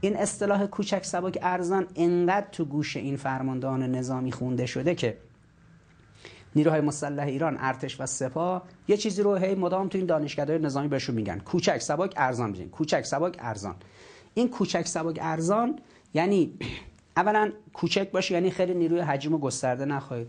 این 0.00 0.16
اصطلاح 0.16 0.66
کوچک 0.66 1.04
سبک 1.04 1.38
ارزان 1.42 1.86
انقدر 1.96 2.46
تو 2.52 2.64
گوش 2.64 2.96
این 2.96 3.16
فرماندهان 3.16 3.82
نظامی 3.82 4.32
خونده 4.32 4.66
شده 4.66 4.94
که 4.94 5.18
نیروهای 6.56 6.80
مسلح 6.80 7.26
ایران 7.26 7.56
ارتش 7.60 8.00
و 8.00 8.06
سپاه 8.06 8.62
یه 8.88 8.96
چیزی 8.96 9.22
رو 9.22 9.34
هی 9.34 9.54
مدام 9.54 9.88
تو 9.88 9.98
این 9.98 10.06
دانشگاه‌های 10.06 10.58
نظامی 10.58 10.88
بهشون 10.88 11.14
میگن. 11.14 11.38
کوچک 11.38 11.78
سبک 11.78 12.14
ارزان 12.16 12.52
بزنین 12.52 12.68
کوچک 12.70 13.02
سبک 13.02 13.36
ارزان. 13.38 13.74
این 14.34 14.48
کوچک 14.48 14.86
سبک 14.86 15.18
ارزان 15.20 15.78
یعنی 16.14 16.52
اولا 17.16 17.52
کوچک 17.72 18.10
باشه 18.10 18.34
یعنی 18.34 18.50
خیلی 18.50 18.74
نیروی 18.74 19.00
حجم 19.00 19.34
و 19.34 19.38
گسترده 19.38 19.84
نخواهید. 19.84 20.28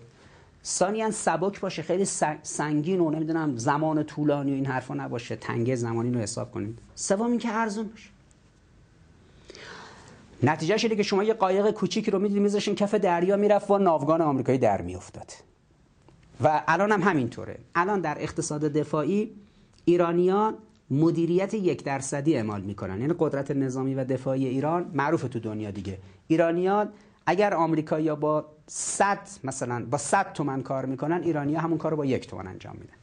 ثانیا 0.66 1.12
سبک 1.12 1.60
باشه 1.60 1.82
خیلی 1.82 2.06
سنگین 2.44 3.00
و 3.00 3.10
نمی‌دونم 3.10 3.58
زمان 3.58 4.04
طولانی 4.04 4.52
و 4.52 4.54
این 4.54 4.66
حرفا 4.66 4.94
نباشه. 4.94 5.36
تنگه 5.36 5.76
زمانی 5.76 6.12
رو 6.12 6.20
حساب 6.20 6.52
کنید. 6.52 6.80
سوم 6.96 7.32
اینکه 7.32 7.50
ارزون 7.54 7.88
باشه. 7.88 8.10
نتیجه 10.44 10.78
شده 10.78 10.96
که 10.96 11.04
شما 11.04 11.24
یه 11.24 11.34
قایق 11.34 11.72
کوچیکی 11.72 12.12
رو 12.12 12.20
می‌دید 12.20 12.38
میذاشین 12.38 12.76
کف 12.76 12.94
دریا 12.94 13.38
می‌رفت 13.38 13.72
و 13.72 13.78
ناوگان 13.78 14.22
آمریکایی 14.22 14.58
در 14.58 14.82
میافتاد. 14.82 15.32
و 16.44 16.64
الان 16.68 16.92
هم 16.92 17.02
همینطوره. 17.02 17.60
الان 17.76 18.02
در 18.02 18.18
اقتصاد 18.20 18.62
دفاعی 18.62 19.32
ایرانیان 19.86 20.54
مدیریت 20.92 21.54
یک 21.54 21.84
درصدی 21.84 22.36
اعمال 22.36 22.62
می‌کنن. 22.62 23.02
یعنی 23.02 23.14
قدرت 23.20 23.52
نظامی 23.52 23.96
و 23.96 24.06
دفاعی 24.06 24.48
ایران 24.48 24.92
معروف 24.94 25.22
تو 25.22 25.40
دنیا 25.40 25.72
دیگه. 25.72 25.98
ایرانیان 26.28 26.90
اگر 27.30 27.54
آمریکایی‌ها 27.54 28.16
با 28.16 28.46
100 28.68 29.20
مثلا 29.44 29.86
با 29.92 29.98
100 29.98 30.34
تومن 30.34 30.64
کار 30.64 30.86
می‌کنن 30.86 31.24
ایرانی‌ها 31.24 31.62
همون 31.62 31.78
کار 31.78 31.92
رو 31.92 31.98
با 31.98 32.06
یک 32.06 32.28
تومن 32.28 32.48
انجام 32.48 32.76
میدن. 32.76 32.94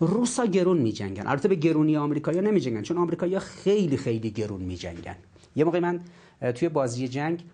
روسا 0.00 0.46
گرون 0.46 0.78
میجنگن. 0.78 1.26
البته 1.26 1.48
به 1.48 1.54
گرونی 1.54 1.96
آمریکایی‌ها 1.96 2.44
نمیجنگن 2.44 2.82
چون 2.82 2.98
آمریکایی‌ها 2.98 3.40
خیلی 3.40 3.96
خیلی 3.96 4.30
گرون 4.30 4.60
میجنگن. 4.60 5.16
یه 5.56 5.64
موقع 5.64 5.80
من 5.80 6.00
توی 6.54 6.68
بازی 6.68 7.08
جنگ 7.08 7.44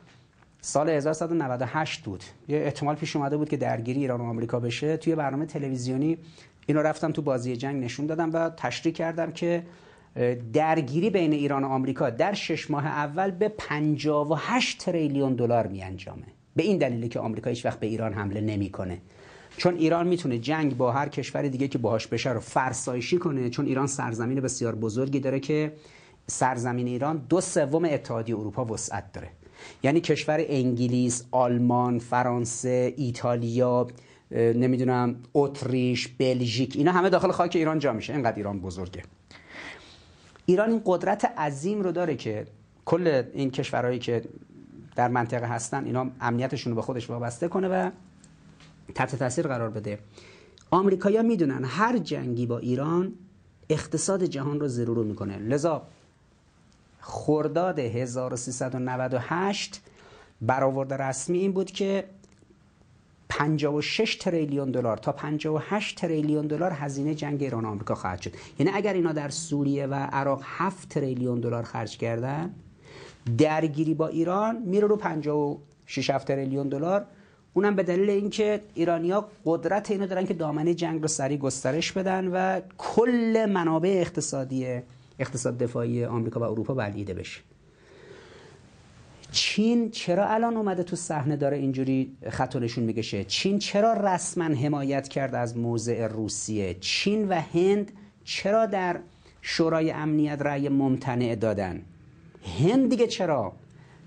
سال 0.60 0.88
1198 0.88 2.05
بود. 2.05 2.24
یه 2.48 2.59
احتمال 2.59 2.94
پیش 2.94 3.16
اومده 3.16 3.36
بود 3.36 3.48
که 3.48 3.56
درگیری 3.56 4.01
ایران 4.01 4.20
و 4.20 4.24
آمریکا 4.24 4.60
بشه. 4.60 4.97
توی 4.97 5.14
برنامه 5.14 5.47
تلویزیونی 5.47 6.18
اینو 6.66 6.82
رفتم 6.82 7.12
تو 7.12 7.22
بازی 7.22 7.56
جنگ 7.56 7.84
نشون 7.84 8.06
دادم 8.06 8.30
و 8.32 8.51
تشریح 8.51 8.94
کردم 8.94 9.32
که 9.32 9.62
درگیری 10.53 11.11
بین 11.11 11.32
ایران 11.32 11.65
و 11.65 11.66
آمریکا 11.66 12.11
در 12.11 12.32
شش 12.32 12.70
ماه 12.70 12.87
اول 12.87 13.31
به 13.31 13.49
58 13.49 14.78
تریلیون 14.78 15.35
دلار 15.35 15.66
می 15.66 15.82
انجامه. 15.82 16.27
به 16.57 16.62
این 16.62 16.78
دلیلی 16.78 17.09
که 17.09 17.20
آمریکا 17.20 17.51
هیچ 17.51 17.66
وقت 17.66 17.81
به 17.81 17.87
ایران 17.87 18.12
حمله 18.12 18.41
نمی‌کنه 18.41 18.99
چون 19.57 19.77
ایران 19.77 20.09
می‌تونه 20.09 20.39
جنگ 20.39 20.77
با 20.77 20.93
هر 20.93 21.09
کشور 21.09 21.43
دیگه 21.49 21.69
که 21.69 21.78
باهاش 21.78 22.07
بشه 22.07 22.32
رو 22.32 22.41
فرسایشی 22.41 23.19
کنه 23.19 23.51
چون 23.51 23.66
ایران 23.66 23.87
سرزمین 23.87 24.41
بسیار 24.41 24.74
بزرگی 24.74 25.20
داره 25.20 25.41
که 25.41 25.73
سرزمین 26.27 26.87
ایران 26.87 27.27
دو 27.28 27.41
سوم 27.41 27.85
اتحادیه 27.85 28.39
اروپا 28.39 28.65
وسعت 28.65 29.12
داره. 29.12 29.28
یعنی 29.82 30.01
کشور 30.01 30.45
انگلیس، 30.49 31.24
آلمان، 31.31 31.99
فرانسه، 31.99 32.95
ایتالیا، 32.97 33.87
نمی‌دونم 34.31 35.16
اتریش، 35.35 36.09
بلژیک 36.09 36.77
اینا 36.77 36.93
همه 36.93 37.11
داخل 37.11 37.31
خاک 37.31 37.57
ایران 37.57 37.78
جا 37.78 37.93
میشه. 37.93 38.12
اینقدر 38.12 38.37
ایران 38.37 38.61
بزرگه. 38.61 39.03
ایران 40.51 40.70
این 40.70 40.82
قدرت 40.85 41.24
عظیم 41.24 41.82
رو 41.82 41.93
داره 41.93 42.16
که 42.16 42.47
کل 42.85 43.22
این 43.32 43.51
کشورهایی 43.51 43.98
که 43.98 44.22
در 44.97 45.09
منطقه 45.09 45.47
هستن 45.47 45.85
اینا 45.85 46.10
امنیتشون 46.20 46.70
رو 46.70 46.77
به 46.77 46.82
خودش 46.82 47.10
وابسته 47.10 47.48
کنه 47.48 47.68
و 47.68 47.90
تحت 48.94 49.16
تاثیر 49.16 49.47
قرار 49.47 49.70
بده. 49.70 49.98
آمریکایی‌ها 50.70 51.22
می‌دونن 51.22 51.64
هر 51.64 51.98
جنگی 51.98 52.47
با 52.47 52.59
ایران 52.59 53.12
اقتصاد 53.68 54.24
جهان 54.24 54.60
رو 54.60 54.68
زیرو 54.68 54.94
رو 54.94 55.05
می‌کنه. 55.05 55.39
لذا 55.39 55.82
خرداد 57.01 57.78
1398 57.78 59.81
برآورد 60.43 60.93
رسمی 60.93 61.39
این 61.39 61.52
بود 61.52 61.70
که 61.70 62.05
56 63.31 64.16
تریلیون 64.16 64.70
دلار 64.70 64.97
تا 64.97 65.12
58 65.12 65.98
تریلیون 65.98 66.47
دلار 66.47 66.73
هزینه 66.73 67.15
جنگ 67.15 67.43
ایران 67.43 67.65
و 67.65 67.69
آمریکا 67.69 67.94
خواهد 67.94 68.20
شد. 68.20 68.32
یعنی 68.59 68.73
اگر 68.74 68.93
اینا 68.93 69.12
در 69.12 69.28
سوریه 69.28 69.86
و 69.86 69.94
عراق 69.94 70.43
7 70.44 70.89
تریلیون 70.89 71.40
دلار 71.40 71.62
خرج 71.62 71.98
کردن 71.98 72.55
درگیری 73.39 73.94
با 73.94 74.09
ایران 74.09 74.62
میره 74.62 74.86
رو 74.86 74.97
56 74.97 76.11
تریلیون 76.27 76.69
دلار. 76.69 77.07
اونم 77.55 77.77
به 77.77 77.82
دلیل 77.82 78.11
اینکه 78.11 78.61
ایرانیا 78.74 79.28
قدرت 79.44 79.90
اینو 79.90 80.07
دارن 80.07 80.27
که 80.27 80.35
دامنه 80.35 80.74
جنگ 80.74 81.02
رو 81.02 81.09
سریع 81.09 81.39
گسترش 81.39 81.93
بدن 81.93 82.27
و 82.27 82.61
کل 82.78 83.47
منابع 83.52 83.97
اقتصادی 84.01 84.81
اقتصاد 85.19 85.59
دفاعی 85.59 86.05
آمریکا 86.05 86.40
و 86.40 86.43
اروپا 86.43 86.74
بلعیده 86.74 87.15
بشه. 87.15 87.40
چین 89.31 89.90
چرا 89.90 90.28
الان 90.28 90.57
اومده 90.57 90.82
تو 90.82 90.97
صحنه 90.97 91.36
داره 91.36 91.57
اینجوری 91.57 92.16
خط 92.31 92.57
نشون 92.57 92.85
می‌کشه؟ 92.85 93.24
چین 93.24 93.59
چرا 93.59 93.93
رسما 93.93 94.44
حمایت 94.44 95.09
کرد 95.09 95.35
از 95.35 95.57
موضع 95.57 96.07
روسیه؟ 96.07 96.77
چین 96.81 97.28
و 97.28 97.40
هند 97.40 97.93
چرا 98.24 98.66
در 98.66 99.01
شورای 99.43 99.90
امنیت 99.90 100.43
رأی 100.43 100.69
ممتنع 100.69 101.35
دادن؟ 101.35 101.82
هند 102.59 102.90
دیگه 102.90 103.07
چرا؟ 103.07 103.52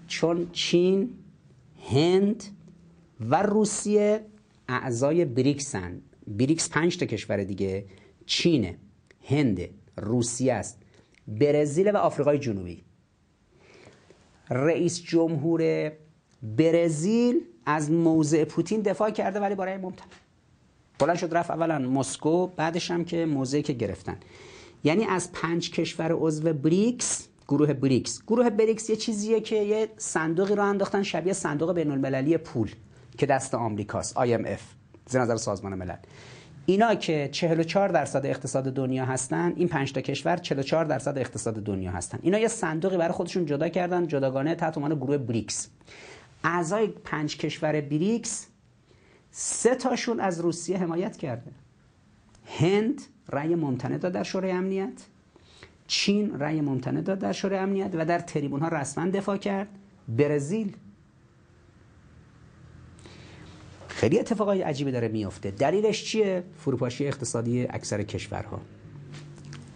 چون 0.07 0.49
چین 0.51 1.09
هند 1.91 2.43
و 3.19 3.43
روسیه 3.43 4.21
اعضای 4.67 5.25
بریکسن. 5.25 6.01
بریکس 6.27 6.69
پنج 6.69 6.97
تا 6.97 7.05
کشور 7.05 7.43
دیگه. 7.43 7.85
چینه 8.25 8.77
هند 9.29 9.61
روسیه 9.97 10.53
است. 10.53 10.81
برزیل 11.27 11.91
و 11.91 11.97
آفریقای 11.97 12.39
جنوبی. 12.39 12.83
رئیس 14.49 15.03
جمهور 15.03 15.91
برزیل 16.43 17.41
از 17.65 17.91
موضع 17.91 18.43
پوتین 18.43 18.81
دفاع 18.81 19.09
کرده 19.09 19.39
ولی 19.39 19.55
برای 19.55 19.77
ممتنع 19.77 20.07
بلند 20.99 21.17
شد 21.17 21.37
رفت 21.37 21.51
اولا 21.51 21.79
مسکو 21.79 22.47
بعدش 22.47 22.91
هم 22.91 23.05
که 23.05 23.25
موضعی 23.25 23.61
که 23.61 23.73
گرفتن. 23.73 24.17
یعنی 24.83 25.05
از 25.05 25.31
پنج 25.31 25.71
کشور 25.71 26.11
عضو 26.11 26.53
بریکس 26.53 27.27
گروه 27.47 27.73
بریکس. 27.73 28.21
گروه 28.27 28.49
بریکس 28.49 28.89
یه 28.89 28.95
چیزیه 28.95 29.39
که 29.39 29.55
یه 29.55 29.89
صندوقی 29.97 30.55
رو 30.55 30.63
انداختن 30.63 31.03
شبیه 31.03 31.33
صندوق 31.33 31.73
بین 31.73 31.91
المللی 31.91 32.37
پول 32.37 32.71
که 33.17 33.25
دست 33.25 33.55
آمریکاست 33.55 34.15
IMF 34.15 34.61
زیر 35.09 35.21
نظر 35.21 35.35
سازمان 35.35 35.73
ملل. 35.73 35.97
اینا 36.65 36.95
که 36.95 37.29
44 37.31 37.89
درصد 37.89 38.25
اقتصاد 38.25 38.63
دنیا 38.73 39.05
هستن 39.05 39.53
این 39.55 39.67
5 39.67 39.91
تا 39.93 40.01
کشور 40.01 40.37
44 40.37 40.85
درصد 40.85 41.17
اقتصاد 41.17 41.63
دنیا 41.63 41.91
هستن. 41.91 42.19
اینا 42.21 42.39
یه 42.39 42.47
صندوقی 42.47 42.97
برای 42.97 43.13
خودشون 43.13 43.45
جدا 43.45 43.69
کردن 43.69 44.07
جداگانه 44.07 44.55
تحت 44.55 44.77
عنوان 44.77 44.95
گروه 44.95 45.17
بریکس. 45.17 45.69
اعضای 46.43 46.87
پنج 46.87 47.37
کشور 47.37 47.81
بریکس 47.81 48.47
سه 49.31 49.75
تاشون 49.75 50.19
از 50.19 50.39
روسیه 50.39 50.77
حمایت 50.77 51.17
کرده. 51.17 51.51
هند 52.59 53.01
رأی 53.29 53.55
ممتنع 53.55 53.97
داد 53.97 54.11
در 54.11 54.23
شورای 54.23 54.51
امنیت. 54.51 55.01
چین 55.87 56.39
رأی 56.39 56.61
ممتنع 56.61 57.01
داد 57.01 57.19
در 57.19 57.31
شورای 57.31 57.59
امنیت 57.59 57.91
و 57.93 58.05
در 58.05 58.19
تریبون 58.19 58.59
ها 58.59 58.67
رسما 58.67 59.09
دفاع 59.09 59.37
کرد. 59.37 59.67
برزیل 60.07 60.75
خیلی 64.03 64.19
اتفاقای 64.19 64.61
عجیبی 64.61 64.91
داره 64.91 65.07
میفته 65.07 65.51
دلیلش 65.51 66.03
چیه؟ 66.03 66.43
فروپاشی 66.57 67.07
اقتصادی 67.07 67.67
اکثر 67.69 68.03
کشورها. 68.03 68.61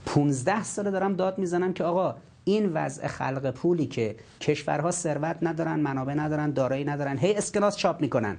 15 0.05 0.63
ساله 0.63 0.91
دارم 0.91 1.13
داد 1.13 1.37
می‌زنم 1.37 1.73
که 1.73 1.83
آقا 1.83 2.15
این 2.43 2.73
وضع 2.73 3.07
خلق 3.07 3.51
پولی 3.51 3.85
که 3.85 4.15
کشورها 4.41 4.91
ثروت 4.91 5.37
ندارن 5.41 5.79
منابع 5.79 6.13
ندارن 6.13 6.51
دارایی 6.51 6.83
ندارن 6.83 7.17
هی 7.17 7.33
اسکناس 7.35 7.77
چاپ 7.77 8.01
می‌کنن. 8.01 8.37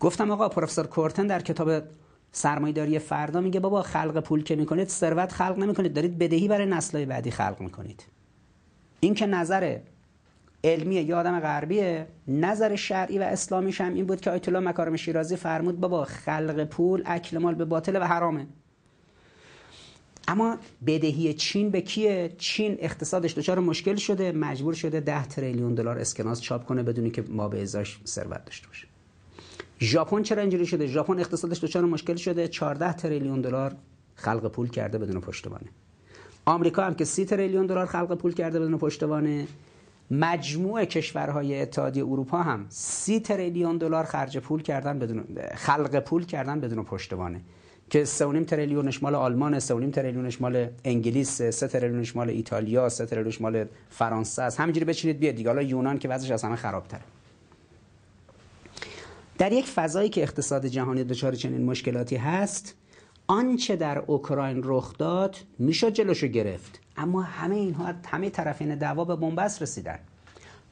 گفتم 0.00 0.30
آقا 0.30 0.48
پروفسور 0.48 0.86
کورتن 0.86 1.26
در 1.26 1.40
کتاب 1.40 1.82
سرمایه‌داری 2.32 2.98
فردا 2.98 3.40
میگه 3.40 3.60
بابا 3.60 3.82
خلق 3.82 4.20
پول 4.20 4.42
که 4.42 4.56
می‌کنید 4.56 4.88
ثروت 4.88 5.32
خلق 5.32 5.58
نمی‌کنید 5.58 5.94
دارید 5.94 6.18
بدهی 6.18 6.48
برای 6.48 6.66
نسل‌های 6.66 7.06
بعدی 7.06 7.30
خلق 7.30 7.60
می‌کنید. 7.60 8.04
این 9.00 9.14
که 9.14 9.26
نظر 9.26 9.78
علمی 10.64 10.94
یا 10.94 11.20
آدم 11.20 11.40
غربیه. 11.40 12.06
نظر 12.28 12.76
شرعی 12.76 13.18
و 13.18 13.22
اسلامیش 13.22 13.80
هم 13.80 13.94
این 13.94 14.06
بود 14.06 14.20
که 14.20 14.30
آیت 14.30 14.48
الله 14.48 14.60
مکارم 14.60 14.96
شیرازی 14.96 15.36
فرمود 15.36 15.80
بابا 15.80 16.04
خلق 16.04 16.64
پول 16.64 17.02
اکل 17.06 17.38
مال 17.38 17.54
به 17.54 17.64
باطل 17.64 17.96
و 17.96 18.04
حرامه. 18.04 18.46
اما 20.28 20.58
بدهی 20.86 21.34
چین 21.34 21.70
به 21.70 21.80
کیه؟ 21.80 22.32
چین 22.38 22.76
اقتصادش 22.78 23.38
دچار 23.38 23.58
مشکل 23.58 23.96
شده 23.96 24.32
مجبور 24.32 24.74
شده 24.74 25.00
10 25.00 25.26
تریلیون 25.26 25.74
دلار 25.74 25.98
اسکناس 25.98 26.40
چاپ 26.40 26.64
کنه 26.66 26.82
بدونی 26.82 27.10
که 27.10 27.24
ما 27.28 27.48
به 27.48 27.62
ازاش 27.62 28.00
ثروت 28.06 28.44
داشته 28.44 28.68
باشه. 28.68 28.86
ژاپن 29.80 30.22
چرا 30.22 30.40
اینجوری 30.40 30.66
شده؟ 30.66 30.86
ژاپن 30.86 31.18
اقتصادش 31.18 31.64
دچار 31.64 31.84
مشکل 31.84 32.16
شده 32.16 32.48
14 32.48 32.92
تریلیون 32.92 33.40
دلار 33.40 33.74
خلق 34.14 34.50
پول 34.50 34.68
کرده 34.68 34.98
بدون 34.98 35.20
پشتوانه. 35.20 35.66
آمریکا 36.44 36.84
هم 36.84 36.94
که 36.94 37.04
30 37.04 37.24
تریلیون 37.24 37.66
دلار 37.66 37.86
خلق 37.86 38.14
پول 38.14 38.34
کرده 38.34 38.60
بدون 38.60 38.78
پشتوانه. 38.78 39.46
مجموع 40.10 40.84
کشورهای 40.84 41.62
اتحادیه 41.62 42.04
اروپا 42.04 42.42
هم 42.42 42.66
سی 42.68 43.20
تریلیون 43.20 43.78
دلار 43.78 44.04
خرج 44.04 44.38
پول 44.38 44.62
کردن 44.62 44.98
بدون 44.98 45.24
خلق 45.54 45.98
پول 45.98 46.24
کردن 46.24 46.60
بدون 46.60 46.84
پشتوانه. 46.84 47.40
که 47.90 48.04
3.5 48.04 48.46
تریلیونش 48.46 49.02
مال 49.02 49.14
آلمان 49.14 49.60
3.5 49.60 49.64
تریلیونش 49.92 50.40
مال 50.40 50.68
انگلیس 50.84 51.42
3 51.42 51.68
تریلیونش 51.68 52.16
مال 52.16 52.30
ایتالیا 52.30 52.88
3 52.88 53.06
تریلیونش 53.06 53.40
مال 53.40 53.64
فرانسه 53.90 54.42
است. 54.42 54.60
همینجوری 54.60 54.84
بچینید 54.84 55.18
بیاد 55.18 55.34
دیگه. 55.34 55.48
حالا 55.48 55.62
یونان 55.62 55.98
که 55.98 56.08
وضعش 56.08 56.30
از 56.30 56.44
همه 56.44 56.56
خرابتره. 56.56 57.00
در 59.38 59.52
یک 59.52 59.66
فضایی 59.66 60.08
که 60.08 60.22
اقتصاد 60.22 60.66
جهانی 60.66 61.04
دچار 61.04 61.34
چنین 61.34 61.64
مشکلاتی 61.64 62.16
هست 62.16 62.74
آنچه 63.26 63.76
در 63.76 63.98
اوکراین 63.98 64.60
رخ 64.64 64.98
داد 64.98 65.36
می‌شد 65.58 65.92
جلوشو 65.92 66.26
گرفت. 66.26 66.80
اما 66.96 67.22
همه 67.22 67.54
اینها 67.56 67.92
همه 68.06 68.30
طرفین 68.30 68.74
دعوا 68.74 69.04
به 69.04 69.16
بنبست 69.16 69.62
رسیدن. 69.62 69.98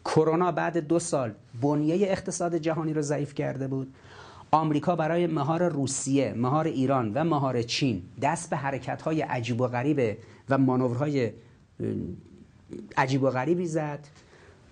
کرونا 0.05 0.53
بعد 0.53 0.79
دو 0.79 0.99
سال 0.99 1.35
بنیه 1.63 1.97
اقتصاد 2.11 2.57
جهانی 2.57 2.93
رو 2.93 3.03
ضعیف 3.03 3.35
کرده 3.35 3.69
بود. 3.69 3.95
آمریکا 4.51 4.97
برای 4.97 5.27
مهار 5.27 5.69
روسیه، 5.69 6.35
مهار 6.37 6.67
ایران 6.67 7.13
و 7.15 7.25
مهار 7.25 7.63
چین 7.63 8.03
دست 8.23 8.51
به 8.51 8.57
حرکت‌های 8.57 9.21
عجیب 9.23 9.61
و 9.61 9.67
غریب 9.67 10.19
و 10.49 10.59
مانورهای 10.59 11.33
عجیب 12.97 13.23
و 13.23 13.31
غریبی 13.31 13.67
زد. 13.67 14.09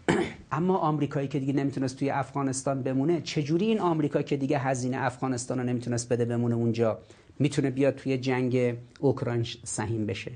اما 0.53 0.77
آمریکایی 0.77 1.29
که 1.29 1.39
دیگه 1.39 1.53
نمی‌تونست 1.53 1.97
توی 1.97 2.11
افغانستان 2.11 2.83
بمونه 2.83 3.21
چجوری 3.21 3.67
این 3.67 3.81
آمریکا 3.81 4.23
که 4.23 4.37
دیگه 4.37 4.59
هزینه 4.59 4.97
افغانستان 4.97 5.59
رو 5.59 5.65
نمی‌تونست 5.65 6.13
بده 6.13 6.25
بمونه 6.25 6.55
اونجا 6.55 6.99
می‌تونه 7.39 7.71
بیاد 7.71 7.95
توی 7.95 8.19
جنگ 8.19 8.77
اوکراین 9.01 9.47
سهیم 9.65 10.07
بشه؟ 10.07 10.33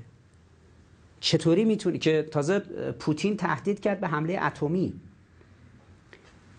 چطوری 1.19 1.65
می‌تونی 1.65 1.97
که 1.97 2.23
تازه 2.31 2.59
پوتین 2.99 3.37
تهدید 3.37 3.79
کرد 3.79 3.99
به 3.99 4.07
حمله 4.07 4.39
اتمی. 4.41 4.93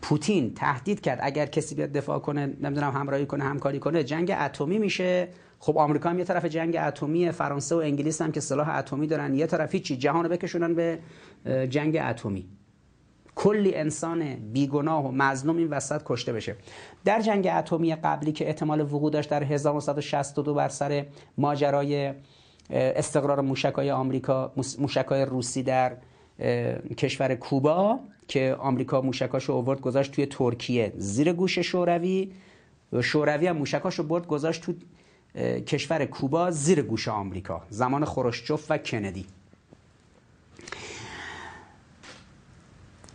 پوتین 0.03 0.55
تهدید 0.55 1.01
کرد. 1.01 1.19
اگر 1.23 1.47
کسی 1.47 1.75
بیاد 1.75 1.93
دفاع 1.93 2.19
کنه 2.19 2.47
نمی‌دونم 2.47 2.93
همراهی 2.93 3.27
کنه 3.27 3.45
همکاری 3.45 3.79
کنه 3.79 4.05
جنگ 4.05 4.35
اتمی 4.41 4.79
میشه. 4.79 5.29
خب 5.59 5.79
آمریکا 5.79 6.11
هم 6.11 6.19
یه 6.19 6.25
طرف 6.25 6.45
جنگ 6.45 6.77
اتمی 6.81 7.31
فرانسه 7.31 7.75
و 7.75 7.79
انگلیس 7.79 8.23
هم 8.23 8.33
که 8.33 8.41
سلاح 8.41 8.77
اتمی 8.77 9.07
دارن 9.07 9.35
یه 9.35 9.47
طرف 9.47 9.75
هیچی 9.75 9.97
جهان 9.97 10.29
بکشونن 10.29 10.75
به 10.75 10.99
جنگ 11.69 11.99
اتمی. 12.03 12.49
کلی 13.35 13.75
انسان 13.75 14.35
بیگناه 14.35 15.07
و 15.07 15.11
مظلوم 15.11 15.57
این 15.57 15.69
وسط 15.69 16.03
کشته 16.05 16.33
بشه. 16.33 16.57
در 17.05 17.21
جنگ 17.21 17.49
اتمی 17.53 17.95
قبلی 17.95 18.33
که 18.33 18.47
احتمال 18.47 18.81
وقوع 18.81 19.11
داشت 19.11 19.31
در 19.31 19.43
1962 19.43 20.55
بر 20.55 20.69
سر 20.69 21.07
ماجرای 21.39 22.13
استقرار 22.71 23.41
موشکای 23.41 23.91
آمریکا 23.91 24.53
موشکای 24.79 25.25
روسی 25.25 25.63
در 25.63 25.97
کشور 26.97 27.35
کوبا 27.35 27.99
که 28.29 28.57
آمریکا 28.59 29.01
موشکاشو 29.01 29.53
آورد 29.53 29.81
گذاشت 29.81 30.13
توی 30.13 30.27
ترکیه. 30.27 30.93
زیر 30.97 31.33
گوش 31.33 31.59
شوروی 31.59 32.33
شوروی 33.03 33.47
هم 33.47 33.57
موشکاشو 33.57 34.03
برد 34.03 34.27
گذاشت 34.27 34.63
تو 34.63 34.73
کشور 35.61 36.05
کوبا 36.05 36.51
زیر 36.51 36.83
گوش 36.83 37.09
آمریکا. 37.09 37.63
زمان 37.71 38.05
خروشچوف 38.05 38.71
و 38.71 38.79
کندی. 38.79 39.27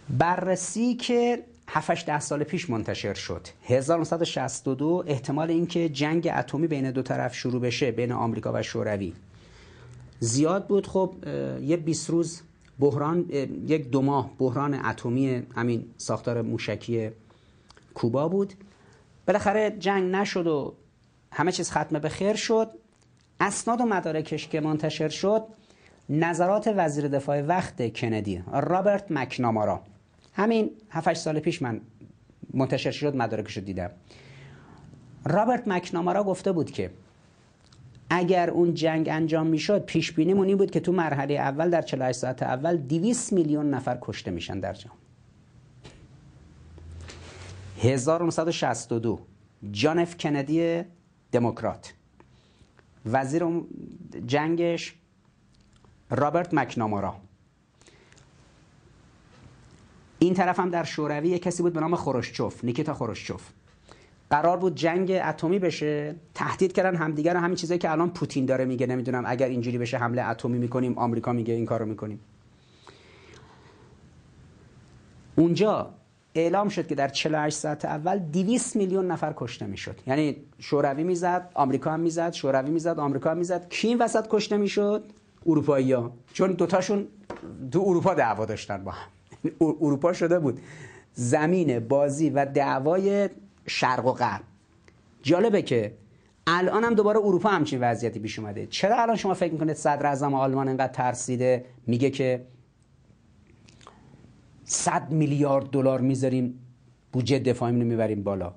بررسی 0.10 0.96
که 0.96 1.44
7 1.68 2.06
ده 2.06 2.20
سال 2.20 2.44
پیش 2.44 2.70
منتشر 2.70 3.14
شد. 3.14 3.48
1962 3.64 5.04
احتمال 5.08 5.50
اینکه 5.50 5.90
جنگ 5.90 6.32
اتمی 6.36 6.68
بین 6.68 6.92
دو 6.92 7.02
طرف 7.02 7.36
شروع 7.36 7.62
بشه 7.62 7.92
بین 7.92 8.12
آمریکا 8.12 8.52
و 8.54 8.62
شوروی. 8.62 9.14
زیاد 10.24 10.68
بود. 10.68 10.88
خب 10.88 11.16
یه 11.62 11.78
20 11.78 12.10
روز 12.10 12.42
بحران 12.80 13.30
یک 13.68 13.90
دو 13.90 14.02
ماه 14.02 14.32
بحران 14.40 14.86
اتمی 14.86 15.44
همین 15.56 15.86
ساختار 15.98 16.42
موشکی 16.42 17.10
کوبا 17.94 18.28
بود. 18.28 18.54
بالاخره 19.28 19.76
جنگ 19.80 20.12
نشد 20.12 20.48
و 20.48 20.74
همه 21.32 21.52
چیز 21.52 21.72
ختم 21.72 22.00
به 22.00 22.10
خیر 22.10 22.36
شد. 22.36 22.70
اسناد 23.40 23.82
و 23.82 23.86
مدارکش 23.86 24.48
که 24.48 24.62
منتشر 24.62 25.10
شد 25.10 25.44
نظرات 26.10 26.74
وزیر 26.76 27.08
دفاع 27.08 27.42
وقت 27.42 27.94
کندی 27.94 28.44
رابرت 28.54 29.12
مکنامارا 29.12 29.82
همین 30.34 30.72
7 30.90 31.14
سال 31.14 31.40
پیش 31.40 31.62
من 31.62 31.82
منتشر 32.54 32.92
شد 32.92 33.16
مدارکش 33.16 33.58
رو 33.58 33.64
دیدم. 33.64 33.90
رابرت 35.26 35.68
مکنامارا 35.68 36.24
گفته 36.24 36.52
بود 36.52 36.72
که 36.72 36.92
اگر 38.14 38.50
اون 38.50 38.74
جنگ 38.74 39.10
انجام 39.10 39.48
می‌شد 39.48 39.86
پیش 39.86 40.12
بینیمون 40.12 40.48
این 40.48 40.58
بود 40.58 40.72
که 40.72 40.80
تو 40.80 40.92
مرحله 40.92 41.34
اول 41.34 41.70
در 41.70 41.82
48 41.82 42.20
ساعت 42.20 42.44
اول 42.44 42.78
200 42.78 43.34
میلیون 43.34 43.70
نفر 43.70 43.98
کشته 44.02 44.32
میشن 44.32 44.60
در 44.60 44.74
جهان. 44.74 44.98
1962 47.78 49.20
جان 49.72 50.00
اف 50.00 50.18
کندی 50.18 50.84
دموکرات. 51.32 51.94
وزیر 53.06 53.44
جنگش 54.26 54.96
رابرت 56.10 56.54
مکنامارا 56.54 57.16
این 60.20 60.34
طرف 60.34 60.60
هم 60.60 60.70
در 60.70 60.84
شوروی 60.84 61.40
کسی 61.40 61.64
بود 61.64 61.74
به 61.74 61.80
نام 61.80 61.96
خروشچوف 61.96 62.64
نیکیتا 62.64 62.94
خروشچوف. 62.94 63.50
قرار 64.32 64.58
بود 64.58 64.76
جنگ 64.76 65.12
اتمی 65.26 65.60
بشه. 65.60 66.16
تهدید 66.34 66.74
کردن 66.74 66.96
همدیگر 66.96 67.34
رو 67.34 67.40
همین 67.40 67.56
چیزایی 67.56 67.80
که 67.80 67.92
الان 67.92 68.10
پوتین 68.10 68.46
داره 68.46 68.66
میگه. 68.66 68.88
نمی‌دونم 68.88 69.24
اگر 69.26 69.48
اینجوری 69.48 69.78
بشه 69.78 69.98
حمله 69.98 70.30
اتمی 70.30 70.58
می‌کنیم 70.58 70.98
آمریکا 70.98 71.34
میگه 71.34 71.54
این 71.54 71.66
کارو 71.66 71.86
می‌کنیم. 71.86 72.20
اونجا 75.36 75.90
اعلام 76.36 76.70
شد 76.70 76.88
که 76.88 76.96
در 76.96 77.08
48 77.08 77.58
ساعت 77.58 77.86
اول 77.86 78.20
200 78.20 78.76
میلیون 78.76 79.12
نفر 79.12 79.34
کشته 79.38 79.66
می‌شد. 79.66 79.96
یعنی 80.08 80.36
شوروی 80.60 81.04
می‌زد 81.04 81.52
آمریکا 81.54 81.92
هم 81.92 82.00
می‌زد 82.00 82.34
شوروی 82.34 82.72
می‌زد 82.72 83.00
آمریکا 83.00 83.32
هم 83.32 83.38
می‌زد. 83.38 83.70
کی 83.70 83.88
این 83.88 83.98
وسط 83.98 84.28
کشته 84.30 84.58
می‌شد؟ 84.58 85.04
اروپایی‌ها. 85.46 86.12
چون 86.34 86.52
دوتاشون 86.52 87.08
تو 87.72 87.84
اروپا 87.88 88.14
دعوا 88.14 88.46
داشتن 88.46 88.84
با 88.84 88.92
هم. 88.92 89.08
اروپا 89.62 90.14
شده 90.14 90.40
بود. 90.40 90.60
زمین 91.14 91.80
بازی 91.80 92.30
و 92.30 92.46
دعوای 92.46 93.30
شرق 93.72 94.06
و 94.06 94.12
غرب. 94.12 94.44
جالبه 95.22 95.62
که 95.62 95.94
الان 96.48 96.84
هم 96.84 96.94
دوباره 96.94 97.20
اروپا 97.20 97.50
همچین 97.50 97.80
وضعیتی 97.82 98.20
پیش 98.20 98.40
اومده. 98.40 98.68
چرا 98.68 99.02
الان 99.02 99.16
شما 99.16 99.34
فکر 99.34 99.54
می‌کنید 99.54 99.76
صدر 99.76 100.06
اعظم 100.06 100.34
آلمان 100.34 100.68
انقدر 100.70 100.94
ترسیده؟ 100.94 101.66
میگه 101.88 102.10
که 102.10 102.46
100 104.64 105.12
میلیارد 105.12 105.70
دلار 105.70 106.02
می‌ذاریم 106.02 106.60
بودجه 107.12 107.40
دفاعی 107.40 107.76
رو 107.76 107.86
می‌بریم 107.86 108.24
بالا. 108.24 108.54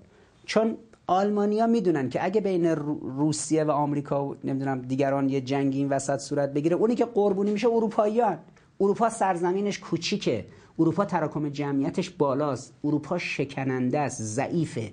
چون 0.46 0.76
آلمانیا 1.06 1.66
می‌دونن 1.66 2.08
که 2.08 2.24
اگه 2.24 2.40
بین 2.40 2.66
روسیه 2.66 3.64
و 3.64 3.70
آمریکا 3.70 4.24
و 4.24 4.36
نمی‌دونم 4.44 4.80
دیگران 4.80 5.28
یه 5.28 5.40
جنگی 5.40 5.78
این 5.78 5.88
وسط 5.88 6.18
صورت 6.18 6.52
بگیره 6.52 6.76
اونی 6.76 6.94
که 6.94 7.04
قربونی 7.04 7.50
میشه 7.50 7.68
اروپاییان 7.68 8.38
اروپا 8.80 9.08
سرزمینش 9.08 9.78
کوچیکه. 9.78 10.46
اروپا 10.78 11.04
تراکم 11.04 11.48
جمعیتش 11.48 12.10
بالاست. 12.10 12.74
اروپا 12.84 13.18
شکننده 13.18 13.98
است 14.00 14.22
ضعیفه. 14.22 14.92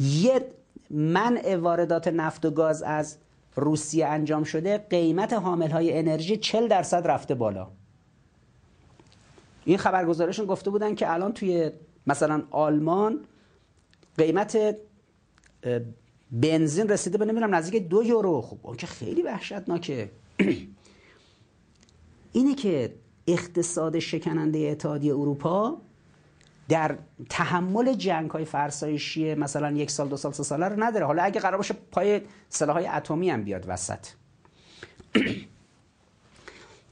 یه 0.00 0.46
منع 0.90 1.56
واردات 1.56 2.08
نفت 2.08 2.44
و 2.44 2.50
گاز 2.50 2.82
از 2.82 3.16
روسیه 3.56 4.06
انجام 4.06 4.44
شده 4.44 4.78
قیمت 4.78 5.32
حامل 5.32 5.70
های 5.70 5.98
انرژی 5.98 6.36
40 6.36 6.68
درصد 6.68 7.06
رفته 7.06 7.34
بالا. 7.34 7.68
این 9.64 9.78
خبرگزارشون 9.78 10.46
گفته 10.46 10.70
بودن 10.70 10.94
که 10.94 11.12
الان 11.12 11.32
توی 11.32 11.70
مثلا 12.06 12.42
آلمان 12.50 13.20
قیمت 14.18 14.76
بنزین 16.32 16.88
رسیده 16.88 17.18
به 17.18 17.24
نمی‌دونم 17.24 17.54
نزدیک 17.54 17.88
دو 17.88 18.02
یورو. 18.02 18.42
خب 18.42 18.58
اون 18.62 18.76
که 18.76 18.86
خیلی 18.86 19.22
وحشتناکه. 19.22 20.10
اینه 22.32 22.54
که 22.54 22.94
اقتصاد 23.26 23.98
شکننده 23.98 24.58
اتحادیه 24.58 25.14
اروپا 25.14 25.80
در 26.68 26.98
تحمل 27.28 27.92
جنگ 27.94 28.30
های 28.30 28.44
فرسایشی 28.44 29.34
مثلا 29.34 29.70
یک 29.70 29.90
سال 29.90 30.08
دو 30.08 30.16
سال 30.16 30.32
سه 30.32 30.42
ساله 30.42 30.68
رو 30.68 30.82
نداره. 30.82 31.06
حالا 31.06 31.22
اگه 31.22 31.40
قرار 31.40 31.56
باشه 31.56 31.74
پای 31.92 32.20
سلاح 32.48 32.76
های 32.76 32.86
اتمی 32.86 33.30
هم 33.30 33.44
بیاد 33.44 33.64
وسط. 33.68 34.06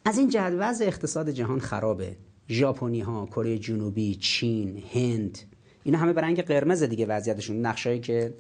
از 0.04 0.18
این 0.18 0.28
جهت 0.28 0.52
وضع 0.58 0.84
اقتصاد 0.84 1.30
جهان 1.30 1.60
خرابه. 1.60 2.16
ژاپنی 2.48 3.00
ها 3.00 3.26
کره 3.26 3.58
جنوبی 3.58 4.14
چین 4.14 4.82
هند 4.92 5.38
اینا 5.84 5.98
همه 5.98 6.12
به 6.12 6.20
رنگ 6.20 6.42
قرمز 6.42 6.82
دیگه 6.82 7.06
وضعیتشون. 7.06 7.66
نقشایی 7.66 8.00
که 8.00 8.34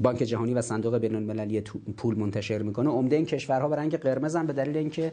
بانک 0.00 0.18
جهانی 0.18 0.54
و 0.54 0.62
صندوق 0.62 0.98
بین 0.98 1.14
المللی 1.14 1.60
پول 1.96 2.18
منتشر 2.18 2.62
می‌کنه. 2.62 2.90
عمده 2.90 3.16
این 3.16 3.26
کشورها 3.26 3.68
به 3.68 3.76
رنگ 3.76 3.96
قرمز 3.96 4.36
هم 4.36 4.46
به 4.46 4.52
دلیل 4.52 4.76
اینکه 4.76 5.12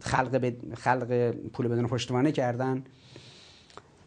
خلق, 0.00 0.52
خلق 0.74 1.30
پول 1.30 1.68
بدون 1.68 1.86
پشتوانه 1.86 2.32
کردن. 2.32 2.84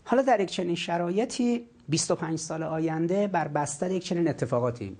حالا 0.03 0.21
در 0.21 0.39
یک 0.39 0.49
چنین 0.51 0.75
شرایطی 0.75 1.65
25 1.89 2.39
سال 2.39 2.63
آینده 2.63 3.27
بر 3.27 3.47
بستر 3.47 3.91
یک 3.91 4.03
چنین 4.03 4.27
اتفاقاتی 4.27 4.97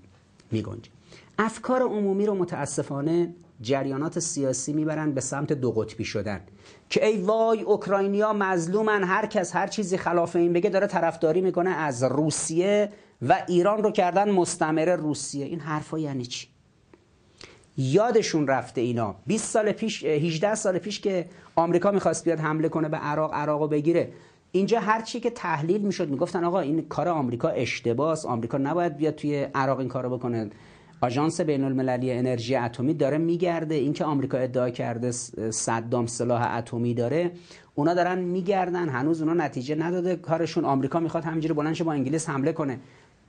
می 0.50 0.64
افکار 1.38 1.82
عمومی 1.82 2.26
رو 2.26 2.34
متاسفانه 2.34 3.34
جریانات 3.60 4.18
سیاسی 4.18 4.72
می‌برن 4.72 5.12
به 5.12 5.20
سمت 5.20 5.52
دو 5.52 5.72
قطبی 5.72 6.04
شدن 6.04 6.40
که 6.88 7.06
ای 7.06 7.22
وای 7.22 7.62
اوکراینیا 7.62 8.32
مظلومن 8.32 9.04
هر 9.04 9.26
کس 9.26 9.56
هر 9.56 9.66
چیزی 9.66 9.96
خلاف 9.96 10.36
این 10.36 10.52
بگه 10.52 10.70
داره 10.70 10.86
طرفداری 10.86 11.40
می‌کنه 11.40 11.70
از 11.70 12.02
روسیه 12.02 12.88
و 13.28 13.44
ایران 13.48 13.82
رو 13.82 13.90
کردن 13.90 14.30
مستمر 14.30 14.96
روسیه. 14.96 15.46
این 15.46 15.60
حرفا 15.60 15.98
یعنی 15.98 16.26
چی؟ 16.26 16.48
یادشون 17.76 18.46
رفته 18.46 18.80
اینا. 18.80 19.14
20 19.26 19.50
سال 19.50 19.72
پیش 19.72 20.04
18 20.04 20.54
سال 20.54 20.78
پیش 20.78 21.00
که 21.00 21.28
آمریکا 21.56 21.90
می‌خواست 21.90 22.24
بیاد 22.24 22.40
حمله 22.40 22.68
کنه 22.68 22.88
به 22.88 22.96
عراق 22.96 23.34
عراقو 23.34 23.68
بگیره. 23.68 24.12
اینجا 24.54 24.80
هر 24.80 25.00
چی 25.00 25.20
که 25.20 25.30
تحلیل 25.30 25.80
می‌شد 25.80 26.10
می‌گفتن 26.10 26.44
آقا 26.44 26.60
این 26.60 26.88
کار 26.88 27.08
آمریکا 27.08 27.48
اشتباس 27.48 28.26
آمریکا 28.26 28.58
نباید 28.58 28.96
بیاد 28.96 29.14
توی 29.14 29.46
عراق 29.54 29.78
این 29.78 29.88
کارو 29.88 30.18
بکنه. 30.18 30.50
آژانس 31.00 31.40
بین 31.40 31.64
المللی 31.64 32.12
انرژی 32.12 32.56
اتمی 32.56 32.94
داره 32.94 33.18
میگرده. 33.18 33.74
اینکه 33.74 34.04
آمریکا 34.04 34.38
ادعا 34.38 34.70
کرده 34.70 35.10
صدام 35.50 36.06
سلاح 36.06 36.56
اتمی 36.56 36.94
داره 36.94 37.32
اونا 37.74 37.94
دارن 37.94 38.18
میگردن. 38.18 38.88
هنوز 38.88 39.22
اونا 39.22 39.44
نتیجه 39.44 39.74
نداده 39.74 40.16
کارشون. 40.16 40.64
آمریکا 40.64 41.00
می‌خواد 41.00 41.24
همینجوری 41.24 41.54
بلند 41.54 41.84
با 41.84 41.92
انگلیس 41.92 42.28
حمله 42.28 42.52
کنه. 42.52 42.78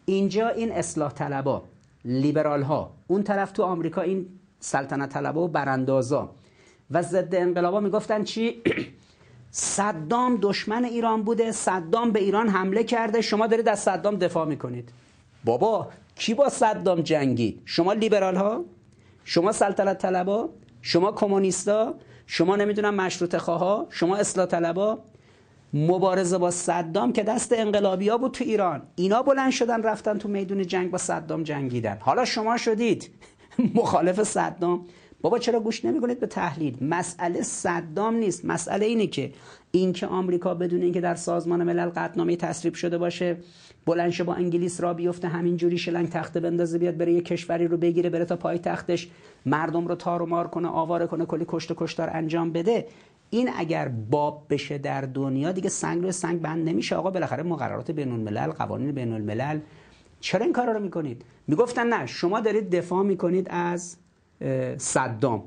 اینجا 0.05 0.47
این 0.47 0.71
اصلاح 0.71 1.11
طلبا 1.11 1.63
لیبرال 2.05 2.61
ها 2.61 2.93
اون 3.07 3.23
طرف 3.23 3.51
تو 3.51 3.63
آمریکا 3.63 4.01
این 4.01 4.25
سلطنت 4.59 5.09
طلبا 5.09 5.43
و 5.43 5.47
براندازا. 5.47 6.29
و 6.91 7.01
ضد 7.01 7.35
انقلابا 7.35 7.79
می‌گفتن 7.79 8.23
چی؟ 8.23 8.53
صدام 9.55 10.37
دشمن 10.41 10.85
ایران 10.85 11.23
بوده. 11.23 11.51
صدام 11.51 12.11
به 12.11 12.19
ایران 12.19 12.49
حمله 12.49 12.83
کرده. 12.83 13.21
شما 13.21 13.47
دارید 13.47 13.69
از 13.69 13.79
صدام 13.79 14.15
دفاع 14.15 14.45
می‌کنید. 14.45 14.89
بابا 15.45 15.87
کی 16.15 16.33
با 16.33 16.49
صدام 16.49 17.01
جنگید 17.01 17.61
شما 17.65 17.93
لیبرال 17.93 18.35
ها 18.35 18.65
شما 19.23 19.51
سلطنت 19.51 19.97
طلبا؟ 19.97 20.49
شما 20.81 21.11
کمونیستا؟ 21.11 21.93
شما 22.27 22.55
نمی‌دونم 22.55 22.95
مشروط 22.95 23.37
خواه 23.37 23.85
شما 23.89 24.15
اصلاح 24.15 24.45
طلبا؟ 24.45 24.99
مبارزه 25.73 26.37
با 26.37 26.51
صدام 26.51 27.13
که 27.13 27.23
دست 27.23 27.53
انقلابی 27.53 28.09
ها 28.09 28.17
بود 28.17 28.31
تو 28.31 28.43
ایران. 28.43 28.81
اینا 28.95 29.23
بلند 29.23 29.51
شدن 29.51 29.83
رفتن 29.83 30.17
تو 30.17 30.29
میدون 30.29 30.67
جنگ 30.67 30.91
با 30.91 30.97
صدام 30.97 31.43
جنگیدن. 31.43 31.97
حالا 32.01 32.25
شما 32.25 32.57
شدید. 32.57 33.09
مخالف 33.75 34.23
صدام. 34.23 34.85
بابا 35.23 35.39
چرا 35.39 35.59
گوش 35.59 35.85
نمی‌کنید 35.85 36.19
به 36.19 36.27
تحلیل؟ 36.27 36.77
مسئله 36.81 37.41
صدام 37.41 38.15
نیست. 38.15 38.45
مسئله 38.45 38.85
اینه 38.85 39.07
که 39.07 39.31
اینکه 39.71 40.07
آمریکا 40.07 40.53
بدون 40.53 40.81
اینکه 40.81 41.01
در 41.01 41.15
سازمان 41.15 41.63
ملل 41.63 41.89
قطعنامه 41.89 42.35
تصویب 42.35 42.73
شده 42.73 42.97
باشه 42.97 43.37
بلنشه 43.85 44.23
با 44.23 44.33
انگلیس 44.33 44.81
را 44.81 44.93
بیفته 44.93 45.27
همینجوری 45.27 45.77
شلنگ 45.77 46.09
تخته 46.09 46.39
بندازه 46.39 46.77
بیاد 46.77 46.97
بره 46.97 47.13
یه 47.13 47.21
کشوری 47.21 47.67
رو 47.67 47.77
بگیره 47.77 48.09
بره 48.09 48.25
تا 48.25 48.35
پای 48.35 48.57
تختش 48.57 49.09
مردم 49.45 49.87
رو 49.87 49.95
تار 49.95 50.21
و 50.21 50.25
مار 50.25 50.47
کنه 50.47 50.67
آواره 50.67 51.07
کنه 51.07 51.25
کلی 51.25 51.45
کشت 51.47 51.71
و 51.71 51.75
کشتار 51.77 52.09
انجام 52.13 52.51
بده. 52.51 52.87
این 53.29 53.49
اگر 53.57 53.87
باب 53.87 54.45
بشه 54.49 54.77
در 54.77 55.01
دنیا 55.01 55.51
دیگه 55.51 55.69
سنگ 55.69 56.03
رو 56.03 56.11
سنگ 56.11 56.41
بند 56.41 56.69
نمیشه. 56.69 56.95
آقا 56.95 57.11
بالاخره 57.11 57.43
مقررات 57.43 57.91
بین 57.91 58.11
الملل 58.11 58.51
قوانین 58.51 58.91
بین 58.91 59.13
الملل 59.13 59.59
چرا 60.19 60.43
این 60.43 60.53
کارا 60.53 60.71
رو 60.71 60.79
می‌کنید؟ 60.79 61.25
می‌گفتن 61.47 61.87
نه 61.87 62.05
شما 62.05 62.39
دارید 62.39 62.75
دفاع 62.75 63.03
می‌کنید 63.03 63.47
از 63.49 63.97
صدام. 64.77 65.43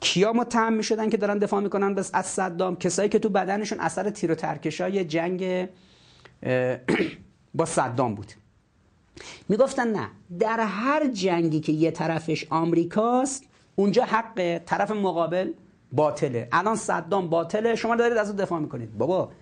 کیا 0.00 0.32
متهم 0.32 0.72
می‌شدن 0.72 1.10
که 1.10 1.16
دارن 1.16 1.38
دفاع 1.38 1.60
می‌کنن 1.60 1.98
از 2.12 2.26
صدام. 2.26 2.76
کسایی 2.76 3.08
که 3.08 3.18
تو 3.18 3.28
بدنشون 3.28 3.80
اثر 3.80 4.10
تیر 4.10 4.32
و 4.32 4.34
ترکشای 4.34 5.04
جنگ 5.04 5.68
با 7.54 7.64
صدام 7.64 8.14
بود. 8.14 8.32
می‌گفتن 9.48 9.88
نه 9.88 10.08
در 10.38 10.60
هر 10.60 11.06
جنگی 11.06 11.60
که 11.60 11.72
یه 11.72 11.90
طرفش 11.90 12.46
آمریکاست 12.50 13.44
اونجا 13.76 14.04
حق 14.04 14.60
طرف 14.66 14.90
مقابل 14.90 15.52
باطله. 15.92 16.48
الان 16.52 16.76
صدام 16.76 17.28
باطله 17.28 17.74
شما 17.74 17.96
دارید 17.96 18.18
از 18.18 18.28
اون 18.28 18.36
دفاع 18.36 18.60
می‌کنید. 18.60 18.98
بابا 18.98 19.32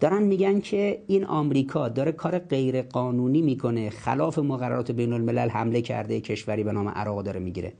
دارن 0.00 0.22
میگن 0.22 0.60
که 0.60 1.02
این 1.06 1.24
آمریکا 1.24 1.88
داره 1.88 2.12
کار 2.12 2.38
غیر 2.38 2.82
قانونی 2.82 3.42
می‌کنه 3.42 3.90
خلاف 3.90 4.38
مقررات 4.38 4.90
بین 4.90 5.12
الملل 5.12 5.48
حمله 5.48 5.82
کرده 5.82 6.20
کشوری 6.20 6.64
به 6.64 6.72
نام 6.72 6.88
عراق 6.88 7.22
داره 7.22 7.40
می‌گیره. 7.40 7.72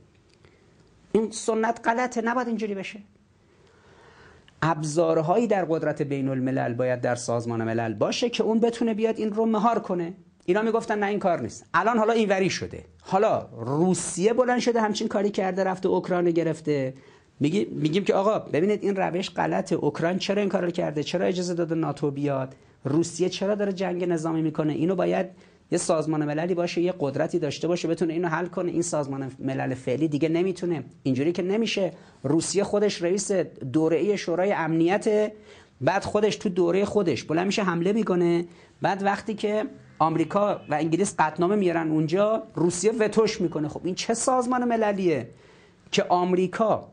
این 1.11 1.31
سنت 1.31 1.79
غلطه 1.85 2.21
نباید 2.21 2.47
اینجوری 2.47 2.75
بشه. 2.75 2.99
ابزارهایی 4.61 5.47
در 5.47 5.65
قدرت 5.65 6.01
بین 6.01 6.29
الملل 6.29 6.73
باید 6.73 7.01
در 7.01 7.15
سازمان 7.15 7.63
ملل 7.63 7.93
باشه 7.93 8.29
که 8.29 8.43
اون 8.43 8.59
بتونه 8.59 8.93
بیاد 8.93 9.17
این 9.17 9.33
رو 9.33 9.45
مهار 9.45 9.79
کنه. 9.79 10.13
اینا 10.45 10.61
می‌گفتن 10.61 10.99
نه 10.99 11.05
این 11.05 11.19
کار 11.19 11.41
نیست. 11.41 11.65
الان 11.73 11.97
حالا 11.97 12.13
اینوری 12.13 12.49
شده. 12.49 12.85
حالا 13.01 13.49
روسیه 13.57 14.33
بلند 14.33 14.59
شده 14.59 14.81
همچین 14.81 15.07
کاری 15.07 15.29
کرده 15.29 15.63
رفته 15.63 15.89
اوکراین 15.89 16.31
گرفته. 16.31 16.93
میگی 17.39 17.65
میگیم 17.65 18.03
که 18.03 18.13
آقا 18.13 18.39
ببینید 18.39 18.83
این 18.83 18.95
روش 18.95 19.29
غلطه. 19.29 19.75
اوکراین 19.75 20.17
چرا 20.17 20.39
این 20.41 20.49
کارو 20.49 20.71
کرده؟ 20.71 21.03
چرا 21.03 21.25
اجازه 21.25 21.53
داده 21.53 21.75
ناتو 21.75 22.11
بیاد؟ 22.11 22.55
روسیه 22.83 23.29
چرا 23.29 23.55
داره 23.55 23.73
جنگ 23.73 24.03
نظامی 24.03 24.41
می‌کنه؟ 24.41 24.73
اینو 24.73 24.95
باید 24.95 25.25
یه 25.71 25.77
سازمان 25.77 26.25
مللی 26.25 26.53
باشه 26.53 26.81
یه 26.81 26.93
قدرتی 26.99 27.39
داشته 27.39 27.67
باشه 27.67 27.87
بتونه 27.87 28.13
اینو 28.13 28.27
حل 28.27 28.45
کنه. 28.45 28.71
این 28.71 28.81
سازمان 28.81 29.31
ملل 29.39 29.73
فعلی 29.73 30.07
دیگه 30.07 30.29
نمی‌تونه. 30.29 30.83
اینجوری 31.03 31.31
که 31.31 31.41
نمیشه. 31.41 31.93
روسیه 32.23 32.63
خودش 32.63 33.01
رئیس 33.01 33.31
دوره 33.73 34.15
شورای 34.15 34.53
امنیت 34.53 35.31
بعد 35.81 36.03
خودش 36.03 36.35
تو 36.35 36.49
دوره 36.49 36.85
خودش 36.85 37.23
بلند 37.23 37.45
میشه 37.45 37.63
حمله 37.63 37.93
می‌کنه. 37.93 38.45
بعد 38.81 39.03
وقتی 39.03 39.33
که 39.33 39.63
آمریکا 39.99 40.61
و 40.69 40.73
انگلیس 40.73 41.15
قطنامه 41.19 41.55
میارن 41.55 41.91
اونجا 41.91 42.43
روسیه 42.55 42.91
وتوش 42.91 43.41
می‌کنه. 43.41 43.67
خب 43.67 43.81
این 43.83 43.95
چه 43.95 44.13
سازمان 44.13 44.63
مللیه 44.63 45.29
که 45.91 46.05
آمریکا 46.09 46.87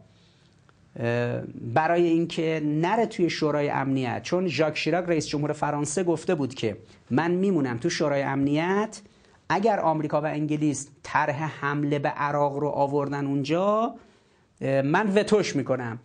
برای 1.75 2.07
اینکه 2.07 2.63
نره 2.65 3.07
توی 3.07 3.31
شورای 3.31 3.71
امنیت. 3.71 4.23
چون 4.23 4.49
ژاک 4.49 4.77
شیراک 4.77 5.05
رئیس 5.09 5.27
جمهور 5.27 5.53
فرانسه 5.53 6.05
گفته 6.05 6.35
بود 6.35 6.55
که 6.55 6.77
من 7.11 7.31
میمونم 7.31 7.79
تو 7.79 7.91
شورای 7.91 8.23
امنیت 8.23 9.01
اگر 9.49 9.81
آمریکا 9.81 10.21
و 10.21 10.27
انگلیس 10.27 10.89
طرح 11.03 11.45
حمله 11.45 11.99
به 11.99 12.09
عراق 12.09 12.57
رو 12.57 12.69
آوردن 12.69 13.27
اونجا 13.27 13.95
من 14.61 15.13
وتوش 15.15 15.57
می‌کنم. 15.57 15.99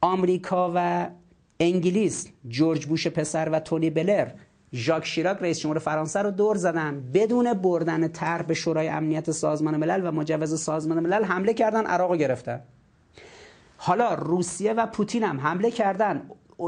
آمریکا 0.00 0.72
و 0.74 1.08
انگلیس 1.60 2.28
جورج 2.48 2.86
بوش 2.86 3.06
پسر 3.06 3.48
و 3.48 3.60
تونی 3.60 3.90
بلر 3.90 4.28
ژاک 4.72 5.06
شیراک 5.06 5.38
رئیس 5.40 5.60
جمهور 5.60 5.78
فرانسه 5.78 6.22
رو 6.22 6.30
دور 6.30 6.56
زدن. 6.56 7.10
بدون 7.14 7.52
بردن 7.52 8.08
طرح 8.08 8.42
به 8.42 8.54
شورای 8.54 8.88
امنیت 8.88 9.30
سازمان 9.30 9.76
ملل 9.76 10.08
و 10.08 10.12
مجوز 10.12 10.60
سازمان 10.60 11.00
ملل 11.00 11.24
حمله 11.24 11.54
کردن 11.54 11.86
عراق 11.86 12.10
رو 12.10 12.16
گرفتن. 12.16 12.60
حالا 13.86 14.14
روسیه 14.14 14.72
و 14.72 14.86
پوتین 14.86 15.22
هم 15.22 15.40
حمله 15.40 15.70
کردن 15.70 16.22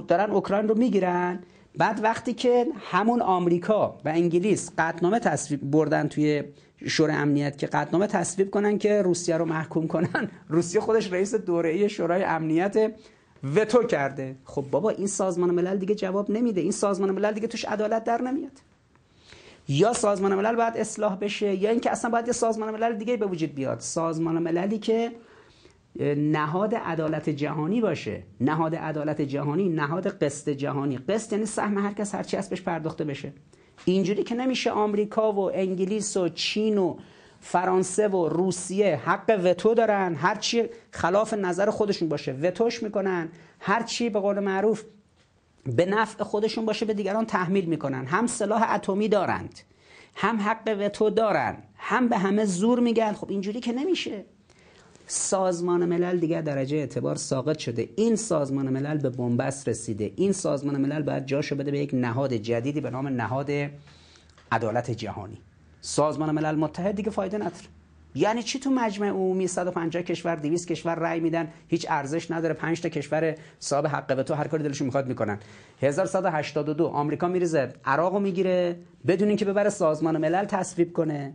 دارن 0.09 0.31
اوکراین 0.31 0.69
رو 0.69 0.79
می‌گیرن. 0.79 1.41
بعد 1.77 2.01
وقتی 2.03 2.33
که 2.35 2.67
همون 2.91 3.23
آمریکا 3.23 3.99
و 4.05 4.09
انگلیس 4.09 4.71
قطنامه 4.79 5.19
تصویب 5.19 5.61
بردن 5.71 6.09
توی 6.09 6.45
شورای 6.87 7.17
امنیت 7.17 7.59
که 7.59 7.67
قطنامه 7.67 8.07
تصویب 8.07 8.51
کنن 8.51 8.79
که 8.79 9.03
روسیه 9.03 9.37
رو 9.37 9.45
محکوم 9.45 9.87
کنن 9.87 10.31
روسیه 10.49 10.81
خودش 10.81 11.13
رئیس 11.13 11.35
دوره 11.35 11.89
شورای 11.89 12.25
امنیت 12.25 12.95
وتو 13.55 13.83
کرده. 13.83 14.37
خب 14.45 14.65
بابا 14.71 14.91
این 14.91 15.07
سازمان 15.07 15.51
ملل 15.51 15.77
دیگه 15.77 15.95
جواب 15.95 16.31
نمیده. 16.31 16.61
این 16.61 16.73
سازمان 16.73 17.11
ملل 17.11 17.33
دیگه 17.33 17.47
توش 17.47 17.65
عدالت 17.65 18.05
در 18.05 18.23
نمیاد. 18.23 18.61
یا 19.69 19.93
سازمان 19.93 20.35
ملل 20.35 20.57
باید 20.57 20.77
اصلاح 20.77 21.17
بشه 21.17 21.55
یا 21.55 21.71
اینکه 21.71 21.91
اصلا 21.91 22.11
باید 22.11 22.27
یه 22.27 22.33
سازمان 22.33 22.71
ملل 22.71 22.97
دیگه 22.97 23.17
به 23.17 23.27
وجود 23.27 23.55
بیاد. 23.55 23.81
سازمان 23.81 24.39
مللی 24.39 24.79
که 24.79 25.13
نهاد 26.17 26.75
عدالت 26.75 27.31
جهانی 27.31 27.81
باشه. 27.81 28.23
نهاد 28.41 28.75
عدالت 28.75 29.21
جهانی 29.21 29.69
نهاد 29.69 30.07
قسط 30.07 30.49
جهانی. 30.49 30.97
قسط 30.97 31.33
یعنی 31.33 31.47
سهم 31.47 31.79
هر 31.79 31.93
کس 31.93 32.15
هر 32.15 32.23
چی 32.23 32.37
بهش 32.51 32.61
پرداخته 32.61 33.05
بشه. 33.05 33.33
اینجوری 33.85 34.23
که 34.23 34.35
نمیشه 34.35 34.71
آمریکا 34.71 35.33
و 35.33 35.51
انگلیس 35.55 36.17
و 36.17 36.29
چین 36.29 36.79
و 36.79 36.97
فرانسه 37.41 38.09
و 38.09 38.29
روسیه 38.29 38.97
حق 38.97 39.41
وتو 39.45 39.75
دارن 39.75 40.15
هر 40.15 40.35
چی 40.35 40.65
خلاف 40.91 41.35
نظر 41.35 41.71
خودشون 41.71 42.09
باشه 42.09 42.33
وتوش 42.33 42.83
می‌کنن. 42.83 43.29
هر 43.61 43.83
چی 43.83 44.11
به 44.11 44.21
قول 44.21 44.41
معروف 44.41 44.85
به 45.77 45.87
نفع 45.87 46.25
خودشون 46.25 46.67
باشه 46.67 46.87
به 46.87 46.95
دیگران 46.95 47.27
تحمیل 47.27 47.65
می‌کنن. 47.65 48.07
هم 48.07 48.27
سلاح 48.27 48.75
اتمی 48.75 49.09
دارند 49.09 49.59
هم 50.15 50.41
حق 50.41 50.77
وتو 50.81 51.11
دارن 51.11 51.57
هم 51.77 52.09
به 52.09 52.19
همه 52.19 52.45
زور 52.45 52.81
میگن. 52.81 53.13
خب 53.13 53.31
اینجوری 53.31 53.61
که 53.61 53.73
نمیشه. 53.73 54.25
سازمان 55.07 55.85
ملل 55.85 56.19
دیگر 56.19 56.41
درجه 56.41 56.77
اعتبار 56.77 57.17
ساقط 57.17 57.59
شده. 57.59 57.89
این 57.97 58.17
سازمان 58.17 58.69
ملل 58.69 58.99
به 58.99 59.11
بنبست 59.11 59.69
رسیده. 59.69 60.13
این 60.17 60.33
سازمان 60.33 60.77
ملل 60.77 61.03
باید 61.03 61.27
جاشو 61.27 61.57
بده 61.57 61.71
به 61.71 61.79
یک 61.79 61.91
نهاد 61.95 62.33
جدیدی 62.33 62.81
به 62.81 62.91
نام 62.91 63.09
نهاد 63.09 63.51
عدالت 64.53 64.91
جهانی. 64.91 65.39
سازمان 65.81 66.31
ملل 66.31 66.55
متحد 66.55 66.95
دیگه 66.95 67.11
فایده 67.11 67.37
نداره. 67.37 67.65
یعنی 68.15 68.43
چی 68.43 68.61
تو 68.61 68.71
مجمع 68.71 69.09
عمومی 69.09 69.47
150 69.47 70.03
کشور 70.03 70.37
200 70.37 70.69
کشور 70.69 70.95
رأی 70.95 71.21
میدن 71.21 71.49
هیچ 71.69 71.87
ارزش 71.91 72.31
نداره. 72.31 72.55
5 72.55 72.81
تا 72.81 72.89
کشور 72.89 73.35
صاحب 73.59 73.87
حق 73.87 74.23
تو 74.23 74.35
هر 74.35 74.49
کاری 74.49 74.63
دلشون 74.63 74.85
می‌خواد 74.85 75.09
می‌کنن. 75.09 75.39
1182 75.83 76.87
آمریکا 76.87 77.29
میریزه 77.29 77.73
عراقو 77.85 78.19
می‌گیره 78.19 78.77
بدون 79.07 79.29
اینکه 79.29 79.45
ببره 79.45 79.71
سازمان 79.71 80.17
ملل 80.17 80.45
تصویب 80.45 80.93
کنه. 80.93 81.35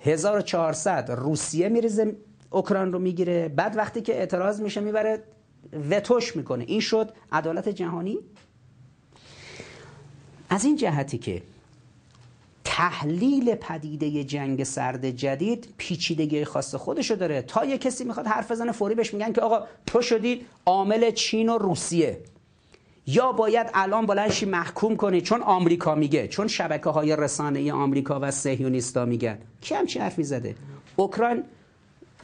1400 0.00 1.10
روسیه 1.10 1.68
میریزه 1.68 2.16
اوکراین 2.54 2.92
رو 2.92 2.98
می‌گیره. 2.98 3.48
بعد 3.48 3.76
وقتی 3.76 4.00
که 4.00 4.14
اعتراض 4.18 4.60
میشه 4.60 4.80
می‌بره 4.80 5.22
وتوش 5.90 6.36
می‌کنه. 6.36 6.64
این 6.64 6.80
شد 6.80 7.12
عدالت 7.32 7.68
جهانی؟ 7.68 8.18
از 10.50 10.64
این 10.64 10.76
جهتی 10.76 11.18
که 11.18 11.42
تحلیل 12.64 13.54
پدیده 13.54 14.24
جنگ 14.24 14.64
سرد 14.64 15.10
جدید 15.10 15.74
پیچیدگی 15.76 16.44
خاص 16.44 16.74
خودشو 16.74 17.14
داره. 17.14 17.42
تا 17.42 17.64
یه 17.64 17.78
کسی 17.78 18.04
می‌خواد 18.04 18.26
حرف 18.26 18.50
بزنه 18.50 18.72
فوری 18.72 18.94
بهش 18.94 19.14
میگن 19.14 19.32
که 19.32 19.40
آقا 19.40 19.66
تو 19.86 20.02
شدی 20.02 20.46
عامل 20.66 21.10
چین 21.10 21.48
و 21.48 21.58
روسیه. 21.58 22.20
یا 23.06 23.32
باید 23.32 23.66
الان 23.74 24.06
بلنشی 24.06 24.46
محکوم 24.46 24.96
کنی. 24.96 25.20
چون 25.20 25.42
آمریکا 25.42 25.94
میگه 25.94 26.28
چون 26.28 26.48
شبکه 26.48 26.90
های 26.90 27.16
رسانه 27.16 27.72
آمریکا 27.72 28.18
و 28.22 28.30
سهیونیستا 28.30 29.04
میگن. 29.04 29.38
کی 29.60 29.74
همچی 29.74 29.98
حرفی 29.98 30.22
زده؟ 30.22 30.54
اوکراین 30.96 31.42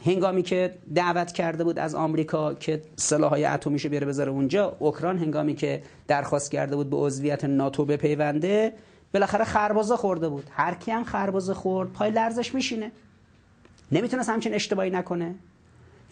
هنگامی 0.05 0.43
که 0.43 0.73
دعوت 0.95 1.31
کرده 1.31 1.63
بود 1.63 1.79
از 1.79 1.95
آمریکا 1.95 2.53
که 2.53 2.81
سلاحهای 2.95 3.45
اتمیشو 3.45 3.89
بیاره 3.89 4.07
بذاره 4.07 4.31
اونجا 4.31 4.75
اوکراین 4.79 5.17
هنگامی 5.17 5.55
که 5.55 5.83
درخواست 6.07 6.51
کرده 6.51 6.75
بود 6.75 6.89
به 6.89 6.97
عضویت 6.97 7.45
ناتو 7.45 7.85
بپیونده 7.85 8.73
بالاخره 9.13 9.45
خربازه 9.45 9.95
خورده 9.95 10.29
بود. 10.29 10.49
هر 10.51 10.73
کی 10.73 10.91
هم 10.91 11.03
خربازه 11.03 11.53
خورد 11.53 11.93
پای 11.93 12.11
لرزش 12.11 12.55
میشینه. 12.55 12.91
نمی‌تونست 13.91 14.29
همچین 14.29 14.53
اشتباهی 14.53 14.89
نکنه. 14.89 15.35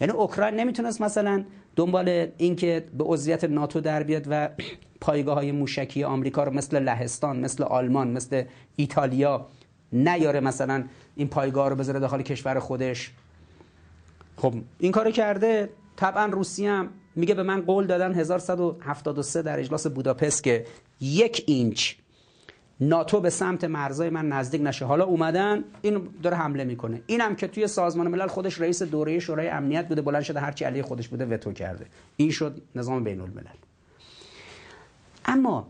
یعنی 0.00 0.12
اوکراین 0.12 0.54
نمی‌تونست 0.54 1.00
مثلا 1.00 1.44
دنبال 1.76 2.26
اینکه 2.38 2.84
به 2.98 3.04
عضویت 3.04 3.44
ناتو 3.44 3.80
در 3.80 4.02
بیاد 4.02 4.26
و 4.30 4.48
پایگاه 5.00 5.34
های 5.34 5.52
موشکی 5.52 6.04
آمریکا 6.04 6.44
رو 6.44 6.52
مثل 6.52 6.78
لهستان 6.78 7.40
مثل 7.40 7.62
آلمان 7.64 8.08
مثل 8.08 8.42
ایتالیا 8.76 9.46
نیاره 9.92 10.40
مثلا 10.40 10.84
این 11.16 11.28
پایگاه 11.28 11.68
رو 11.68 11.76
بذاره 11.76 12.00
داخل 12.00 12.22
کشور 12.22 12.58
خودش. 12.58 13.12
خب. 14.40 14.54
این 14.78 14.92
کارو 14.92 15.10
کرده 15.10 15.70
طبعا 15.96 16.26
روسیه 16.26 16.70
هم 16.70 16.88
میگه 17.16 17.34
به 17.34 17.42
من 17.42 17.60
قول 17.60 17.86
دادن 17.86 18.14
1173 18.14 19.42
در 19.42 19.58
اجلاس 19.58 19.86
بوداپست 19.86 20.42
که 20.42 20.66
یک 21.00 21.44
اینچ 21.46 21.94
ناتو 22.80 23.20
به 23.20 23.30
سمت 23.30 23.64
مرزای 23.64 24.10
من 24.10 24.28
نزدیک 24.28 24.60
نشه. 24.64 24.84
حالا 24.84 25.04
اومدن 25.04 25.64
این 25.82 26.08
داره 26.22 26.36
حمله 26.36 26.64
می‌کنه. 26.64 27.02
اینم 27.06 27.36
که 27.36 27.48
توی 27.48 27.66
سازمان 27.66 28.08
ملل 28.08 28.26
خودش 28.26 28.60
رئیس 28.60 28.82
دوره 28.82 29.18
شورای 29.18 29.48
امنیت 29.48 29.88
بوده 29.88 30.02
بلند 30.02 30.22
شده 30.22 30.40
هرچی 30.40 30.64
علیه 30.64 30.82
خودش 30.82 31.08
بوده 31.08 31.26
وتو 31.26 31.52
کرده. 31.52 31.86
این 32.16 32.30
شد 32.30 32.62
نظام 32.74 33.04
بین 33.04 33.20
الملل 33.20 33.46
اما 35.24 35.68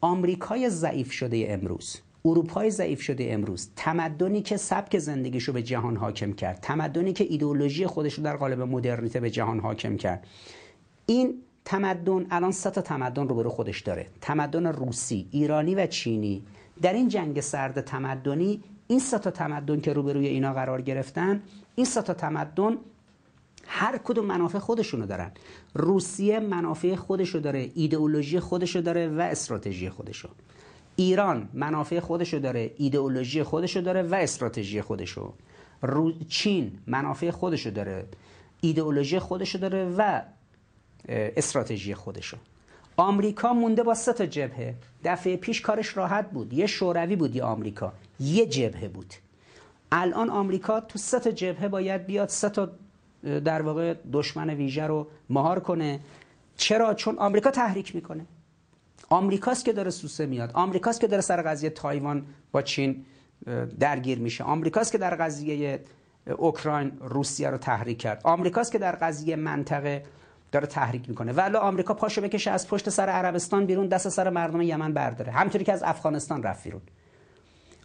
آمریکای 0.00 0.70
ضعیف 0.70 1.12
شده 1.12 1.46
امروز. 1.48 1.96
اروپای 2.24 2.70
ضعیف 2.70 3.02
شده 3.02 3.26
امروز. 3.30 3.68
تمدنی 3.76 4.42
که 4.42 4.56
سبک 4.56 4.98
زندگیشو 4.98 5.52
به 5.52 5.62
جهان 5.62 5.96
حاکم 5.96 6.32
کرد. 6.32 6.58
تمدنی 6.62 7.12
که 7.12 7.24
ایدئولوژی 7.24 7.86
خودش 7.86 8.14
رو 8.14 8.24
در 8.24 8.36
قالب 8.36 8.60
مدرنیته 8.60 9.20
به 9.20 9.30
جهان 9.30 9.60
حاکم 9.60 9.96
کرد. 9.96 10.26
این 11.06 11.34
تمدن 11.64 12.26
الان 12.30 12.52
سه 12.52 12.70
تا 12.70 12.80
تمدن 12.80 13.28
رو 13.28 13.34
برای 13.34 13.50
خودش 13.50 13.80
داره. 13.80 14.06
تمدن 14.20 14.66
روسی 14.66 15.28
ایرانی 15.30 15.74
و 15.74 15.86
چینی. 15.86 16.42
در 16.82 16.92
این 16.92 17.08
جنگ 17.08 17.40
سرد 17.40 17.80
تمدنی 17.80 18.62
این 18.86 18.98
سه 18.98 19.18
تا 19.18 19.30
تمدن 19.30 19.80
که 19.80 19.92
روبروی 19.92 20.26
اینا 20.26 20.52
قرار 20.52 20.82
گرفتن 20.82 21.42
این 21.74 21.86
سه 21.86 22.02
تا 22.02 22.14
تمدن 22.14 22.76
هر 23.66 23.98
کدوم 23.98 24.26
منافع 24.26 24.58
خودشونو 24.58 25.06
دارن. 25.06 25.32
روسیه 25.74 26.40
منافع 26.40 26.94
خودشو 26.94 27.38
داره 27.38 27.70
ایدئولوژی 27.74 28.40
خودشو 28.40 28.80
داره 28.80 29.08
و 29.08 29.20
استراتژی 29.20 29.90
خودشو. 29.90 30.28
ایران 30.96 31.48
منافع 31.54 32.00
خودشو 32.00 32.38
داره 32.38 32.70
ایدئولوژی 32.76 33.42
خودشو 33.42 33.80
داره 33.80 34.02
و 34.02 34.14
استراتژی 34.14 34.82
خودشو. 34.82 35.32
چین 36.28 36.78
منافع 36.86 37.30
خودشو 37.30 37.70
داره 37.70 38.04
ایدئولوژی 38.60 39.18
خودشو 39.18 39.58
داره 39.58 39.84
و 39.98 40.22
استراتژی 41.08 41.94
خودشو. 41.94 42.36
آمریکا 42.96 43.52
مونده 43.52 43.82
با 43.82 43.94
سه 43.94 44.12
تا 44.12 44.26
جبهه. 44.26 44.74
دفعه 45.04 45.36
پیش 45.36 45.60
کارش 45.60 45.96
راحت 45.96 46.30
بود. 46.30 46.52
یه 46.52 46.66
شوروی 46.66 47.16
بود 47.16 47.36
یه 47.36 47.42
آمریکا. 47.42 47.92
یه 48.20 48.46
جبهه 48.46 48.88
بود. 48.88 49.14
الان 49.92 50.30
آمریکا 50.30 50.80
تو 50.80 50.98
سه 50.98 51.20
تا 51.20 51.30
جبهه 51.30 51.68
باید 51.68 52.06
بیاد 52.06 52.28
سه 52.28 52.48
تا 52.48 52.70
در 53.22 53.62
واقع 53.62 53.94
دشمن 54.12 54.50
ویژه 54.50 54.86
رو 54.86 55.06
مهار 55.30 55.60
کنه. 55.60 56.00
چرا؟ 56.56 56.94
چون 56.94 57.18
آمریکا 57.18 57.50
تحریک 57.50 57.94
می‌کنه. 57.94 58.26
آمریکاست 59.08 59.64
که 59.64 59.72
داره 59.72 59.90
سوسه 59.90 60.26
میاد. 60.26 60.50
آمریکاست 60.54 61.00
که 61.00 61.06
داره 61.06 61.22
سر 61.22 61.42
قضیه 61.42 61.70
تایوان 61.70 62.26
با 62.52 62.62
چین 62.62 63.04
درگیر 63.78 64.18
میشه. 64.18 64.44
آمریکاست 64.44 64.92
که 64.92 64.98
در 64.98 65.14
قضیه 65.14 65.80
اوکراین 66.36 66.92
روسیه 67.00 67.50
رو 67.50 67.58
تحریک 67.58 67.98
کرد. 67.98 68.20
آمریکاست 68.24 68.72
که 68.72 68.78
در 68.78 68.92
قضیه 68.92 69.36
منطقه 69.36 70.02
داره 70.52 70.66
تحریک 70.66 71.08
می‌کنه. 71.08 71.32
ولی 71.32 71.56
آمریکا 71.56 71.94
پاشو 71.94 72.20
بکشه 72.20 72.50
از 72.50 72.68
پشت 72.68 72.88
سر 72.88 73.08
عربستان 73.08 73.66
بیرون 73.66 73.86
دست 73.86 74.08
سر 74.08 74.30
مردم 74.30 74.60
یمن 74.60 74.92
برداره. 74.92 75.32
همطوری 75.32 75.64
که 75.64 75.72
از 75.72 75.82
افغانستان 75.82 76.42
رفت 76.42 76.64
بیرون. 76.64 76.80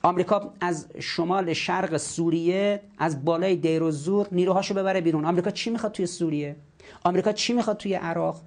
آمریکا 0.04 0.54
از 0.62 0.88
شمال 1.00 1.54
شرق 1.54 1.98
سوریه 1.98 2.82
از 2.98 3.26
بالای 3.26 3.56
دیر 3.56 3.84
و 3.84 3.92
زور 3.92 4.28
نیروهاشو 4.32 4.74
ببره 4.74 5.02
بیرون. 5.02 5.26
آمریکا 5.26 5.52
چی 5.52 5.70
می‌خواد 5.70 5.92
توی 5.92 6.06
سوریه؟ 6.06 6.56
آمریکا 7.04 7.32
چی 7.32 7.54
می‌خواد 7.54 7.78
توی 7.78 7.94
عراق؟ 7.94 8.42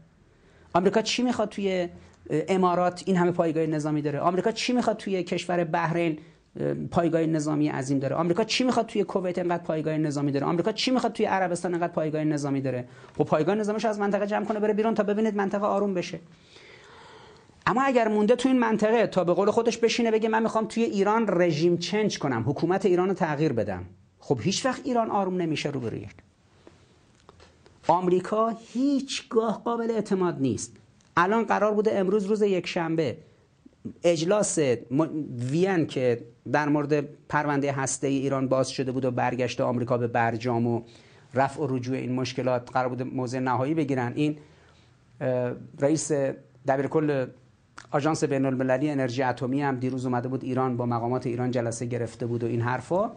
آمریکا 0.75 1.03
چی 1.03 1.23
می‌خواد 1.23 1.49
توی 1.49 1.89
امارات 2.31 3.03
این 3.07 3.17
همه 3.17 3.31
پایگاه 3.31 3.67
نظامی 3.67 4.03
داره. 4.03 4.21
آمریکا 4.21 4.53
چی 4.53 4.73
می‌خواد 4.73 4.97
توی 4.97 5.23
کشور 5.23 5.65
بحرین 5.65 6.19
پایگاه 6.91 7.27
نظامی 7.27 7.69
عظیم 7.69 7.99
داره؟ 7.99 8.17
آمریکا 8.17 8.45
چی 8.45 8.65
می‌خواد 8.65 8.87
توی 8.87 9.05
کویت 9.05 9.39
انقدر 9.39 9.63
پایگاه 9.63 9.97
نظامی 9.97 10.33
داره؟ 10.33 10.47
آمریکا 10.47 10.73
چی 10.73 10.91
می‌خواد 10.91 11.13
توی 11.13 11.27
عربستان 11.27 11.75
انقدر 11.75 11.93
پایگاه 11.93 12.25
نظامی 12.25 12.61
داره؟ 12.61 12.89
خب 13.19 13.25
پایگاه 13.25 13.55
نظامیش 13.55 13.85
از 13.85 13.99
منطقه 13.99 14.27
جمع 14.27 14.45
کنه 14.45 14.61
بره 14.61 14.73
بیرون 14.73 14.95
تا 14.95 15.03
ببینید 15.03 15.37
منطقه 15.37 15.67
آروم 15.67 15.95
بشه. 15.95 16.21
اما 17.67 17.83
اگر 17.83 18.09
مونده 18.09 18.37
تو 18.37 18.49
این 18.49 18.59
منطقه 18.59 19.07
تا 19.07 19.25
به 19.25 19.35
قول 19.35 19.51
خودش 19.51 19.79
بشینه 19.79 20.11
بگه 20.11 20.29
من 20.29 20.43
می‌خوام 20.43 20.67
توی 20.67 20.83
ایران 20.83 21.25
رژیم 21.29 21.79
چنج 21.79 22.19
کنم 22.19 22.45
حکومت 22.47 22.87
ایران 22.87 23.09
رو 23.09 23.15
تغییر 23.15 23.53
بدم. 23.53 23.85
خب 24.19 24.39
هیچ 24.43 24.67
وقت 24.67 24.81
ایران 24.85 25.11
آروم 25.11 25.37
نمیشه 25.37 25.71
رو 25.71 25.81
بروی 25.81 26.07
آمریکا 27.89 28.57
هیچگاه 28.73 29.63
قابل 29.65 29.91
اعتماد 29.91 30.37
نیست. 30.41 30.77
الان 31.17 31.45
قرار 31.45 31.75
بوده 31.75 31.99
امروز 31.99 32.25
روز 32.25 32.43
یک 32.43 32.67
شنبه 32.67 33.17
اجلاس 34.03 34.59
وین 35.51 35.87
که 35.87 36.25
در 36.53 36.69
مورد 36.69 37.09
پرونده 37.29 37.73
هسته 37.73 38.07
ای 38.07 38.19
ایران 38.19 38.49
باز 38.49 38.71
شده 38.71 38.93
بود 38.93 39.05
و 39.05 39.11
برگشت 39.11 39.61
آمریکا 39.61 39.99
به 39.99 40.07
برجام 40.07 40.67
و 40.67 40.83
رفع 41.35 41.63
و 41.63 41.77
رجوع 41.77 41.97
این 41.97 42.13
مشکلات 42.13 42.71
قرار 42.73 42.89
بود 42.89 43.03
موضع 43.03 43.39
نهایی 43.39 43.75
بگیرن. 43.75 44.13
این 44.15 44.39
رئیس 45.81 46.13
دبیرکل 46.69 47.27
آژانس 47.91 48.25
بین 48.25 48.45
المللی 48.45 48.91
انرژی 48.91 49.23
اتمی 49.23 49.63
هم 49.63 49.77
دیروز 49.77 50.07
اومده 50.07 50.29
بود 50.29 50.45
ایران 50.45 50.77
با 50.77 50.87
مقامات 50.87 51.27
ایران 51.27 51.51
جلسه 51.51 51.87
گرفته 51.87 52.27
بود 52.27 52.45
و 52.45 52.47
این 52.47 52.61
حرفا. 52.61 53.13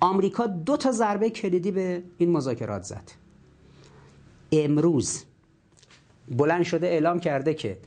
آمریکا 0.00 0.46
دو 0.46 0.76
تا 0.76 0.92
ضربه 0.92 1.30
کلیدی 1.30 1.70
به 1.70 2.02
این 2.18 2.32
مذاکرات 2.32 2.82
زد. 2.82 3.10
امروز 4.52 5.24
بلند 6.30 6.62
شده 6.62 6.86
اعلام 6.86 7.20
کرده 7.20 7.54
که 7.54 7.78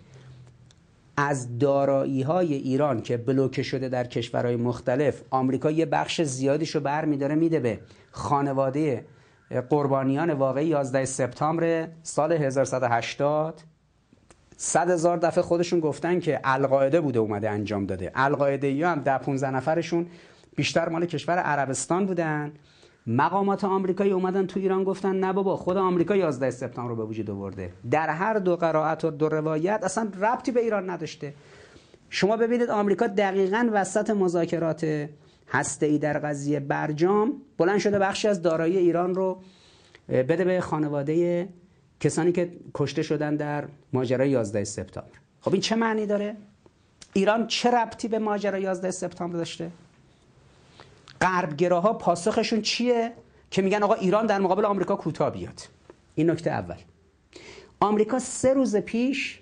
از 1.17 1.57
دارایی 1.59 2.21
های 2.21 2.53
ایران 2.53 3.01
که 3.01 3.17
بلوکه 3.17 3.63
شده 3.63 3.89
در 3.89 4.03
کشورهای 4.03 4.55
مختلف 4.55 5.21
آمریکا 5.29 5.71
یه 5.71 5.85
بخش 5.85 6.21
زیادیشو 6.21 6.79
بر 6.79 7.05
میداره 7.05 7.35
میده 7.35 7.59
به 7.59 7.79
خانواده 8.11 9.05
قربانیان 9.69 10.33
واقعی 10.33 10.67
11 10.67 11.05
سپتامبر 11.05 11.87
سال 12.03 12.31
1180 12.31 13.61
صد 14.57 14.89
هزار 14.89 15.17
دفعه 15.17 15.43
خودشون 15.43 15.79
گفتن 15.79 16.19
که 16.19 16.39
القاعده 16.43 17.01
بوده 17.01 17.19
اومده 17.19 17.49
انجام 17.49 17.85
داده. 17.85 18.11
القاعده 18.15 18.67
ای 18.67 18.83
هم 18.83 18.99
ده 18.99 19.17
15 19.17 19.51
نفرشون 19.51 20.07
بیشتر 20.55 20.89
مال 20.89 21.05
کشور 21.05 21.37
عربستان 21.37 22.05
بودن. 22.05 22.51
مقامات 23.07 23.63
آمریکایی 23.63 24.11
اومدن 24.11 24.45
تو 24.45 24.59
ایران 24.59 24.83
گفتن 24.83 25.15
نه 25.15 25.33
بابا 25.33 25.55
خود 25.57 25.77
آمریکا 25.77 26.15
11 26.15 26.51
سپتامبر 26.51 26.89
رو 26.89 26.95
به 26.95 27.05
وجود 27.05 27.29
آورده. 27.29 27.73
در 27.91 28.09
هر 28.09 28.33
دو 28.33 28.55
قرائت 28.55 29.05
و 29.05 29.11
دو 29.11 29.29
روایت 29.29 29.83
اصلا 29.83 30.11
ربطی 30.21 30.51
به 30.51 30.59
ایران 30.59 30.89
نداشته. 30.89 31.33
شما 32.09 32.37
ببینید 32.37 32.69
آمریکا 32.69 33.07
دقیقا 33.07 33.69
وسط 33.73 34.09
مذاکرات 34.09 35.07
هسته 35.47 35.85
ای 35.85 35.97
در 35.97 36.17
قضیه 36.17 36.59
برجام 36.59 37.33
بلند 37.57 37.79
شده 37.79 37.99
بخشی 37.99 38.27
از 38.27 38.41
دارایی 38.41 38.77
ایران 38.77 39.15
رو 39.15 39.41
بده 40.09 40.43
به 40.43 40.61
خانواده 40.61 41.47
کسانی 41.99 42.31
که 42.31 42.51
کشته 42.73 43.01
شدن 43.01 43.35
در 43.35 43.67
ماجرای 43.93 44.29
11 44.29 44.63
سپتامبر. 44.63 45.17
خب 45.41 45.51
این 45.51 45.61
چه 45.61 45.75
معنی 45.75 46.05
داره؟ 46.05 46.35
ایران 47.13 47.47
چه 47.47 47.71
ربطی 47.71 48.07
به 48.07 48.19
ماجرای 48.19 48.61
11 48.61 48.91
سپتامبر 48.91 49.37
داشته؟ 49.37 49.71
غربگراها 51.23 51.93
پاسخشون 51.93 52.61
چیه؟ 52.61 53.13
که 53.51 53.61
میگن 53.61 53.83
آقا 53.83 53.93
ایران 53.93 54.25
در 54.25 54.39
مقابل 54.39 54.65
آمریکا 54.65 54.95
کوتاه 54.95 55.29
بیاد. 55.29 55.61
این 56.15 56.29
نکته 56.29 56.49
اول. 56.51 56.75
آمریکا 57.79 58.19
سه 58.19 58.53
روز 58.53 58.75
پیش 58.75 59.39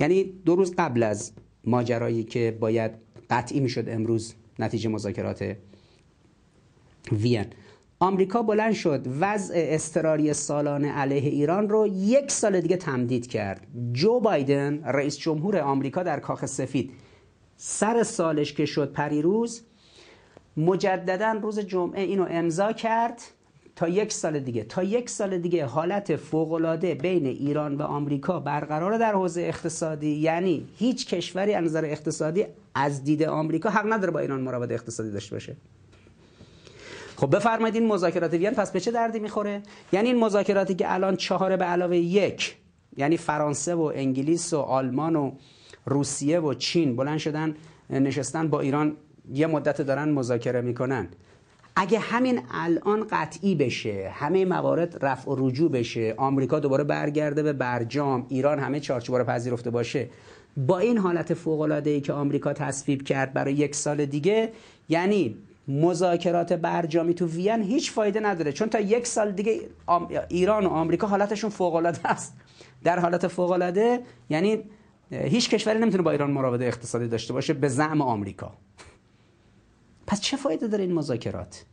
یعنی 0.00 0.24
دو 0.24 0.56
روز 0.56 0.74
قبل 0.78 1.02
از 1.02 1.32
ماجرایی 1.64 2.24
که 2.24 2.56
باید 2.60 2.90
قطعی 3.30 3.60
می‌شد 3.60 3.84
امروز 3.88 4.34
نتیجه 4.58 4.88
مذاکرات 4.88 5.56
وین 7.12 7.46
آمریکا 7.98 8.42
بلند 8.42 8.72
شد 8.72 9.06
وضع 9.20 9.54
استراری 9.56 10.32
سالانه 10.32 10.92
علیه 10.92 11.30
ایران 11.30 11.68
رو 11.68 11.86
یک 11.86 12.30
سال 12.30 12.60
دیگه 12.60 12.76
تمدید 12.76 13.26
کرد. 13.26 13.66
جو 13.92 14.20
بایدن 14.20 14.84
رئیس 14.84 15.18
جمهور 15.18 15.58
آمریکا 15.58 16.02
در 16.02 16.20
کاخ 16.20 16.46
سفید 16.46 16.92
سر 17.56 18.02
سالش 18.02 18.52
که 18.52 18.66
شد 18.66 18.92
پریروز 18.92 19.62
مجددا 20.56 21.38
روز 21.42 21.58
جمعه 21.58 22.02
اینو 22.02 22.26
امضا 22.30 22.72
کرد 22.72 23.22
تا 23.76 23.88
یک 23.88 24.12
سال 24.12 24.40
دیگه. 24.40 24.64
تا 24.64 24.82
یک 24.82 25.10
سال 25.10 25.38
دیگه 25.38 25.66
حالت 25.66 26.16
فوقالعاده 26.16 26.94
بین 26.94 27.26
ایران 27.26 27.74
و 27.74 27.82
آمریکا 27.82 28.40
برقرار 28.40 28.98
در 28.98 29.12
حوزه 29.12 29.40
اقتصادی. 29.40 30.10
یعنی 30.10 30.68
هیچ 30.76 31.14
کشوری 31.14 31.54
از 31.54 31.64
نظر 31.64 31.84
اقتصادی 31.84 32.44
از 32.74 33.04
دید 33.04 33.22
آمریکا 33.22 33.70
حق 33.70 33.92
نداره 33.92 34.10
با 34.10 34.20
ایران 34.20 34.40
مراود 34.40 34.72
اقتصادی 34.72 35.10
داشته 35.10 35.36
باشه. 35.36 35.56
خب 37.16 37.36
بفرمایید 37.36 37.74
این 37.74 37.86
مذاکرات 37.86 38.34
وین 38.34 38.50
پس 38.50 38.72
به 38.72 38.80
چه 38.80 38.90
دردی 38.90 39.18
می‌خوره؟ 39.18 39.62
یعنی 39.92 40.08
این 40.08 40.18
مذاکراتی 40.18 40.74
که 40.74 40.94
الان 40.94 41.16
چهار 41.16 41.56
به 41.56 41.64
علاوه 41.64 41.96
یک 41.96 42.56
یعنی 42.96 43.16
فرانسه 43.16 43.74
و 43.74 43.92
انگلیس 43.94 44.52
و 44.52 44.58
آلمان 44.58 45.16
و 45.16 45.32
روسیه 45.86 46.40
و 46.40 46.54
چین 46.54 46.96
بلند 46.96 47.18
شدن 47.18 47.54
نشستن 47.90 48.48
با 48.48 48.60
ایران 48.60 48.96
یه 49.32 49.46
مدت 49.46 49.82
دارن 49.82 50.08
مذاکره 50.08 50.60
می‌کنن. 50.60 51.08
اگه 51.76 51.98
همین 51.98 52.40
الان 52.50 53.06
قطعی 53.10 53.54
بشه 53.54 54.12
همه 54.14 54.44
موارد 54.44 55.04
رفع 55.04 55.30
و 55.30 55.48
رجوع 55.48 55.70
بشه 55.70 56.14
آمریکا 56.16 56.60
دوباره 56.60 56.84
برگرده 56.84 57.42
به 57.42 57.52
برجام 57.52 58.26
ایران 58.28 58.58
همه 58.58 58.80
چارچوب 58.80 59.16
رو 59.16 59.24
پذیرفته 59.24 59.70
باشه 59.70 60.08
با 60.56 60.78
این 60.78 60.98
حالت 60.98 61.34
فوق 61.34 61.60
العاده 61.60 61.90
ای 61.90 62.00
که 62.00 62.12
آمریکا 62.12 62.52
تصویب 62.52 63.02
کرد 63.02 63.32
برای 63.32 63.54
یک 63.54 63.74
سال 63.74 64.06
دیگه 64.06 64.52
یعنی 64.88 65.36
مذاکرات 65.68 66.52
برجامی 66.52 67.14
تو 67.14 67.26
وین 67.26 67.62
هیچ 67.62 67.92
فایده 67.92 68.20
نداره. 68.20 68.52
چون 68.52 68.68
تا 68.68 68.80
یک 68.80 69.06
سال 69.06 69.32
دیگه 69.32 69.60
ایران 70.28 70.66
و 70.66 70.68
آمریکا 70.68 71.06
حالتشون 71.06 71.50
فوق 71.50 71.74
العاده 71.74 72.10
است. 72.10 72.34
در 72.84 72.98
حالت 72.98 73.26
فوق 73.26 73.50
العاده 73.50 74.00
یعنی 74.30 74.58
هیچ 75.10 75.50
کشوری 75.50 75.78
نمی‌تونه 75.78 76.02
با 76.02 76.10
ایران 76.10 76.30
مراوده 76.30 76.64
اقتصادی 76.64 77.08
داشته 77.08 77.32
باشه 77.32 77.52
به 77.52 77.68
زعم 77.68 78.00
آمریکا. 78.00 78.52
پس 80.12 80.20
چه 80.20 80.36
فایده 80.36 80.66
داره 80.66 80.84
این 80.84 80.94
مذاکرات؟ 80.94 81.64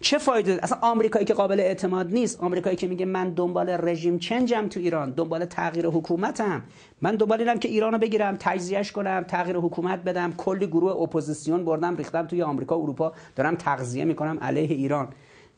چه 0.00 0.18
فایده؟ 0.18 0.58
اصلا 0.62 0.78
آمریکایی 0.82 1.24
که 1.24 1.34
قابل 1.34 1.60
اعتماد 1.60 2.12
نیست. 2.12 2.40
آمریکایی 2.40 2.76
که 2.76 2.86
میگه 2.86 3.06
من 3.06 3.30
دنبال 3.30 3.70
رژیم 3.70 4.18
چنجم 4.18 4.68
تو 4.68 4.80
ایران 4.80 5.10
دنبال 5.10 5.44
تغییر 5.44 5.86
حکومتم. 5.86 6.62
من 7.02 7.16
دنبال 7.16 7.40
اینم 7.40 7.58
که 7.58 7.68
ایرانو 7.68 7.98
بگیرم 7.98 8.36
تجزیهش 8.40 8.92
کنم 8.92 9.24
تغییر 9.28 9.56
حکومت 9.56 10.04
بدم. 10.04 10.32
کلی 10.32 10.66
گروه 10.66 10.92
اپوزیسیون 10.92 11.64
بردم 11.64 11.96
ریختم 11.96 12.26
توی 12.26 12.42
آمریکا 12.42 12.76
اروپا. 12.76 13.12
دارم 13.36 13.54
تغذیه 13.54 14.04
می‌کنم 14.04 14.38
علیه 14.42 14.76
ایران. 14.76 15.08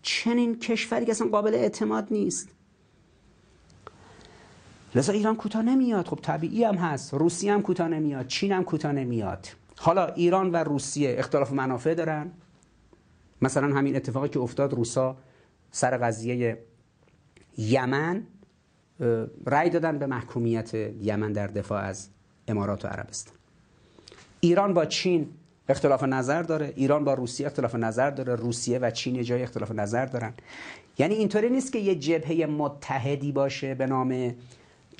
چنین 0.03 0.59
کشوری 0.59 1.05
که 1.05 1.11
اصلا 1.11 1.29
قابل 1.29 1.55
اعتماد 1.55 2.07
نیست. 2.11 2.49
لذا 4.95 5.13
ایران 5.13 5.37
کوتاه 5.37 5.63
نمیاد. 5.63 6.07
خب 6.07 6.19
طبیعی 6.23 6.65
هم 6.65 6.75
هست. 6.75 7.15
روسیه 7.15 7.53
هم 7.53 7.63
کوتاه 7.63 7.89
نمیاد. 7.89 8.27
چین 8.27 8.53
هم 8.53 8.65
کوتاه 8.65 8.93
نمیاد. 8.93 9.60
حالا 9.83 10.07
ایران 10.07 10.51
و 10.51 10.57
روسیه 10.57 11.15
اختلاف 11.19 11.53
منافع 11.53 11.95
دارن. 11.95 12.31
مثلا 13.43 13.77
همین 13.77 13.97
اتفاقی 13.97 14.29
که 14.29 14.41
افتاد 14.41 14.75
روسا 14.75 15.17
سر 15.71 15.97
قضیه 15.97 16.59
یمن 17.59 18.27
رأی 19.47 19.71
دادن 19.71 19.99
به 19.99 20.07
محکومیت 20.07 20.75
یمن 20.75 21.33
در 21.33 21.47
دفاع 21.47 21.83
از 21.83 22.09
امارات 22.49 22.85
و 22.85 22.89
عربستان. 22.89 23.35
ایران 24.41 24.75
با 24.75 24.85
چین 24.85 25.29
اختلاف 25.69 26.03
نظر 26.03 26.43
داره 26.43 26.73
ایران 26.77 27.05
با 27.05 27.15
روسیه 27.15 27.47
اختلاف 27.47 27.75
نظر 27.75 28.11
داره 28.11 28.35
روسیه 28.35 28.79
و 28.79 28.91
چین 28.91 29.23
جای 29.23 29.43
اختلاف 29.43 29.71
نظر 29.71 30.07
دارن. 30.07 30.33
یعنی 30.99 31.15
اینطوری 31.15 31.51
نیست 31.51 31.73
که 31.73 31.79
یه 31.79 31.95
جبهه 31.95 32.47
متحدی 32.47 33.33
باشه 33.33 33.75
به 33.75 33.87
نام 33.87 34.35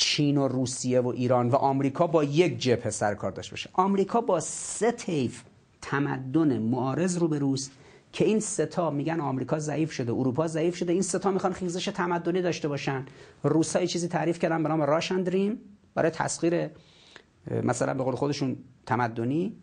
چین 0.01 0.39
و 0.39 0.49
روسیه 0.49 1.01
و 1.01 1.07
ایران 1.07 1.49
و 1.49 1.57
آمریکا 1.57 2.07
با 2.07 2.25
یک 2.25 2.59
جبهه 2.59 2.91
سرکار 2.91 3.31
داشته 3.31 3.51
باشه. 3.51 3.71
آمریکا 3.73 4.21
با 4.21 4.41
سه 4.41 4.93
طیف 4.93 5.43
تمدن 5.83 6.59
معارض 6.59 7.19
رو 7.19 7.29
به 7.29 7.39
روز 7.39 7.71
که 8.13 8.25
این 8.25 8.41
ستا 8.41 8.91
میگن 8.91 9.21
آمریکا 9.21 9.59
ضعیف 9.59 9.93
شده 9.93 10.13
اروپا 10.13 10.47
ضعیف 10.47 10.77
شده 10.77 10.93
این 10.93 11.03
ستا 11.03 11.31
می‌خوان 11.31 11.53
خیزش 11.53 11.85
تمدنی 11.85 12.43
داشته 12.43 12.69
باشن. 12.69 13.07
روسا 13.43 13.87
چیزی 13.87 14.09
تعریف 14.09 14.39
کردن 14.39 14.63
به 14.63 14.69
نام 14.69 14.83
راشن 14.83 15.23
دریم 15.23 15.59
برای 15.95 16.11
تسخیر 16.11 16.69
مثلا 17.63 17.95
به 17.95 18.05
قول 18.05 18.15
خودشون 18.15 18.57
تمدنی. 18.87 19.57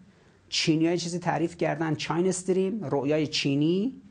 چینی 0.50 0.98
چیزی 0.98 1.20
تعریف 1.20 1.58
کردن 1.58 1.96
چاین 1.96 2.34
دریم 2.48 2.84
رویای 2.84 3.28
چینی. 3.28 4.02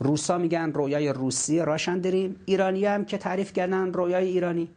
روسا 0.00 0.38
میگن 0.38 0.72
رویای 0.72 1.08
روسی 1.08 1.58
راشن 1.58 1.98
دریم 1.98 2.36
ایرانی 2.46 2.84
هم 2.84 3.04
که 3.04 3.18
تعریف 3.18 3.52
کردن 3.52 3.92
رویای 3.92 4.28
ایرانی. 4.28 4.68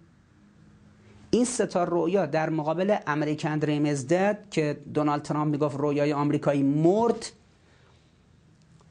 این 1.31 1.45
ستا 1.45 1.83
رویا 1.83 2.25
در 2.25 2.49
مقابل 2.49 2.95
امریکن 3.07 3.57
دریم 3.57 3.85
از 3.85 4.07
دد 4.07 4.37
که 4.51 4.77
دونالد 4.93 5.21
ترامپ 5.21 5.51
می‌گفت 5.51 5.77
رویای 5.77 6.13
آمریکایی 6.13 6.63
مرد. 6.63 7.25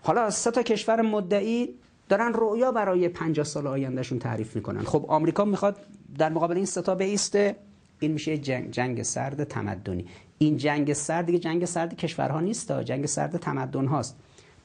حالا 0.02 0.30
سه 0.30 0.50
تا 0.50 0.62
کشور 0.62 1.00
مدعی 1.00 1.74
دارن 2.08 2.32
رویا 2.32 2.72
برای 2.72 3.08
50 3.08 3.44
سال 3.46 3.66
آیندهشون 3.66 4.18
تعریف 4.18 4.56
می‌کنن. 4.56 4.82
خب 4.82 5.04
آمریکا 5.08 5.44
می‌خواد 5.44 5.76
در 6.18 6.28
مقابل 6.28 6.56
این 6.56 6.66
ستا 6.66 6.94
بیسته. 6.94 7.56
این 8.00 8.12
میشه 8.12 8.38
جنگ, 8.38 8.70
جنگ 8.70 9.02
سرد 9.02 9.44
تمدنی. 9.44 10.06
این 10.38 10.56
جنگ 10.56 10.92
سرد 10.92 11.26
دیگه 11.26 11.38
جنگ 11.38 11.64
سرد 11.64 11.96
کشورها 11.96 12.40
نیست 12.40 12.82
جنگ 12.82 13.06
سرد 13.06 13.36
تمدن 13.36 13.86
هاست. 13.86 14.16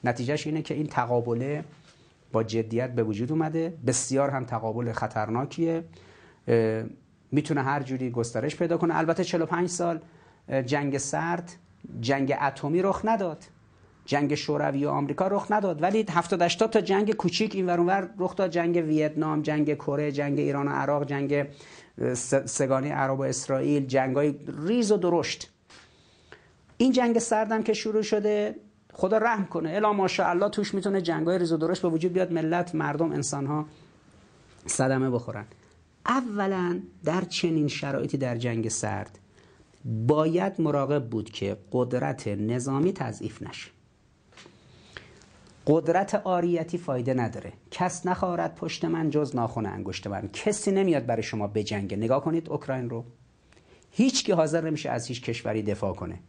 نتیجهش 0.04 0.48
اینه 0.48 0.62
که 0.62 0.74
این 0.74 0.88
تقابله 0.88 1.64
با 2.32 2.44
جدیت 2.44 2.96
به 2.96 3.04
وجود 3.04 3.32
اومده. 3.32 3.74
بسیار 3.88 4.30
هم 4.30 4.44
تقابل 4.46 4.92
خطرناکیه. 4.92 5.84
می‌تونه 7.32 7.64
هر 7.64 7.84
جوری 7.84 8.12
گسترش 8.12 8.56
پیدا 8.56 8.78
کنه. 8.78 8.98
البته 8.98 9.24
45 9.24 9.70
سال 9.70 10.00
جنگ 10.66 10.98
سرد 10.98 11.52
جنگ 12.02 12.36
اتمی 12.42 12.82
رخ 12.82 13.02
نداد. 13.04 13.44
جنگ 14.06 14.36
شوروی 14.36 14.86
و 14.86 14.90
آمریکا 14.90 15.28
رخ 15.28 15.48
نداد. 15.50 15.84
ولی 15.84 16.06
70 16.10 16.42
80 16.42 16.70
تا 16.70 16.82
جنگ 16.82 17.14
کوچیک 17.14 17.56
این 17.56 17.66
ور 17.66 18.10
رخ 18.20 18.36
داد. 18.36 18.52
جنگ 18.52 18.76
ویتنام 18.76 19.42
جنگ 19.42 19.76
کره 19.76 20.12
جنگ 20.12 20.40
ایران 20.40 20.68
و 20.68 20.72
عراق 20.72 21.06
جنگ 21.06 21.46
سه‌گانه‌ی 22.46 22.90
عرب 22.90 23.20
و 23.20 23.22
اسرائیل 23.22 23.86
جنگای 23.86 24.36
ریز 24.68 24.92
و 24.92 24.98
درشت. 24.98 25.52
این 26.78 26.92
جنگ 26.92 27.20
سردم 27.20 27.64
که 27.64 27.74
شروع 27.74 28.02
شده 28.02 28.56
خدا 28.94 29.18
رحم 29.18 29.46
کنه. 29.46 29.70
الا 29.76 29.94
ماشاءالله 29.94 30.50
توش 30.50 30.74
می‌تونه 30.74 31.02
جنگای 31.02 31.40
ریز 31.40 31.52
و 31.52 31.58
درشت 31.58 31.82
به 31.82 31.90
وجود 31.90 32.14
بیاد. 32.14 32.32
ملت 32.32 32.76
مردم 32.76 33.12
انسان 33.12 33.46
ها 33.46 33.66
صدمه 34.66 35.10
بخورن. 35.10 35.46
اولا 36.06 36.80
در 37.04 37.22
چنین 37.22 37.68
شرایطی 37.68 38.18
در 38.18 38.38
جنگ 38.38 38.70
سرد 38.70 39.20
باید 39.86 40.62
مراقب 40.62 41.10
بود 41.10 41.30
که 41.30 41.58
قدرت 41.72 42.28
نظامی 42.28 42.94
تضعیف 42.94 43.42
نشه. 43.42 43.72
قدرت 45.68 46.16
عاریتی 46.16 46.78
فایده 46.78 47.14
نداره. 47.14 47.54
کس 47.72 48.06
نخارد 48.06 48.56
پشت 48.56 48.86
من 48.86 49.10
جز 49.10 49.36
ناخون 49.36 49.66
انگشت 49.66 50.08
من. 50.08 50.30
کسی 50.34 50.72
نمیاد 50.72 51.06
برای 51.06 51.24
شما 51.24 51.48
بجنگه 51.48 51.98
نگاه 51.98 52.24
کنید 52.24 52.50
اوکراین 52.50 52.90
رو. 52.90 53.06
هیچ 53.92 54.24
کی 54.24 54.32
حاضر 54.32 54.62
نمیشه 54.62 54.90
از 54.90 55.08
هیچ 55.08 55.22
کشوری 55.22 55.64
دفاع 55.64 55.94
کنه. 55.94 56.20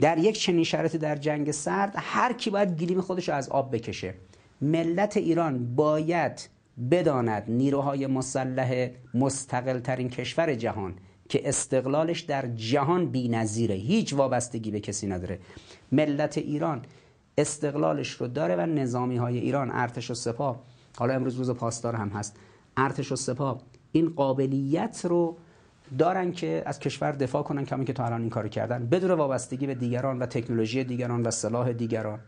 در 0.00 0.18
یک 0.18 0.38
چنین 0.38 0.64
شرایطی 0.64 0.98
در 0.98 1.16
جنگ 1.16 1.50
سرد 1.50 1.92
هر 1.96 2.32
کی 2.32 2.50
باید 2.50 2.78
گلیم 2.80 3.00
خودش 3.00 3.28
رو 3.28 3.34
از 3.34 3.48
آب 3.48 3.74
بکشه. 3.74 4.14
ملت 4.60 5.16
ایران 5.16 5.74
باید 5.74 6.48
بداند 6.90 7.44
نیروهای 7.48 8.06
مسلح 8.06 8.90
مستقل 9.14 9.78
ترین 9.78 10.08
کشور 10.08 10.54
جهان 10.54 10.94
که 11.28 11.48
استقلالش 11.48 12.20
در 12.20 12.46
جهان 12.46 13.06
بی‌نظیره 13.06 13.74
هیچ 13.74 14.14
وابستگی 14.14 14.70
به 14.70 14.80
کسی 14.80 15.06
نداره. 15.06 15.38
ملت 15.92 16.38
ایران 16.38 16.82
استقلالش 17.38 18.10
رو 18.10 18.28
داره 18.28 18.56
و 18.56 18.60
نظامی 18.60 19.16
های 19.16 19.38
ایران 19.38 19.70
ارتش 19.70 20.10
و 20.10 20.14
سپاه 20.14 20.62
حالا 20.98 21.14
امروز 21.14 21.36
روز 21.36 21.50
پاسدار 21.50 21.94
هم 21.94 22.08
هست 22.08 22.36
ارتش 22.76 23.12
و 23.12 23.16
سپاه 23.16 23.62
این 23.92 24.08
قابلیت 24.08 25.00
رو 25.04 25.36
دارن 25.98 26.32
که 26.32 26.62
از 26.66 26.78
کشور 26.78 27.12
دفاع 27.12 27.42
کنن 27.42 27.64
کمی 27.64 27.84
که 27.84 27.92
تا 27.92 28.04
الان 28.04 28.20
این 28.20 28.30
کارو 28.30 28.48
کردن 28.48 28.86
بدون 28.86 29.10
وابستگی 29.10 29.66
به 29.66 29.74
دیگران 29.74 30.18
و 30.18 30.26
تکنولوژی 30.26 30.84
دیگران 30.84 31.22
و 31.22 31.30
سلاح 31.30 31.72
دیگران. 31.72 32.20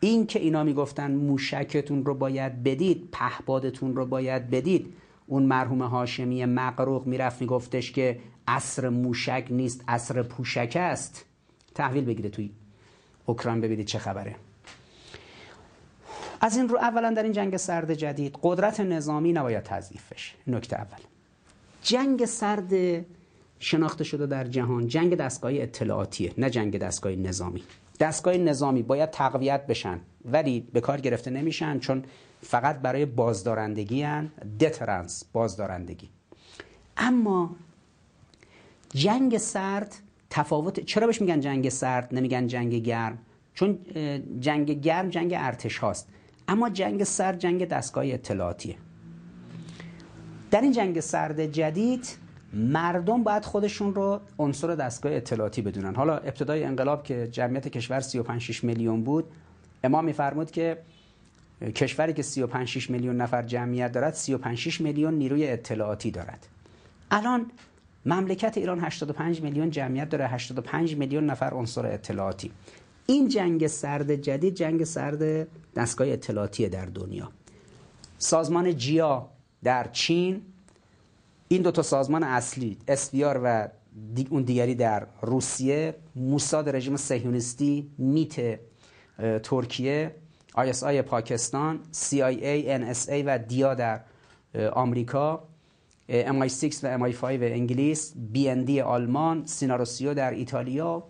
این 0.00 0.26
که 0.26 0.38
اینا 0.38 0.64
می‌گفتن 0.64 1.10
موشکتون 1.10 2.04
رو 2.04 2.14
باید 2.14 2.62
بدید 2.62 3.08
پهبادتون 3.12 3.96
رو 3.96 4.06
باید 4.06 4.50
بدید. 4.50 4.92
اون 5.26 5.42
مرحوم 5.42 5.82
هاشمی 5.82 6.44
مقروق 6.44 7.06
می‌رفت 7.06 7.40
میگفتش 7.40 7.92
که 7.92 8.20
عصر 8.48 8.88
موشک 8.88 9.46
نیست 9.50 9.84
عصر 9.88 10.22
پوشک 10.22 10.76
است. 10.80 11.24
تحویل 11.74 12.04
بگیره 12.04 12.30
توی 12.30 12.50
اوکراین 13.26 13.60
ببینید 13.60 13.86
چه 13.86 13.98
خبره. 13.98 14.36
از 16.40 16.56
این 16.56 16.68
رو 16.68 16.78
اولا 16.78 17.10
در 17.10 17.22
این 17.22 17.32
جنگ 17.32 17.56
سرد 17.56 17.94
جدید 17.94 18.38
قدرت 18.42 18.80
نظامی 18.80 19.32
نباید 19.32 19.62
تضعیف 19.62 20.12
بشه. 20.12 20.34
نکته 20.46 20.76
اول. 20.76 20.98
جنگ 21.82 22.24
سرد 22.24 23.04
شناخته 23.58 24.04
شده 24.04 24.26
در 24.26 24.44
جهان 24.44 24.88
جنگ 24.88 25.14
دستگاه 25.14 25.52
اطلاعاتیه 25.54 26.32
نه 26.38 26.50
جنگ 26.50 26.78
دستگاه 26.78 27.12
نظامی. 27.12 27.62
دستگاه 28.00 28.36
نظامی 28.36 28.82
باید 28.82 29.10
تقویت 29.10 29.66
بشن 29.66 30.00
ولی 30.24 30.60
به 30.72 30.80
کار 30.80 31.00
گرفته 31.00 31.30
نمیشن 31.30 31.78
چون 31.78 32.04
فقط 32.42 32.78
برای 32.78 33.06
بازدارندگی 33.06 34.02
هن. 34.02 34.30
دترنس 34.60 35.24
بازدارندگی. 35.32 36.08
اما 36.96 37.56
جنگ 38.94 39.38
سرد 39.38 39.94
تفاوت 40.30 40.80
چرا 40.80 41.06
بهش 41.06 41.20
میگن 41.20 41.40
جنگ 41.40 41.68
سرد؟ 41.68 42.14
نمیگن 42.14 42.46
جنگ 42.46 42.74
گرم. 42.74 43.18
چون 43.54 43.78
جنگ 44.40 44.70
گرم 44.70 45.08
جنگ 45.08 45.34
ارتش 45.36 45.78
هاست. 45.78 46.08
اما 46.48 46.70
جنگ 46.70 47.04
سرد 47.04 47.38
جنگ 47.38 47.68
دستگاه 47.68 48.04
اطلاعاتیه. 48.06 48.76
در 50.50 50.60
این 50.60 50.72
جنگ 50.72 51.00
سرد 51.00 51.46
جدید 51.46 52.08
مردم 52.52 53.22
باید 53.22 53.44
خودشون 53.44 53.94
رو 53.94 54.20
عنصر 54.38 54.74
دستگاه 54.74 55.12
اطلاعاتی 55.12 55.62
بدونن. 55.62 55.94
حالا 55.94 56.16
ابتدای 56.16 56.64
انقلاب 56.64 57.02
که 57.02 57.28
جمعیت 57.32 57.68
کشور 57.68 58.00
35 58.00 58.64
میلیون 58.64 59.04
بود 59.04 59.24
امام 59.84 60.04
میفرمود 60.04 60.50
که 60.50 60.78
کشوری 61.60 62.12
که 62.12 62.22
35 62.22 62.90
میلیون 62.90 63.16
نفر 63.16 63.42
جمعیت 63.42 63.92
دارد 63.92 64.14
35 64.14 64.80
میلیون 64.80 65.14
نیروی 65.14 65.48
اطلاعاتی 65.48 66.10
دارد. 66.10 66.46
الان 67.10 67.46
مملکت 68.06 68.58
ایران 68.58 68.84
85 68.84 69.42
میلیون 69.42 69.70
جمعیت 69.70 70.08
داره 70.08 70.26
85 70.26 70.96
میلیون 70.96 71.26
نفر 71.26 71.54
عنصر 71.54 71.86
اطلاعاتی. 71.86 72.50
این 73.06 73.28
جنگ 73.28 73.66
سرد 73.66 74.14
جدید 74.14 74.54
جنگ 74.54 74.84
سرد 74.84 75.48
دستگاه 75.76 76.08
اطلاعاتی 76.08 76.68
در 76.68 76.86
دنیا. 76.86 77.30
سازمان 78.18 78.76
جیا 78.76 79.28
در 79.64 79.88
چین 79.92 80.42
این 81.52 81.62
دو 81.62 81.70
تا 81.70 81.82
سازمان 81.82 82.22
اصلی 82.22 82.78
اسویار 82.88 83.40
و 83.44 83.68
اون 84.30 84.42
دیگری 84.42 84.74
در 84.74 85.06
روسیه 85.22 85.94
موساد 86.16 86.76
رژیم 86.76 86.96
صهیونیستی 86.96 87.90
میت 87.98 88.60
ترکیه 89.42 90.14
آی 90.82 91.02
پاکستان 91.02 91.80
CIA 91.92 92.80
NSA 92.80 93.22
و 93.26 93.38
دیا 93.38 93.74
در 93.74 94.00
آمریکا 94.72 95.48
MI6 96.08 96.76
و 96.82 97.12
MI5 97.12 97.24
انگلیس 97.24 98.14
BND 98.34 98.78
آلمان 98.78 99.46
سیناروسیو 99.46 100.14
در 100.14 100.30
ایتالیا. 100.30 101.02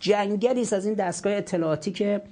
جنگلی 0.00 0.60
از 0.60 0.86
این 0.86 0.94
دستگاه 0.94 1.32
اطلاعاتی 1.32 1.92
که 1.92 2.22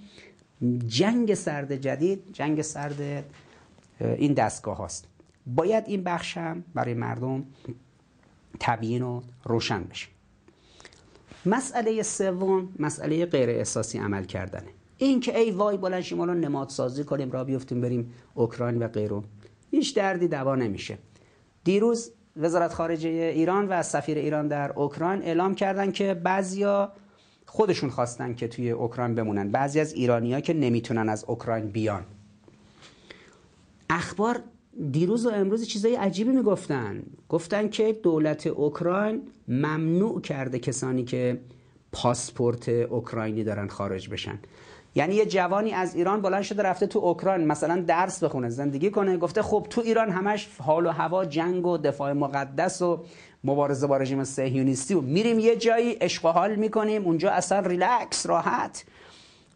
جنگ 0.86 1.34
سرد 1.34 1.76
جدید 1.76 2.22
جنگ 2.32 2.62
سرد 2.62 3.24
این 4.00 4.32
دستگاه 4.32 4.76
هاست. 4.76 5.09
باید 5.54 5.84
این 5.86 6.04
بخش 6.04 6.36
هم 6.36 6.64
برای 6.74 6.94
مردم 6.94 7.44
تبیین 8.60 9.02
و 9.02 9.20
روشن 9.44 9.84
بشه. 9.84 10.08
مسئله 11.46 12.02
سوم 12.02 12.68
مسئله 12.78 13.26
غیر 13.26 13.50
احساسی 13.50 13.98
عمل 13.98 14.24
کردنه. 14.24 14.68
این 14.98 15.20
که 15.20 15.38
ای 15.38 15.50
وای 15.50 15.76
بلند 15.76 16.00
شیم 16.00 16.20
الان 16.20 16.40
نماد 16.40 16.68
سازی 16.68 17.04
کنیم 17.04 17.30
را 17.30 17.44
بیفتیم 17.44 17.80
بریم 17.80 18.12
اوکراین 18.34 18.78
و 18.78 18.88
غیره. 18.88 19.22
هیچ 19.70 19.96
دردی 19.96 20.28
دوا 20.28 20.54
نمیشه. 20.54 20.98
دیروز 21.64 22.12
وزارت 22.36 22.74
خارجه 22.74 23.08
ایران 23.08 23.68
و 23.68 23.82
سفیر 23.82 24.18
ایران 24.18 24.48
در 24.48 24.72
اوکراین 24.72 25.22
اعلام 25.22 25.54
کردن 25.54 25.92
که 25.92 26.14
بعضیا 26.14 26.92
خودشون 27.46 27.90
خواستن 27.90 28.34
که 28.34 28.48
توی 28.48 28.70
اوکراین 28.70 29.14
بمونن. 29.14 29.50
بعضی 29.50 29.80
از 29.80 29.92
ایرانیا 29.92 30.40
که 30.40 30.54
نمی‌تونن 30.54 31.08
از 31.08 31.24
اوکراین 31.24 31.66
بیان. 31.70 32.04
اخبار 33.90 34.42
دیروز 34.90 35.26
و 35.26 35.30
امروز 35.30 35.66
چیزای 35.66 35.94
عجیبی 35.96 36.30
می‌گفتن. 36.30 37.02
گفتن 37.28 37.68
که 37.68 37.92
دولت 37.92 38.46
اوکراین 38.46 39.22
ممنوع 39.48 40.20
کرده 40.20 40.58
کسانی 40.58 41.04
که 41.04 41.40
پاسپورت 41.92 42.68
اوکراینی 42.68 43.44
دارن 43.44 43.68
خارج 43.68 44.08
بشن. 44.08 44.38
یعنی 44.94 45.14
یه 45.14 45.26
جوانی 45.26 45.72
از 45.72 45.94
ایران 45.94 46.22
بلند 46.22 46.42
شده 46.42 46.62
رفته 46.62 46.86
تو 46.86 46.98
اوکراین 46.98 47.46
مثلا 47.46 47.80
درس 47.80 48.24
بخونه 48.24 48.48
زندگی 48.48 48.90
کنه 48.90 49.16
گفته 49.16 49.42
خب 49.42 49.66
تو 49.70 49.80
ایران 49.80 50.10
همش 50.10 50.48
حال 50.58 50.86
و 50.86 50.90
هوا 50.90 51.24
جنگ 51.24 51.66
و 51.66 51.78
دفاع 51.78 52.12
مقدس 52.12 52.82
و 52.82 53.04
مبارزه 53.44 53.86
با 53.86 53.96
رژیم 53.96 54.24
صهیونیستی 54.24 54.94
و 54.94 55.00
میریم 55.00 55.38
یه 55.38 55.56
جایی 55.56 55.92
عشق 55.92 56.50
می‌کنیم 56.58 57.04
اونجا 57.04 57.30
اصلا 57.30 57.60
ریلکس 57.60 58.26
راحت. 58.26 58.84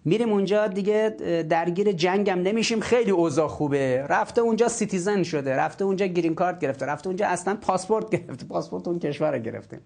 میریم 0.05 0.33
اونجا 0.33 0.67
دیگه 0.67 1.11
درگیر 1.49 1.93
جنگم 1.93 2.43
نمیشیم. 2.43 2.81
خیلی 2.81 3.11
اوضاع 3.11 3.49
خوبه. 3.49 4.07
رفته 4.09 4.41
اونجا 4.41 4.69
citizen 4.69 5.23
شده. 5.23 5.57
رفته 5.57 5.85
اونجا 5.85 6.07
green 6.07 6.35
card 6.35 6.59
گرفته. 6.59 6.87
رفته 6.87 7.07
اونجا 7.07 7.27
اصلا 7.27 7.55
پاسپورت 7.55 8.11
گرفته. 8.17 8.47
پاسپورت 8.47 8.89
اون 8.89 8.99
کشور 8.99 9.33
رو 9.33 9.39
گرفته. 9.39 9.81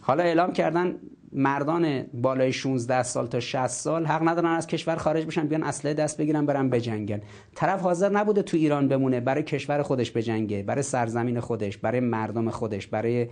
حالا 0.00 0.22
اعلام 0.22 0.52
کردن 0.52 0.96
مردان 1.32 2.02
بالای 2.14 2.52
16 2.52 3.02
سال 3.02 3.26
تا 3.26 3.40
60 3.40 3.66
سال 3.66 4.06
حق 4.06 4.28
ندارن 4.28 4.50
از 4.50 4.66
کشور 4.66 4.96
خارج 4.96 5.26
بشن 5.26 5.46
بیان 5.48 5.62
اسلحه 5.62 5.94
دست 5.94 6.16
بگیرن 6.16 6.46
برن 6.46 6.70
بجنگن 6.70 7.20
طرف 7.54 7.80
حاضر 7.80 8.08
نبوده 8.08 8.42
تو 8.42 8.56
ایران 8.56 8.88
بمونه. 8.88 9.20
برای 9.20 9.42
کشور 9.42 9.82
خودش 9.82 10.10
بجنگه 10.10 10.62
برای 10.62 10.82
سرزمین 10.82 11.40
خودش 11.40 11.78
برای 11.78 12.00
مردم 12.00 12.50
خودش 12.50 12.86
برای 12.86 13.28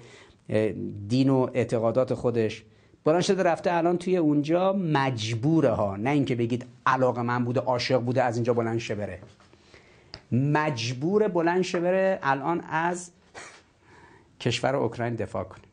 دین 1.09 1.31
و 1.31 1.47
اعتقادات 1.55 2.15
خودش. 2.15 2.65
بلند 3.05 3.21
شده 3.21 3.43
رفته 3.43 3.75
الان 3.75 3.99
توی 3.99 4.17
اونجا 4.17 4.73
مجبوره 4.73 5.71
ها. 5.71 5.97
نه 5.97 6.11
اینکه 6.11 6.35
بگید 6.35 6.67
علاقه 6.87 7.23
من 7.23 7.45
بوده 7.45 7.61
عاشق 7.61 7.99
بوده 7.99 8.23
از 8.23 8.37
اینجا 8.37 8.55
بلند 8.55 8.79
شه 8.79 8.95
بره. 8.95 9.19
مجبور 10.33 11.29
بلند 11.29 11.63
شه 11.63 11.81
بره 11.81 12.19
الان 12.23 12.61
از 12.61 13.11
کشور 14.41 14.77
اوکراین 14.77 15.15
دفاع 15.15 15.45
کنه. 15.45 15.65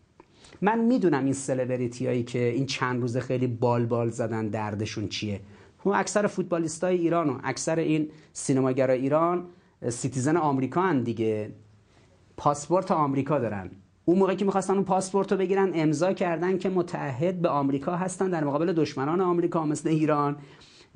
من 0.62 0.80
می‌دونم 0.80 1.24
این 1.24 1.34
سلبریتی 1.34 2.08
هایی 2.08 2.24
که 2.24 2.40
این 2.40 2.66
چند 2.66 3.02
روزه 3.02 3.20
خیلی 3.20 3.48
بال 3.48 3.86
بال 3.86 4.10
زدن 4.10 4.48
دردشون 4.48 5.08
چیه. 5.08 5.40
اون 5.84 5.96
اکثر 5.96 6.28
فوتبالیست 6.28 6.84
های 6.84 6.98
ایران 6.98 7.30
و 7.30 7.40
اکثر 7.44 7.80
این 7.80 8.10
سینماگرای 8.34 9.00
ایران 9.00 9.46
citizen 9.90 10.38
آمریکا 10.38 10.82
هن 10.82 11.04
دیگه. 11.04 11.52
پاسپورت 12.38 12.92
آمریکا 12.92 13.40
دارن. 13.40 13.72
اون 14.12 14.20
موقع 14.20 14.36
که 14.36 14.46
می‌خواستن 14.46 14.74
اون 14.74 14.84
پاسپورت 14.84 15.32
رو 15.32 15.38
بگیرن 15.38 15.72
امضا 15.74 16.14
کردن 16.14 16.58
که 16.58 16.70
متحد 16.70 17.42
به 17.42 17.50
آمریکا 17.50 17.96
هستن 17.96 18.30
در 18.30 18.44
مقابل 18.44 18.74
دشمنان 18.74 19.22
آمریکا 19.22 19.66
مثل 19.66 19.90
ایران. 19.90 20.38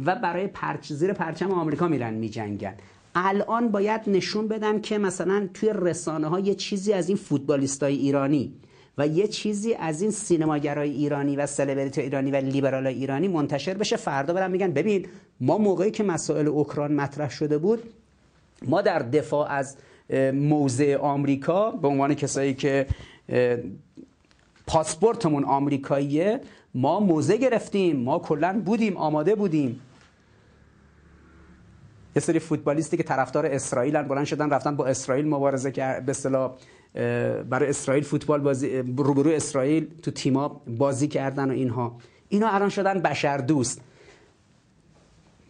و 0.06 0.16
برای 0.16 0.48
پرچ 0.48 0.94
زیر 0.94 1.14
پرچم 1.14 1.52
آمریکا 1.52 1.88
میرن 1.88 2.14
میجنگن. 2.14 2.74
الان 3.16 3.70
باید 3.72 4.02
نشون 4.08 4.48
بدن 4.48 4.82
که 4.82 4.98
مثلا 4.98 5.50
توی 5.54 5.72
رسانه 5.76 6.28
ها 6.28 6.40
یه 6.40 6.56
چیزی 6.56 6.94
از 6.94 7.08
این 7.10 7.18
فوتبالیستای 7.18 7.96
ایرانی 7.96 8.54
و 8.98 9.08
یه 9.08 9.28
چیزی 9.28 9.74
از 9.74 10.02
این 10.02 10.12
سینماگرای 10.12 10.92
ایرانی 10.92 11.36
و 11.36 11.46
سلبریتی 11.46 12.02
ایرانی 12.02 12.32
و 12.32 12.36
لیبرال 12.36 12.88
ایرانی 12.88 13.28
منتشر 13.28 13.74
بشه. 13.74 13.96
فردا 13.96 14.34
برن 14.34 14.52
میگن 14.52 14.72
ببین 14.72 15.06
ما 15.42 15.58
موقعی 15.58 15.92
که 15.92 16.04
مسائل 16.04 16.48
اوکراین 16.48 16.96
مطرح 16.96 17.30
شده 17.30 17.58
بود 17.58 17.84
ما 18.68 18.82
در 18.82 19.00
دفاع 19.00 19.52
از 19.52 19.78
موضع 20.34 20.98
آمریکا 20.98 21.72
به 21.72 21.88
عنوان 21.88 22.14
کسایی 22.14 22.54
که 22.54 22.88
پاسپورتمون 24.68 25.44
آمریکاییه 25.44 26.42
ما 26.76 27.00
موضع 27.00 27.38
گرفتیم 27.38 27.96
ما 27.96 28.20
کلا 28.20 28.62
بودیم 28.66 28.98
آماده 28.98 29.36
بودیم. 29.36 29.82
یه 32.16 32.22
سری 32.22 32.40
فوتبالیستی 32.40 32.98
که 32.98 33.04
طرفدار 33.04 33.46
اسرائیلن 33.46 34.08
بلند 34.08 34.26
شدن 34.26 34.50
رفتن 34.50 34.76
با 34.76 34.86
اسرائیل 34.86 35.28
مبارزه 35.28 35.72
کرد 35.72 36.06
به 36.06 36.10
اصطلاح 36.10 36.56
برای 37.50 37.70
اسرائیل 37.70 38.04
فوتبال 38.04 38.42
بازی 38.42 38.78
روبروی 38.78 39.36
اسرائیل 39.36 39.88
تو 40.02 40.12
تیما 40.12 40.62
بازی 40.78 41.08
کردن 41.08 41.50
و 41.50 41.54
اینها. 41.54 41.98
اینا 42.30 42.50
الان 42.50 42.70
شدن 42.70 43.00
بشر 43.02 43.38
دوست 43.38 43.82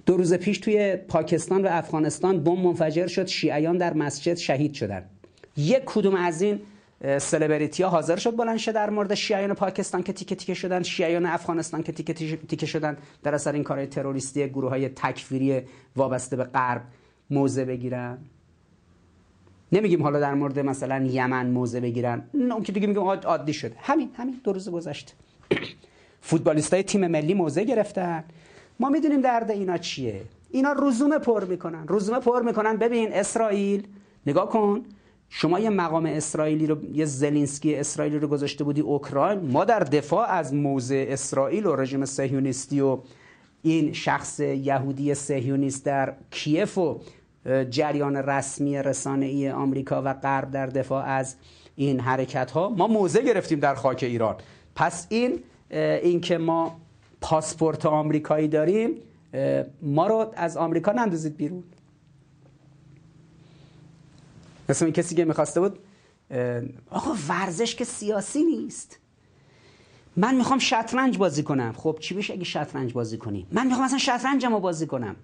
دو 0.05 0.17
روز 0.17 0.33
پیش 0.33 0.57
توی 0.57 0.95
پاکستان 0.95 1.65
و 1.65 1.67
افغانستان 1.71 2.43
بمب 2.43 2.59
منفجر 2.59 3.07
شد 3.07 3.27
شیعیان 3.27 3.77
در 3.77 3.93
مسجد 3.93 4.37
شهید 4.37 4.73
شدن. 4.73 5.05
یک 5.57 5.81
کدوم 5.85 6.15
از 6.15 6.41
این 6.41 6.59
سلبریتی 7.17 7.83
ها 7.83 7.89
حاضر 7.89 8.15
شد 8.15 8.35
بلند 8.35 8.57
شه 8.57 8.71
در 8.71 8.89
مورد 8.89 9.13
شیعیان 9.13 9.53
پاکستان 9.53 10.03
که 10.03 10.13
تیکه 10.13 10.35
تیکه 10.35 10.53
شدن 10.53 10.83
شیعیان 10.83 11.25
افغانستان 11.25 11.83
که 11.83 11.91
تیکه 11.91 12.13
تیکه 12.47 12.65
شدن 12.65 12.97
در 13.23 13.35
اثر 13.35 13.51
این 13.51 13.63
کارهای 13.63 13.87
تروریستی 13.87 14.47
گروه 14.47 14.69
های 14.69 14.89
تکفیری 14.89 15.61
وابسته 15.95 16.35
به 16.35 16.43
غرب 16.43 16.81
موضع 17.29 17.65
بگیرن؟ 17.65 18.17
نمیگیم 19.71 20.03
حالا 20.03 20.19
در 20.19 20.33
مورد 20.33 20.59
مثلا 20.59 21.05
یمن 21.05 21.47
موضع 21.47 21.79
بگیرن. 21.79 22.23
اون 22.33 22.63
که 22.63 22.71
دیگه 22.71 22.87
میگیم 22.87 23.03
عادی 23.03 23.53
شده. 23.53 23.75
همین 23.79 24.09
همین 24.17 24.41
دو 24.43 24.53
روز 24.53 24.69
گذشته. 24.69 25.13
فوتبالیستای 26.21 26.83
تیم 26.83 27.07
ملی 27.07 27.33
موضع 27.33 27.63
گرفتن. 27.63 28.23
ما 28.79 28.89
می‌دونیم 28.89 29.21
درد 29.21 29.51
اینا 29.51 29.77
چیه. 29.77 30.21
اینا 30.51 30.75
رزومه 30.79 31.17
پر 31.17 31.43
می‌کنن. 31.43 31.85
رزومه 31.89 32.19
پر 32.19 32.41
می‌کنن. 32.41 32.77
ببین 32.77 33.13
اسرائیل 33.13 33.87
نگاه 34.25 34.49
کن. 34.49 34.83
شما 35.29 35.59
یه 35.59 35.69
مقام 35.69 36.05
اسرائیلی 36.05 36.67
رو 36.67 36.77
یه 36.93 37.05
زلینسکی 37.05 37.75
اسرائیلی 37.75 38.19
رو 38.19 38.27
گذاشته 38.27 38.63
بودی 38.63 38.81
اوکراین. 38.81 39.39
ما 39.39 39.65
در 39.65 39.79
دفاع 39.79 40.29
از 40.29 40.53
موضع 40.53 41.05
اسرائیل 41.09 41.65
و 41.65 41.75
رژیم 41.75 42.05
صهیونیستی 42.05 42.81
و 42.81 42.97
این 43.61 43.93
شخص 43.93 44.39
یهودی 44.39 45.13
صهیونیست 45.13 45.85
در 45.85 46.13
کیف 46.31 46.77
و 46.77 47.01
جریان 47.69 48.15
رسمی 48.15 48.77
رسانه 48.77 49.25
ای 49.25 49.49
آمریکا 49.49 50.01
و 50.05 50.13
غرب 50.13 50.51
در 50.51 50.65
دفاع 50.65 51.05
از 51.05 51.35
این 51.75 51.99
حرکت 51.99 52.51
ها 52.51 52.69
ما 52.69 52.87
موضع 52.87 53.21
گرفتیم 53.21 53.59
در 53.59 53.75
خاک 53.75 54.03
ایران. 54.03 54.35
پس 54.75 55.07
این 55.09 55.39
اینکه 55.69 56.37
ما 56.37 56.77
پاسپورت 57.25 57.85
آمریکایی 57.85 58.47
داریم 58.47 58.91
ما 59.81 60.07
رو 60.07 60.33
از 60.35 60.57
آمریکا 60.57 60.91
نندازید 60.91 61.37
بیرون. 61.37 61.63
مثل 64.69 64.91
کسی 64.91 65.15
که 65.15 65.25
می‌خواسته 65.25 65.59
بود؟ 65.59 65.79
آقا 66.89 67.15
ورزش 67.29 67.75
که 67.75 67.85
سیاسی 67.85 68.43
نیست. 68.43 68.99
من 70.17 70.35
می‌خوام 70.35 70.59
شطرنج 70.59 71.17
بازی 71.17 71.43
کنم. 71.43 71.73
خب 71.77 71.97
چی 71.99 72.15
بشه 72.15 72.33
اگه 72.33 72.43
شطرنج 72.43 72.93
بازی 72.93 73.17
کنی؟ 73.17 73.47
من 73.51 73.67
می‌خوام 73.67 73.85
مثلا 73.85 73.97
شطرنجم 73.97 74.53
رو 74.53 74.59
بازی 74.59 74.87
کنم. 74.87 75.15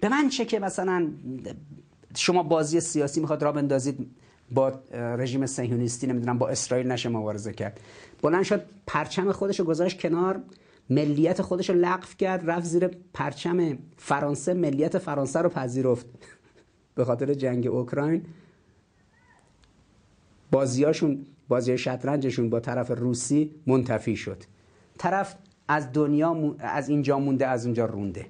به 0.00 0.08
من 0.08 0.28
چه 0.28 0.44
که 0.44 0.58
مثلا 0.58 1.08
شما 2.16 2.42
بازی 2.42 2.80
سیاسی 2.80 3.20
می‌خواد 3.20 3.42
را 3.42 3.52
بندازید 3.52 4.10
با 4.50 4.72
رژیم 4.92 5.46
صهیونیستی 5.46 6.06
نمی‌دونم 6.06 6.38
با 6.38 6.48
اسرائیل 6.48 6.92
نشه 6.92 7.08
مبارزه 7.08 7.52
کرد. 7.52 7.80
بلند 8.22 8.42
شد 8.42 8.62
پرچم 8.86 9.32
خودش 9.32 9.60
رو 9.60 9.66
گذاشت 9.66 10.00
کنار. 10.00 10.40
ملیت 10.90 11.42
خودش 11.42 11.70
رو 11.70 11.76
لغو 11.76 12.06
کرد 12.18 12.50
رفت 12.50 12.66
زیر 12.66 12.88
پرچم 13.14 13.78
فرانسه 13.96 14.54
ملیت 14.54 14.98
فرانسه 14.98 15.38
رو 15.38 15.48
پذیرفت. 15.48 16.06
به 16.94 17.04
خاطر 17.04 17.34
جنگ 17.34 17.66
اوکراین. 17.66 18.24
بازیاشون 20.50 21.26
بازی 21.48 21.78
شطرنجشون 21.78 22.50
با 22.50 22.60
طرف 22.60 22.90
روسی 22.90 23.50
منتفی 23.66 24.16
شد. 24.16 24.42
طرف 24.98 25.34
از 25.68 25.92
دنیا 25.92 26.56
از 26.58 26.88
اینجا 26.88 27.18
مونده 27.18 27.46
از 27.46 27.64
اونجا 27.64 27.86
رونده. 27.86 28.26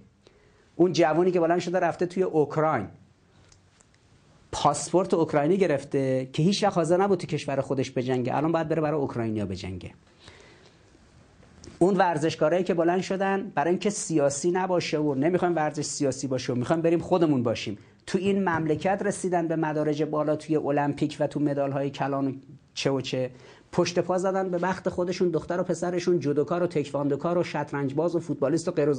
اون 0.77 0.93
جوانی 0.93 1.31
که 1.31 1.41
بلند 1.41 1.59
شده 1.59 1.81
رفته 1.81 2.07
توی 2.07 2.23
اوکراین. 2.23 2.89
پاسپورت 4.53 5.15
اوکراینی 5.15 5.57
گرفته 5.57 6.29
که 6.33 6.43
هیچ 6.43 6.65
وقت 6.65 6.75
حاضر 6.75 6.97
نبود 6.97 7.19
تو 7.19 7.27
کشور 7.27 7.61
خودش 7.61 7.91
بجنگه. 7.91 8.37
الان 8.37 8.53
باید 8.53 8.69
بره 8.69 8.81
برای 8.81 9.01
اوکراینیا 9.01 9.47
بجنگه. 9.47 9.91
اون 11.79 11.97
ورزشکارایی 11.97 12.65
که 12.65 12.75
بلند 12.75 13.01
شدن 13.01 13.53
برای 13.55 13.71
اینکه 13.71 13.91
سیاسی 13.91 14.51
نباشه 14.51 14.99
و 14.99 15.15
نمی‌خوایم 15.15 15.57
ورزش 15.57 15.85
سیاسی 15.85 16.27
باشه 16.27 16.53
و 16.53 16.57
می‌خوایم 16.57 16.83
بریم 16.83 16.99
خودمون 16.99 17.43
باشیم. 17.43 17.79
تو 18.07 18.19
این 18.19 18.49
مملکت 18.49 19.03
رسیدن 19.05 19.49
به 19.49 19.57
مدارج 19.57 20.03
بالا 20.03 20.37
توی 20.37 20.57
المپیک 20.57 21.17
و 21.21 21.27
تو 21.27 21.41
مدال 21.41 21.73
های 21.73 21.91
کلان 21.91 22.41
چه 22.75 22.91
و 22.91 23.01
چه 23.01 23.31
پشت 23.73 23.99
پا 23.99 24.19
زدن 24.19 24.51
به 24.51 24.59
بخت 24.59 24.89
خودشون 24.89 25.29
دختر 25.29 25.61
و 25.61 25.63
پسرشون 25.63 26.19
جودوکار 26.19 26.63
و 26.63 26.67
تکواندوکار 26.67 27.39
و 27.39 27.43
شطرنج 27.43 27.95
باز 27.95 28.17
و 28.17 28.21
فوتبالیست 28.21 28.69
و 28.69 28.71
غیر 28.71 28.93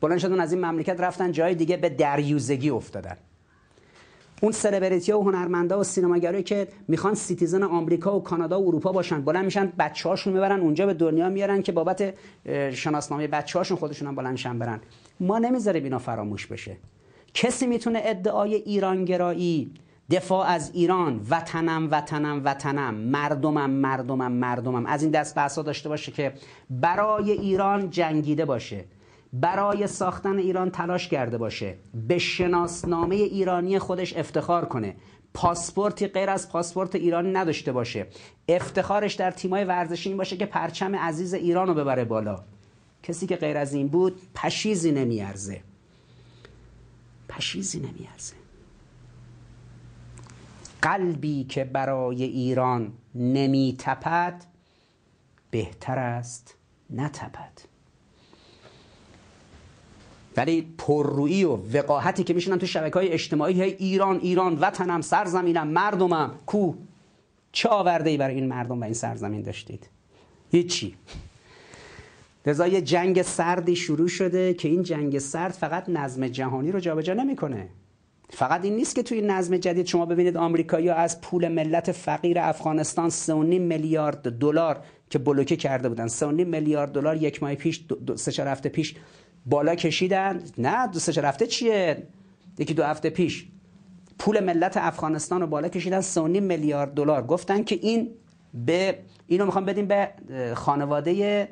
بلند 0.00 0.18
شدن 0.18 0.40
از 0.40 0.52
این 0.52 0.64
مملکت 0.64 1.00
رفتن 1.00 1.32
جای 1.32 1.54
دیگه 1.54 1.76
به 1.76 1.88
دریوزگی 1.88 2.70
افتادن. 2.70 3.16
اون 4.42 4.52
سلبریتی 4.52 5.12
و 5.12 5.20
هنرمندا 5.20 5.80
و 5.80 5.84
سینماگرایی 5.84 6.42
که 6.42 6.68
می‌خوان 6.88 7.14
citizen 7.14 7.62
آمریکا 7.62 8.16
و 8.16 8.22
کانادا 8.22 8.60
و 8.60 8.68
اروپا 8.68 8.92
باشن. 8.92 9.20
بلند 9.20 9.44
میشن 9.44 9.72
بچه‌هاشون 9.78 10.32
می‌برن 10.32 10.60
اونجا 10.60 10.86
به 10.86 10.94
دنیا 10.94 11.28
میارن 11.28 11.62
که 11.62 11.72
بابت 11.72 12.14
شناسنامه 12.72 13.26
بچه‌هاشون 13.26 13.76
خودشون 13.76 14.08
هم 14.08 14.14
بلندشن 14.14 14.58
برن. 14.58 14.80
ما 15.20 15.38
نمی‌ذاریم 15.38 15.84
اینا 15.84 15.98
فراموش 15.98 16.46
بشه. 16.46 16.76
کسی 17.34 17.66
می‌تونه 17.66 18.00
ادعای 18.04 18.54
ایرانگرایی 18.54 19.70
دفاع 20.10 20.46
از 20.46 20.70
ایران 20.74 21.20
وطنم 21.30 21.88
وطنم 21.90 22.42
وطنم 22.44 22.94
مردمم 22.94 23.70
مردمم 23.70 24.32
مردمم 24.32 24.86
از 24.86 25.02
این 25.02 25.10
دست 25.10 25.34
بحثا 25.34 25.62
داشته 25.62 25.88
باشه 25.88 26.12
که 26.12 26.32
برای 26.70 27.30
ایران 27.30 27.90
جنگیده 27.90 28.44
باشه. 28.44 28.84
برای 29.40 29.86
ساختن 29.86 30.38
ایران 30.38 30.70
تلاش 30.70 31.08
کرده 31.08 31.38
باشه. 31.38 31.74
به 32.08 32.18
شناسنامه 32.18 33.14
ایرانی 33.14 33.78
خودش 33.78 34.16
افتخار 34.16 34.64
کنه. 34.64 34.96
پاسپورتی 35.34 36.06
غیر 36.06 36.30
از 36.30 36.50
پاسپورت 36.50 36.94
ایرانی 36.94 37.32
نداشته 37.32 37.72
باشه. 37.72 38.06
افتخارش 38.48 39.14
در 39.14 39.30
تیمای 39.30 39.64
ورزشی 39.64 40.08
این 40.08 40.18
باشه 40.18 40.36
که 40.36 40.46
پرچم 40.46 40.96
عزیز 40.96 41.34
ایران 41.34 41.68
رو 41.68 41.74
ببره 41.74 42.04
بالا. 42.04 42.44
کسی 43.02 43.26
که 43.26 43.36
غیر 43.36 43.56
از 43.56 43.74
این 43.74 43.88
بود 43.88 44.20
پشیزی 44.34 44.92
نمیارزه. 44.92 45.62
پشیزی 47.28 47.78
نمیارزه. 47.78 48.34
قلبی 50.82 51.44
که 51.44 51.64
برای 51.64 52.22
ایران 52.22 52.92
نمیتپد 53.14 54.44
بهتر 55.50 55.98
است 55.98 56.54
نتپد. 56.90 57.75
ولی 60.36 60.74
پررویی 60.78 61.44
و 61.44 61.58
وقاحتی 61.74 62.24
که 62.24 62.34
میشنن 62.34 62.58
تو 62.58 62.66
شبکه 62.66 62.94
های 62.94 63.08
اجتماعی 63.08 63.60
های 63.60 63.72
ایران 63.72 64.16
ایران 64.16 64.58
وطنم 64.58 65.00
سرزمینم 65.00 65.68
مردمم. 65.68 66.30
کو؟ 66.46 66.72
چه 67.52 67.68
آورده 67.68 68.10
ای 68.10 68.16
برای 68.16 68.34
این 68.34 68.48
مردم 68.48 68.80
و 68.80 68.84
این 68.84 68.94
سرزمین 68.94 69.42
داشتید؟ 69.42 69.88
هیچی. 70.50 70.94
لذا 72.46 72.66
یه 72.66 72.80
جنگ 72.80 73.22
سردی 73.22 73.76
شروع 73.76 74.08
شده 74.08 74.54
که 74.54 74.68
این 74.68 74.82
جنگ 74.82 75.18
سرد 75.18 75.52
فقط 75.52 75.88
نظم 75.88 76.28
جهانی 76.28 76.72
رو 76.72 76.80
جابجا 76.80 77.14
نمی‌کنه. 77.14 77.68
فقط 78.30 78.64
این 78.64 78.76
نیست 78.76 78.94
که 78.94 79.02
توی 79.02 79.20
نظم 79.20 79.56
جدید 79.56 79.86
شما 79.86 80.06
ببینید 80.06 80.36
آمریکایی‌ها 80.36 80.94
از 80.94 81.20
پول 81.20 81.48
ملت 81.48 81.92
فقیر 81.92 82.38
افغانستان 82.38 83.10
3.5 83.10 83.30
میلیارد 83.60 84.38
دلار 84.38 84.80
که 85.10 85.18
بلوکه 85.18 85.56
کرده 85.56 85.88
بودن 85.88 86.08
3.5 86.08 86.22
میلیارد 86.24 86.92
دلار 86.92 87.16
یک 87.16 87.42
ماه 87.42 87.54
پیش 87.54 87.84
سه 88.16 88.32
چهار 88.32 88.48
هفته 88.48 88.68
پیش 88.68 88.94
بالا 89.46 89.74
کشیدن. 89.74 90.42
نه 90.58 90.86
دو 90.86 90.98
سه 90.98 91.28
هفته 91.28 91.46
چیه؟ 91.46 92.02
یکی 92.58 92.74
دو 92.74 92.84
هفته 92.84 93.10
پیش. 93.10 93.46
پول 94.18 94.40
ملت 94.40 94.76
افغانستان 94.76 95.40
رو 95.40 95.46
بالا 95.46 95.68
کشیدن 95.68 96.00
3.5 96.00 96.16
میلیارد 96.18 96.94
دلار. 96.94 97.22
گفتن 97.22 97.62
که 97.62 97.78
این 97.82 98.10
به 98.54 98.98
اینو 99.26 99.44
می‌خوام 99.44 99.64
بدیم 99.64 99.86
به 99.86 100.08
خانواده 100.54 101.48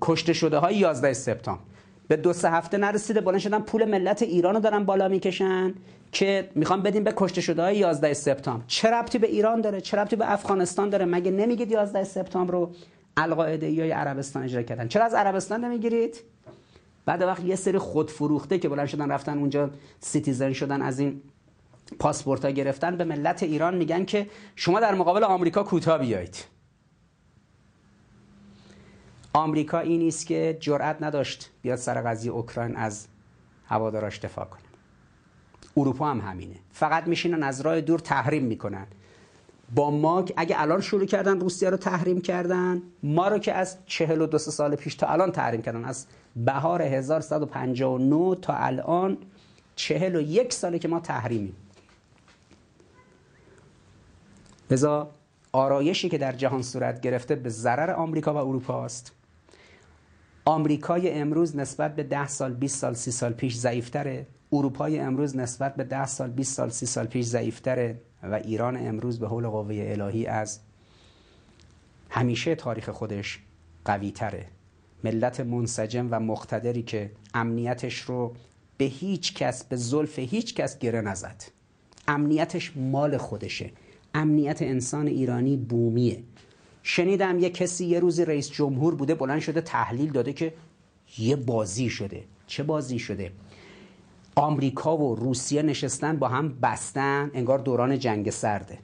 کشته 0.00 0.32
شده 0.32 0.58
های 0.58 0.76
11 0.76 1.12
سپتامبر. 1.12 1.62
به 2.08 2.16
دو 2.16 2.32
سه 2.32 2.50
هفته 2.50 2.78
نرسیده 2.78 3.20
بلند 3.20 3.40
شدن 3.40 3.58
پول 3.58 3.84
ملت 3.84 4.22
ایران 4.22 4.54
رو 4.54 4.60
دارن 4.60 4.84
بالا 4.84 5.08
می‌کشن 5.08 5.74
که 6.12 6.50
می‌خوام 6.54 6.82
بدیم 6.82 7.04
به 7.04 7.12
کشته 7.16 7.40
شده 7.40 7.62
های 7.62 7.76
11 7.76 8.14
سپتامبر. 8.14 8.64
چه 8.66 8.90
ربطی 8.90 9.18
به 9.18 9.26
ایران 9.26 9.60
داره؟ 9.60 9.80
چه 9.80 9.96
ربطی 9.96 10.16
به 10.16 10.32
افغانستان 10.32 10.90
داره؟ 10.90 11.04
مگه 11.04 11.30
نمیگید 11.30 11.70
11 11.70 12.04
سپتامبر 12.04 12.52
رو 12.52 12.70
القاعده 13.16 13.70
یا 13.70 13.96
عربستان 13.98 14.42
اجرا 14.42 14.62
کردن؟ 14.62 14.88
چرا 14.88 15.04
از 15.04 15.14
عربستان 15.14 15.64
نمی‌گیرید؟ 15.64 16.16
بعد 17.06 17.22
وقت 17.22 17.44
یه 17.44 17.56
سری 17.56 17.78
خودفروخته 17.78 18.58
که 18.58 18.68
بلند 18.68 18.86
شدن 18.86 19.10
رفتن 19.10 19.38
اونجا 19.38 19.70
citizen 20.00 20.52
شدن 20.52 20.82
از 20.82 20.98
این 20.98 21.22
پاسپورت 21.98 22.44
ها 22.44 22.50
گرفتن. 22.50 22.96
به 22.96 23.04
ملت 23.04 23.42
ایران 23.42 23.76
میگن 23.76 24.04
که 24.04 24.30
شما 24.56 24.80
در 24.80 24.94
مقابل 24.94 25.24
آمریکا 25.24 25.62
کوتاه 25.62 25.98
بیایید. 25.98 26.44
آمریکا 29.32 29.78
این 29.78 29.98
نیست 29.98 30.26
که 30.26 30.56
جرأت 30.60 31.02
نداشت 31.02 31.50
بیاد 31.62 31.78
سر 31.78 32.02
قضیه 32.02 32.32
اوکراین 32.32 32.76
از 32.76 33.06
هواداراش 33.66 34.18
دفاع 34.18 34.44
کنه. 34.44 34.60
اروپا 35.76 36.10
هم 36.10 36.20
همینه. 36.20 36.56
فقط 36.72 37.06
میشینن 37.06 37.42
از 37.42 37.60
راه 37.60 37.80
دور 37.80 37.98
تحریم 37.98 38.44
می‌کنن. 38.44 38.86
با 39.74 39.90
ما 39.90 40.24
اگه 40.36 40.60
الان 40.60 40.80
شروع 40.80 41.04
کردن 41.04 41.40
روسیه 41.40 41.70
رو 41.70 41.76
تحریم 41.76 42.20
کردن 42.20 42.82
ما 43.02 43.28
رو 43.28 43.38
که 43.38 43.52
از 43.52 43.78
42 43.86 44.38
سال 44.38 44.76
پیش 44.76 44.94
تا 44.94 45.06
الان 45.06 45.32
تحریم 45.32 45.62
کردن 45.62 45.84
از 45.84 46.06
بهار 46.36 46.82
1159 46.82 48.36
تا 48.42 48.54
الان 48.54 49.18
41 49.76 50.52
ساله 50.52 50.78
که 50.78 50.88
ما 50.88 51.00
تحریمیم. 51.00 51.56
لذا 54.70 55.10
آرایشی 55.52 56.08
که 56.08 56.18
در 56.18 56.32
جهان 56.32 56.62
صورت 56.62 57.00
گرفته 57.00 57.34
به 57.34 57.48
ضرر 57.48 57.90
آمریکا 57.90 58.34
و 58.34 58.36
اروپا 58.36 58.84
است. 58.84 59.12
آمریکای 60.44 61.10
امروز 61.10 61.56
نسبت 61.56 61.96
به 61.96 62.02
10 62.02 62.28
سال 62.28 62.54
20 62.54 62.78
سال 62.78 62.94
30 62.94 63.10
سال 63.10 63.32
پیش 63.32 63.56
ضعیفتره. 63.56 64.26
اروپای 64.52 64.98
امروز 64.98 65.36
نسبت 65.36 65.74
به 65.76 65.84
10 65.84 66.06
سال 66.06 66.30
20 66.30 66.54
سال 66.54 66.70
30 66.70 66.86
سال 66.86 67.06
پیش 67.06 67.26
ضعیفتره. 67.26 68.00
و 68.30 68.34
ایران 68.34 68.76
امروز 68.76 69.18
به 69.18 69.28
حول 69.28 69.48
قوه 69.48 69.86
الهی 69.88 70.26
از 70.26 70.60
همیشه 72.10 72.54
تاریخ 72.54 72.90
خودش 72.90 73.38
قوی 73.84 74.10
تره. 74.10 74.46
ملت 75.04 75.40
منسجم 75.40 76.08
و 76.10 76.20
مقتدری 76.20 76.82
که 76.82 77.10
امنیتش 77.34 78.00
رو 78.00 78.34
به 78.76 78.84
هیچ 78.84 79.34
کس 79.34 79.64
به 79.64 79.76
زلف 79.76 80.18
هیچ 80.18 80.54
کس 80.54 80.78
گره 80.78 81.00
نزد. 81.00 81.44
امنیتش 82.08 82.72
مال 82.76 83.16
خودشه. 83.16 83.70
امنیت 84.14 84.62
انسان 84.62 85.06
ایرانی 85.06 85.56
بومیه. 85.56 86.22
شنیدم 86.82 87.38
یه 87.38 87.50
کسی 87.50 87.86
یه 87.86 88.00
روزی 88.00 88.24
رئیس 88.24 88.50
جمهور 88.50 88.94
بوده 88.94 89.14
بلند 89.14 89.40
شده 89.40 89.60
تحلیل 89.60 90.12
داده 90.12 90.32
که 90.32 90.54
یه 91.18 91.36
بازی 91.36 91.90
شده. 91.90 92.24
چه 92.46 92.62
بازی 92.62 92.98
شده؟ 92.98 93.32
آمریکا 94.36 94.96
و 94.96 95.14
روسیه 95.14 95.62
نشستن 95.62 96.16
با 96.16 96.28
هم 96.28 96.48
بستن 96.62 97.30
انگار 97.34 97.58
دوران 97.58 97.98
جنگ 97.98 98.30
سرده. 98.30 98.78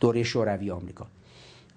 دوره 0.00 0.22
شوروی 0.22 0.70
آمریکا. 0.70 1.06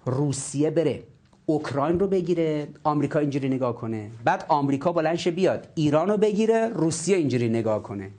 روسیه 0.06 0.70
بره 0.70 1.02
اوکراین 1.46 2.00
رو 2.00 2.06
بگیره 2.06 2.68
آمریکا 2.84 3.18
اینجوری 3.18 3.48
نگاه 3.48 3.76
کنه. 3.76 4.10
بعد 4.24 4.44
آمریکا 4.48 4.92
بلنش 4.92 5.28
بیاد 5.28 5.68
ایران 5.74 6.08
رو 6.08 6.16
بگیره 6.16 6.68
روسیه 6.68 7.16
اینجوری 7.16 7.48
نگاه 7.48 7.82
کنه. 7.82 8.10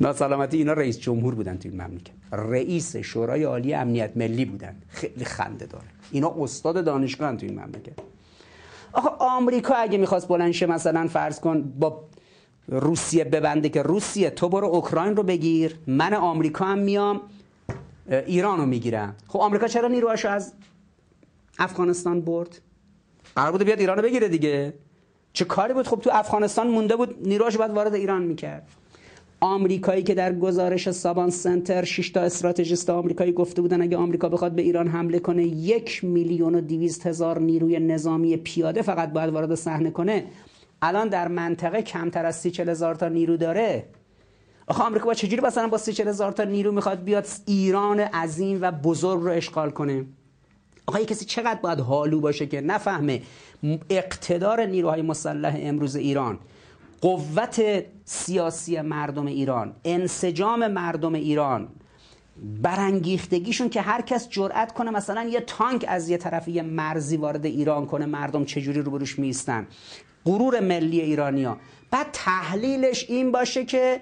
ناسلامتی 0.00 0.56
اینا 0.56 0.72
رئیس 0.72 0.98
جمهور 0.98 1.34
بودن 1.34 1.56
تو 1.56 1.68
این 1.68 1.82
مملکت. 1.82 2.12
رئیس 2.32 2.96
شورای 2.96 3.44
عالی 3.44 3.74
امنیت 3.74 4.16
ملی 4.16 4.44
بودن. 4.44 4.76
خیلی 4.88 5.24
خنده 5.24 5.66
داره. 5.66 5.84
اینا 6.10 6.34
استاد 6.38 6.84
دانشگاه 6.84 7.36
تو 7.36 7.46
این 7.46 7.60
مملکت. 7.60 8.09
آخه 8.92 9.08
آمریکا 9.18 9.74
اگه 9.74 9.98
می‌خواست 9.98 10.28
بلنشه 10.28 10.66
مثلا 10.66 11.08
فرض 11.08 11.40
کن 11.40 11.62
با 11.62 12.04
روسیه 12.68 13.24
ببنده 13.24 13.68
که 13.68 13.82
روسیه 13.82 14.30
تو 14.30 14.48
برو 14.48 14.66
اوکراین 14.66 15.16
رو 15.16 15.22
بگیر 15.22 15.78
من 15.86 16.14
آمریکا 16.14 16.64
هم 16.64 16.78
میام 16.78 17.20
ایران 18.06 18.58
رو 18.58 18.66
می‌گیرم. 18.66 19.14
خب 19.28 19.38
آمریکا 19.40 19.66
چرا 19.66 19.88
نیروهاشو 19.88 20.28
از 20.28 20.52
افغانستان 21.58 22.20
برد؟ 22.20 22.60
قرار 23.36 23.52
بود 23.52 23.62
بیاد 23.62 23.80
ایران 23.80 23.96
رو 23.96 24.02
بگیره 24.02 24.28
دیگه. 24.28 24.74
چه 25.32 25.44
کاری 25.44 25.74
بود؟ 25.74 25.86
خب 25.86 26.00
تو 26.00 26.10
افغانستان 26.12 26.68
مونده 26.68 26.96
بود 26.96 27.28
نیروهاش 27.28 27.56
باید 27.56 27.70
وارد 27.70 27.94
ایران 27.94 28.22
می‌کرد. 28.22 28.68
آمریکایی 29.42 30.02
که 30.02 30.14
در 30.14 30.32
گزارش 30.32 30.90
سابان 30.90 31.30
سنتر 31.30 31.84
6 31.84 32.10
تا 32.10 32.20
استراتژیست 32.20 32.90
آمریکایی 32.90 33.32
گفته 33.32 33.62
بودن 33.62 33.82
اگه 33.82 33.96
آمریکا 33.96 34.28
بخواد 34.28 34.52
به 34.52 34.62
ایران 34.62 34.88
حمله 34.88 35.18
کنه 35.18 35.44
یک 35.44 36.04
میلیون 36.04 36.54
و 36.54 36.60
دیویست 36.60 37.06
هزار 37.06 37.38
نیروی 37.38 37.78
نظامی 37.78 38.36
پیاده 38.36 38.82
فقط 38.82 39.12
باید 39.12 39.30
وارد 39.30 39.54
صحنه 39.54 39.90
کنه. 39.90 40.24
الان 40.82 41.08
در 41.08 41.28
منطقه 41.28 41.82
کمتر 41.82 42.26
از 42.26 42.36
سی 42.36 42.52
هزار 42.58 42.94
تا 42.94 43.08
نیرو 43.08 43.36
داره. 43.36 43.84
آخه 44.66 44.82
آمریکا 44.82 45.06
با 45.06 45.14
چجوری 45.14 45.42
مثلا 45.42 45.68
با 45.68 45.78
سی 45.78 46.02
هزار 46.02 46.32
تا 46.32 46.44
نیرو 46.44 46.72
می‌خواد 46.72 47.04
بیاد 47.04 47.26
ایران 47.46 48.00
عظیم 48.00 48.58
و 48.62 48.70
بزرگ 48.70 49.20
رو 49.22 49.30
اشغال 49.30 49.70
کنه؟ 49.70 50.04
آقا 50.86 50.98
کسی 50.98 51.24
چقدر 51.24 51.60
باید 51.60 51.80
حالو 51.80 52.20
باشه 52.20 52.46
که 52.46 52.60
نفهمه؟ 52.60 53.22
اقتدار 53.90 54.66
نیروهای 54.66 55.02
مسلح 55.02 55.56
امروز 55.60 55.96
ایران 55.96 56.38
قوت 57.00 57.84
سیاسی 58.12 58.80
مردم 58.80 59.26
ایران 59.26 59.72
انسجام 59.84 60.66
مردم 60.66 61.14
ایران 61.14 61.68
برانگیختگیشون 62.62 63.68
که 63.68 63.80
هر 63.80 64.02
کس 64.02 64.28
جرأت 64.28 64.72
کنه 64.72 64.90
مثلا 64.90 65.24
یه 65.24 65.40
تانک 65.40 65.84
از 65.88 66.08
یه 66.08 66.16
طرف 66.16 66.48
یه 66.48 66.62
مرزی 66.62 67.16
وارد 67.16 67.46
ایران 67.46 67.86
کنه 67.86 68.06
مردم 68.06 68.44
چجوری 68.44 68.82
روبروش 68.82 69.18
میستن. 69.18 69.66
غرور 70.26 70.60
ملی 70.60 71.00
ایرانیا 71.00 71.56
بعد 71.90 72.06
تحلیلش 72.12 73.10
این 73.10 73.32
باشه 73.32 73.64
که 73.64 74.00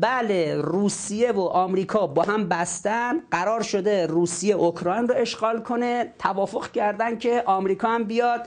بله 0.00 0.54
روسیه 0.54 1.32
و 1.32 1.40
آمریکا 1.40 2.06
با 2.06 2.22
هم 2.22 2.48
بستن 2.48 3.20
قرار 3.30 3.62
شده 3.62 4.06
روسیه 4.06 4.54
اوکراین 4.54 5.08
رو 5.08 5.14
اشغال 5.18 5.62
کنه 5.62 6.12
توافق 6.18 6.70
کردن 6.70 7.18
که 7.18 7.42
آمریکا 7.46 7.88
هم 7.88 8.04
بیاد. 8.04 8.46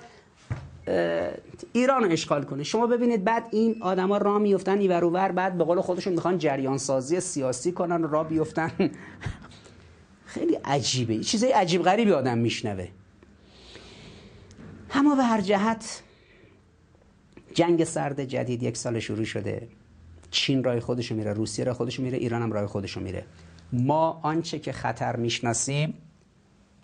ایران 1.74 2.04
رو 2.04 2.12
اشغال 2.12 2.44
کنه. 2.44 2.64
شما 2.64 2.88
ببینید 2.88 3.24
بعد 3.24 3.48
این 3.52 3.78
آدما 3.82 4.18
را 4.18 4.40
میفتن 4.40 4.78
ایور 4.80 5.04
ور 5.04 5.32
بعد 5.32 5.58
به 5.58 5.64
قول 5.64 5.82
خودشون 5.82 6.14
می‌خوان 6.14 6.38
جریان 6.38 6.78
سازی 6.78 7.20
سیاسی 7.20 7.72
کنن 7.72 8.04
را 8.04 8.24
بیفتن. 8.24 8.72
خیلی 10.26 10.56
عجیبه. 10.56 11.20
چیزای 11.20 11.52
عجیب 11.52 11.84
غریبی 11.84 12.12
آدم 12.12 12.38
میشنوه. 12.38 12.88
اما 14.92 15.16
به 15.16 15.24
هر 15.24 15.42
جهت 15.42 16.04
جنگ 17.54 17.84
سرد 17.84 18.24
جدید 18.24 18.64
یک 18.64 18.78
سال 18.78 19.00
شروع 19.00 19.26
شده. 19.26 19.68
چین 20.32 20.64
راه 20.64 20.80
خودشو 20.80 21.16
میره 21.16 21.34
روسیه 21.34 21.66
راه 21.66 21.76
خودشو 21.76 22.04
میره 22.04 22.18
ایران 22.18 22.42
هم 22.42 22.54
راه 22.54 22.68
خودشو 22.68 23.00
میره. 23.00 23.26
ما 23.74 24.20
آنچه 24.24 24.60
که 24.60 24.72
خطر 24.72 25.16
می‌شناسیم 25.16 25.94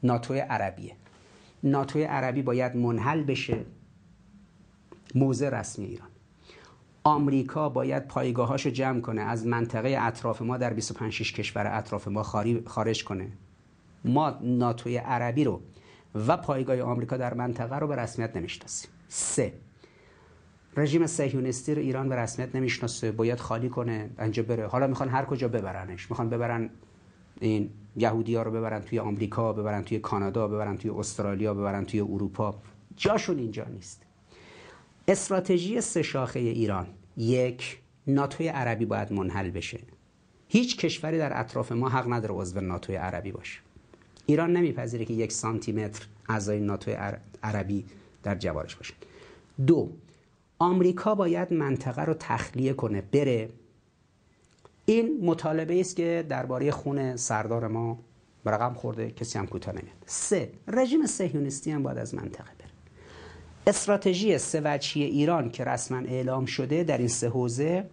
ناتوی 0.03 0.39
عربیه. 0.39 0.95
ناتوی 1.63 2.03
عربی 2.03 2.41
باید 2.41 2.75
منحل 2.75 3.23
بشه. 3.23 3.65
موزه 5.15 5.49
رسمی 5.49 5.85
ایران. 5.85 6.07
آمریکا 7.03 7.69
باید 7.69 8.07
پایگاهاشو 8.07 8.69
جمع 8.69 9.01
کنه. 9.01 9.21
از 9.21 9.47
منطقه 9.47 9.97
اطراف 9.99 10.41
ما 10.41 10.57
در 10.57 10.73
25 10.73 11.13
6 11.13 11.33
کشور 11.33 11.77
اطراف 11.77 12.07
ما 12.07 12.23
خارج 12.65 13.03
کنه. 13.03 13.31
ما 14.05 14.37
ناتوی 14.41 14.97
عربی 14.97 15.43
رو 15.43 15.61
و 16.27 16.37
پایگاه 16.37 16.81
آمریکا 16.81 17.17
در 17.17 17.33
منطقه 17.33 17.79
رو 17.79 17.87
به 17.87 17.95
رسمیت 17.95 18.37
نمی‌شناسیم. 18.37 18.89
سه. 19.07 19.53
رژیم 20.77 21.07
صهیونیستی 21.07 21.75
رو 21.75 21.81
ایران 21.81 22.09
به 22.09 22.15
رسمیت 22.15 22.55
نمی‌شناسه. 22.55 23.11
باید 23.11 23.39
خالی 23.39 23.69
کنه. 23.69 24.09
انجا 24.17 24.43
بره. 24.43 24.67
حالا 24.67 24.87
می‌خوان 24.87 25.09
هر 25.09 25.25
کجا 25.25 25.47
ببرنش. 25.47 26.09
می‌خوان 26.09 26.29
ببرن 26.29 26.69
این 27.39 27.69
یهودی 27.95 28.35
ها 28.35 28.43
رو 28.43 28.51
ببرن 28.51 28.81
توی 28.81 28.99
آمریکا 28.99 29.53
ببرن 29.53 29.83
توی 29.83 29.99
کانادا 29.99 30.47
ببرن 30.47 30.77
توی 30.77 30.91
استرالیا 30.91 31.53
ببرن 31.53 31.85
توی 31.85 31.99
اروپا. 31.99 32.61
جاشون 32.95 33.37
اینجا 33.37 33.65
نیست. 33.65 34.02
استراتژی 35.07 35.81
سه 35.81 36.01
شاخه 36.01 36.39
ایران. 36.39 36.87
یک 37.17 37.79
ناتوی 38.07 38.47
عربی 38.47 38.85
باید 38.85 39.13
منحل 39.13 39.49
بشه. 39.49 39.79
هیچ 40.47 40.77
کشوری 40.77 41.17
در 41.17 41.39
اطراف 41.39 41.71
ما 41.71 41.89
حق 41.89 42.13
نداره 42.13 42.35
عضو 42.35 42.61
ناتوی 42.61 42.95
عربی 42.95 43.31
باشه. 43.31 43.59
ایران 44.25 44.53
نمیپذیره 44.53 45.05
که 45.05 45.13
یک 45.13 45.31
سانتی 45.31 45.71
متر 45.71 46.07
اعضای 46.29 46.59
ناتوی 46.59 46.97
عربی 47.43 47.85
در 48.23 48.35
جوارش 48.35 48.75
باشه. 48.75 48.93
دو 49.67 49.89
آمریکا 50.59 51.15
باید 51.15 51.53
منطقه 51.53 52.01
رو 52.01 52.13
تخلیه 52.13 52.73
کنه 52.73 53.01
بره. 53.01 53.49
این 54.85 55.25
مطالبه 55.25 55.79
است 55.79 55.95
که 55.95 56.25
درباره 56.29 56.71
خون 56.71 57.15
سردار 57.15 57.67
ما 57.67 57.99
برقم 58.43 58.73
خورده 58.73 59.11
کسی 59.11 59.39
هم 59.39 59.47
کوتاه 59.47 59.73
نمیاد. 59.73 59.95
سه 60.05 60.51
رژیم 60.67 61.05
صهیونیستی 61.05 61.71
هم 61.71 61.83
باید 61.83 61.97
از 61.97 62.15
منطقه 62.15 62.51
بره. 62.59 62.62
استراتژی 63.67 64.37
سه 64.37 64.79
ایران 64.95 65.49
که 65.51 65.63
رسما 65.63 65.97
اعلام 65.97 66.45
شده 66.45 66.83
در 66.83 66.97
این 66.97 67.07
سه 67.07 67.29
حوزه 67.29 67.89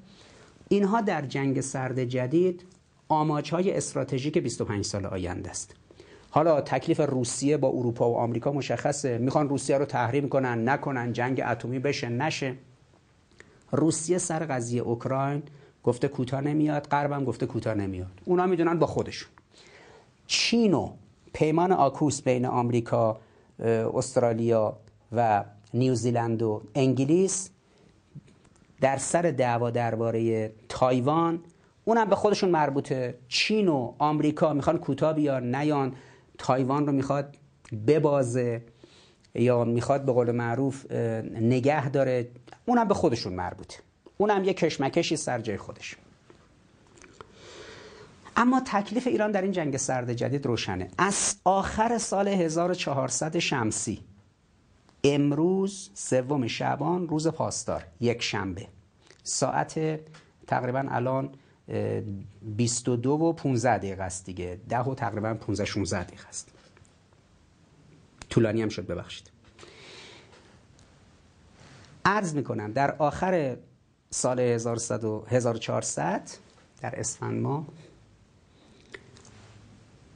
اینها 0.68 1.00
در 1.00 1.22
جنگ 1.22 1.60
سرد 1.60 2.04
جدید 2.04 2.62
آماجهای 3.08 3.76
استراتژیک 3.76 4.38
25 4.38 4.84
سال 4.84 5.06
آینده 5.06 5.50
است. 5.50 5.74
حالا 6.30 6.60
تکلیف 6.60 7.00
روسیه 7.00 7.56
با 7.56 7.68
اروپا 7.68 8.10
و 8.10 8.16
آمریکا 8.16 8.52
مشخصه. 8.52 9.18
می‌خوان 9.18 9.48
روسیه 9.48 9.78
رو 9.78 9.84
تحریم 9.84 10.28
کنن 10.28 10.68
نکنن 10.68 11.12
جنگ 11.12 11.42
اتمی 11.46 11.78
بشه 11.78 12.08
نشه. 12.08 12.54
روسیه 13.72 14.18
سر 14.18 14.44
قضیه 14.46 14.82
اوکراین 14.82 15.42
گفته 15.84 16.08
کوتاه 16.08 16.40
نمیاد 16.40 16.86
غربم 16.86 17.24
گفته 17.24 17.46
کوتاه 17.46 17.74
نمیاد. 17.74 18.20
اونا 18.24 18.46
می‌دونن 18.46 18.78
با 18.78 18.86
خودشون. 18.86 19.30
چین 20.26 20.74
و 20.74 20.90
پیمان 21.32 21.72
آکوس 21.72 22.22
بین 22.22 22.46
آمریکا 22.46 23.20
استرالیا 23.94 24.76
و 25.12 25.44
نیوزیلند 25.74 26.42
و 26.42 26.62
انگلیس 26.74 27.50
در 28.80 28.96
سر 28.96 29.22
دعوا 29.22 29.70
درباره 29.70 30.52
تایوان. 30.68 31.40
اونم 31.84 32.08
به 32.08 32.16
خودشون 32.16 32.50
مربوطه. 32.50 33.18
چین 33.28 33.68
و 33.68 33.92
آمریکا 33.98 34.52
می‌خوان 34.52 34.78
کوتاه 34.78 35.12
بیان 35.12 35.54
نیان. 35.54 35.94
تایوان 36.38 36.86
رو 36.86 36.92
می‌خواد 36.92 37.36
ببازه 37.86 38.62
یا 39.34 39.64
می‌خواد 39.64 40.04
به 40.04 40.12
قول 40.12 40.30
معروف 40.30 40.92
نگه 41.40 41.90
داره. 41.90 42.28
اونم 42.66 42.88
به 42.88 42.94
خودشون 42.94 43.32
مربوطه. 43.32 43.76
اونم 44.18 44.44
یه 44.44 44.54
کشمکشی 44.54 45.16
سر 45.16 45.40
جای 45.40 45.56
خودش. 45.56 45.96
اما 48.36 48.62
تکلیف 48.66 49.06
ایران 49.06 49.30
در 49.30 49.42
این 49.42 49.52
جنگ 49.52 49.76
سرد 49.76 50.12
جدید 50.12 50.46
روشنه. 50.46 50.88
از 50.98 51.36
آخر 51.44 51.98
سال 51.98 52.28
1400 52.28 53.38
شمسی 53.38 54.00
امروز 55.04 55.90
سوم 55.94 56.46
شعبان 56.46 57.08
روز 57.08 57.28
پاسدار 57.28 57.84
یک 58.00 58.22
شنبه. 58.22 58.66
ساعت 59.22 60.00
تقریبا 60.46 60.84
الان 60.88 61.30
22 62.42 63.10
و 63.10 63.32
15 63.32 63.78
دقیقه 63.78 64.02
است 64.02 64.26
دیگه. 64.26 64.60
10 64.68 64.78
و 64.78 64.94
تقریبا 64.94 65.34
15 65.34 65.64
16 65.64 66.04
دقیقه 66.04 66.28
است. 66.28 66.48
طولانی 68.30 68.62
هم 68.62 68.68
شد 68.68 68.86
ببخشید. 68.86 69.30
عرض 72.04 72.34
می‌کنم 72.34 72.72
در 72.72 72.96
آخر 72.96 73.56
سال 74.10 74.40
1400 74.40 76.30
در 76.80 77.00
اسفند 77.00 77.42
ما 77.42 77.66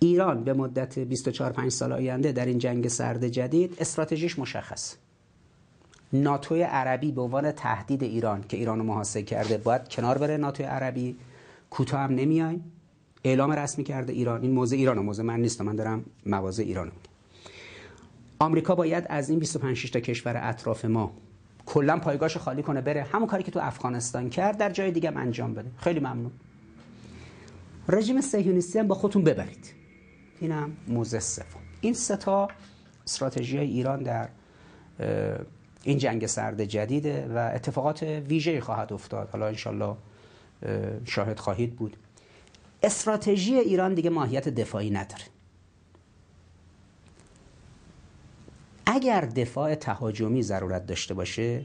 ایران 0.07 0.45
به 0.45 0.53
مدت 0.53 0.99
24 0.99 1.53
5 1.53 1.73
سال 1.73 1.93
آینده 1.93 2.33
در 2.33 2.47
این 2.47 2.59
جنگ 2.59 2.89
سرد 2.89 3.29
جدید 3.29 3.77
استراتژیش 3.81 4.39
مشخص. 4.39 4.95
ناتوی 6.13 6.63
عربی 6.63 7.13
به 7.13 7.23
عنوان 7.23 7.53
تهدید 7.53 8.03
ایران 8.03 8.45
که 8.49 8.57
ایران 8.57 8.79
رو 8.79 8.85
محاصره 8.85 9.23
کرده 9.23 9.59
باید 9.59 9.89
کنار 9.89 10.19
بره 10.19 10.37
ناتوی 10.37 10.67
عربی. 10.67 11.17
کوتاه 11.71 12.01
هم 12.01 12.15
نمیایم. 12.15 12.73
اعلام 13.25 13.53
رسمی 13.53 13.85
کرده 13.85 14.13
ایران. 14.13 14.43
این 14.43 14.51
موضع 14.51 14.77
ایران 14.77 14.99
موضع 14.99 15.23
من 15.23 15.41
نیست 15.41 15.61
من 15.61 15.77
دارم 15.77 16.05
مواضع 16.27 16.63
ایران 16.63 16.93
آمریکا 18.39 18.75
باید 18.75 19.05
از 19.09 19.31
این 19.31 19.39
25 19.39 19.91
تا 19.91 20.01
کشور 20.01 20.41
اطراف 20.43 20.85
ما 20.85 21.13
کلا 21.67 21.99
پایگاهش 21.99 22.37
خالی 22.37 22.63
کنه 22.63 22.81
بره 22.81 23.03
همون 23.03 23.29
کاری 23.29 23.43
که 23.43 23.51
تو 23.51 23.61
افغانستان 23.63 24.31
کرد 24.31 24.59
در 24.59 24.71
جای 24.71 24.91
دیگه 24.91 25.13
انجام 25.17 25.55
بده. 25.55 25.71
خیلی 25.77 26.01
ممنون. 26.01 26.31
رژیم 27.89 28.21
صهیونیستی 28.21 28.79
هم 28.79 28.87
با 28.87 28.95
خودتون 28.95 29.25
ببرید. 29.25 29.84
اینم 30.41 30.77
موزه 30.89 31.21
سوم 31.21 31.61
این 31.81 31.95
سه 31.95 32.17
تا 32.17 32.49
استراتژی 33.07 33.59
ایران 33.59 34.03
در 34.03 34.29
این 35.83 35.99
جنگ 35.99 36.27
سرد 36.27 36.65
جدیده 36.65 37.27
و 37.35 37.51
اتفاقات 37.55 38.03
ویژه 38.03 38.61
خواهد 38.61 38.93
افتاد. 38.93 39.31
حالا 39.31 39.47
انشالله 39.47 39.97
شاهد 41.05 41.39
خواهید 41.39 41.77
بود. 41.77 41.97
استراتژی 42.83 43.55
ایران 43.55 43.95
دیگه 43.95 44.11
ماهیت 44.11 44.49
دفاعی 44.49 44.91
نداره. 44.91 45.25
اگر 48.87 49.21
دفاع 49.21 49.75
تهاجمی 49.75 50.43
ضرورت 50.43 50.87
داشته 50.87 51.15
باشه 51.15 51.65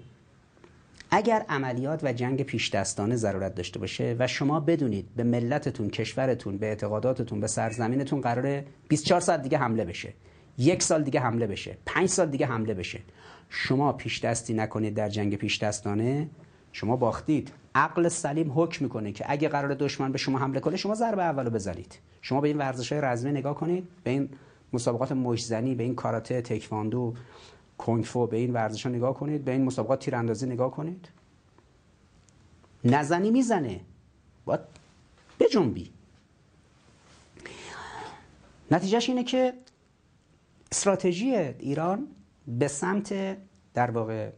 اگر 1.11 1.45
عملیات 1.49 2.03
و 2.03 2.13
جنگ 2.13 2.43
پیش 2.43 2.69
دستانه 2.69 3.15
ضرورت 3.15 3.55
داشته 3.55 3.79
باشه 3.79 4.15
و 4.19 4.27
شما 4.27 4.59
بدونید 4.59 5.15
به 5.15 5.23
ملتتون 5.23 5.89
کشورتون 5.89 6.57
به 6.57 6.65
اعتقاداتتون 6.65 7.39
به 7.39 7.47
سرزمینتون 7.47 8.21
قراره 8.21 8.65
24 8.87 9.21
ساعت 9.21 9.41
دیگه 9.41 9.57
حمله 9.57 9.85
بشه. 9.85 10.13
یک 10.57 10.83
سال 10.83 11.03
دیگه 11.03 11.19
حمله 11.19 11.47
بشه. 11.47 11.77
پنج 11.85 12.09
سال 12.09 12.29
دیگه 12.29 12.45
حمله 12.45 12.73
بشه. 12.73 12.99
شما 13.49 13.93
پیش 13.93 14.19
دستی 14.19 14.53
نکنید 14.53 14.93
در 14.93 15.09
جنگ 15.09 15.35
پیش 15.35 15.57
دستانه 15.57 16.29
شما 16.71 16.95
باختید. 16.95 17.51
عقل 17.75 18.07
سلیم 18.07 18.51
حکم 18.55 18.85
می‌کنه 18.85 19.11
که 19.11 19.25
اگه 19.27 19.49
قرار 19.49 19.73
دشمن 19.73 20.11
به 20.11 20.17
شما 20.17 20.39
حمله 20.39 20.59
کنه 20.59 20.77
شما 20.77 20.95
ضربه 20.95 21.23
اولو 21.23 21.49
بزنید. 21.49 21.99
شما 22.21 22.41
به 22.41 22.47
این 22.47 22.57
ورزش 22.57 22.91
های 22.91 23.01
رزمی 23.01 23.31
نگاه 23.31 23.55
کنید 23.55 23.87
به 24.03 24.11
این 24.11 24.29
مسابقات 24.73 25.11
مشزنی 25.11 25.75
به 25.75 25.83
این 25.83 25.95
کاراته 25.95 26.41
تکواندو 26.41 27.13
کنگفو 27.79 28.27
به 28.27 28.37
این 28.37 28.53
ورزش 28.53 28.85
ها 28.85 28.91
نگاه 28.91 29.13
کنید 29.13 29.45
به 29.45 29.51
این 29.51 29.63
مسابقات 29.63 29.99
تیراندازی 29.99 30.45
نگاه 30.45 30.71
کنید. 30.71 31.09
نزنی 32.83 33.31
می‌زنه. 33.31 33.81
باید 34.45 34.59
بجنبی. 35.39 35.91
نتیجهش 38.71 39.09
اینه 39.09 39.23
که 39.23 39.53
استراتژی 40.71 41.35
ایران 41.35 42.07
به 42.47 42.67
سمت 42.67 43.37
در 43.73 43.91
واقع 43.91 44.29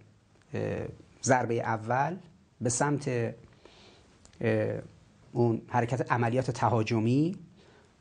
ضربه 1.23 1.53
اول 1.53 2.18
به 2.61 2.69
سمت 2.69 3.34
اون 5.31 5.61
حرکت 5.68 6.11
عملیات 6.11 6.51
تهاجمی 6.51 7.35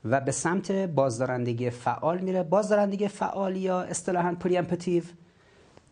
و 0.04 0.20
به 0.20 0.32
سمت 0.32 0.72
بازدارندگی 0.72 1.70
فعال 1.70 2.20
میره. 2.20 2.42
بازدارندگی 2.42 3.08
فعال 3.08 3.56
یا 3.56 3.80
اصطلاحا 3.80 4.34
preemptive 4.34 5.02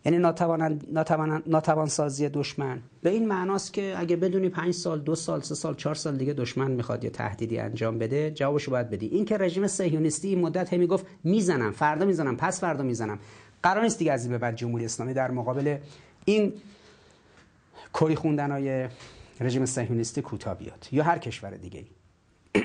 یعنی 0.09 0.21
ناتوان, 0.21 1.43
ناتوان, 1.47 1.87
سازی 1.87 2.29
دشمن. 2.29 2.83
به 3.03 3.11
این 3.11 3.29
معناست 3.29 3.73
که 3.73 3.95
اگه 3.99 4.17
بدونی 4.17 4.49
پنج 4.49 4.75
سال 4.75 5.01
دو 5.01 5.15
سال 5.15 5.41
سه 5.41 5.55
سال 5.55 5.75
چهار 5.75 5.95
سال 5.95 6.17
دیگه 6.17 6.33
دشمن 6.33 6.71
می‌خواد 6.71 7.05
یه 7.05 7.11
تهدیدی 7.11 7.59
انجام 7.59 7.99
بده 7.99 8.31
جوابشو 8.31 8.71
باید 8.71 8.91
بدی. 8.91 9.07
این 9.07 9.25
که 9.25 9.37
رژیم 9.37 9.67
صهیونیستی 9.67 10.29
این 10.29 10.41
مدت 10.41 10.73
هی 10.73 10.87
می‌گفت 10.87 11.07
می‌زنم 11.25 11.73
فردا 11.73 12.07
می‌زنم 12.07 12.37
پس 12.37 12.61
فردا 12.61 12.85
می‌زنم. 12.85 13.19
قرار 13.63 13.83
نیست 13.83 13.99
دیگه 13.99 14.13
از 14.13 14.23
این 14.23 14.31
به 14.31 14.39
بعد 14.39 14.57
جمهوری 14.57 14.85
اسلامی 14.85 15.15
در 15.15 15.31
مقابل 15.31 15.79
این 16.25 16.53
کری 17.95 18.15
خوندن 18.15 18.51
های 18.51 18.89
رژیم 19.41 19.67
صهیونیستی 19.67 20.23
کوتاه 20.23 20.55
بیاد 20.59 20.89
یا 20.93 21.05
هر 21.05 21.19
کشور 21.19 21.51
دیگه 21.51 21.85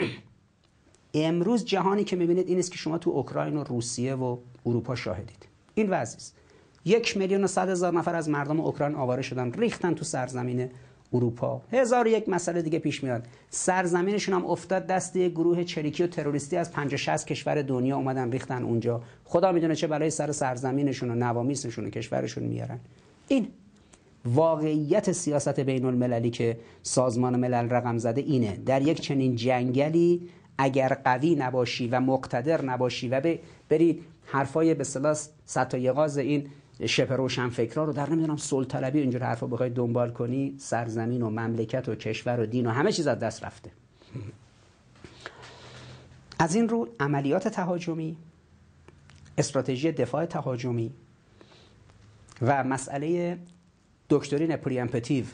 امروز 1.13 1.65
جهانی 1.65 2.03
که 2.03 2.15
می‌بینید 2.15 2.47
این 2.47 2.59
است 2.59 2.71
که 2.71 2.77
شما 2.77 2.97
تو 2.97 3.09
اوکراین 3.09 3.57
و 3.57 3.63
روسیه 3.63 4.15
و 4.15 4.37
اروپا 4.65 4.95
شاهدید. 4.95 5.47
این 5.75 5.89
وضعی 5.89 6.42
یک 6.85 7.17
میلیون 7.17 7.43
و 7.43 7.47
صد 7.47 7.69
هزار 7.69 7.93
نفر 7.93 8.15
از 8.15 8.29
مردم 8.29 8.59
اوکراین 8.59 8.95
آواره 8.95 9.21
شدن 9.21 9.51
ریختن 9.51 9.93
تو 9.93 10.05
سرزمین 10.05 10.69
اروپا. 11.13 11.61
هزار 11.71 12.07
یک 12.07 12.29
مسئله 12.29 12.61
دیگه 12.61 12.79
پیش 12.79 13.03
میاد. 13.03 13.27
سرزمینشون 13.49 14.35
هم 14.35 14.45
افتاد 14.45 14.87
دست 14.87 15.17
گروه 15.17 15.63
چریکی 15.63 16.03
و 16.03 16.07
تروریستی 16.07 16.57
از 16.57 16.71
50 16.71 16.97
60 16.97 17.27
کشور 17.27 17.61
دنیا 17.61 17.97
اومدن 17.97 18.31
ریختن 18.31 18.63
اونجا. 18.63 19.01
خدا 19.25 19.51
می‌دونه 19.51 19.75
چه 19.75 19.87
بلای 19.87 20.09
سر 20.09 20.31
سرزمینشون 20.31 21.11
و 21.11 21.15
نوامیسشون 21.15 21.85
و 21.85 21.89
کشورشون 21.89 22.43
میارن. 22.43 22.79
این 23.27 23.47
واقعیت 24.25 25.11
سیاست 25.11 25.59
بین 25.59 25.85
المللی 25.85 26.29
که 26.29 26.57
سازمان 26.83 27.39
ملل 27.39 27.69
رقم 27.69 27.97
زده 27.97 28.21
اینه. 28.21 28.57
در 28.65 28.81
یک 28.81 29.01
چنین 29.01 29.35
جنگلی 29.35 30.29
اگر 30.57 30.97
قوی 31.05 31.35
نباشی 31.35 31.87
و 31.87 31.99
مقتدر 31.99 32.61
نباشی 32.61 33.09
و 33.09 33.37
بری 33.69 34.01
حرفای 34.25 34.73
به 34.73 34.83
صلاح 34.83 35.17
ستایقاز 35.45 36.17
این 36.17 36.47
شبه 36.85 37.15
روشن 37.15 37.49
فکرها 37.49 37.83
رو 37.83 37.93
در 37.93 38.09
نمی‌دونم 38.09 38.37
سلطلبی 38.37 38.99
اینجور 38.99 39.23
حرفا 39.23 39.47
بخوای 39.47 39.69
دنبال 39.69 40.11
کنی 40.11 40.55
سرزمین 40.57 41.21
و 41.21 41.29
مملکت 41.29 41.89
و 41.89 41.95
کشور 41.95 42.39
و 42.39 42.45
دین 42.45 42.65
و 42.65 42.69
همه 42.69 42.91
چیز 42.91 43.07
از 43.07 43.19
دست 43.19 43.43
رفته. 43.43 43.71
از 46.39 46.55
این 46.55 46.69
رو 46.69 46.87
عملیات 46.99 47.47
تهاجمی 47.47 48.17
استراتژی 49.37 49.91
دفاع 49.91 50.25
تهاجمی 50.25 50.93
و 52.41 52.63
مسئله 52.63 53.37
دکترین 54.09 54.55
preemptive 54.55 55.25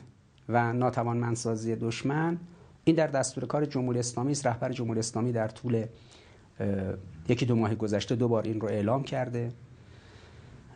و 0.49 0.73
ناتوانمندسازی 0.73 1.75
دشمن 1.75 2.37
این 2.83 2.95
در 2.95 3.07
دستور 3.07 3.45
کار 3.45 3.65
جمهوری 3.65 3.99
اسلامی 3.99 4.31
است. 4.31 4.47
رهبر 4.47 4.71
جمهوری 4.71 4.99
اسلامی 4.99 5.31
در 5.31 5.47
طول 5.47 5.85
یکی 7.29 7.45
دو 7.45 7.55
ماه 7.55 7.75
گذشته 7.75 8.15
دو 8.15 8.27
بار 8.27 8.43
این 8.43 8.61
رو 8.61 8.67
اعلام 8.67 9.03
کرده. 9.03 9.51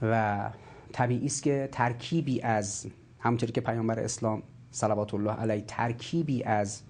و 0.03 0.49
طبیعی 0.91 1.25
است 1.25 1.43
که 1.43 1.69
ترکیبی 1.71 2.41
از 2.41 2.85
همونطوری 3.19 3.51
که 3.51 3.61
پیامبر 3.61 3.99
اسلام 3.99 4.43
صلوات 4.71 5.13
الله 5.13 5.31
علیه 5.31 5.63
ترکیبی 5.67 6.43
از 6.43 6.81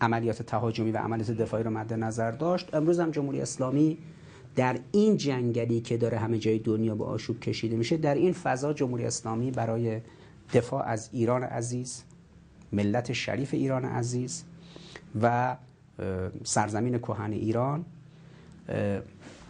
عملیات 0.00 0.42
تهاجمی 0.42 0.90
و 0.92 0.96
عملیات 0.96 1.30
دفاعی 1.30 1.64
رو 1.64 1.70
مد 1.70 1.92
نظر 1.92 2.30
داشت 2.30 2.74
امروز 2.74 3.00
هم 3.00 3.10
جمهوری 3.10 3.40
اسلامی 3.40 3.98
در 4.56 4.78
این 4.92 5.16
جنگلی 5.16 5.80
که 5.80 5.96
داره 5.96 6.18
همه 6.18 6.38
جای 6.38 6.58
دنیا 6.58 6.94
به 6.94 7.04
آشوب 7.04 7.40
کشیده 7.40 7.76
میشه 7.76 7.96
در 7.96 8.14
این 8.14 8.32
فضا 8.32 8.72
جمهوری 8.72 9.04
اسلامی 9.04 9.50
برای 9.50 10.00
دفاع 10.54 10.82
از 10.86 11.08
ایران 11.12 11.42
عزیز 11.42 12.02
ملت 12.72 13.12
شریف 13.12 13.54
ایران 13.54 13.84
عزیز 13.84 14.44
و 15.22 15.56
سرزمین 16.44 16.98
کهن 16.98 17.32
ایران 17.32 17.84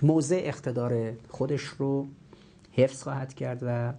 موضع 0.03 0.41
اقتدار 0.45 1.13
خودش 1.29 1.63
رو 1.63 2.09
حفظ 2.81 3.03
خواهد 3.03 3.35
کرد 3.35 3.63
و 3.67 3.93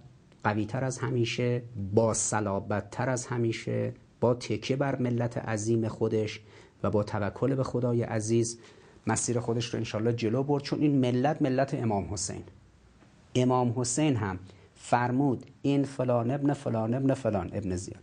قویتر 0.44 0.84
از 0.84 0.98
همیشه 0.98 1.62
با 1.94 2.14
صلابتتر 2.14 3.10
از 3.10 3.26
همیشه 3.26 3.92
با 4.20 4.34
تکیه 4.34 4.76
بر 4.76 4.96
ملت 4.96 5.38
عظیم 5.38 5.88
خودش 5.88 6.40
و 6.82 6.90
با 6.90 7.02
توکل 7.02 7.54
به 7.54 7.64
خدای 7.64 8.02
عزیز 8.02 8.58
مسیر 9.06 9.40
خودش 9.40 9.66
رو 9.66 9.78
انشالله 9.78 10.12
جلو 10.12 10.42
برد. 10.42 10.62
چون 10.62 10.80
این 10.80 10.98
ملت 10.98 11.42
ملت 11.42 11.74
امام 11.74 12.08
حسین. 12.12 12.42
امام 13.34 13.74
حسین 13.76 14.16
هم 14.16 14.38
فرمود 14.74 15.46
این 15.62 15.84
فلان 15.84 16.30
ابن 16.30 16.52
فلان 16.52 16.94
ابن 16.94 17.14
فلان 17.14 17.50
ابن 17.52 17.76
زیاد. 17.76 18.02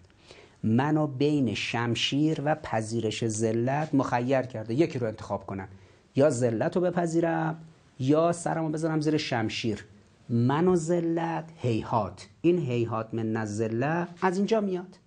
منو 0.64 1.07
بین 1.07 1.53
شمشیر 1.53 2.41
و 2.45 2.56
پذیرش 2.56 3.27
ذلت 3.27 3.95
مخیر 3.95 4.41
کرده. 4.41 4.73
یکی 4.73 4.99
رو 4.99 5.07
انتخاب 5.07 5.45
کنم. 5.45 5.68
یا 6.15 6.30
ذلت 6.30 6.76
رو 6.76 6.81
بپذیرم 6.81 7.57
یا 7.99 8.31
سرمو 8.31 8.69
بذارم 8.69 9.01
زیر 9.01 9.18
شمشیر. 9.18 9.85
من 10.30 10.68
و 10.68 10.76
ذلت 10.76 11.49
هیهات. 11.57 12.27
این 12.41 12.60
هیهات 12.60 13.14
من 13.14 13.45
ذله 13.45 14.07
از 14.22 14.38
اینجا 14.38 14.61
میاد. 14.61 14.99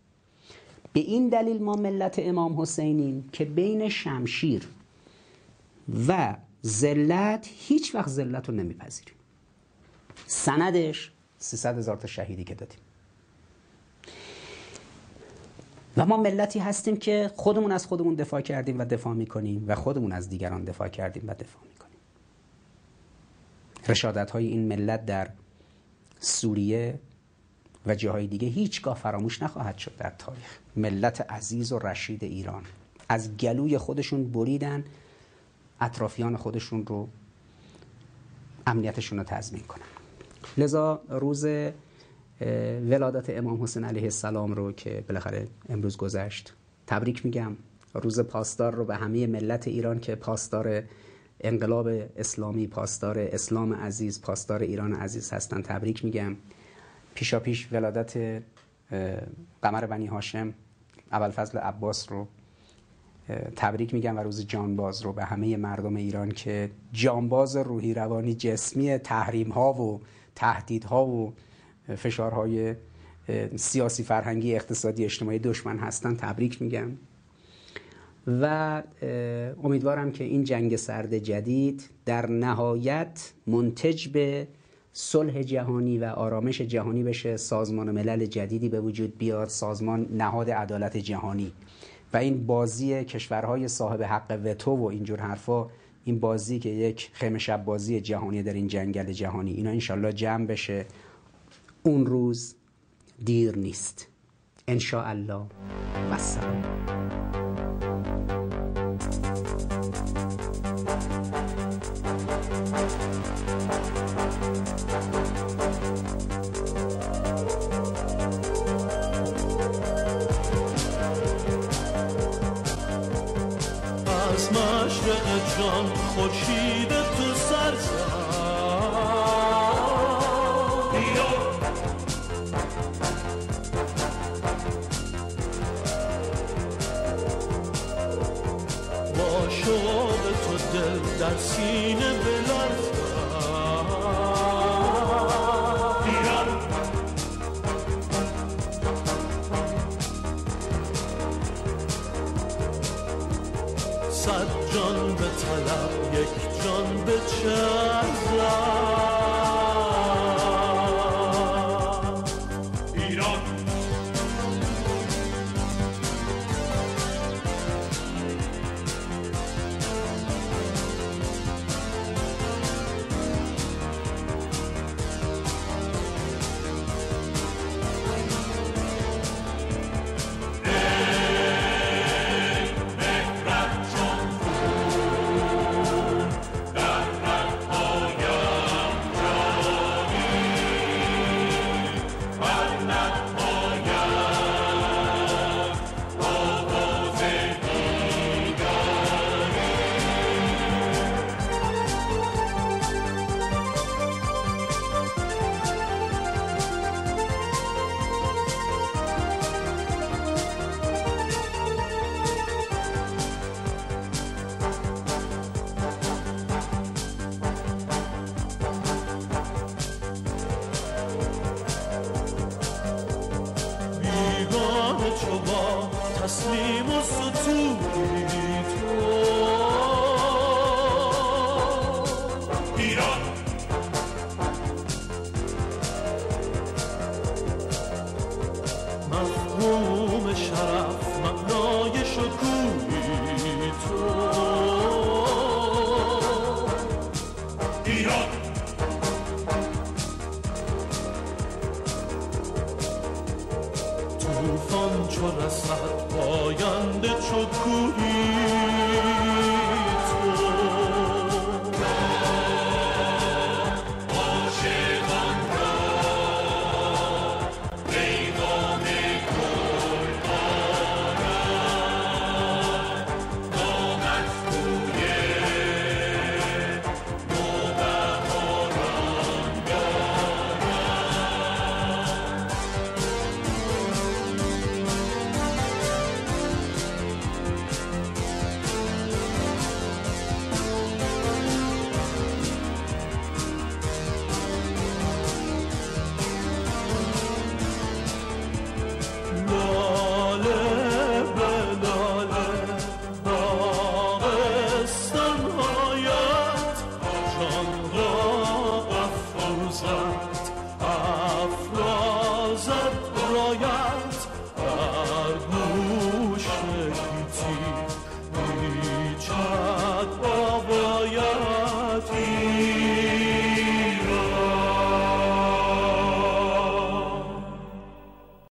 به 0.92 1.00
این 1.00 1.28
دلیل 1.28 1.62
ما 1.62 1.74
ملت 1.74 2.18
امام 2.18 2.60
حسینیم 2.60 3.28
که 3.32 3.44
بین 3.44 3.88
شمشیر 3.88 4.68
و 6.08 6.36
ذلت 6.66 7.48
هیچ 7.52 7.94
وقت 7.94 8.08
ذلت 8.08 8.48
رو 8.48 8.54
نمیپذیریم. 8.54 9.14
سندش 10.26 11.12
300 11.38 11.78
هزار 11.78 11.96
تا 11.96 12.06
شهیدی 12.06 12.44
که 12.44 12.54
دادیم. 12.54 12.78
و 15.96 16.06
ما 16.06 16.16
ملتی 16.16 16.58
هستیم 16.58 16.96
که 16.96 17.30
خودمون 17.36 17.72
از 17.72 17.86
خودمون 17.86 18.14
دفاع 18.14 18.40
کردیم 18.40 18.78
و 18.78 18.84
دفاع 18.84 19.14
می‌کنیم 19.14 19.64
و 19.66 19.74
خودمون 19.74 20.12
از 20.12 20.28
دیگران 20.28 20.64
دفاع 20.64 20.88
کردیم 20.88 21.22
و 21.26 21.34
دفاع 21.34 21.62
می‌کنیم. 21.72 21.91
رشادت 23.88 24.30
های 24.30 24.46
این 24.46 24.68
ملت 24.68 25.06
در 25.06 25.30
سوریه 26.20 26.98
و 27.86 27.94
جاهای 27.94 28.26
دیگه 28.26 28.48
هیچگاه 28.48 28.96
فراموش 28.96 29.42
نخواهد 29.42 29.78
شد 29.78 29.92
در 29.98 30.12
تاریخ. 30.18 30.58
ملت 30.76 31.20
عزیز 31.20 31.72
و 31.72 31.78
رشید 31.78 32.24
ایران. 32.24 32.62
از 33.08 33.36
گلوی 33.36 33.78
خودشون 33.78 34.32
بریدن 34.32 34.84
اطرافیان 35.80 36.36
خودشون 36.36 36.86
رو 36.86 37.08
امنیتشون 38.66 39.18
رو 39.18 39.24
تضمین 39.24 39.62
کنن. 39.62 39.84
لذا 40.58 41.02
روز 41.08 41.46
ولادت 42.90 43.30
امام 43.30 43.62
حسین 43.62 43.84
علیه 43.84 44.02
السلام 44.02 44.52
رو 44.52 44.72
که 44.72 45.04
بالاخره 45.08 45.48
امروز 45.68 45.96
گذشت 45.96 46.54
تبریک 46.86 47.24
میگم. 47.24 47.56
روز 47.94 48.20
پاسدار 48.20 48.74
رو 48.74 48.84
به 48.84 48.96
همه 48.96 49.26
ملت 49.26 49.68
ایران 49.68 50.00
که 50.00 50.14
پاسدار 50.14 50.82
انقلاب 51.42 51.88
اسلامی 52.16 52.66
پاسدار 52.66 53.18
اسلام 53.18 53.74
عزیز 53.74 54.20
پاسدار 54.20 54.62
ایران 54.62 54.94
عزیز 54.94 55.32
هستن 55.32 55.62
تبریک 55.62 56.04
میگم. 56.04 56.36
پیشا 57.14 57.40
پیش 57.40 57.68
ولادت 57.72 58.42
قمر 59.62 59.86
بنی 59.86 60.06
هاشم 60.06 60.54
اول 61.12 61.30
فضل 61.30 61.58
عباس 61.58 62.12
رو 62.12 62.28
تبریک 63.56 63.94
میگم 63.94 64.16
و 64.16 64.20
روز 64.20 64.46
جانباز 64.46 65.02
رو 65.02 65.12
به 65.12 65.24
همه 65.24 65.56
مردم 65.56 65.96
ایران 65.96 66.30
که 66.30 66.70
جانباز 66.92 67.56
روحی 67.56 67.94
روانی 67.94 68.34
جسمی 68.34 68.98
تحریم 68.98 69.48
ها 69.48 69.72
و 69.72 70.00
تهدیدها 70.34 71.06
و 71.06 71.32
فشارهای 71.96 72.74
سیاسی 73.56 74.02
فرهنگی 74.02 74.54
اقتصادی 74.54 75.04
اجتماعی 75.04 75.38
دشمن 75.38 75.78
هستن. 75.78 76.16
تبریک 76.16 76.62
میگم. 76.62 76.90
و 78.26 78.82
امیدوارم 79.62 80.12
که 80.12 80.24
این 80.24 80.44
جنگ 80.44 80.76
سرد 80.76 81.18
جدید 81.18 81.90
در 82.04 82.26
نهایت 82.26 83.32
منتج 83.46 84.08
به 84.08 84.48
صلح 84.92 85.42
جهانی 85.42 85.98
و 85.98 86.04
آرامش 86.04 86.60
جهانی 86.60 87.02
بشه 87.02 87.36
سازمان 87.36 87.90
ملل 87.90 88.26
جدیدی 88.26 88.68
به 88.68 88.80
وجود 88.80 89.18
بیاد 89.18 89.48
سازمان 89.48 90.06
نهاد 90.10 90.50
عدالت 90.50 90.96
جهانی. 90.96 91.52
و 92.12 92.16
این 92.16 92.46
بازی 92.46 93.04
کشورهای 93.04 93.68
صاحب 93.68 94.02
حق 94.02 94.40
وتو 94.44 94.70
و 94.70 94.84
اینجور 94.84 95.20
حرفا 95.20 95.66
این 96.04 96.20
بازی 96.20 96.58
که 96.58 96.68
یک 96.68 97.10
خیمه 97.12 97.38
شب 97.38 97.64
بازی 97.64 98.00
جهانی 98.00 98.42
در 98.42 98.52
این 98.52 98.66
جنگل 98.66 99.12
جهانی 99.12 99.52
اینا 99.52 99.70
انشالله 99.70 100.12
جمع 100.12 100.46
بشه. 100.46 100.86
اون 101.82 102.06
روز 102.06 102.54
دیر 103.24 103.58
نیست. 103.58 104.08
انشاءالله. 104.68 105.34
و 105.34 106.12
السلام 106.12 107.41